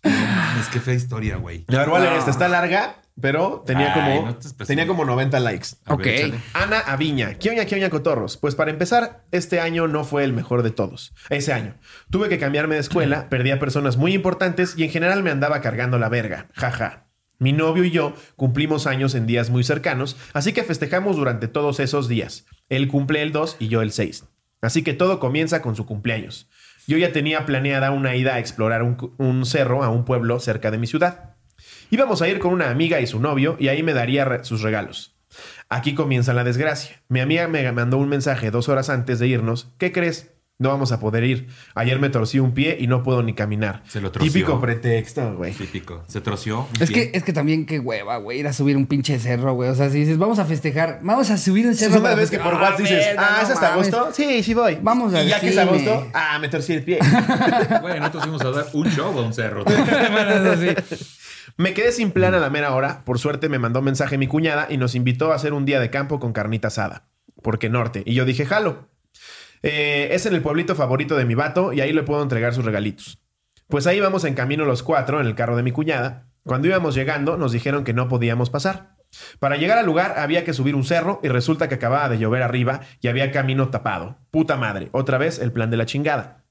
No 0.03 0.11
mames, 0.11 0.67
qué 0.67 0.79
fea 0.79 0.93
historia, 0.93 1.37
güey. 1.37 1.65
A 1.69 1.77
ver, 1.77 1.89
voy 1.89 1.99
a 1.99 2.03
leer 2.03 2.17
esta. 2.17 2.31
Está 2.31 2.47
larga 2.47 3.03
pero 3.19 3.63
tenía, 3.65 3.93
Ay, 3.93 4.17
como, 4.17 4.27
no 4.27 4.37
te 4.37 4.65
tenía 4.65 4.87
como 4.87 5.05
90 5.05 5.39
likes. 5.39 5.69
Ok. 5.87 6.07
Ana 6.53 6.79
Aviña, 6.79 7.35
Kioña, 7.35 7.65
Kioña 7.65 7.89
Cotorros. 7.89 8.37
Pues 8.37 8.55
para 8.55 8.71
empezar, 8.71 9.23
este 9.31 9.59
año 9.59 9.87
no 9.87 10.03
fue 10.03 10.23
el 10.23 10.33
mejor 10.33 10.63
de 10.63 10.71
todos. 10.71 11.13
Ese 11.29 11.53
año. 11.53 11.75
Tuve 12.09 12.29
que 12.29 12.39
cambiarme 12.39 12.75
de 12.75 12.81
escuela, 12.81 13.29
perdí 13.29 13.51
a 13.51 13.59
personas 13.59 13.97
muy 13.97 14.13
importantes 14.13 14.73
y 14.77 14.83
en 14.83 14.89
general 14.89 15.21
me 15.21 15.29
andaba 15.29 15.61
cargando 15.61 15.99
la 15.99 16.09
verga. 16.09 16.47
Jaja. 16.53 17.07
Mi 17.39 17.51
novio 17.51 17.83
y 17.83 17.91
yo 17.91 18.13
cumplimos 18.35 18.87
años 18.87 19.15
en 19.15 19.27
días 19.27 19.49
muy 19.49 19.63
cercanos, 19.63 20.15
así 20.33 20.53
que 20.53 20.63
festejamos 20.63 21.17
durante 21.17 21.47
todos 21.47 21.79
esos 21.79 22.07
días. 22.07 22.45
Él 22.69 22.87
cumple 22.87 23.21
el 23.21 23.31
2 23.31 23.57
y 23.59 23.67
yo 23.67 23.81
el 23.81 23.91
6. 23.91 24.25
Así 24.63 24.81
que 24.81 24.93
todo 24.93 25.19
comienza 25.19 25.61
con 25.61 25.75
su 25.75 25.85
cumpleaños. 25.85 26.49
Yo 26.87 26.97
ya 26.97 27.11
tenía 27.11 27.45
planeada 27.45 27.91
una 27.91 28.15
ida 28.15 28.35
a 28.35 28.39
explorar 28.39 28.83
un, 28.83 29.45
cerro 29.45 29.83
a 29.83 29.89
un 29.89 30.05
pueblo 30.05 30.39
cerca 30.39 30.71
de 30.71 30.77
mi 30.77 30.87
ciudad. 30.87 31.35
Íbamos 31.91 32.21
a 32.21 32.27
ir 32.27 32.39
con 32.39 32.53
una 32.53 32.69
amiga 32.69 32.99
y 32.99 33.07
su 33.07 33.19
novio 33.19 33.55
y 33.59 33.67
ahí 33.67 33.83
me 33.83 33.93
daría 33.93 34.43
sus 34.43 34.61
regalos. 34.61 35.15
Aquí 35.69 35.93
comienza 35.95 36.33
la 36.33 36.43
desgracia. 36.43 37.01
Mi 37.07 37.19
amiga 37.19 37.47
me 37.47 37.71
mandó 37.71 37.97
un 37.97 38.09
mensaje 38.09 38.51
dos 38.51 38.69
horas 38.69 38.89
antes 38.89 39.19
de 39.19 39.27
irnos. 39.27 39.73
¿Qué 39.77 39.91
crees? 39.91 40.32
No 40.59 40.69
vamos 40.69 40.91
a 40.91 40.99
poder 40.99 41.23
ir. 41.23 41.47
Ayer 41.73 41.99
me 41.99 42.09
torcí 42.09 42.39
un 42.39 42.53
pie 42.53 42.77
y 42.79 42.85
no 42.87 43.01
puedo 43.01 43.23
ni 43.23 43.33
caminar. 43.33 43.81
Se 43.87 43.99
lo 43.99 44.11
troció. 44.11 44.31
Típico 44.31 44.61
pretexto, 44.61 45.35
güey. 45.35 45.51
Típico. 45.53 46.03
Se 46.07 46.21
troció. 46.21 46.67
un 46.75 46.81
Es 46.81 46.91
pie. 46.91 47.11
que, 47.11 47.17
es 47.17 47.23
que 47.23 47.33
también 47.33 47.65
qué 47.65 47.79
hueva, 47.79 48.17
güey, 48.17 48.39
ir 48.39 48.47
a 48.47 48.53
subir 48.53 48.77
un 48.77 48.85
pinche 48.85 49.17
cerro, 49.19 49.55
güey. 49.55 49.69
O 49.71 49.75
sea, 49.75 49.89
si 49.89 49.99
dices, 49.99 50.17
vamos 50.19 50.37
a 50.39 50.45
festejar, 50.45 50.99
vamos 51.01 51.31
a 51.31 51.37
subir 51.37 51.65
un 51.65 51.73
cerro. 51.75 51.95
una 51.95 52.03
para 52.03 52.15
vez 52.15 52.29
que 52.29 52.37
por. 52.37 52.53
WhatsApp 52.53 52.79
dices, 52.79 53.07
ah, 53.17 53.37
no 53.37 53.43
¿es 53.47 53.49
hasta 53.49 53.71
mames. 53.71 53.93
agosto? 53.93 54.13
Sí, 54.13 54.43
sí 54.43 54.53
voy. 54.53 54.77
Vamos 54.81 55.13
al 55.15 55.25
Y 55.25 55.29
ya 55.29 55.39
que 55.39 55.49
es 55.49 55.57
agosto, 55.57 56.07
ah, 56.13 56.37
me 56.39 56.47
torcí 56.49 56.73
el 56.73 56.83
pie. 56.83 56.99
Güey, 57.81 57.99
nosotros 57.99 58.23
fuimos 58.23 58.41
a 58.43 58.51
dar 58.51 58.65
un 58.73 58.89
show 58.91 59.17
a 59.17 59.21
un 59.21 59.33
cerro. 59.33 59.65
Me 61.57 61.73
quedé 61.73 61.91
sin 61.91 62.11
plan 62.11 62.33
a 62.33 62.39
la 62.39 62.49
mera 62.49 62.73
hora. 62.73 63.03
Por 63.05 63.19
suerte 63.19 63.49
me 63.49 63.59
mandó 63.59 63.81
mensaje 63.81 64.17
mi 64.17 64.27
cuñada 64.27 64.67
y 64.69 64.77
nos 64.77 64.95
invitó 64.95 65.31
a 65.31 65.35
hacer 65.35 65.53
un 65.53 65.65
día 65.65 65.79
de 65.79 65.89
campo 65.89 66.19
con 66.19 66.33
carnita 66.33 66.69
asada. 66.69 67.05
Porque 67.41 67.69
norte. 67.69 68.01
Y 68.05 68.13
yo 68.15 68.25
dije, 68.25 68.45
jalo. 68.45 68.87
Eh, 69.63 70.09
es 70.11 70.25
en 70.25 70.35
el 70.35 70.41
pueblito 70.41 70.75
favorito 70.75 71.15
de 71.15 71.25
mi 71.25 71.35
vato 71.35 71.73
y 71.73 71.81
ahí 71.81 71.93
le 71.93 72.03
puedo 72.03 72.21
entregar 72.21 72.53
sus 72.53 72.65
regalitos. 72.65 73.19
Pues 73.67 73.87
ahí 73.87 73.99
vamos 73.99 74.25
en 74.25 74.35
camino 74.35 74.65
los 74.65 74.83
cuatro 74.83 75.19
en 75.19 75.25
el 75.25 75.35
carro 75.35 75.55
de 75.55 75.63
mi 75.63 75.71
cuñada. 75.71 76.27
Cuando 76.43 76.67
íbamos 76.67 76.93
llegando 76.95 77.37
nos 77.37 77.53
dijeron 77.53 77.83
que 77.83 77.93
no 77.93 78.07
podíamos 78.09 78.49
pasar. 78.49 78.97
Para 79.39 79.55
llegar 79.57 79.77
al 79.77 79.85
lugar 79.85 80.15
había 80.17 80.43
que 80.43 80.53
subir 80.53 80.75
un 80.75 80.83
cerro 80.83 81.19
y 81.23 81.29
resulta 81.29 81.69
que 81.69 81.75
acababa 81.75 82.09
de 82.09 82.17
llover 82.17 82.41
arriba 82.43 82.81
y 82.99 83.07
había 83.07 83.31
camino 83.31 83.69
tapado. 83.69 84.17
Puta 84.31 84.57
madre, 84.57 84.89
otra 84.91 85.17
vez 85.17 85.39
el 85.39 85.51
plan 85.51 85.69
de 85.69 85.77
la 85.77 85.85
chingada. 85.85 86.43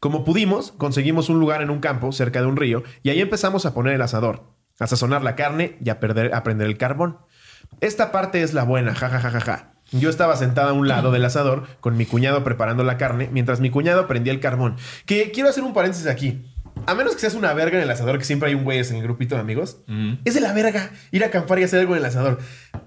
Como 0.00 0.24
pudimos, 0.24 0.72
conseguimos 0.72 1.28
un 1.28 1.38
lugar 1.38 1.62
en 1.62 1.70
un 1.70 1.80
campo 1.80 2.12
cerca 2.12 2.40
de 2.40 2.46
un 2.46 2.56
río 2.56 2.82
y 3.02 3.10
ahí 3.10 3.20
empezamos 3.20 3.66
a 3.66 3.72
poner 3.74 3.94
el 3.94 4.02
asador, 4.02 4.52
a 4.78 4.86
sazonar 4.86 5.22
la 5.22 5.36
carne 5.36 5.78
y 5.82 5.90
a, 5.90 6.00
perder- 6.00 6.42
prender 6.42 6.66
el 6.66 6.76
carbón. 6.78 7.18
Esta 7.80 8.10
parte 8.12 8.42
es 8.42 8.52
la 8.52 8.64
buena, 8.64 8.94
jajajajaja. 8.94 9.75
Yo 9.92 10.10
estaba 10.10 10.36
sentada 10.36 10.70
a 10.70 10.72
un 10.72 10.88
lado 10.88 11.12
del 11.12 11.24
asador 11.24 11.66
con 11.80 11.96
mi 11.96 12.06
cuñado 12.06 12.42
preparando 12.44 12.82
la 12.84 12.96
carne 12.98 13.28
mientras 13.32 13.60
mi 13.60 13.70
cuñado 13.70 14.06
prendía 14.08 14.32
el 14.32 14.40
carbón. 14.40 14.76
Que 15.06 15.30
quiero 15.30 15.48
hacer 15.48 15.62
un 15.62 15.72
paréntesis 15.74 16.06
aquí. 16.08 16.44
A 16.86 16.94
menos 16.94 17.14
que 17.14 17.20
seas 17.20 17.34
una 17.34 17.52
verga 17.54 17.78
en 17.78 17.82
el 17.84 17.90
asador, 17.90 18.18
que 18.18 18.24
siempre 18.24 18.48
hay 18.50 18.54
un 18.54 18.62
güey 18.64 18.78
en 18.78 18.96
el 18.96 19.02
grupito 19.02 19.34
de 19.34 19.40
amigos. 19.40 19.78
Mm. 19.86 20.14
Es 20.24 20.34
de 20.34 20.40
la 20.40 20.52
verga 20.52 20.90
ir 21.10 21.24
a 21.24 21.28
acampar 21.28 21.58
y 21.58 21.64
hacer 21.64 21.80
algo 21.80 21.94
en 21.94 22.00
el 22.00 22.04
asador. 22.04 22.38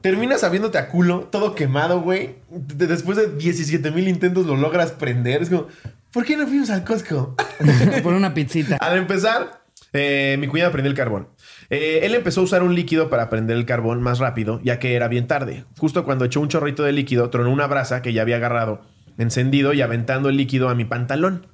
Terminas 0.01 0.41
sabiéndote 0.41 0.77
a 0.77 0.87
culo, 0.89 1.21
todo 1.31 1.55
quemado, 1.55 1.99
güey. 2.01 2.35
De- 2.49 2.85
después 2.87 3.17
de 3.17 3.35
17 3.35 3.89
mil 3.91 4.07
intentos 4.07 4.45
lo 4.45 4.55
logras 4.55 4.91
prender. 4.91 5.41
Es 5.41 5.49
como, 5.49 5.67
¿por 6.11 6.23
qué 6.23 6.37
no 6.37 6.45
fuimos 6.47 6.69
al 6.69 6.83
Costco? 6.83 7.35
Por 8.03 8.13
una 8.13 8.33
pizzita. 8.33 8.77
Al 8.77 8.97
empezar, 8.97 9.63
eh, 9.91 10.37
mi 10.39 10.47
cuñado 10.47 10.71
prendió 10.71 10.91
el 10.91 10.95
carbón. 10.97 11.27
Eh, 11.69 12.01
él 12.03 12.15
empezó 12.15 12.41
a 12.41 12.43
usar 12.45 12.63
un 12.63 12.75
líquido 12.75 13.09
para 13.09 13.29
prender 13.29 13.57
el 13.57 13.65
carbón 13.65 14.01
más 14.01 14.19
rápido, 14.19 14.59
ya 14.63 14.79
que 14.79 14.95
era 14.95 15.07
bien 15.07 15.27
tarde. 15.27 15.65
Justo 15.77 16.03
cuando 16.03 16.25
echó 16.25 16.41
un 16.41 16.47
chorrito 16.49 16.83
de 16.83 16.91
líquido, 16.91 17.29
tronó 17.29 17.51
una 17.51 17.67
brasa 17.67 18.01
que 18.01 18.13
ya 18.13 18.21
había 18.21 18.37
agarrado, 18.37 18.81
encendido 19.17 19.73
y 19.73 19.81
aventando 19.81 20.29
el 20.29 20.37
líquido 20.37 20.69
a 20.69 20.75
mi 20.75 20.85
pantalón. 20.85 21.47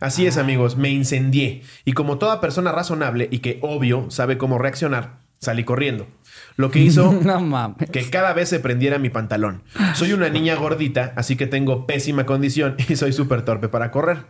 Así 0.00 0.26
es, 0.26 0.36
amigos, 0.38 0.76
me 0.76 0.90
incendié. 0.90 1.62
Y 1.84 1.92
como 1.92 2.18
toda 2.18 2.40
persona 2.40 2.72
razonable 2.72 3.28
y 3.30 3.38
que 3.38 3.58
obvio 3.62 4.10
sabe 4.10 4.38
cómo 4.38 4.58
reaccionar, 4.58 5.20
salí 5.38 5.64
corriendo. 5.64 6.06
Lo 6.56 6.70
que 6.70 6.80
hizo 6.80 7.12
No 7.24 7.40
mames. 7.40 7.90
que 7.90 8.08
cada 8.10 8.32
vez 8.32 8.48
se 8.48 8.60
prendiera 8.60 8.98
mi 8.98 9.10
pantalón. 9.10 9.62
Soy 9.94 10.12
una 10.12 10.28
niña 10.28 10.56
gordita, 10.56 11.12
así 11.16 11.36
que 11.36 11.46
tengo 11.46 11.86
pésima 11.86 12.26
condición 12.26 12.76
y 12.88 12.96
soy 12.96 13.12
súper 13.12 13.42
torpe 13.42 13.68
para 13.68 13.90
correr. 13.90 14.24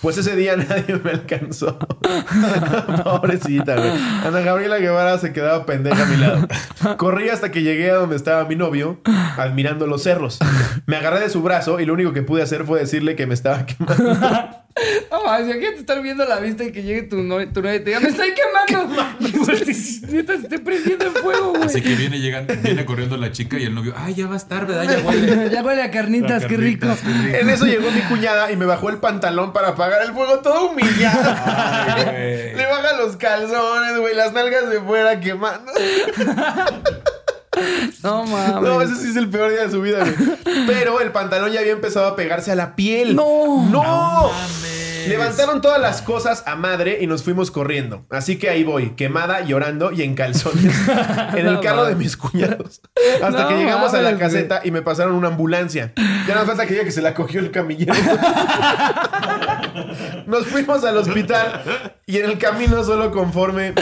Pues 0.00 0.18
ese 0.18 0.36
día 0.36 0.56
nadie 0.56 1.00
me 1.02 1.10
alcanzó. 1.10 1.78
Pobrecita, 3.04 3.76
güey. 3.76 3.90
Ana 4.24 4.40
Gabriela 4.40 4.78
Guevara 4.78 5.18
se 5.18 5.32
quedaba 5.32 5.64
pendeja 5.66 6.02
a 6.02 6.06
mi 6.06 6.16
lado. 6.16 6.48
Corrí 6.96 7.28
hasta 7.28 7.50
que 7.50 7.62
llegué 7.62 7.90
a 7.90 7.96
donde 7.96 8.16
estaba 8.16 8.44
mi 8.44 8.56
novio, 8.56 9.00
admirando 9.36 9.86
los 9.86 10.02
cerros. 10.02 10.38
Me 10.86 10.96
agarré 10.96 11.20
de 11.20 11.30
su 11.30 11.42
brazo 11.42 11.80
y 11.80 11.86
lo 11.86 11.94
único 11.94 12.12
que 12.12 12.22
pude 12.22 12.42
hacer 12.42 12.64
fue 12.64 12.80
decirle 12.80 13.16
que 13.16 13.26
me 13.26 13.34
estaba 13.34 13.66
quemando. 13.66 14.63
No 15.10 15.24
mames, 15.24 15.46
imagínate 15.46 15.78
estar 15.78 16.02
viendo 16.02 16.24
la 16.24 16.40
vista 16.40 16.64
y 16.64 16.72
que 16.72 16.82
llegue 16.82 17.02
tu 17.04 17.22
novia, 17.22 17.48
tu 17.52 17.62
novia 17.62 17.76
y 17.76 17.80
te 17.80 17.90
diga, 17.90 18.00
¡me 18.00 18.08
estoy 18.08 18.32
quemando! 18.34 18.92
Neta, 20.08 20.32
se 20.36 20.42
esté 20.42 20.58
prendiendo 20.58 21.06
en 21.06 21.12
fuego, 21.14 21.50
güey. 21.50 21.62
Así 21.64 21.80
que 21.80 21.94
viene 21.94 22.18
llegando, 22.18 22.54
viene 22.60 22.84
corriendo 22.84 23.16
la 23.16 23.30
chica 23.30 23.56
y 23.56 23.64
el 23.64 23.74
novio, 23.74 23.94
ay, 23.96 24.14
ya 24.14 24.26
va 24.26 24.34
a 24.34 24.36
estar, 24.36 24.66
¿verdad? 24.66 24.84
Ya 24.84 25.06
huele. 25.06 25.50
Ya 25.54 25.62
huele 25.62 25.82
a 25.82 25.90
carnitas, 25.90 26.44
A 26.44 26.48
qué 26.48 26.56
rico. 26.56 26.86
carnitas, 26.88 27.06
qué 27.06 27.22
rico. 27.22 27.38
En 27.38 27.50
eso 27.50 27.66
llegó 27.66 27.90
mi 27.92 28.00
cuñada 28.02 28.50
y 28.50 28.56
me 28.56 28.66
bajó 28.66 28.90
el 28.90 28.98
pantalón 28.98 29.52
para 29.52 29.68
apagar 29.68 30.02
el 30.02 30.12
fuego 30.12 30.40
todo 30.40 30.70
humillado. 30.70 31.34
Ay. 31.46 32.54
Le 32.56 32.66
baja 32.66 32.96
los 32.96 33.16
calzones, 33.16 33.98
güey, 33.98 34.14
las 34.16 34.32
nalgas 34.32 34.68
de 34.70 34.80
fuera 34.80 35.20
quemando. 35.20 35.70
No 38.02 38.24
mames. 38.24 38.62
No, 38.62 38.82
ese 38.82 38.96
sí 38.96 39.08
es 39.10 39.16
el 39.16 39.28
peor 39.28 39.50
día 39.50 39.64
de 39.64 39.70
su 39.70 39.80
vida, 39.80 39.98
güey. 40.00 40.66
Pero 40.66 41.00
el 41.00 41.10
pantalón 41.12 41.52
ya 41.52 41.60
había 41.60 41.72
empezado 41.72 42.06
a 42.06 42.16
pegarse 42.16 42.52
a 42.52 42.54
la 42.54 42.76
piel. 42.76 43.16
No. 43.16 43.66
¡No! 43.70 43.82
mames. 43.82 44.73
Levantaron 45.08 45.60
todas 45.60 45.80
las 45.80 46.02
cosas 46.02 46.42
a 46.46 46.56
madre 46.56 46.98
y 47.00 47.06
nos 47.06 47.22
fuimos 47.22 47.50
corriendo. 47.50 48.06
Así 48.10 48.38
que 48.38 48.48
ahí 48.48 48.64
voy, 48.64 48.90
quemada, 48.90 49.42
llorando 49.42 49.92
y 49.92 50.02
en 50.02 50.14
calzones. 50.14 50.74
en 51.36 51.46
el 51.46 51.60
carro 51.60 51.84
de 51.84 51.94
mis 51.94 52.16
cuñados. 52.16 52.80
Hasta 53.22 53.42
No 53.42 53.48
que 53.48 53.56
llegamos 53.56 53.94
a 53.94 54.02
la 54.02 54.18
caseta 54.18 54.60
y 54.64 54.70
me 54.70 54.82
pasaron 54.82 55.14
una 55.14 55.28
ambulancia. 55.28 55.92
Ya 56.26 56.34
no 56.34 56.46
falta 56.46 56.66
que 56.66 56.74
diga 56.74 56.84
que 56.84 56.92
se 56.92 57.02
la 57.02 57.14
cogió 57.14 57.40
el 57.40 57.50
camillero. 57.50 57.94
Nos 60.26 60.46
fuimos 60.46 60.84
al 60.84 60.96
hospital 60.96 61.62
y 62.06 62.18
en 62.18 62.30
el 62.30 62.38
camino 62.38 62.82
solo 62.84 63.10
conforme 63.10 63.74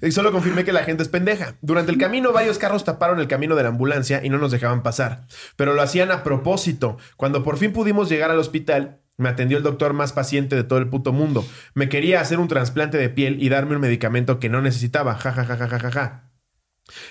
y 0.00 0.10
solo 0.10 0.32
confirmé 0.32 0.64
que 0.64 0.72
la 0.72 0.84
gente 0.84 1.02
es 1.02 1.08
pendeja. 1.08 1.54
Durante 1.60 1.92
el 1.92 1.98
camino 1.98 2.32
varios 2.32 2.58
carros 2.58 2.84
taparon 2.84 3.20
el 3.20 3.28
camino 3.28 3.54
de 3.54 3.62
la 3.62 3.68
ambulancia 3.70 4.20
y 4.24 4.28
no 4.28 4.38
nos 4.38 4.50
dejaban 4.50 4.82
pasar, 4.82 5.22
pero 5.56 5.74
lo 5.74 5.82
hacían 5.82 6.10
a 6.10 6.22
propósito. 6.22 6.96
Cuando 7.16 7.42
por 7.42 7.58
fin 7.58 7.72
pudimos 7.72 8.08
llegar 8.08 8.30
al 8.30 8.38
hospital, 8.38 8.98
me 9.18 9.28
atendió 9.28 9.58
el 9.58 9.62
doctor 9.62 9.92
más 9.92 10.12
paciente 10.12 10.56
de 10.56 10.64
todo 10.64 10.78
el 10.78 10.88
puto 10.88 11.12
mundo. 11.12 11.46
Me 11.74 11.88
quería 11.88 12.20
hacer 12.20 12.38
un 12.38 12.48
trasplante 12.48 12.98
de 12.98 13.08
piel 13.08 13.42
y 13.42 13.48
darme 13.48 13.76
un 13.76 13.80
medicamento 13.80 14.38
que 14.38 14.48
no 14.48 14.62
necesitaba. 14.62 15.14
Ja 15.14 15.32
ja 15.32 15.44
ja 15.44 15.56
ja 15.56 15.68
ja 15.68 15.78
ja. 15.78 15.90
ja. 15.90 16.32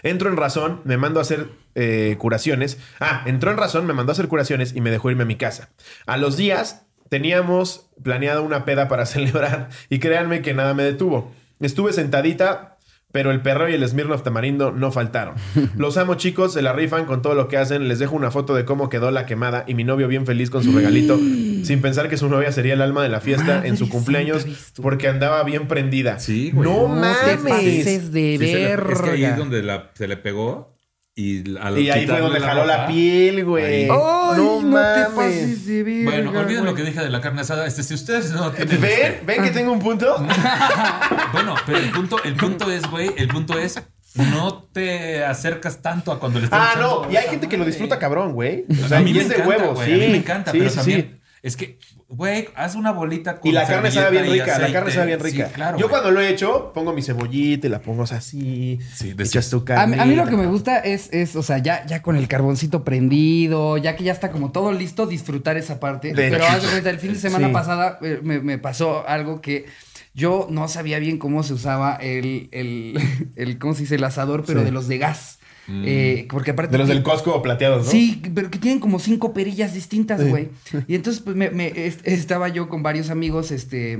Entro 0.03 0.29
en 0.29 0.37
razón, 0.37 0.81
me 0.83 0.97
mandó 0.97 1.19
a 1.19 1.23
hacer 1.23 1.49
eh, 1.75 2.15
curaciones. 2.19 2.77
Ah, 2.99 3.23
entró 3.25 3.51
en 3.51 3.57
razón, 3.57 3.85
me 3.85 3.93
mandó 3.93 4.11
a 4.11 4.13
hacer 4.13 4.27
curaciones 4.27 4.75
y 4.75 4.81
me 4.81 4.91
dejó 4.91 5.09
irme 5.09 5.23
a 5.23 5.27
mi 5.27 5.37
casa. 5.37 5.69
A 6.05 6.17
los 6.17 6.37
días 6.37 6.85
teníamos 7.09 7.89
planeado 8.03 8.43
una 8.43 8.65
peda 8.65 8.87
para 8.87 9.05
celebrar 9.05 9.69
y 9.89 9.99
créanme 9.99 10.41
que 10.41 10.53
nada 10.53 10.73
me 10.73 10.83
detuvo. 10.83 11.33
Estuve 11.59 11.93
sentadita, 11.93 12.70
pero 13.11 13.31
el 13.31 13.41
perro 13.41 13.69
y 13.69 13.73
el 13.73 13.87
Smirnoff 13.87 14.23
tamarindo 14.23 14.71
no 14.71 14.91
faltaron. 14.91 15.35
Los 15.77 15.97
amo 15.97 16.15
chicos, 16.15 16.53
se 16.53 16.61
la 16.61 16.73
rifan 16.73 17.05
con 17.05 17.21
todo 17.21 17.35
lo 17.35 17.47
que 17.47 17.57
hacen. 17.57 17.87
Les 17.87 17.99
dejo 17.99 18.15
una 18.15 18.31
foto 18.31 18.53
de 18.55 18.65
cómo 18.65 18.89
quedó 18.89 19.11
la 19.11 19.25
quemada 19.25 19.63
y 19.67 19.73
mi 19.73 19.83
novio 19.83 20.07
bien 20.07 20.25
feliz 20.25 20.49
con 20.49 20.63
su 20.63 20.71
regalito, 20.71 21.17
sin 21.63 21.81
pensar 21.81 22.09
que 22.09 22.17
su 22.17 22.29
novia 22.29 22.51
sería 22.51 22.73
el 22.73 22.81
alma 22.81 23.03
de 23.03 23.09
la 23.09 23.19
fiesta 23.21 23.65
en 23.65 23.77
su 23.77 23.89
cumpleaños 23.89 24.45
porque 24.81 25.07
andaba 25.07 25.43
bien 25.43 25.67
prendida. 25.67 26.19
Sí, 26.19 26.51
güey. 26.51 26.69
No, 26.69 26.87
No 26.95 27.01
te 27.01 27.37
mames. 27.37 27.39
pases 27.77 28.11
de 28.11 28.37
Sí, 28.39 28.45
se 28.47 28.53
le- 28.53 28.65
verga. 28.67 28.93
es 28.93 29.01
que 29.01 29.09
ahí 29.11 29.23
es 29.23 29.37
donde 29.37 29.63
la- 29.63 29.91
se 29.93 30.07
le 30.07 30.17
pegó 30.17 30.75
y, 31.21 31.89
ahí 31.89 32.07
fue 32.07 32.19
donde 32.19 32.39
jaló 32.39 32.65
la 32.65 32.87
piel, 32.87 33.45
güey. 33.45 33.83
Ay, 33.83 33.87
no 33.87 34.33
no, 34.35 34.57
te 34.59 34.65
mames. 34.65 35.07
pases 35.15 35.65
de 35.65 35.83
verga. 35.83 36.11
Bueno, 36.11 36.39
olviden 36.39 36.65
lo 36.65 36.73
que 36.73 36.83
dije 36.83 37.01
de 37.01 37.09
la 37.09 37.21
carne 37.21 37.41
asada. 37.41 37.65
Este, 37.67 37.83
si 37.83 37.93
ustedes 37.93 38.31
no 38.31 38.51
tienen. 38.51 38.81
¿Ven? 38.81 38.91
este- 38.91 39.21
¿Ven 39.25 39.43
que 39.43 39.51
tengo 39.51 39.71
un 39.71 39.79
punto? 39.79 40.15
Bueno, 41.33 41.55
pero 41.65 41.77
el 41.77 41.91
punto, 41.91 42.21
el 42.23 42.35
punto 42.35 42.69
es, 42.69 42.85
güey, 42.89 43.11
el 43.17 43.27
punto 43.29 43.57
es 43.57 43.81
no 44.15 44.63
te 44.73 45.23
acercas 45.23 45.81
tanto 45.81 46.11
a 46.11 46.19
cuando 46.19 46.39
le 46.39 46.45
están 46.45 46.61
Ah, 46.61 46.73
no. 46.79 47.09
Y 47.09 47.15
hay 47.15 47.29
gente 47.29 47.47
que 47.47 47.57
lo 47.57 47.63
disfruta 47.63 47.97
cabrón, 47.97 48.33
güey. 48.33 48.65
O 48.83 48.87
sea, 48.87 48.97
a 48.97 49.01
mí 49.01 49.11
y 49.11 49.13
me 49.13 49.21
es 49.21 49.29
de 49.29 49.35
encanta, 49.35 49.49
huevos, 49.57 49.75
güey, 49.75 49.87
sí. 49.87 49.93
A 49.93 49.97
mí 49.97 50.11
me 50.11 50.17
encanta, 50.17 50.51
Sí, 50.51 50.57
pero 50.57 50.69
sí, 50.69 50.75
también 50.75 51.01
sí. 51.01 51.20
Es 51.43 51.57
que, 51.57 51.79
güey, 52.07 52.49
haz 52.55 52.75
una 52.75 52.91
bolita 52.91 53.39
con 53.39 53.49
Y 53.49 53.51
la 53.53 53.65
carne 53.65 53.89
sabe 53.89 54.11
bien 54.11 54.31
rica, 54.31 54.59
la 54.59 54.71
carne 54.71 54.91
sabe 54.91 55.07
bien 55.07 55.19
rica. 55.19 55.47
Sí, 55.47 55.53
claro. 55.55 55.77
Yo 55.79 55.85
güey. 55.87 55.89
cuando 55.89 56.11
lo 56.11 56.21
he 56.21 56.29
hecho, 56.29 56.71
pongo 56.71 56.93
mi 56.93 57.01
cebollita 57.01 57.65
y 57.65 57.69
la 57.71 57.81
pongo 57.81 58.03
así. 58.03 58.77
Sí, 58.93 59.13
de- 59.13 59.23
echas 59.23 59.49
tu 59.49 59.57
A, 59.57 59.65
carne. 59.65 59.95
mí- 59.95 60.01
a 60.03 60.05
mí 60.05 60.15
lo 60.15 60.27
que 60.27 60.37
me 60.37 60.45
gusta 60.45 60.77
es, 60.79 61.09
es, 61.11 61.35
o 61.35 61.41
sea, 61.41 61.57
ya, 61.57 61.83
ya 61.87 62.03
con 62.03 62.15
el 62.15 62.27
carboncito 62.27 62.83
prendido, 62.83 63.77
ya 63.77 63.95
que 63.95 64.03
ya 64.03 64.11
está 64.11 64.29
como 64.31 64.51
todo 64.51 64.71
listo, 64.71 65.07
disfrutar 65.07 65.57
esa 65.57 65.79
parte. 65.79 66.09
De 66.09 66.13
Pero 66.13 66.35
hecho. 66.37 66.45
haz 66.45 66.63
cuenta, 66.65 66.89
el 66.91 66.99
fin 66.99 67.13
de 67.13 67.19
semana 67.19 67.47
Sí. 67.47 67.53
pasada 67.53 67.97
eh, 68.03 68.19
me, 68.21 68.39
me 68.39 68.57
pasó 68.59 69.07
algo 69.07 69.41
que 69.41 69.65
yo 70.13 70.45
no 70.49 70.67
sabía 70.67 70.99
bien 70.99 71.17
cómo 71.17 71.41
se 71.41 71.53
usaba 71.53 71.95
el, 71.95 72.49
el, 72.51 72.99
el 73.35 73.57
¿cómo 73.57 73.73
se 73.73 73.81
dice? 73.81 73.95
El 73.95 74.03
asador, 74.03 74.43
pero 74.45 74.59
Sí. 74.59 74.65
de 74.65 74.71
los 74.71 74.87
de 74.87 74.99
gas. 74.99 75.39
Mm. 75.71 75.83
Eh, 75.85 76.27
porque 76.29 76.51
aparte... 76.51 76.71
De 76.73 76.77
los 76.79 76.87
del 76.87 77.01
Costco 77.03 77.41
plateados, 77.41 77.85
¿no? 77.85 77.91
Sí, 77.91 78.21
pero 78.35 78.51
que 78.51 78.59
tienen 78.59 78.79
como 78.79 78.99
cinco 78.99 79.33
perillas 79.33 79.73
distintas, 79.73 80.19
Sí. 80.21 80.27
güey. 80.29 80.49
Y 80.87 80.95
entonces, 80.95 81.21
pues, 81.23 81.35
me, 81.35 81.49
me- 81.49 81.67
es- 81.87 81.99
estaba 82.03 82.49
yo 82.49 82.67
con 82.67 82.83
varios 82.83 83.09
amigos, 83.09 83.51
este, 83.51 83.97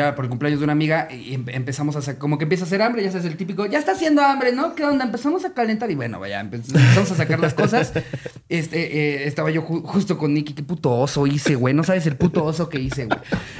a 0.00 0.06
ver, 0.06 0.14
por 0.14 0.24
el 0.24 0.28
cumpleaños 0.30 0.60
de 0.60 0.64
una 0.64 0.72
amiga, 0.72 1.08
y 1.12 1.34
em- 1.34 1.44
empezamos 1.48 1.96
a 1.96 2.00
hacer, 2.00 2.18
como 2.18 2.38
que 2.38 2.44
empieza 2.44 2.64
a 2.64 2.66
hacer 2.66 2.82
hambre, 2.82 3.02
ya 3.02 3.10
sabes, 3.10 3.26
el 3.26 3.36
típico, 3.36 3.66
ya 3.66 3.78
está 3.78 3.92
haciendo 3.92 4.22
hambre, 4.22 4.52
¿no? 4.52 4.74
¿Qué 4.74 4.84
onda? 4.84 5.04
Empezamos 5.04 5.44
a 5.44 5.52
calentar 5.52 5.90
y 5.90 5.94
bueno, 5.94 6.18
vaya, 6.20 6.40
empe- 6.42 6.62
empezamos 6.66 7.10
a 7.10 7.16
sacar 7.16 7.40
las 7.40 7.54
cosas. 7.54 7.92
Este, 8.48 9.22
eh, 9.22 9.26
estaba 9.26 9.50
yo 9.50 9.62
ju- 9.66 9.82
justo 9.82 10.18
con 10.18 10.34
Nicky, 10.34 10.52
qué 10.52 10.62
puto 10.62 10.90
oso 10.90 11.26
hice, 11.26 11.54
güey. 11.54 11.72
No 11.72 11.84
sabes 11.84 12.06
el 12.06 12.16
puto 12.16 12.44
oso 12.44 12.68
que 12.68 12.78
hice, 12.78 13.06
güey. 13.06 13.18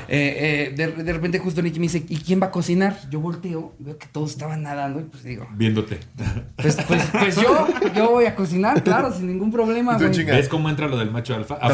Eh, 0.09 0.69
eh, 0.69 0.75
de, 0.77 1.03
de 1.03 1.13
repente 1.15 1.39
justo 1.39 1.63
Nicky 1.63 1.79
me 1.81 1.85
dice, 1.85 2.05
¿y 2.07 2.17
quién 2.19 2.43
va 2.43 2.49
a 2.49 2.51
cocinar? 2.51 2.99
Yo 3.09 3.19
volteo, 3.21 3.75
veo 3.79 3.97
que 3.97 4.07
todos 4.09 4.33
estaban 4.33 4.63
nadando 4.63 5.01
y 5.01 5.05
pues 5.05 5.23
digo, 5.25 5.47
Viéndote. 5.55 5.99
pues, 6.57 6.77
pues, 6.87 7.03
pues 7.11 7.37
yo, 7.37 7.67
yo 7.97 8.11
voy 8.11 8.27
a 8.27 8.35
cocinar, 8.35 8.83
claro, 8.83 9.11
sin 9.15 9.29
ningún 9.29 9.51
problema, 9.51 9.97
güey. 9.97 10.11
¿Ves 10.27 10.49
cómo 10.51 10.69
entra 10.69 10.87
lo 10.89 10.99
del 10.99 11.11
macho 11.11 11.35
alfa? 11.35 11.57
Ah, 11.63 11.71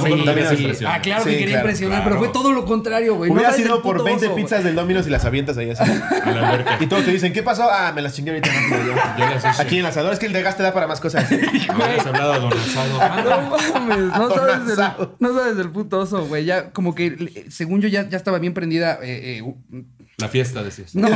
claro 1.02 1.24
Sí, 1.24 1.30
que 1.30 1.38
quería 1.38 1.54
claro, 1.54 1.59
impresionar, 1.66 2.02
claro. 2.02 2.04
pero 2.04 2.18
fue 2.18 2.28
todo 2.28 2.52
lo 2.52 2.64
contrario, 2.66 3.16
güey. 3.16 3.32
Hubiera 3.32 3.50
No 3.50 3.56
sido 3.56 3.82
por 3.82 3.94
puto 3.96 4.04
20 4.04 4.26
oso. 4.26 4.34
Pizzas 4.49 4.64
del 4.64 4.74
Domino's 4.74 5.07
y 5.07 5.11
las 5.11 5.24
avientas 5.24 5.57
ahí 5.59 5.70
así. 5.70 5.82
A 5.82 6.30
la 6.30 6.49
alberca. 6.51 6.78
Y 6.80 6.86
todos 6.86 7.05
te 7.05 7.11
dicen, 7.12 7.32
¿qué 7.32 7.42
pasó? 7.42 7.68
Ah, 7.70 7.92
me 7.94 8.03
las 8.03 8.14
chingué 8.14 8.30
ahorita 8.30 8.51
rápido 8.51 8.86
yo. 8.94 8.94
Yo 9.18 9.24
las 9.30 9.44
hice. 9.44 9.62
Aquí 9.62 9.74
en 9.74 9.80
el 9.80 9.86
asador 9.86 10.12
es 10.12 10.18
que 10.18 10.26
el 10.26 10.32
de 10.32 10.42
gas 10.42 10.57
te 10.57 10.62
da 10.62 10.72
para 10.72 10.86
más 10.86 11.01
cosas. 11.01 11.30
Habías 11.68 12.07
hablado 12.07 12.32
a 12.32 12.38
Don 12.38 12.53
Asado. 12.53 12.99
Ah, 13.01 13.22
No 13.24 13.80
mames, 13.80 13.99
no 13.99 14.30
sabes, 14.34 14.66
del, 14.66 14.86
no 15.18 15.34
sabes 15.34 15.57
del 15.57 15.70
puto 15.70 15.99
oso, 16.01 16.26
güey. 16.26 16.44
Ya, 16.44 16.70
como 16.70 16.94
que, 16.94 17.07
eh, 17.07 17.46
según 17.51 17.80
yo, 17.80 17.88
ya, 17.88 18.09
ya 18.09 18.16
estaba 18.16 18.38
bien 18.38 18.55
prendida. 18.55 18.99
eh, 19.03 19.42
eh, 19.42 19.84
La 20.20 20.26
fiesta, 20.28 20.64
decías. 20.64 20.96
no, 20.96 21.08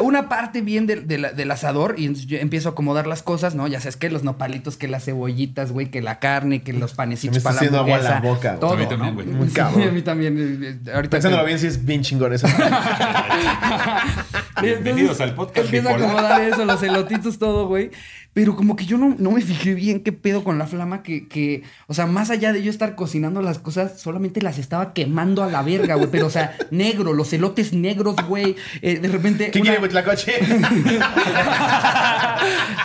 una 0.00 0.30
parte 0.30 0.62
bien 0.62 0.86
del, 0.86 1.06
del- 1.06 1.36
del 1.36 1.50
asador. 1.50 1.96
Y 1.98 2.06
entonces 2.06 2.26
yo 2.26 2.38
empiezo 2.38 2.70
a 2.70 2.72
acomodar 2.72 3.06
las 3.06 3.22
cosas, 3.22 3.54
¿no? 3.54 3.68
Ya 3.68 3.80
sabes 3.80 3.98
que 3.98 4.08
los 4.08 4.24
nopalitos, 4.24 4.78
que 4.78 4.88
las 4.88 5.04
cebollitas, 5.04 5.72
güey, 5.72 5.90
que 5.90 6.00
la 6.00 6.18
carne, 6.20 6.62
que 6.62 6.72
los 6.72 6.94
panecitos 6.94 7.36
me 7.36 7.42
para 7.42 7.52
la 7.56 7.58
haciendo 7.58 7.78
agua 7.80 7.98
en 7.98 8.04
la 8.04 8.20
boca. 8.20 8.58
Todo, 8.58 8.72
A 8.72 8.76
mí 8.78 8.86
también, 8.86 9.10
¿no? 9.14 9.22
güey. 9.22 9.26
Muy 9.26 9.48
Sí, 9.48 9.52
cabrón. 9.54 9.88
a 9.88 9.92
mí 9.92 10.00
también. 10.00 10.38
eh, 10.38 10.78
eh, 10.86 10.90
Ahorita 10.94 11.10
Pensándolo 11.16 11.42
que- 11.42 11.48
bien, 11.48 11.58
sí 11.58 11.66
es 11.66 11.84
bien 11.84 12.00
chingón 12.00 12.32
eso. 12.32 12.46
Bienvenidos 14.62 15.20
al 15.20 15.34
podcast 15.34 15.66
Empiezo 15.66 15.90
a 15.90 15.96
acomodar 15.96 16.40
eso, 16.40 16.64
los 16.64 16.82
elotitos, 16.82 17.38
todo, 17.38 17.68
güey. 17.68 17.90
Pero 18.32 18.54
como 18.54 18.76
que 18.76 18.86
yo 18.86 18.96
no, 18.96 19.16
no 19.18 19.32
me 19.32 19.40
fijé 19.40 19.74
bien 19.74 20.04
qué 20.04 20.12
pedo 20.12 20.44
con 20.44 20.56
la 20.56 20.68
flama 20.68 21.02
que, 21.02 21.26
que, 21.26 21.64
o 21.88 21.94
sea, 21.94 22.06
más 22.06 22.30
allá 22.30 22.52
de 22.52 22.62
yo 22.62 22.70
estar 22.70 22.94
cocinando 22.94 23.42
las 23.42 23.58
cosas, 23.58 24.00
solamente 24.00 24.40
las 24.40 24.56
estaba 24.58 24.92
quemando 24.92 25.42
a 25.42 25.50
la 25.50 25.62
verga, 25.62 25.96
güey. 25.96 26.08
Pero, 26.12 26.28
o 26.28 26.30
sea, 26.30 26.56
negro, 26.70 27.12
los 27.12 27.32
elotes 27.32 27.72
negros, 27.72 28.14
güey. 28.28 28.54
Eh, 28.82 29.00
de 29.00 29.08
repente. 29.08 29.50
¿Qué 29.50 29.58
una- 29.60 29.70
quiere 29.70 29.82
Huitlacoche? 29.82 30.32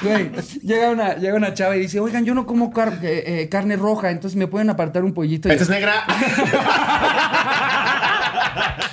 Güey, 0.02 0.32
llega 0.62 0.90
una, 0.90 1.16
llega 1.16 1.36
una 1.36 1.54
chava 1.54 1.78
y 1.78 1.80
dice, 1.80 2.00
oigan, 2.02 2.26
yo 2.26 2.34
no 2.36 2.46
como 2.46 2.74
car- 2.74 3.00
eh, 3.04 3.24
eh, 3.44 3.50
carne 3.50 3.78
roja, 3.78 4.12
entonces 4.12 4.36
me 4.36 4.48
pueden 4.48 4.70
apartar 4.70 5.06
un 5.06 5.14
pollito. 5.14 5.48
Esta 5.50 5.64
es 5.64 5.70
negra. 5.70 6.04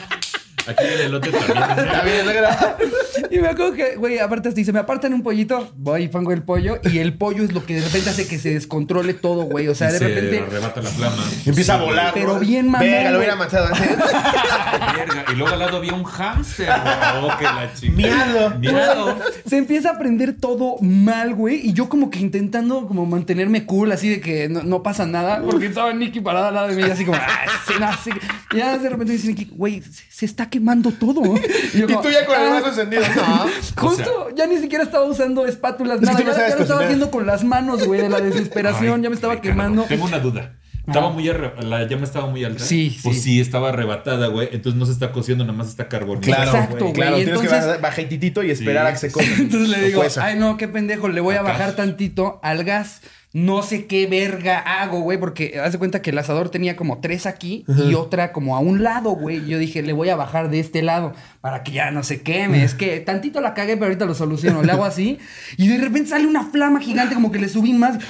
Aquí 0.73 0.85
el 0.95 1.01
elote 1.03 1.31
también. 1.31 2.27
Negra. 2.27 2.77
Y 3.31 3.39
me 3.39 3.49
acuerdo 3.49 3.73
que, 3.73 3.97
güey, 3.97 4.19
aparte 4.19 4.49
hasta 4.49 4.59
dice, 4.59 4.73
me 4.73 4.79
apartan 4.79 5.15
un 5.15 5.23
pollito, 5.23 5.73
voy 5.77 6.03
y 6.05 6.09
pongo 6.09 6.33
el 6.33 6.43
pollo, 6.43 6.79
y 6.85 6.99
el 6.99 7.15
pollo 7.15 7.43
es 7.43 7.53
lo 7.53 7.65
que 7.65 7.77
de 7.77 7.81
repente 7.83 8.11
hace 8.11 8.27
que 8.27 8.39
se 8.39 8.53
descontrole 8.53 9.15
todo, 9.15 9.45
güey. 9.45 9.69
O 9.69 9.75
sea, 9.75 9.91
de 9.91 9.99
se 9.99 10.09
repente. 10.09 10.41
arrebata 10.41 10.83
la 10.83 10.91
flama. 10.91 11.17
Empieza 11.47 11.75
a 11.75 11.77
volar. 11.79 12.13
Pero 12.15 12.35
¿no? 12.35 12.41
bien 12.41 12.67
mamón, 12.67 12.81
Verga, 12.87 13.11
lo 13.11 13.19
hubiera 13.19 13.37
matado 13.37 13.67
antes. 13.69 13.89
Verga. 13.97 15.25
Y 15.33 15.35
luego 15.37 15.53
al 15.53 15.59
lado 15.61 15.77
había 15.79 15.95
un 15.95 16.05
hámster. 16.05 16.67
güey. 16.67 17.25
Oh, 17.33 17.39
que 17.39 17.45
la. 17.45 17.71
Miado. 17.95 18.59
Miado. 18.59 19.19
Se 19.47 19.57
empieza 19.57 19.91
a 19.91 19.93
aprender 19.95 20.35
todo 20.39 20.77
mal, 20.81 21.35
güey. 21.35 21.67
Y 21.67 21.73
yo 21.73 21.89
como 21.89 22.11
que 22.11 22.19
intentando 22.19 22.87
como 22.87 23.07
mantenerme 23.07 23.65
cool, 23.67 23.93
así 23.93 24.09
de 24.09 24.21
que 24.21 24.49
no, 24.49 24.63
no 24.63 24.83
pasa 24.83 25.07
nada. 25.07 25.41
Porque 25.43 25.67
estaba 25.67 25.93
Nicky 25.93 26.21
parada 26.21 26.49
al 26.49 26.55
lado 26.55 26.69
de 26.69 26.77
mí, 26.77 26.83
así 26.83 27.05
como, 27.05 27.17
ah, 27.19 27.45
sí, 27.67 27.75
no, 27.81 27.89
sí". 28.05 28.11
Y 28.53 28.59
ya 28.59 28.77
de 28.79 28.89
repente 28.89 29.13
dice 29.13 29.29
Nicky, 29.29 29.51
güey, 29.53 29.83
se, 29.83 30.03
se 30.11 30.27
está 30.27 30.51
quemando 30.51 30.62
todo. 30.93 31.23
Y, 31.75 31.79
yo 31.79 31.85
Y 31.85 31.89
como, 31.89 32.01
tú 32.03 32.11
ya 32.11 32.25
con 32.27 32.35
el 32.41 32.43
"Ah". 32.49 32.51
brazo 32.61 32.69
encendido. 32.69 33.03
No. 33.17 33.47
Justo, 33.89 34.29
ya 34.37 34.47
ni 34.47 34.59
siquiera 34.59 34.85
estaba 34.85 35.05
usando 35.05 35.47
espátulas, 35.47 36.01
que 36.01 36.07
nada. 36.07 36.19
no 36.19 36.25
ya, 36.49 36.57
lo 36.57 36.63
estaba 36.63 36.81
haciendo 36.85 37.11
con 37.11 37.27
las 37.27 37.45
manos, 37.45 37.85
güey, 37.87 38.01
de 38.01 38.09
la 38.09 38.21
desesperación. 38.21 38.97
Ay, 38.97 39.03
ya 39.03 39.09
me 39.11 39.15
estaba 39.15 39.41
quemando. 39.41 39.83
Tengo 39.85 40.05
una 40.05 40.19
duda. 40.19 40.57
Estaba 40.87 41.11
muy 41.11 41.25
arre- 41.29 41.63
la 41.63 41.87
llama 41.87 42.03
estaba 42.03 42.27
muy 42.27 42.43
alta. 42.45 42.65
Sí, 42.65 42.99
Pues 43.05 43.17
sí. 43.19 43.23
sí, 43.23 43.41
estaba 43.41 43.69
arrebatada, 43.69 44.27
güey. 44.27 44.49
Entonces 44.51 44.77
no 44.79 44.85
se 44.85 44.91
está 44.93 45.13
cociendo, 45.13 45.45
nada 45.45 45.57
más 45.57 45.69
está 45.69 45.89
carbonizando. 45.89 46.35
Claro, 46.43 46.59
Exacto, 46.59 46.85
güey. 46.87 46.93
Claro, 46.93 47.17
tienes 47.17 47.35
que 47.39 47.45
Entonces- 47.47 47.67
bajar 47.67 47.81
bajititito 47.81 48.43
y 48.43 48.51
esperar 48.51 48.87
Sí. 48.87 48.89
a 48.89 48.93
que 48.95 48.99
se 48.99 49.13
cosa. 49.13 49.27
Entonces 49.39 49.69
le 49.69 49.81
digo, 49.87 50.03
ay 50.21 50.37
no, 50.39 50.57
qué 50.57 50.67
pendejo, 50.67 51.09
le 51.09 51.21
voy 51.21 51.37
a 51.37 51.43
bajar 51.43 51.77
tantito 51.77 52.41
al 52.43 52.65
gas. 52.65 53.01
No 53.35 53.63
sé 53.63 53.87
qué 53.87 54.07
verga 54.07 54.59
hago, 54.59 55.01
güey, 55.01 55.17
porque 55.19 55.59
haz 55.59 55.73
de 55.73 55.79
cuenta 55.79 56.03
que 56.03 56.11
el 56.11 56.19
asador 56.19 56.51
tenía 56.51 56.77
como 56.77 56.99
tres 57.01 57.25
aquí 57.25 57.65
y 57.89 57.95
otra 57.95 58.31
como 58.31 58.57
a 58.57 58.59
un 58.61 58.83
lado, 58.83 59.13
güey. 59.13 59.47
Yo 59.47 59.57
dije, 59.59 59.81
le 59.83 59.95
voy 59.95 60.11
a 60.11 60.17
bajar 60.17 60.51
de 60.51 60.61
este 60.61 60.83
lado 60.83 61.15
para 61.41 61.63
que 61.63 61.73
ya 61.73 61.91
no 61.91 62.03
se 62.03 62.21
queme. 62.21 62.63
Es 62.63 62.75
que 62.75 63.01
tantito 63.01 63.41
la 63.41 63.55
cagué, 63.55 63.75
pero 63.75 63.87
ahorita 63.87 64.05
lo 64.05 64.15
soluciono. 64.15 64.63
Le 64.63 64.73
hago 64.73 64.85
así 64.85 65.19
y 65.57 65.69
de 65.69 65.79
repente 65.79 66.11
sale 66.11 66.27
una 66.27 66.45
flama 66.45 66.79
gigante, 66.81 67.15
como 67.15 67.33
que 67.33 67.39
le 67.39 67.49
subí 67.49 67.73
más. 67.73 67.97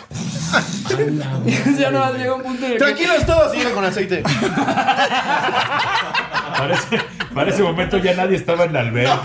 ya 1.78 1.90
no 1.92 2.12
llega 2.14 2.34
un 2.34 2.42
punto 2.42 2.66
de 2.66 2.72
que- 2.72 2.78
Tranquilos 2.78 3.24
todos, 3.24 3.52
sigan 3.52 3.72
con 3.74 3.84
aceite. 3.84 4.22
Para 6.62 6.74
ese, 6.74 6.98
para 7.34 7.50
ese 7.50 7.62
momento 7.62 7.98
ya 7.98 8.14
nadie 8.14 8.36
estaba 8.36 8.64
en 8.64 8.72
la 8.72 8.80
alberca. 8.80 9.20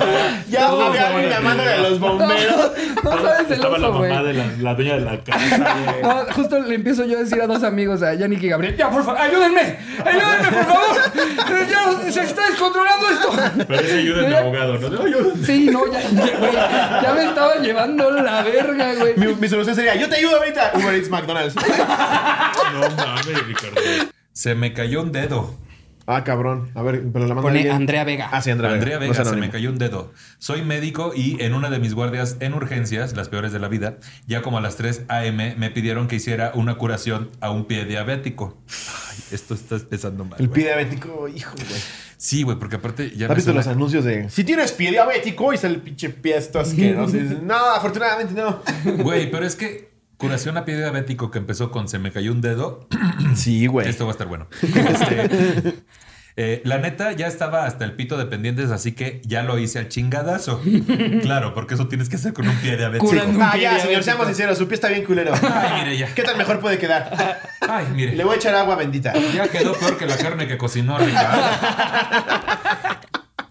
Ya 0.50 0.68
Todos 0.68 0.90
había 0.90 1.08
alguien 1.08 1.26
estaban 1.26 1.44
llamándole 1.58 1.72
a 1.74 1.78
los 1.90 2.00
bomberos. 2.00 2.72
No 3.04 3.12
sabes 3.22 3.48
el 3.48 3.54
Estaba 3.54 3.78
la 3.78 3.90
oso, 3.90 4.00
mamá 4.00 4.24
de 4.24 4.34
la, 4.34 4.46
la 4.60 4.74
dueña 4.76 4.94
de 4.96 5.02
la 5.02 5.24
casa. 5.24 5.76
No, 6.02 6.34
justo 6.34 6.60
le 6.60 6.76
empiezo 6.76 7.06
yo 7.06 7.18
a 7.18 7.22
decir 7.22 7.42
a 7.42 7.48
dos 7.48 7.64
amigos, 7.64 8.02
a 8.02 8.14
Yannick 8.16 8.42
y 8.44 8.50
Gabriel, 8.50 8.76
ya, 8.76 8.90
por 8.90 9.04
favor, 9.06 9.22
ayúdenme, 9.22 9.78
ayúdenme, 10.04 10.52
por 10.52 10.66
favor. 10.66 11.68
Ya 11.70 12.12
se 12.12 12.24
está 12.24 12.48
descontrolando 12.50 13.06
esto. 13.10 13.66
Parece 13.68 14.00
ayuda 14.00 14.22
de 14.24 14.30
Ya- 14.32 14.40
abogado, 14.40 14.78
¿no? 14.80 15.46
Sí, 15.46 15.70
no, 15.72 15.82
ya, 15.92 16.02
ya, 16.02 16.38
güey, 16.38 16.54
ya 16.54 17.14
me 17.16 17.24
estaba 17.26 17.56
llevando 17.56 18.10
la 18.12 18.42
verga, 18.44 18.94
güey. 18.96 19.14
Mi, 19.18 19.28
mi 19.36 19.48
solución 19.50 19.76
sería, 19.76 19.96
yo 19.96 20.08
te 20.10 20.16
ayudo 20.18 20.38
ahorita. 20.38 20.72
Uber 20.76 20.94
Eats 20.96 21.10
McDonald's. 21.10 21.56
No 21.56 22.90
mames, 22.96 23.48
Ricardo. 23.48 23.76
Se 24.34 24.56
me 24.56 24.74
cayó 24.74 25.02
un 25.02 25.12
dedo. 25.12 25.56
Ah, 26.10 26.24
cabrón. 26.24 26.72
A 26.74 26.82
ver, 26.84 27.04
pero 27.12 27.28
la 27.28 27.36
mano 27.36 27.46
Pone 27.46 27.70
Andrea 27.70 28.06
Vega. 28.06 28.30
Ah, 28.32 28.42
sí, 28.42 28.50
Andrea, 28.50 28.72
Andrea 28.72 28.98
Vega, 28.98 29.14
se 29.14 29.36
me 29.36 29.50
cayó 29.50 29.70
un 29.70 29.78
dedo. 29.78 30.14
Soy 30.40 30.62
médico 30.62 31.12
y 31.14 31.36
en 31.44 31.54
una 31.54 31.70
de 31.70 31.80
mis 31.80 31.94
guardias 31.94 32.38
en 32.40 32.54
urgencias, 32.54 33.14
las 33.14 33.28
peores 33.28 33.52
de 33.52 33.60
la 33.60 33.68
vida, 33.68 33.98
ya 34.26 34.42
como 34.42 34.58
a 34.58 34.62
las 34.62 34.78
3 34.78 35.04
a.m. 35.10 35.56
me 35.58 35.70
pidieron 35.70 36.08
que 36.08 36.16
hiciera 36.16 36.54
una 36.56 36.78
curación 36.78 37.30
a 37.42 37.52
un 37.52 37.66
pie 37.66 37.84
diabético. 37.84 38.58
Ay, 39.10 39.18
esto 39.32 39.54
está 39.54 39.76
empezando 39.76 40.24
mal. 40.24 40.40
El 40.40 40.48
güey. 40.48 40.62
pie 40.62 40.74
diabético, 40.74 41.28
hijo, 41.28 41.52
güey. 41.56 41.82
Sí, 42.16 42.44
güey, 42.44 42.58
porque 42.58 42.78
aparte 42.78 43.12
ya 43.16 43.28
¿Has 43.28 43.36
visto 43.36 43.52
los 43.54 43.68
anuncios 43.68 44.06
de 44.06 44.30
si 44.30 44.46
tienes 44.46 44.72
pie 44.72 44.92
diabético 44.92 45.54
y 45.54 45.58
sale 45.58 45.76
el 45.76 45.82
pinche 45.82 46.10
pie 46.10 46.38
esto 46.38 46.60
asqueroso? 46.60 47.18
No, 47.44 47.72
afortunadamente 47.72 48.34
no. 48.34 48.62
Güey, 49.04 49.30
pero 49.30 49.46
es 49.46 49.58
que 49.58 49.97
curación 50.18 50.58
a 50.58 50.66
pie 50.66 50.76
diabético 50.78 51.32
que 51.32 51.38
empezó 51.40 51.72
con 51.72 51.88
se 51.88 52.00
me 52.00 52.12
cayó 52.12 52.32
un 52.32 52.42
dedo, 52.42 52.88
Sí, 53.36 53.68
güey. 53.68 53.88
esto 53.88 54.06
va 54.06 54.12
a 54.12 54.14
estar 54.14 54.28
bueno. 54.28 54.48
Este, 54.62 55.76
eh, 56.40 56.62
la 56.66 56.78
neta 56.78 57.14
ya 57.14 57.26
estaba 57.26 57.66
hasta 57.66 57.84
el 57.84 57.94
pito 57.94 58.16
de 58.16 58.28
pendientes, 58.28 58.70
así 58.70 58.92
que 58.92 59.22
ya 59.26 59.42
lo 59.42 59.58
hice 59.58 59.80
al 59.80 59.88
chingadazo. 59.90 60.62
Claro, 61.24 61.54
porque 61.56 61.74
eso 61.74 61.88
tienes 61.88 62.10
que 62.10 62.16
hacer 62.18 62.34
con 62.34 62.48
un 62.48 62.56
pie 62.58 62.78
diabético. 62.78 63.08
Curando. 63.10 63.40
Ah, 63.44 63.52
pie 63.54 63.62
ya, 63.64 63.70
señor, 63.72 63.82
diabético. 63.88 64.04
seamos 64.04 64.28
sinceros, 64.28 64.58
su 64.58 64.68
pie 64.68 64.76
está 64.76 64.88
bien 64.90 65.04
culero. 65.04 65.34
Ay, 65.42 65.84
mire 65.84 65.98
ya. 65.98 66.14
¿Qué 66.14 66.22
tan 66.24 66.38
mejor 66.38 66.60
puede 66.60 66.78
quedar? 66.78 67.12
Ay, 67.62 67.88
mire. 67.94 68.16
Le 68.16 68.24
voy 68.24 68.36
a 68.36 68.38
echar 68.38 68.54
agua 68.54 68.76
bendita. 68.76 69.14
Ya 69.34 69.48
quedó 69.48 69.74
peor 69.74 69.98
que 69.98 70.06
la 70.06 70.16
carne 70.18 70.48
que 70.48 70.58
cocinó 70.60 70.98
Ricardo. 71.00 71.42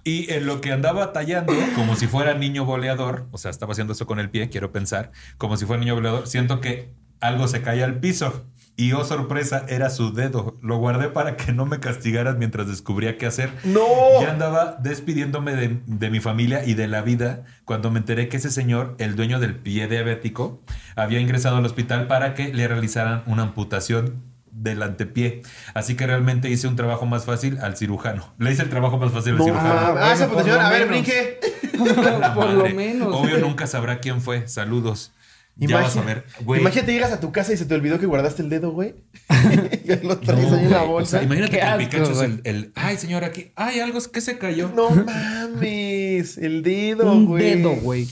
Y 0.06 0.32
en 0.32 0.46
lo 0.46 0.60
que 0.60 0.70
andaba 0.70 1.12
tallando, 1.12 1.52
como 1.74 1.96
si 1.96 2.06
fuera 2.06 2.32
niño 2.34 2.64
boleador, 2.64 3.26
o 3.32 3.38
sea, 3.38 3.50
estaba 3.50 3.72
haciendo 3.72 3.92
eso 3.92 4.06
con 4.06 4.20
el 4.20 4.30
pie, 4.30 4.48
quiero 4.48 4.70
pensar, 4.70 5.10
como 5.36 5.56
si 5.56 5.66
fuera 5.66 5.80
niño 5.80 5.96
boleador, 5.96 6.28
siento 6.28 6.60
que 6.60 6.94
algo 7.18 7.48
se 7.48 7.60
cae 7.60 7.82
al 7.82 7.98
piso. 7.98 8.46
Y 8.76 8.92
oh 8.92 9.04
sorpresa, 9.04 9.64
era 9.68 9.90
su 9.90 10.12
dedo. 10.12 10.54
Lo 10.62 10.76
guardé 10.76 11.08
para 11.08 11.36
que 11.36 11.52
no 11.52 11.66
me 11.66 11.80
castigaran 11.80 12.38
mientras 12.38 12.68
descubría 12.68 13.18
qué 13.18 13.26
hacer. 13.26 13.50
¡No! 13.64 14.20
Ya 14.20 14.30
andaba 14.30 14.76
despidiéndome 14.80 15.56
de, 15.56 15.80
de 15.86 16.10
mi 16.10 16.20
familia 16.20 16.64
y 16.64 16.74
de 16.74 16.86
la 16.86 17.02
vida 17.02 17.42
cuando 17.64 17.90
me 17.90 17.98
enteré 17.98 18.28
que 18.28 18.36
ese 18.36 18.52
señor, 18.52 18.94
el 18.98 19.16
dueño 19.16 19.40
del 19.40 19.56
pie 19.56 19.88
diabético, 19.88 20.62
había 20.94 21.18
ingresado 21.18 21.56
al 21.56 21.66
hospital 21.66 22.06
para 22.06 22.34
que 22.34 22.54
le 22.54 22.68
realizaran 22.68 23.24
una 23.26 23.42
amputación 23.42 24.22
del 24.56 24.82
antepié. 24.82 25.42
Así 25.74 25.94
que 25.94 26.06
realmente 26.06 26.50
hice 26.50 26.66
un 26.68 26.76
trabajo 26.76 27.06
más 27.06 27.24
fácil 27.24 27.58
al 27.60 27.76
cirujano. 27.76 28.34
Le 28.38 28.52
hice 28.52 28.62
el 28.62 28.70
trabajo 28.70 28.98
más 28.98 29.12
fácil 29.12 29.32
al 29.32 29.38
No, 29.38 29.44
cirujano. 29.44 29.68
Ah, 29.70 29.90
bueno, 29.92 30.32
ah, 30.38 30.42
lo 30.46 30.60
A 30.60 30.70
ver, 30.70 30.88
brinque. 30.88 31.38
Por 32.34 32.50
lo 32.50 32.68
menos. 32.70 33.14
Obvio 33.14 33.38
nunca 33.38 33.66
sabrá 33.66 33.98
quién 34.00 34.20
fue. 34.20 34.48
Saludos. 34.48 35.12
Ya 35.58 35.80
vas 35.80 35.96
a 35.96 36.02
ver. 36.02 36.24
Güey. 36.40 36.60
Imagínate, 36.60 36.92
llegas 36.92 37.12
a 37.12 37.20
tu 37.20 37.32
casa 37.32 37.52
y 37.52 37.56
se 37.56 37.64
te 37.64 37.74
olvidó 37.74 37.98
que 37.98 38.04
guardaste 38.04 38.42
el 38.42 38.50
dedo, 38.50 38.72
güey. 38.72 38.94
y 39.84 39.88
lo 40.06 40.14
No, 40.14 40.18
traes 40.18 40.52
ahí 40.52 40.64
en 40.64 40.70
la. 40.70 40.82
O 40.82 40.88
bolsa. 40.88 41.10
sea, 41.18 41.22
imagínate 41.22 41.52
Qué 41.52 41.60
que 41.60 41.66
el 41.66 41.78
Pikachu 41.78 42.12
es 42.12 42.20
el, 42.20 42.40
el- 42.44 42.72
Ay, 42.74 42.96
señor, 42.98 43.24
aquí. 43.24 43.52
Ay, 43.56 43.80
algo 43.80 43.96
es 43.98 44.06
que 44.08 44.20
se 44.20 44.36
cayó. 44.36 44.70
No 44.74 44.90
mames, 44.90 46.36
el 46.38 46.62
dedo, 46.62 47.10
Un 47.10 47.26
güey. 47.26 47.56
dedo, 47.56 47.70
güey. 47.76 48.06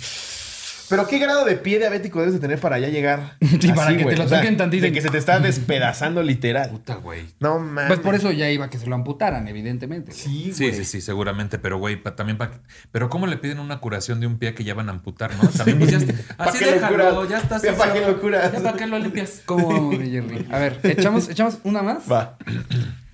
Pero 0.96 1.08
qué 1.08 1.18
grado 1.18 1.44
de 1.44 1.56
pie 1.56 1.78
diabético 1.78 2.20
debes 2.20 2.34
de 2.34 2.40
tener 2.40 2.58
para 2.60 2.78
ya 2.78 2.88
llegar. 2.88 3.36
Sí, 3.60 3.72
para 3.72 3.96
que 3.96 4.04
te 4.04 4.16
lo 4.16 4.24
O 4.24 4.28
sea, 4.28 4.38
toquen 4.40 4.56
tantito. 4.56 4.82
De 4.84 4.92
que 4.92 5.00
se 5.00 5.08
te 5.10 5.18
está 5.18 5.38
despedazando 5.40 6.22
literal. 6.22 6.70
Puta, 6.70 6.96
güey. 6.96 7.24
No 7.40 7.58
mames. 7.58 7.86
Pues 7.88 8.00
por 8.00 8.14
eso 8.14 8.30
ya 8.32 8.50
iba 8.50 8.66
a 8.66 8.70
que 8.70 8.78
se 8.78 8.86
lo 8.86 8.94
amputaran, 8.94 9.48
evidentemente. 9.48 10.12
güey. 10.12 10.22
Sí, 10.22 10.52
Sí, 10.54 10.64
güey. 10.68 10.76
sí, 10.78 10.84
sí, 10.84 11.00
seguramente, 11.00 11.58
pero 11.58 11.78
güey, 11.78 11.96
pa- 11.96 12.14
también 12.16 12.36
para 12.38 12.60
Pero 12.92 13.08
¿cómo 13.08 13.26
le 13.26 13.36
piden 13.38 13.58
una 13.60 13.78
curación 13.80 14.20
de 14.20 14.26
un 14.26 14.38
pie 14.38 14.54
que 14.54 14.64
ya 14.64 14.74
van 14.74 14.88
a 14.88 14.92
amputar, 14.92 15.30
no? 15.42 15.48
También 15.56 15.78
pues 15.78 15.90
ya 15.90 15.98
está- 15.98 16.14
¿Pa' 16.36 16.44
Así 16.44 16.58
qué 16.58 16.72
déjalo, 16.72 17.28
ya 17.28 17.38
estás. 17.38 17.62
Ya, 17.62 17.74
¿pa' 17.76 17.92
qué 17.92 18.00
lo 18.00 18.20
curas? 18.20 18.52
Ya 18.52 18.60
para 18.60 18.76
qué 18.76 18.86
lo 18.86 18.98
limpias. 18.98 19.42
¿Cómo 19.46 19.90
Jerry? 19.92 20.46
A 20.50 20.58
ver, 20.58 20.78
echamos, 20.84 21.28
echamos 21.28 21.58
una 21.64 21.82
más. 21.82 22.10
Va. 22.10 22.36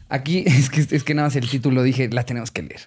Aquí 0.09 0.43
es 0.47 0.69
que, 0.71 0.81
es 0.97 1.05
que 1.05 1.15
nada 1.15 1.29
más 1.29 1.37
el 1.37 1.49
título 1.49 1.83
dije, 1.85 2.09
la 2.11 2.25
tenemos 2.25 2.51
que 2.51 2.63
leer. 2.63 2.81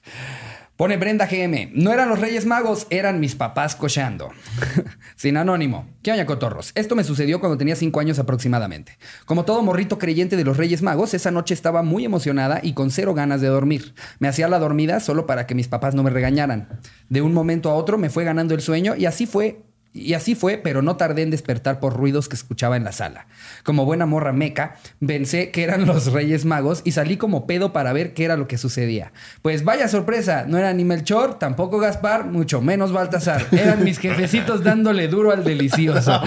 Pone 0.76 0.98
Brenda 0.98 1.28
GM. 1.28 1.70
No 1.76 1.94
eran 1.94 2.10
los 2.10 2.20
Reyes 2.20 2.48
Magos, 2.48 2.88
eran 2.90 3.20
mis 3.20 3.36
papás 3.36 3.76
cocheando. 3.76 4.32
Sin 5.16 5.38
anónimo. 5.38 5.88
¿Qué 6.02 6.12
oña, 6.12 6.26
cotorros? 6.26 6.72
Esto 6.74 6.96
me 6.96 7.04
sucedió 7.04 7.40
cuando 7.40 7.60
tenía 7.60 7.76
cinco 7.76 8.00
años 8.00 8.18
aproximadamente. 8.18 8.98
Como 9.26 9.46
todo 9.46 9.62
morrito 9.62 10.00
creyente 10.00 10.36
de 10.36 10.44
los 10.44 10.58
Reyes 10.58 10.82
Magos, 10.82 11.14
esa 11.14 11.30
noche 11.30 11.54
estaba 11.54 11.84
muy 11.84 12.06
emocionada 12.06 12.60
y 12.64 12.74
con 12.74 12.90
cero 12.90 13.14
ganas 13.14 13.40
de 13.40 13.50
dormir. 13.50 13.94
Me 14.18 14.28
hacía 14.28 14.48
la 14.48 14.58
dormida 14.58 15.00
solo 15.00 15.28
para 15.28 15.46
que 15.46 15.54
mis 15.54 15.68
papás 15.68 15.94
no 15.94 16.02
me 16.02 16.10
regañaran. 16.10 16.68
De 17.08 17.22
un 17.22 17.36
momento 17.36 17.70
a 17.70 17.76
otro 17.76 18.00
me 18.00 18.10
fue 18.10 18.24
ganando 18.24 18.56
el 18.56 18.62
sueño 18.62 18.96
y 18.96 19.06
así 19.06 19.28
fue 19.28 19.62
y 19.94 20.16
así 20.16 20.34
fue, 20.34 20.58
pero 20.58 20.82
no 20.82 20.96
tardé 20.96 21.22
en 21.22 21.30
despertar 21.30 21.80
por 21.80 21.94
ruidos 21.96 22.28
que 22.28 22.36
escuchaba 22.36 22.78
en 22.78 22.84
la 22.84 22.92
sala. 22.92 23.28
Como 23.64 23.86
buena 23.86 24.08
morra 24.08 24.34
meca, 24.34 24.76
pensé 25.06 25.52
que 25.52 25.64
eran 25.64 25.86
los 25.88 26.12
Reyes 26.12 26.46
Magos 26.46 26.82
y 26.84 26.94
salí 26.94 27.18
como 27.18 27.46
pedo 27.46 27.74
para 27.74 27.94
ver 27.94 28.16
qué 28.16 28.26
era 28.26 28.36
lo 28.36 28.48
que 28.48 28.58
sucedía. 28.58 29.12
Pues 29.44 29.64
vaya 29.64 29.88
sorpresa, 29.88 30.46
no 30.48 30.58
era 30.58 30.74
ni 30.74 30.84
Melchor, 30.84 31.38
tampoco 31.38 31.78
Gaspar, 31.78 32.26
mucho 32.26 32.60
menos 32.60 32.92
Baltasar. 32.92 33.46
Eran 33.52 33.84
mis 33.84 34.00
jefecitos 34.00 34.64
dándole 34.64 35.08
duro 35.08 35.32
al 35.32 35.44
delicioso. 35.44 36.20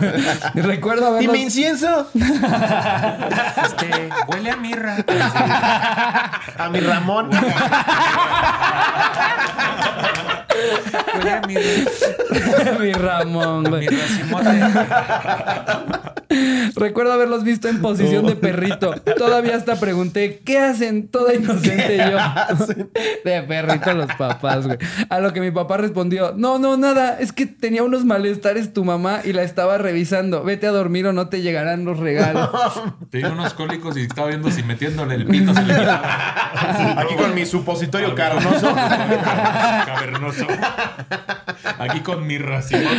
Recuerdo 0.54 1.20
¿Y 1.20 1.28
mi 1.28 1.42
incienso? 1.42 2.10
Este, 3.64 4.10
huele 4.28 4.50
a 4.50 4.56
mirra. 4.56 4.96
A 6.58 6.68
mi 6.68 6.80
Ramón. 6.80 7.30
Huele 11.14 11.30
a 11.30 11.40
mirra. 12.78 13.05
Ramón, 13.06 13.64
güey. 13.68 13.88
Mi 13.88 13.96
racimote. 13.96 14.60
Recuerdo 16.74 17.12
haberlos 17.12 17.44
visto 17.44 17.68
en 17.68 17.80
posición 17.80 18.26
de 18.26 18.36
perrito. 18.36 18.94
Todavía 19.16 19.56
hasta 19.56 19.76
pregunté, 19.76 20.42
¿qué 20.44 20.58
hacen? 20.58 21.08
Toda 21.08 21.34
inocente 21.34 21.96
yo. 21.96 22.18
De 23.24 23.42
perrito 23.42 23.94
los 23.94 24.12
papás, 24.14 24.66
güey. 24.66 24.78
A 25.08 25.20
lo 25.20 25.32
que 25.32 25.40
mi 25.40 25.50
papá 25.50 25.76
respondió, 25.76 26.34
no, 26.36 26.58
no, 26.58 26.76
nada. 26.76 27.18
Es 27.18 27.32
que 27.32 27.46
tenía 27.46 27.82
unos 27.82 28.04
malestares 28.04 28.72
tu 28.72 28.84
mamá 28.84 29.20
y 29.24 29.32
la 29.32 29.42
estaba 29.42 29.78
revisando. 29.78 30.42
Vete 30.42 30.66
a 30.66 30.72
dormir 30.72 31.06
o 31.06 31.12
no 31.12 31.28
te 31.28 31.42
llegarán 31.42 31.84
los 31.84 31.98
regalos. 31.98 32.50
Tenía 33.10 33.30
unos 33.30 33.54
cólicos 33.54 33.96
y 33.96 34.02
estaba 34.02 34.28
viendo 34.28 34.50
si 34.50 34.62
metiéndole 34.62 35.14
el 35.14 35.26
pito 35.26 35.54
se 35.54 35.62
le 35.62 35.74
quitaba. 35.74 37.00
Aquí 37.00 37.14
con 37.14 37.34
mi 37.34 37.46
supositorio 37.46 38.14
carnoso. 38.14 38.74
Cavernoso. 38.74 40.46
Aquí 41.78 42.00
con 42.00 42.26
mi 42.26 42.38
racimote. 42.38 42.95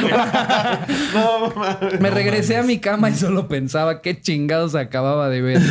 No 1.13 1.49
mames. 1.55 1.99
Me 1.99 2.09
regresé 2.09 2.57
a 2.57 2.63
mi 2.63 2.79
cama 2.79 3.09
y 3.09 3.15
solo 3.15 3.47
pensaba 3.47 4.01
qué 4.01 4.19
chingados 4.19 4.75
acababa 4.75 5.29
de 5.29 5.41
ver. 5.41 5.61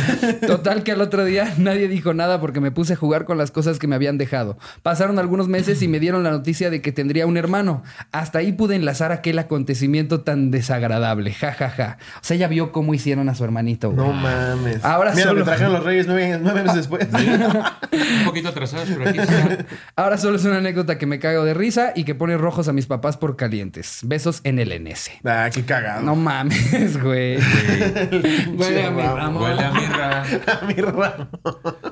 Total 0.45 0.83
que 0.83 0.91
al 0.91 1.01
otro 1.01 1.25
día 1.25 1.53
nadie 1.57 1.87
dijo 1.87 2.13
nada 2.13 2.39
porque 2.41 2.59
me 2.59 2.71
puse 2.71 2.93
a 2.93 2.95
jugar 2.95 3.25
con 3.25 3.37
las 3.37 3.51
cosas 3.51 3.79
que 3.79 3.87
me 3.87 3.95
habían 3.95 4.17
dejado. 4.17 4.57
Pasaron 4.83 5.19
algunos 5.19 5.47
meses 5.47 5.81
y 5.81 5.87
me 5.87 5.99
dieron 5.99 6.23
la 6.23 6.31
noticia 6.31 6.69
de 6.69 6.81
que 6.81 6.91
tendría 6.91 7.27
un 7.27 7.37
hermano. 7.37 7.83
Hasta 8.11 8.39
ahí 8.39 8.51
pude 8.51 8.75
enlazar 8.75 9.11
aquel 9.11 9.39
acontecimiento 9.39 10.21
tan 10.21 10.51
desagradable. 10.51 11.33
Ja, 11.33 11.53
ja, 11.53 11.69
ja. 11.69 11.97
O 12.15 12.19
sea, 12.23 12.35
ella 12.35 12.47
vio 12.47 12.71
cómo 12.71 12.93
hicieron 12.93 13.29
a 13.29 13.35
su 13.35 13.43
hermanito. 13.43 13.91
güey. 13.91 14.05
No 14.07 14.13
mames. 14.13 14.83
Ahora 14.83 15.11
Mira, 15.13 15.27
solo- 15.27 15.39
me 15.39 15.45
trajeron 15.45 15.73
los 15.73 15.83
reyes 15.83 16.07
nueve, 16.07 16.39
nueve 16.41 16.61
meses 16.63 16.77
después. 16.77 17.07
Un 17.11 18.25
poquito 18.25 18.49
atrasados, 18.49 18.89
pero 18.89 19.09
aquí 19.09 19.19
está. 19.19 19.65
Ahora 19.95 20.17
solo 20.17 20.37
es 20.37 20.45
una 20.45 20.57
anécdota 20.57 20.97
que 20.97 21.05
me 21.05 21.19
cago 21.19 21.43
de 21.45 21.53
risa 21.53 21.91
y 21.95 22.03
que 22.03 22.15
pone 22.15 22.37
rojos 22.37 22.67
a 22.67 22.73
mis 22.73 22.85
papás 22.85 23.17
por 23.17 23.35
calientes. 23.35 23.99
Besos 24.03 24.16
en 24.43 24.59
el 24.59 24.69
NS. 24.83 25.11
ah, 25.25 25.49
qué 25.53 25.63
cagado. 25.63 26.01
No 26.01 26.15
mames, 26.15 27.01
güey. 27.01 27.37
Huele 28.57 28.85
a 28.85 28.91
mi. 28.91 29.01
Ramón. 29.01 29.43
Huele 29.43 29.63
a 29.63 29.71
mirra. 29.71 30.23
A 30.61 30.65
mi 30.65 30.73
Ramón. 30.73 31.29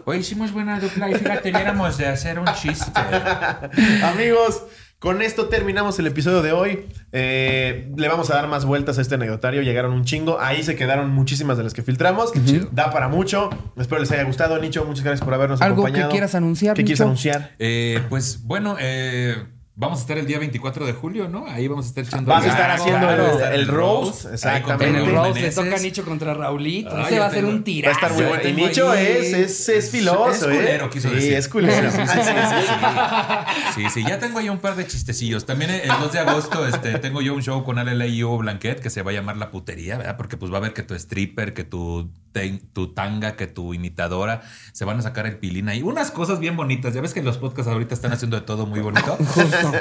Hoy 0.05 0.17
hicimos 0.17 0.51
buena 0.51 0.79
dupla 0.79 1.09
y 1.09 1.15
fíjate, 1.15 1.51
viéramos 1.51 1.97
de 1.97 2.07
hacer 2.07 2.39
un 2.39 2.47
chiste. 2.53 2.91
Amigos, 4.03 4.63
con 4.99 5.21
esto 5.21 5.47
terminamos 5.47 5.99
el 5.99 6.07
episodio 6.07 6.41
de 6.41 6.51
hoy. 6.51 6.85
Eh, 7.11 7.91
le 7.95 8.07
vamos 8.07 8.29
a 8.31 8.35
dar 8.35 8.47
más 8.47 8.65
vueltas 8.65 8.97
a 8.97 9.01
este 9.01 9.15
anecdotario. 9.15 9.61
Llegaron 9.61 9.93
un 9.93 10.03
chingo. 10.05 10.39
Ahí 10.39 10.63
se 10.63 10.75
quedaron 10.75 11.11
muchísimas 11.11 11.57
de 11.57 11.63
las 11.63 11.73
que 11.73 11.81
filtramos. 11.83 12.31
Da 12.71 12.91
para 12.91 13.07
mucho. 13.07 13.49
Espero 13.77 13.99
les 14.01 14.11
haya 14.11 14.23
gustado, 14.23 14.57
Nicho. 14.59 14.83
Muchas 14.85 15.03
gracias 15.03 15.23
por 15.23 15.33
habernos 15.33 15.61
¿Algo 15.61 15.83
que 15.83 15.87
acompañado. 15.89 16.11
quieras 16.11 16.35
anunciar, 16.35 16.75
¿Qué 16.75 16.83
quieres 16.83 16.99
Nicho? 16.99 17.03
anunciar? 17.05 17.51
Eh, 17.59 18.01
pues 18.09 18.43
bueno, 18.43 18.77
eh, 18.79 19.35
vamos 19.77 19.99
a 19.99 20.01
estar 20.01 20.17
el 20.17 20.25
día 20.25 20.39
24 20.39 20.85
de 20.85 20.93
julio, 20.93 21.27
¿no? 21.27 21.45
Ahí 21.47 21.67
vamos 21.67 21.85
a 21.85 21.89
estar 21.89 22.03
echando. 22.05 22.29
Vas 22.29 22.45
a 22.45 22.47
estar 22.47 22.71
haciendo 22.71 22.99
claro, 23.07 23.39
el- 23.49 23.53
el 23.59 23.67
roast, 23.67 24.25
Ahí 24.25 24.33
exactamente. 24.33 24.87
En 24.87 24.95
el 24.95 25.11
Rose 25.13 25.41
le 25.41 25.51
toca 25.51 25.77
Nicho 25.77 26.05
contra 26.05 26.33
Raulito. 26.33 26.89
Ah, 26.95 27.03
Ese 27.07 27.19
va 27.19 27.25
a 27.27 27.31
ser 27.31 27.45
un 27.45 27.57
Va 27.57 27.59
a 27.59 27.63
tirazo. 27.63 27.99
estar 28.07 28.13
bueno. 28.13 28.49
Y 28.49 28.53
Nicho 28.53 28.93
es, 28.93 29.33
es, 29.33 29.69
es 29.69 29.91
filoso, 29.91 30.31
Es 30.31 30.41
¿eh? 30.43 30.45
culero, 30.59 30.89
quiso 30.89 31.09
sí, 31.09 31.15
decir. 31.15 31.33
es 31.33 31.47
culero. 31.49 31.91
Sí, 31.91 31.97
sí, 31.97 32.07
sí, 32.07 32.19
sí, 32.19 32.21
sí. 32.23 32.73
sí. 33.75 33.83
Sí, 33.83 33.89
sí, 33.93 34.05
ya 34.07 34.19
tengo 34.19 34.39
ahí 34.39 34.49
un 34.49 34.59
par 34.59 34.75
de 34.75 34.87
chistecillos. 34.87 35.45
También 35.45 35.71
el 35.71 35.89
2 35.89 36.11
de 36.13 36.19
agosto 36.19 36.65
este, 36.67 36.97
tengo 36.99 37.21
yo 37.21 37.33
un 37.33 37.41
show 37.43 37.63
con 37.63 37.77
Hugo 37.77 38.37
Blanquet 38.37 38.79
que 38.79 38.89
se 38.89 39.01
va 39.01 39.11
a 39.11 39.13
llamar 39.13 39.37
La 39.37 39.51
Putería, 39.51 39.97
¿verdad? 39.97 40.17
Porque 40.17 40.37
pues 40.37 40.51
va 40.53 40.57
a 40.57 40.61
ver 40.61 40.73
que 40.73 40.83
tu 40.83 40.95
stripper, 40.95 41.53
que 41.53 41.63
tu, 41.63 42.09
tu 42.73 42.93
tanga, 42.93 43.35
que 43.35 43.47
tu 43.47 43.73
imitadora 43.73 44.41
se 44.73 44.85
van 44.85 44.99
a 44.99 45.01
sacar 45.01 45.25
el 45.25 45.37
pilín 45.37 45.69
ahí. 45.69 45.81
Unas 45.81 46.11
cosas 46.11 46.39
bien 46.39 46.55
bonitas. 46.55 46.93
Ya 46.93 47.01
ves 47.01 47.13
que 47.13 47.21
los 47.21 47.37
podcasts 47.37 47.71
ahorita 47.71 47.93
están 47.93 48.11
haciendo 48.11 48.37
de 48.37 48.45
todo 48.45 48.65
muy 48.65 48.79
bonito. 48.79 49.17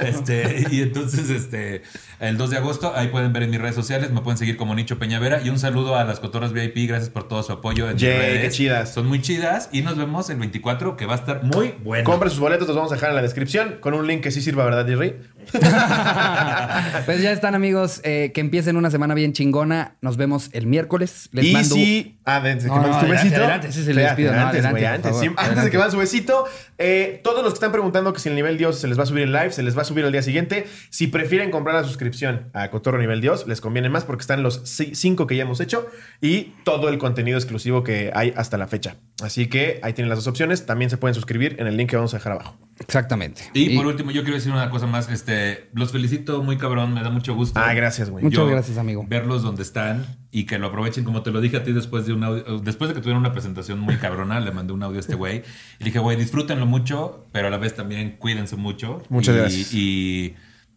Este, 0.05 0.67
y 0.71 0.83
entonces, 0.83 1.31
este, 1.31 1.83
el 2.21 2.37
2 2.37 2.51
de 2.51 2.57
agosto, 2.57 2.93
ahí 2.95 3.09
pueden 3.09 3.33
ver 3.33 3.45
en 3.45 3.51
mis 3.51 3.61
redes 3.61 3.75
sociales, 3.75 4.11
me 4.11 4.21
pueden 4.21 4.39
seguir 4.39 4.57
como 4.57 4.75
Nicho 4.75 4.99
Peñavera. 4.99 5.41
Y 5.43 5.51
un 5.51 5.59
saludo 5.59 5.97
a 5.97 6.05
las 6.05 6.21
cotorras 6.21 6.53
VIP, 6.53 6.89
gracias 6.89 7.11
por 7.11 7.27
todo 7.27 7.43
su 7.43 7.53
apoyo 7.53 7.89
en 7.89 7.99
redes. 7.99 8.43
qué 8.43 8.51
chidas. 8.51 8.93
Son 8.93 9.07
muy 9.07 9.21
chidas. 9.21 9.69
Y 9.73 9.83
nos 9.83 9.97
vemos 9.97 10.31
el 10.31 10.39
24, 10.39 10.97
que 10.97 11.07
va 11.07 11.15
a 11.15 11.17
estar 11.17 11.43
muy 11.43 11.75
bueno. 11.83 12.05
Compren 12.05 12.31
sus 12.31 12.41
boletos, 12.41 12.67
los 12.67 12.77
vamos 12.77 12.93
a 12.93 12.97
dejar 12.97 13.11
en 13.11 13.17
la 13.17 13.23
descripción 13.23 13.77
con 13.81 13.95
un 13.95 14.07
link 14.07 14.23
que 14.23 14.31
sí 14.31 14.41
sirva, 14.41 14.65
¿verdad, 14.65 14.87
Jerry? 14.87 15.17
pues 17.07 17.23
ya 17.23 17.33
están, 17.33 17.55
amigos. 17.55 18.01
eh, 18.05 18.33
que 18.35 18.41
empiecen 18.41 18.77
una 18.77 18.91
semana 18.91 19.15
bien 19.15 19.33
chingona. 19.33 19.97
Nos 20.01 20.17
vemos 20.17 20.49
el 20.53 20.67
miércoles. 20.67 21.29
Les 21.33 21.47
y 21.47 21.53
mando. 21.53 21.75
si... 21.75 22.19
Ah, 22.25 22.43
que 22.43 22.55
No, 22.67 22.81
no, 22.81 23.01
tu 23.01 23.07
besito. 23.07 23.37
adelante, 23.37 23.69
ese 23.69 23.83
es 23.83 23.89
el 23.89 23.99
Espérate, 23.99 24.23
despido. 24.23 24.33
No, 24.41 24.47
antes, 24.49 24.65
adelante, 24.65 24.71
güey, 24.71 24.85
por 24.85 24.95
antes, 24.95 25.11
favor, 25.11 25.25
sí, 25.27 25.35
antes 25.37 25.65
de 25.65 25.71
que 25.71 25.77
van 25.77 25.91
su 25.91 25.99
besito, 25.99 26.45
eh, 26.79 27.21
todos 27.23 27.43
los 27.43 27.53
que 27.53 27.57
están 27.59 27.73
preguntando 27.73 28.13
que 28.13 28.21
si 28.21 28.29
el 28.31 28.35
nivel 28.35 28.57
Dios 28.57 28.79
se 28.81 28.89
les 28.89 28.99
va 28.99 29.03
a 29.03 29.07
subir 29.07 29.25
el 29.25 29.33
live, 29.33 29.53
se 29.53 29.63
les 29.63 29.77
va 29.77 29.83
a 29.83 29.85
subir 29.85 30.05
al 30.05 30.13
día 30.13 30.23
siguiente. 30.23 30.67
Si 30.91 31.07
prefieren 31.09 31.51
comprar 31.51 31.75
la 31.77 31.85
suscripción 31.85 32.49
a 32.55 32.71
Cotorro 32.71 32.99
Nivel 32.99 33.21
Dios, 33.21 33.47
les 33.47 33.61
conviene 33.61 33.89
más 33.91 34.05
porque 34.05 34.23
están 34.23 34.43
los 34.43 34.63
ci- 34.65 34.95
cinco 34.95 35.27
que 35.27 35.37
ya 35.37 35.43
hemos 35.43 35.61
hecho 35.61 35.87
y 36.21 36.55
todo 36.65 36.89
el 36.89 36.99
contenido 36.99 37.37
exclusivo 37.39 37.85
que 37.85 38.11
hay 38.15 38.33
hasta 38.37 38.57
la 38.57 38.67
fecha. 38.67 38.97
Así 39.23 39.47
que 39.47 39.79
ahí 39.85 39.93
tienen 39.93 40.09
las 40.09 40.19
dos 40.19 40.27
opciones. 40.27 40.67
También 40.67 40.91
se 40.91 40.97
pueden 40.97 41.15
suscribir 41.15 41.55
en 41.61 41.69
el 41.69 41.77
link 41.77 41.89
que 41.91 41.97
vamos 41.97 42.13
a 42.15 42.17
dejar 42.17 42.33
abajo. 42.33 42.57
Exactamente. 42.81 43.43
Y, 43.55 43.77
por 43.77 43.87
último, 43.87 44.11
yo 44.11 44.23
quiero 44.23 44.35
decir 44.37 44.51
una 44.51 44.69
cosa 44.71 44.87
más. 44.89 45.09
Este, 45.09 45.69
los 45.73 45.93
felicito 45.93 46.43
muy 46.43 46.59
cabrón, 46.59 46.93
me 46.93 47.01
da 47.03 47.11
mucho 47.11 47.33
gusto. 47.35 47.61
Ah, 47.63 47.73
gracias, 47.75 48.11
güey. 48.11 48.25
Muchas 48.25 48.39
Yo 48.39 48.47
gracias, 48.49 48.77
amigo. 48.77 49.05
Verlos 49.09 49.43
donde 49.45 49.63
están 49.63 50.05
y 50.33 50.47
que 50.47 50.59
lo 50.59 50.67
aprovechen, 50.67 51.05
como 51.05 51.23
te 51.23 51.31
lo 51.31 51.41
dije 51.41 51.59
a 51.59 51.63
ti 51.63 51.73
después 51.73 52.07
de 52.07 52.13
un 52.13 52.25
audio- 52.25 52.59
después 52.59 52.89
de 52.89 52.95
que 52.95 53.01
tuvieron 53.01 53.21
una 53.21 53.33
presentación 53.33 53.79
muy 53.79 53.97
cabrona, 53.99 54.41
le 54.41 54.51
mandé 54.51 54.73
un 54.73 54.83
audio 54.83 54.97
a 54.97 55.01
este 55.01 55.15
güey 55.15 55.39
y 55.79 55.85
le 55.85 55.85
dije, 55.85 56.01
güey, 56.01 56.17
disfrútenlo 56.17 56.67
mucho, 56.67 57.29
pero 57.31 57.47
a 57.47 57.51
la 57.51 57.59
vez 57.59 57.77
también 57.77 58.17
cuídense 58.19 58.57
mucho. 58.57 59.01
Muchas 59.11 59.37
y, 59.37 59.39
gracias. 59.39 59.73
Y 59.75 60.35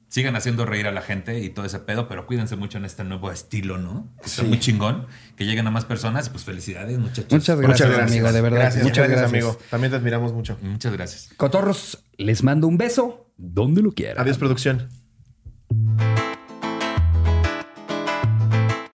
sigan 0.10 0.36
haciendo 0.36 0.66
reír 0.66 0.88
a 0.88 0.92
la 0.92 1.02
gente 1.02 1.40
y 1.40 1.50
todo 1.50 1.66
ese 1.66 1.80
pedo, 1.80 2.08
pero 2.08 2.26
cuídense 2.26 2.56
mucho 2.56 2.78
en 2.78 2.86
este 2.86 3.04
nuevo 3.04 3.32
estilo, 3.32 3.78
¿no? 3.78 4.08
Que 4.22 4.28
Está 4.30 4.42
Sí. 4.44 4.48
muy 4.48 4.60
chingón, 4.60 5.06
que 5.36 5.46
lleguen 5.46 5.68
a 5.68 5.72
más 5.72 5.86
personas 5.86 6.28
y 6.28 6.30
pues 6.30 6.44
felicidades, 6.44 6.98
muchachos. 6.98 7.32
Muchas 7.32 7.60
gracias, 7.60 7.90
amigo, 8.00 8.32
de 8.32 8.42
verdad. 8.42 8.60
Gracias, 8.60 8.84
Muchas 8.84 9.08
gracias, 9.10 9.32
gracias. 9.32 9.44
amigo. 9.46 9.60
También 9.70 9.92
te 9.92 9.98
admiramos 9.98 10.34
mucho. 10.34 10.58
Muchas 10.62 10.94
gracias. 10.94 11.30
Cotorros, 11.38 12.04
les 12.18 12.44
mando 12.44 12.68
un 12.68 12.78
beso 12.78 13.32
donde 13.38 13.82
lo 13.82 13.92
quieran. 13.92 14.20
Adiós, 14.20 14.38
producción. 14.38 14.88